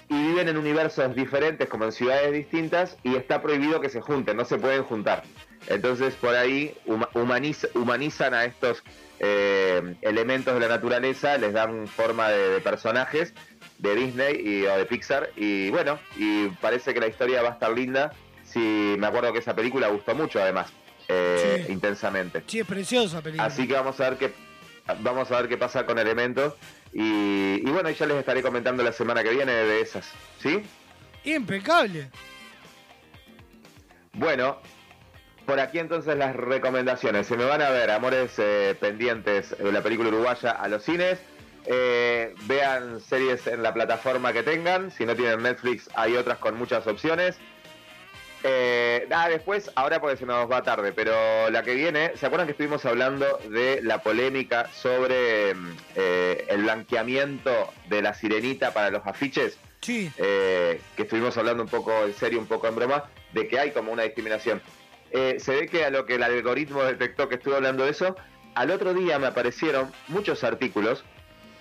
Y 0.08 0.14
viven 0.28 0.48
en 0.48 0.56
universos 0.56 1.14
diferentes, 1.14 1.68
como 1.68 1.84
en 1.84 1.92
ciudades 1.92 2.32
distintas, 2.32 2.96
y 3.02 3.16
está 3.16 3.42
prohibido 3.42 3.80
que 3.80 3.88
se 3.88 4.00
junten, 4.00 4.36
no 4.36 4.44
se 4.44 4.56
pueden 4.58 4.82
juntar. 4.84 5.22
Entonces 5.68 6.14
por 6.14 6.34
ahí 6.34 6.74
huma- 6.86 7.08
humaniz- 7.14 7.68
humanizan 7.74 8.34
a 8.34 8.44
estos 8.44 8.82
eh, 9.18 9.96
elementos 10.02 10.54
de 10.54 10.60
la 10.60 10.68
naturaleza, 10.68 11.38
les 11.38 11.52
dan 11.52 11.88
forma 11.88 12.28
de, 12.28 12.50
de 12.50 12.60
personajes 12.60 13.34
de 13.78 13.94
Disney 13.94 14.40
y, 14.42 14.66
o 14.66 14.76
de 14.76 14.86
Pixar, 14.86 15.30
y 15.36 15.70
bueno, 15.70 15.98
y 16.16 16.48
parece 16.60 16.94
que 16.94 17.00
la 17.00 17.08
historia 17.08 17.42
va 17.42 17.50
a 17.50 17.52
estar 17.52 17.70
linda. 17.72 18.12
Si 18.44 18.94
me 18.98 19.06
acuerdo 19.08 19.32
que 19.32 19.40
esa 19.40 19.56
película 19.56 19.88
gustó 19.88 20.14
mucho 20.14 20.40
además, 20.40 20.72
eh, 21.08 21.64
Sí. 21.66 21.72
intensamente. 21.72 22.42
Sí, 22.46 22.60
es 22.60 22.66
preciosa 22.66 23.20
película. 23.22 23.44
Así 23.46 23.66
que 23.66 23.74
vamos 23.74 23.98
a 24.00 24.10
ver 24.10 24.18
qué 24.18 24.32
vamos 25.00 25.32
a 25.32 25.40
ver 25.40 25.48
qué 25.48 25.56
pasa 25.58 25.84
con 25.84 25.98
elementos 25.98 26.54
y, 26.92 27.60
y 27.66 27.70
bueno, 27.70 27.90
ya 27.90 28.06
les 28.06 28.16
estaré 28.18 28.42
comentando 28.42 28.82
la 28.82 28.92
semana 28.92 29.22
que 29.22 29.30
viene 29.30 29.52
de 29.52 29.80
esas, 29.80 30.10
¿sí? 30.40 30.62
Impecable. 31.24 32.10
Bueno, 34.12 34.58
por 35.46 35.60
aquí 35.60 35.78
entonces 35.78 36.16
las 36.16 36.34
recomendaciones. 36.34 37.26
Se 37.26 37.36
me 37.36 37.44
van 37.44 37.62
a 37.62 37.70
ver 37.70 37.90
Amores 37.90 38.32
eh, 38.38 38.74
Pendientes, 38.78 39.52
eh, 39.52 39.70
la 39.72 39.82
película 39.82 40.08
uruguaya 40.08 40.50
a 40.50 40.68
los 40.68 40.82
cines. 40.82 41.18
Eh, 41.66 42.34
vean 42.42 43.00
series 43.00 43.46
en 43.46 43.62
la 43.62 43.74
plataforma 43.74 44.32
que 44.32 44.42
tengan. 44.42 44.90
Si 44.90 45.04
no 45.04 45.14
tienen 45.14 45.42
Netflix, 45.42 45.88
hay 45.94 46.16
otras 46.16 46.38
con 46.38 46.56
muchas 46.56 46.86
opciones. 46.86 47.38
Eh, 48.48 49.06
nada, 49.10 49.28
después, 49.28 49.72
ahora 49.74 50.00
porque 50.00 50.16
se 50.16 50.24
nos 50.24 50.48
va 50.48 50.62
tarde, 50.62 50.92
pero 50.92 51.50
la 51.50 51.64
que 51.64 51.74
viene, 51.74 52.12
¿se 52.16 52.26
acuerdan 52.26 52.46
que 52.46 52.52
estuvimos 52.52 52.84
hablando 52.84 53.26
de 53.50 53.80
la 53.82 54.02
polémica 54.02 54.70
sobre 54.72 55.52
mm, 55.52 55.76
eh, 55.96 56.44
el 56.48 56.62
blanqueamiento 56.62 57.72
de 57.88 58.02
la 58.02 58.14
sirenita 58.14 58.72
para 58.72 58.90
los 58.90 59.04
afiches? 59.04 59.58
Sí. 59.80 60.12
Eh, 60.16 60.80
que 60.96 61.02
estuvimos 61.02 61.36
hablando 61.36 61.64
un 61.64 61.68
poco 61.68 62.04
en 62.04 62.14
serio, 62.14 62.38
un 62.38 62.46
poco 62.46 62.68
en 62.68 62.76
broma, 62.76 63.10
de 63.32 63.48
que 63.48 63.58
hay 63.58 63.72
como 63.72 63.90
una 63.90 64.04
discriminación. 64.04 64.62
Eh, 65.10 65.38
se 65.40 65.52
ve 65.56 65.66
que 65.66 65.84
a 65.84 65.90
lo 65.90 66.06
que 66.06 66.14
el 66.14 66.22
algoritmo 66.22 66.84
detectó 66.84 67.28
que 67.28 67.36
estuve 67.36 67.56
hablando 67.56 67.82
de 67.82 67.90
eso, 67.90 68.14
al 68.54 68.70
otro 68.70 68.94
día 68.94 69.18
me 69.18 69.26
aparecieron 69.26 69.90
muchos 70.06 70.44
artículos 70.44 71.04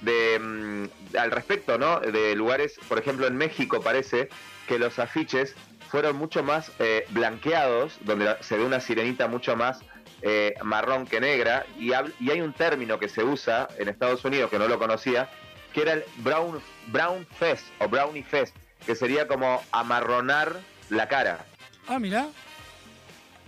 de 0.02 0.38
mm, 0.40 1.18
al 1.18 1.32
respecto, 1.32 1.80
¿no? 1.80 2.00
De 2.00 2.36
lugares, 2.36 2.78
por 2.88 3.00
ejemplo, 3.00 3.26
en 3.26 3.38
México 3.38 3.82
parece 3.82 4.30
que 4.68 4.78
los 4.78 5.00
afiches 5.00 5.56
fueron 5.90 6.16
mucho 6.16 6.44
más 6.44 6.72
eh, 6.80 7.06
blanqueados, 7.10 7.98
donde 8.02 8.36
se 8.42 8.58
ve 8.58 8.66
una 8.66 8.80
sirenita 8.80 9.28
mucho 9.28 9.56
más 9.56 9.80
eh, 10.22 10.56
marrón 10.64 11.06
que 11.06 11.20
negra, 11.20 11.66
y 11.78 11.94
hay 11.94 12.42
un 12.42 12.54
término 12.54 13.00
que 13.00 13.10
se 13.10 13.24
usa 13.24 13.68
en 13.78 13.90
Estados 13.90 14.24
Unidos 14.26 14.50
que 14.50 14.60
no 14.60 14.68
lo 14.68 14.80
conocía, 14.80 15.30
que 15.74 15.82
era 15.82 15.94
el 15.94 16.04
brown, 16.18 16.62
brown 16.88 17.26
fest 17.38 17.66
o 17.80 17.88
brownie 17.88 18.24
fest, 18.24 18.56
que 18.86 18.96
sería 18.96 19.28
como 19.28 19.62
amarronar 19.72 20.60
la 20.90 21.08
cara. 21.08 21.46
Ah, 21.88 22.00
mira. 22.00 22.28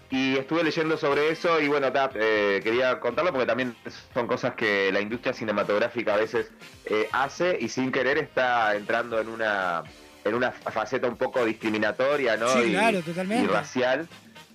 Y 0.10 0.38
estuve 0.38 0.64
leyendo 0.64 0.98
sobre 0.98 1.30
eso 1.30 1.60
y 1.60 1.68
bueno, 1.68 1.92
ta, 1.92 2.10
eh, 2.16 2.62
quería 2.64 3.00
contarlo 3.00 3.32
porque 3.32 3.46
también 3.46 3.76
son 4.14 4.28
cosas 4.28 4.56
que 4.56 4.90
la 4.92 5.02
industria 5.02 5.34
cinematográfica 5.34 6.14
a 6.14 6.18
veces 6.18 6.50
eh, 6.86 7.10
hace 7.12 7.58
y 7.60 7.68
sin 7.68 7.92
querer 7.92 8.18
está 8.18 8.76
entrando 8.76 9.20
en 9.20 9.28
una 9.28 9.84
en 10.28 10.36
una 10.36 10.52
faceta 10.52 11.08
un 11.08 11.18
poco 11.18 11.44
discriminatoria, 11.46 12.38
¿no? 12.38 12.48
Sí, 12.54 12.70
y, 12.70 12.72
claro, 12.72 13.02
totalmente. 13.02 13.44
y 13.44 13.48
racial, 13.48 14.08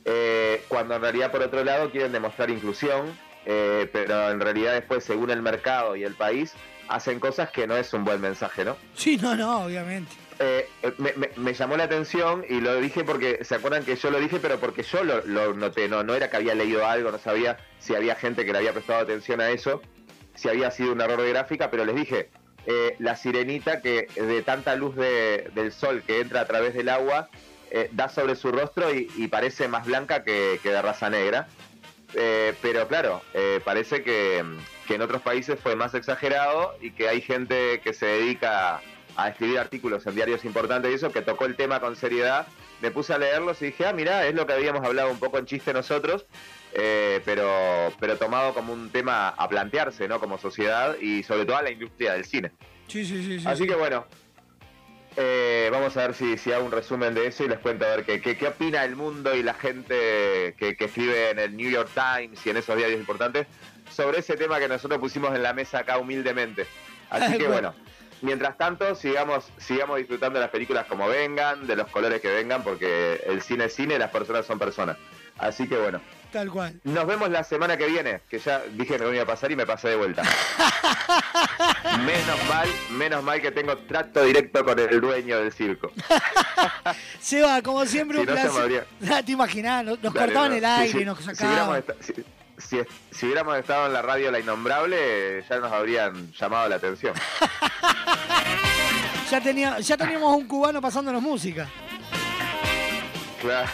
eh, 0.05 0.65
cuando 0.69 0.97
en 0.97 1.03
realidad 1.03 1.31
por 1.31 1.43
otro 1.43 1.63
lado 1.65 1.91
quieren 1.91 2.13
demostrar 2.13 2.51
inclusión, 2.51 3.07
eh, 3.47 3.89
pero 3.93 4.31
en 4.31 4.41
realidad 4.41 4.73
después 4.75 5.05
según 5.05 5.31
el 5.31 5.43
mercado 5.43 5.97
y 5.97 6.05
el 6.05 6.15
país 6.15 6.55
hacen 6.89 7.21
cosas 7.21 7.51
que 7.51 7.67
no 7.67 7.77
es 7.77 7.93
un 7.93 8.05
buen 8.05 8.21
mensaje, 8.21 8.65
¿no? 8.65 8.77
Sí, 8.95 9.17
no, 9.17 9.35
no, 9.35 9.65
obviamente. 9.65 10.13
Eh, 10.39 10.69
eh, 10.83 10.93
me, 10.99 11.13
me- 11.15 11.31
me 11.37 11.55
llamó 11.55 11.77
la 11.77 11.85
atención 11.85 12.45
y 12.49 12.61
lo 12.61 12.75
dije 12.77 13.05
porque, 13.05 13.45
¿se 13.45 13.55
acuerdan 13.55 13.85
que 13.85 13.95
yo 13.97 14.11
lo 14.11 14.19
dije? 14.19 14.39
Pero 14.41 14.59
porque 14.59 14.83
yo 14.83 15.05
lo, 15.05 15.25
lo 15.25 15.55
noté, 15.55 15.89
no, 15.89 16.03
no 16.03 16.15
era 16.15 16.29
que 16.31 16.37
había 16.37 16.55
leído 16.55 16.85
algo, 16.87 17.11
no 17.13 17.19
sabía 17.19 17.57
si 17.79 17.95
había 17.95 18.15
gente 18.17 18.45
que 18.45 18.53
le 18.53 18.59
había 18.59 18.73
prestado 18.73 19.01
atención 19.01 19.41
a 19.41 19.51
eso, 19.51 19.81
si 20.35 20.49
había 20.49 20.71
sido 20.71 20.93
un 20.93 21.01
error 21.01 21.21
de 21.23 21.29
gráfica, 21.29 21.71
pero 21.71 21.85
les 21.85 21.95
dije, 21.95 22.31
eh, 22.67 22.97
la 22.99 23.17
sirenita 23.17 23.81
que 23.81 24.07
de 24.15 24.43
tanta 24.43 24.77
luz 24.77 24.95
de- 24.97 25.51
del 25.55 25.73
sol 25.73 26.03
que 26.07 26.21
entra 26.21 26.43
a 26.43 26.47
través 26.47 26.75
del 26.75 26.89
agua, 26.89 27.29
eh, 27.71 27.89
da 27.93 28.09
sobre 28.09 28.37
su 28.37 28.53
rostro 28.53 28.95
y, 28.95 29.29
parece 29.29 29.67
más 29.67 29.87
blanca 29.87 30.25
que, 30.25 30.61
de 30.63 30.83
raza 30.83 31.09
negra. 31.09 31.49
Eh, 32.15 32.55
pero 32.61 32.87
claro, 32.87 33.23
eh, 33.33 33.61
parece 33.65 34.03
que, 34.03 34.45
que 34.87 34.95
en 34.97 35.03
otros 35.03 35.23
países 35.23 35.59
fue 35.59 35.75
más 35.77 35.95
exagerado 35.95 36.75
y 36.83 36.91
que 36.91 37.09
hay 37.09 37.23
gente 37.23 37.81
que 37.83 37.95
se 37.95 38.05
dedica 38.05 38.83
a 39.17 39.29
escribir 39.29 39.59
artículos 39.59 40.07
en 40.07 40.15
diarios 40.15 40.45
importantes 40.45 40.91
y 40.91 40.95
eso, 40.95 41.11
que 41.11 41.23
tocó 41.23 41.47
el 41.47 41.57
tema 41.57 41.81
con 41.81 41.97
seriedad. 41.97 42.47
Me 42.83 42.91
puse 42.91 43.15
a 43.15 43.19
leerlos 43.19 43.63
y 43.63 43.67
dije, 43.67 43.87
ah, 43.87 43.93
mira, 43.93 44.27
es 44.27 44.35
lo 44.35 44.47
que 44.47 44.53
habíamos 44.53 44.85
hablado 44.85 45.11
un 45.11 45.19
poco 45.19 45.39
en 45.39 45.47
chiste 45.47 45.73
nosotros, 45.73 46.27
eh, 46.75 47.21
pero, 47.25 47.93
pero 48.01 48.17
tomado 48.17 48.55
como 48.55 48.73
un 48.73 48.91
tema 48.91 49.29
a 49.29 49.49
plantearse, 49.49 50.09
¿no? 50.09 50.21
Como 50.21 50.39
sociedad 50.39 50.97
y 51.01 51.23
sobre 51.23 51.45
todo 51.45 51.57
a 51.57 51.63
la 51.63 51.71
industria 51.71 52.15
del 52.15 52.25
cine. 52.25 52.53
Sí, 52.89 53.05
sí, 53.05 53.23
sí. 53.23 53.41
sí, 53.41 53.47
Así 53.47 53.63
sí. 53.63 53.69
que 53.69 53.75
bueno, 53.75 54.07
eh, 55.17 55.69
vamos 55.71 55.97
a 55.97 56.07
ver 56.07 56.15
si, 56.15 56.39
si 56.39 56.53
hago 56.53 56.65
un 56.65 56.73
resumen 56.73 57.15
de 57.15 57.27
eso 57.27 57.45
y 57.45 57.49
les 57.49 57.59
cuento 57.59 57.85
a 57.85 57.97
ver 57.97 58.05
qué, 58.05 58.21
qué, 58.21 58.37
qué 58.37 58.49
opina 58.49 58.85
el 58.85 58.97
mundo 58.97 59.35
y 59.35 59.43
la 59.43 59.55
gente 59.55 60.55
que, 60.59 60.77
que 60.77 60.85
escribe 60.85 61.31
en 61.31 61.39
el 61.39 61.57
New 61.57 61.71
York 61.71 61.91
Times 61.95 62.45
y 62.47 62.51
en 62.51 62.57
esos 62.57 62.77
diarios 62.77 62.99
importantes 62.99 63.47
sobre 63.91 64.19
ese 64.21 64.37
tema 64.37 64.59
que 64.59 64.69
nosotros 64.69 64.99
pusimos 64.99 65.35
en 65.35 65.43
la 65.43 65.53
mesa 65.53 65.81
acá 65.81 65.99
humildemente. 65.99 66.67
Así 67.11 67.37
que 67.39 67.47
bueno, 67.47 67.75
mientras 68.23 68.57
tanto 68.57 68.95
sigamos, 68.95 69.53
sigamos 69.59 69.99
disfrutando 69.99 70.39
de 70.39 70.45
las 70.45 70.51
películas 70.51 70.87
como 70.87 71.07
vengan, 71.09 71.67
de 71.67 71.77
los 71.77 71.89
colores 71.89 72.21
que 72.21 72.29
vengan, 72.29 72.63
porque 72.63 73.23
el 73.27 73.43
cine 73.43 73.67
es 73.67 73.75
cine 73.75 73.97
y 73.97 73.99
las 73.99 74.11
personas 74.11 74.47
son 74.47 74.59
personas. 74.59 74.97
Así 75.39 75.69
que 75.69 75.77
bueno, 75.77 76.01
Tal 76.33 76.51
cual. 76.51 76.81
nos 76.85 77.07
vemos 77.07 77.29
la 77.31 77.45
semana 77.45 77.77
que 77.77 77.87
viene, 77.87 78.21
que 78.29 78.39
ya 78.39 78.61
dije 78.73 78.97
que 78.97 79.05
me 79.05 79.15
iba 79.15 79.23
a 79.23 79.27
pasar 79.27 79.53
y 79.53 79.57
me 79.57 79.67
pasé 79.67 79.89
de 79.91 79.97
vuelta. 79.97 80.23
menos 82.07 82.45
mal, 82.49 82.69
menos 82.91 83.23
mal 83.23 83.41
que 83.41 83.51
tengo 83.51 83.77
trato 83.79 84.25
directo 84.25 84.65
con 84.65 84.79
el 84.79 85.01
dueño 85.01 85.39
del 85.39 85.53
circo. 85.53 85.93
Seba, 87.21 87.61
como 87.63 87.85
siempre, 87.87 88.17
Si 88.19 88.21
un 88.23 88.27
no, 88.29 88.33
placer. 88.41 88.63
habría- 88.63 88.87
Ah, 89.11 89.23
Te 89.23 89.33
imaginas, 89.33 89.85
nos, 89.85 90.03
nos 90.03 90.13
Dale, 90.15 90.27
cortaban 90.27 90.51
no. 90.53 90.57
el 90.57 90.65
aire, 90.65 91.05
nos 91.05 91.19
Si 91.19 91.25
hubiéramos, 91.31 91.77
sacaban. 91.85 91.85
si- 92.59 92.81
si 93.11 93.27
hubiéramos 93.27 93.57
estado 93.59 93.87
en 93.87 93.93
la 93.93 94.03
radio 94.03 94.31
La 94.31 94.39
Innombrable, 94.41 95.45
ya 95.49 95.59
nos 95.59 95.71
habrían 95.73 96.33
llamado 96.33 96.69
la 96.69 96.77
atención. 96.77 97.15
Ya, 99.31 99.41
tenía, 99.41 99.81
ya 99.81 99.97
teníamos 99.97 100.37
un 100.37 100.47
cubano 100.47 100.83
pasándonos 100.83 101.23
música. 101.23 101.67
Claro. 103.41 103.71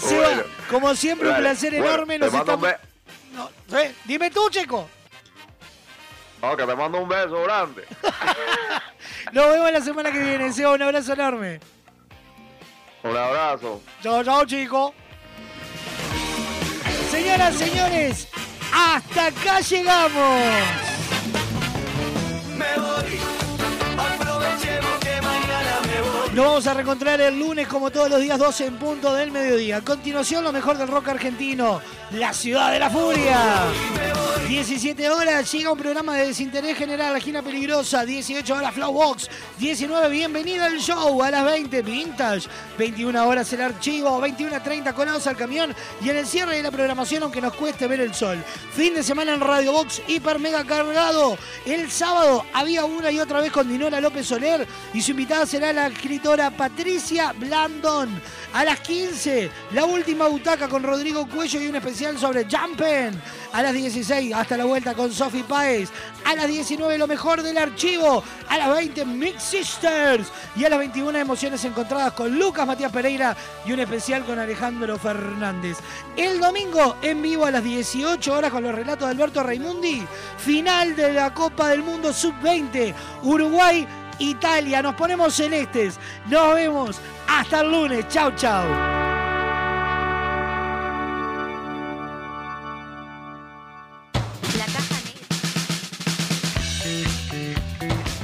Seba, 0.00 0.26
Bueno. 0.28 0.42
como 0.70 0.94
siempre, 0.94 1.28
un 1.30 1.36
placer 1.36 1.70
Bueno, 1.72 1.86
enorme. 1.86 2.14
te 2.18 2.24
Nos 2.24 2.32
mando 2.32 2.54
un 2.56 2.64
estamos... 2.64 2.80
No, 3.68 3.78
eh, 3.78 3.94
Dime 4.04 4.30
tú, 4.30 4.48
chico. 4.50 4.88
Oh, 6.42 6.56
que 6.56 6.64
te 6.64 6.76
mando 6.76 6.98
un 7.00 7.08
beso 7.08 7.42
grande. 7.42 7.84
Nos 9.32 9.50
vemos 9.50 9.72
la 9.72 9.80
semana 9.80 10.12
que 10.12 10.18
viene. 10.20 10.52
Seba, 10.52 10.72
un 10.72 10.82
abrazo 10.82 11.12
enorme. 11.14 11.60
Un 13.02 13.16
abrazo. 13.16 13.80
Chao, 14.02 14.22
chao, 14.24 14.44
chico. 14.44 14.94
Señoras, 17.10 17.54
señores, 17.56 18.28
hasta 18.72 19.26
acá 19.26 19.60
llegamos. 19.60 20.42
Me 22.56 22.74
voy, 22.80 23.20
Nos 26.36 26.44
vamos 26.44 26.66
a 26.66 26.74
reencontrar 26.74 27.18
el 27.18 27.38
lunes 27.38 27.66
como 27.66 27.90
todos 27.90 28.10
los 28.10 28.20
días 28.20 28.38
12 28.38 28.66
en 28.66 28.76
punto 28.76 29.14
del 29.14 29.32
mediodía. 29.32 29.78
A 29.78 29.80
continuación 29.80 30.44
lo 30.44 30.52
mejor 30.52 30.76
del 30.76 30.86
rock 30.86 31.08
argentino, 31.08 31.80
La 32.10 32.34
Ciudad 32.34 32.72
de 32.72 32.78
la 32.78 32.90
Furia. 32.90 33.64
17 34.46 35.08
horas 35.08 35.50
llega 35.50 35.72
un 35.72 35.78
programa 35.78 36.14
de 36.14 36.26
desinterés 36.26 36.76
general, 36.76 37.14
La 37.14 37.20
Gina 37.20 37.40
Peligrosa. 37.40 38.04
18 38.04 38.54
horas 38.54 38.74
Flowbox. 38.74 39.30
19 39.58 40.10
Bienvenida 40.10 40.66
al 40.66 40.78
show. 40.78 41.22
A 41.22 41.30
las 41.30 41.42
20 41.42 41.80
Vintage. 41.80 42.48
21 42.76 43.26
horas 43.26 43.50
el 43.54 43.62
archivo. 43.62 44.20
21.30 44.20 44.92
Colados 44.92 45.26
al 45.26 45.38
camión. 45.38 45.74
Y 46.04 46.10
en 46.10 46.18
el 46.18 46.26
cierre 46.26 46.58
de 46.58 46.62
la 46.62 46.70
programación 46.70 47.22
aunque 47.22 47.40
nos 47.40 47.54
cueste 47.54 47.86
ver 47.86 48.00
el 48.00 48.14
sol. 48.14 48.36
Fin 48.74 48.94
de 48.94 49.02
semana 49.02 49.32
en 49.32 49.40
Radio 49.40 49.72
Box 49.72 50.02
hiper 50.06 50.38
mega 50.38 50.64
cargado. 50.64 51.38
El 51.64 51.90
sábado 51.90 52.44
había 52.52 52.84
una 52.84 53.10
y 53.10 53.20
otra 53.20 53.40
vez 53.40 53.50
con 53.50 53.66
Dinora 53.66 54.02
López 54.02 54.26
Soler 54.26 54.68
y 54.92 55.00
su 55.00 55.12
invitada 55.12 55.46
será 55.46 55.72
la 55.72 55.86
escritora 55.86 56.25
Patricia 56.26 57.32
Blandón. 57.38 58.20
A 58.52 58.64
las 58.64 58.80
15, 58.80 59.48
la 59.72 59.84
última 59.84 60.26
butaca 60.26 60.68
con 60.68 60.82
Rodrigo 60.82 61.28
Cuello 61.28 61.60
y 61.60 61.68
un 61.68 61.76
especial 61.76 62.18
sobre 62.18 62.44
Jumpen. 62.44 63.14
A 63.52 63.62
las 63.62 63.72
16, 63.72 64.34
hasta 64.34 64.56
la 64.56 64.64
vuelta 64.64 64.94
con 64.94 65.12
Sophie 65.12 65.44
Páez. 65.44 65.88
A 66.24 66.34
las 66.34 66.48
19 66.48 66.98
lo 66.98 67.06
mejor 67.06 67.44
del 67.44 67.56
archivo. 67.56 68.24
A 68.48 68.58
las 68.58 68.74
20 68.74 69.04
Mix 69.04 69.40
Sisters. 69.40 70.26
Y 70.56 70.64
a 70.64 70.68
las 70.68 70.80
21 70.80 71.16
emociones 71.16 71.64
encontradas 71.64 72.12
con 72.12 72.36
Lucas 72.36 72.66
Matías 72.66 72.90
Pereira 72.90 73.36
y 73.64 73.72
un 73.72 73.78
especial 73.78 74.24
con 74.24 74.40
Alejandro 74.40 74.98
Fernández. 74.98 75.76
El 76.16 76.40
domingo 76.40 76.96
en 77.02 77.22
vivo 77.22 77.46
a 77.46 77.52
las 77.52 77.62
18 77.62 78.32
horas 78.32 78.50
con 78.50 78.64
los 78.64 78.74
relatos 78.74 79.06
de 79.06 79.14
Alberto 79.14 79.44
Raimundi. 79.44 80.04
Final 80.38 80.96
de 80.96 81.12
la 81.12 81.32
Copa 81.32 81.68
del 81.68 81.84
Mundo 81.84 82.12
Sub-20. 82.12 82.92
Uruguay. 83.22 83.86
Italia, 84.18 84.82
nos 84.82 84.94
ponemos 84.94 85.34
celestes. 85.34 85.98
Nos 86.28 86.54
vemos 86.54 87.00
hasta 87.28 87.60
el 87.60 87.70
lunes. 87.70 88.06
Chau, 88.08 88.30
chau. 88.34 88.64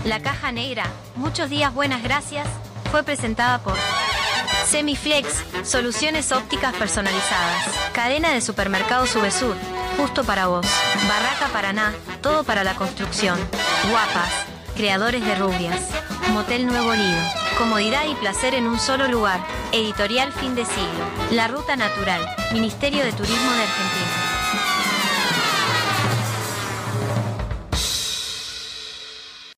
La 0.05 0.21
caja 0.21 0.53
negra, 0.53 0.85
muchos 1.15 1.49
días 1.49 1.73
buenas 1.73 2.03
gracias, 2.03 2.47
fue 2.91 3.03
presentada 3.03 3.63
por 3.63 3.77
Semiflex, 4.67 5.45
soluciones 5.63 6.33
ópticas 6.33 6.75
personalizadas. 6.75 7.69
Cadena 7.93 8.31
de 8.31 8.41
supermercados 8.41 9.11
Subesur, 9.11 9.57
justo 9.97 10.25
para 10.25 10.49
vos. 10.49 10.67
Barraca 11.09 11.49
Paraná, 11.53 11.95
todo 12.21 12.43
para 12.45 12.65
la 12.65 12.75
construcción. 12.75 13.39
Guapas, 13.91 14.33
creadores 14.75 15.25
de 15.25 15.35
rubias. 15.35 15.91
Motel 16.33 16.67
Nuevo 16.67 16.95
Lido, 16.95 17.21
comodidad 17.59 18.05
y 18.09 18.15
placer 18.15 18.55
en 18.55 18.67
un 18.67 18.79
solo 18.79 19.09
lugar. 19.09 19.41
Editorial 19.73 20.33
Fin 20.33 20.55
de 20.55 20.65
Siglo. 20.65 21.05
La 21.31 21.49
Ruta 21.49 21.77
Natural, 21.77 22.21
Ministerio 22.53 23.05
de 23.05 23.13
Turismo 23.13 23.51
de 23.53 23.63
Argentina. 23.63 24.22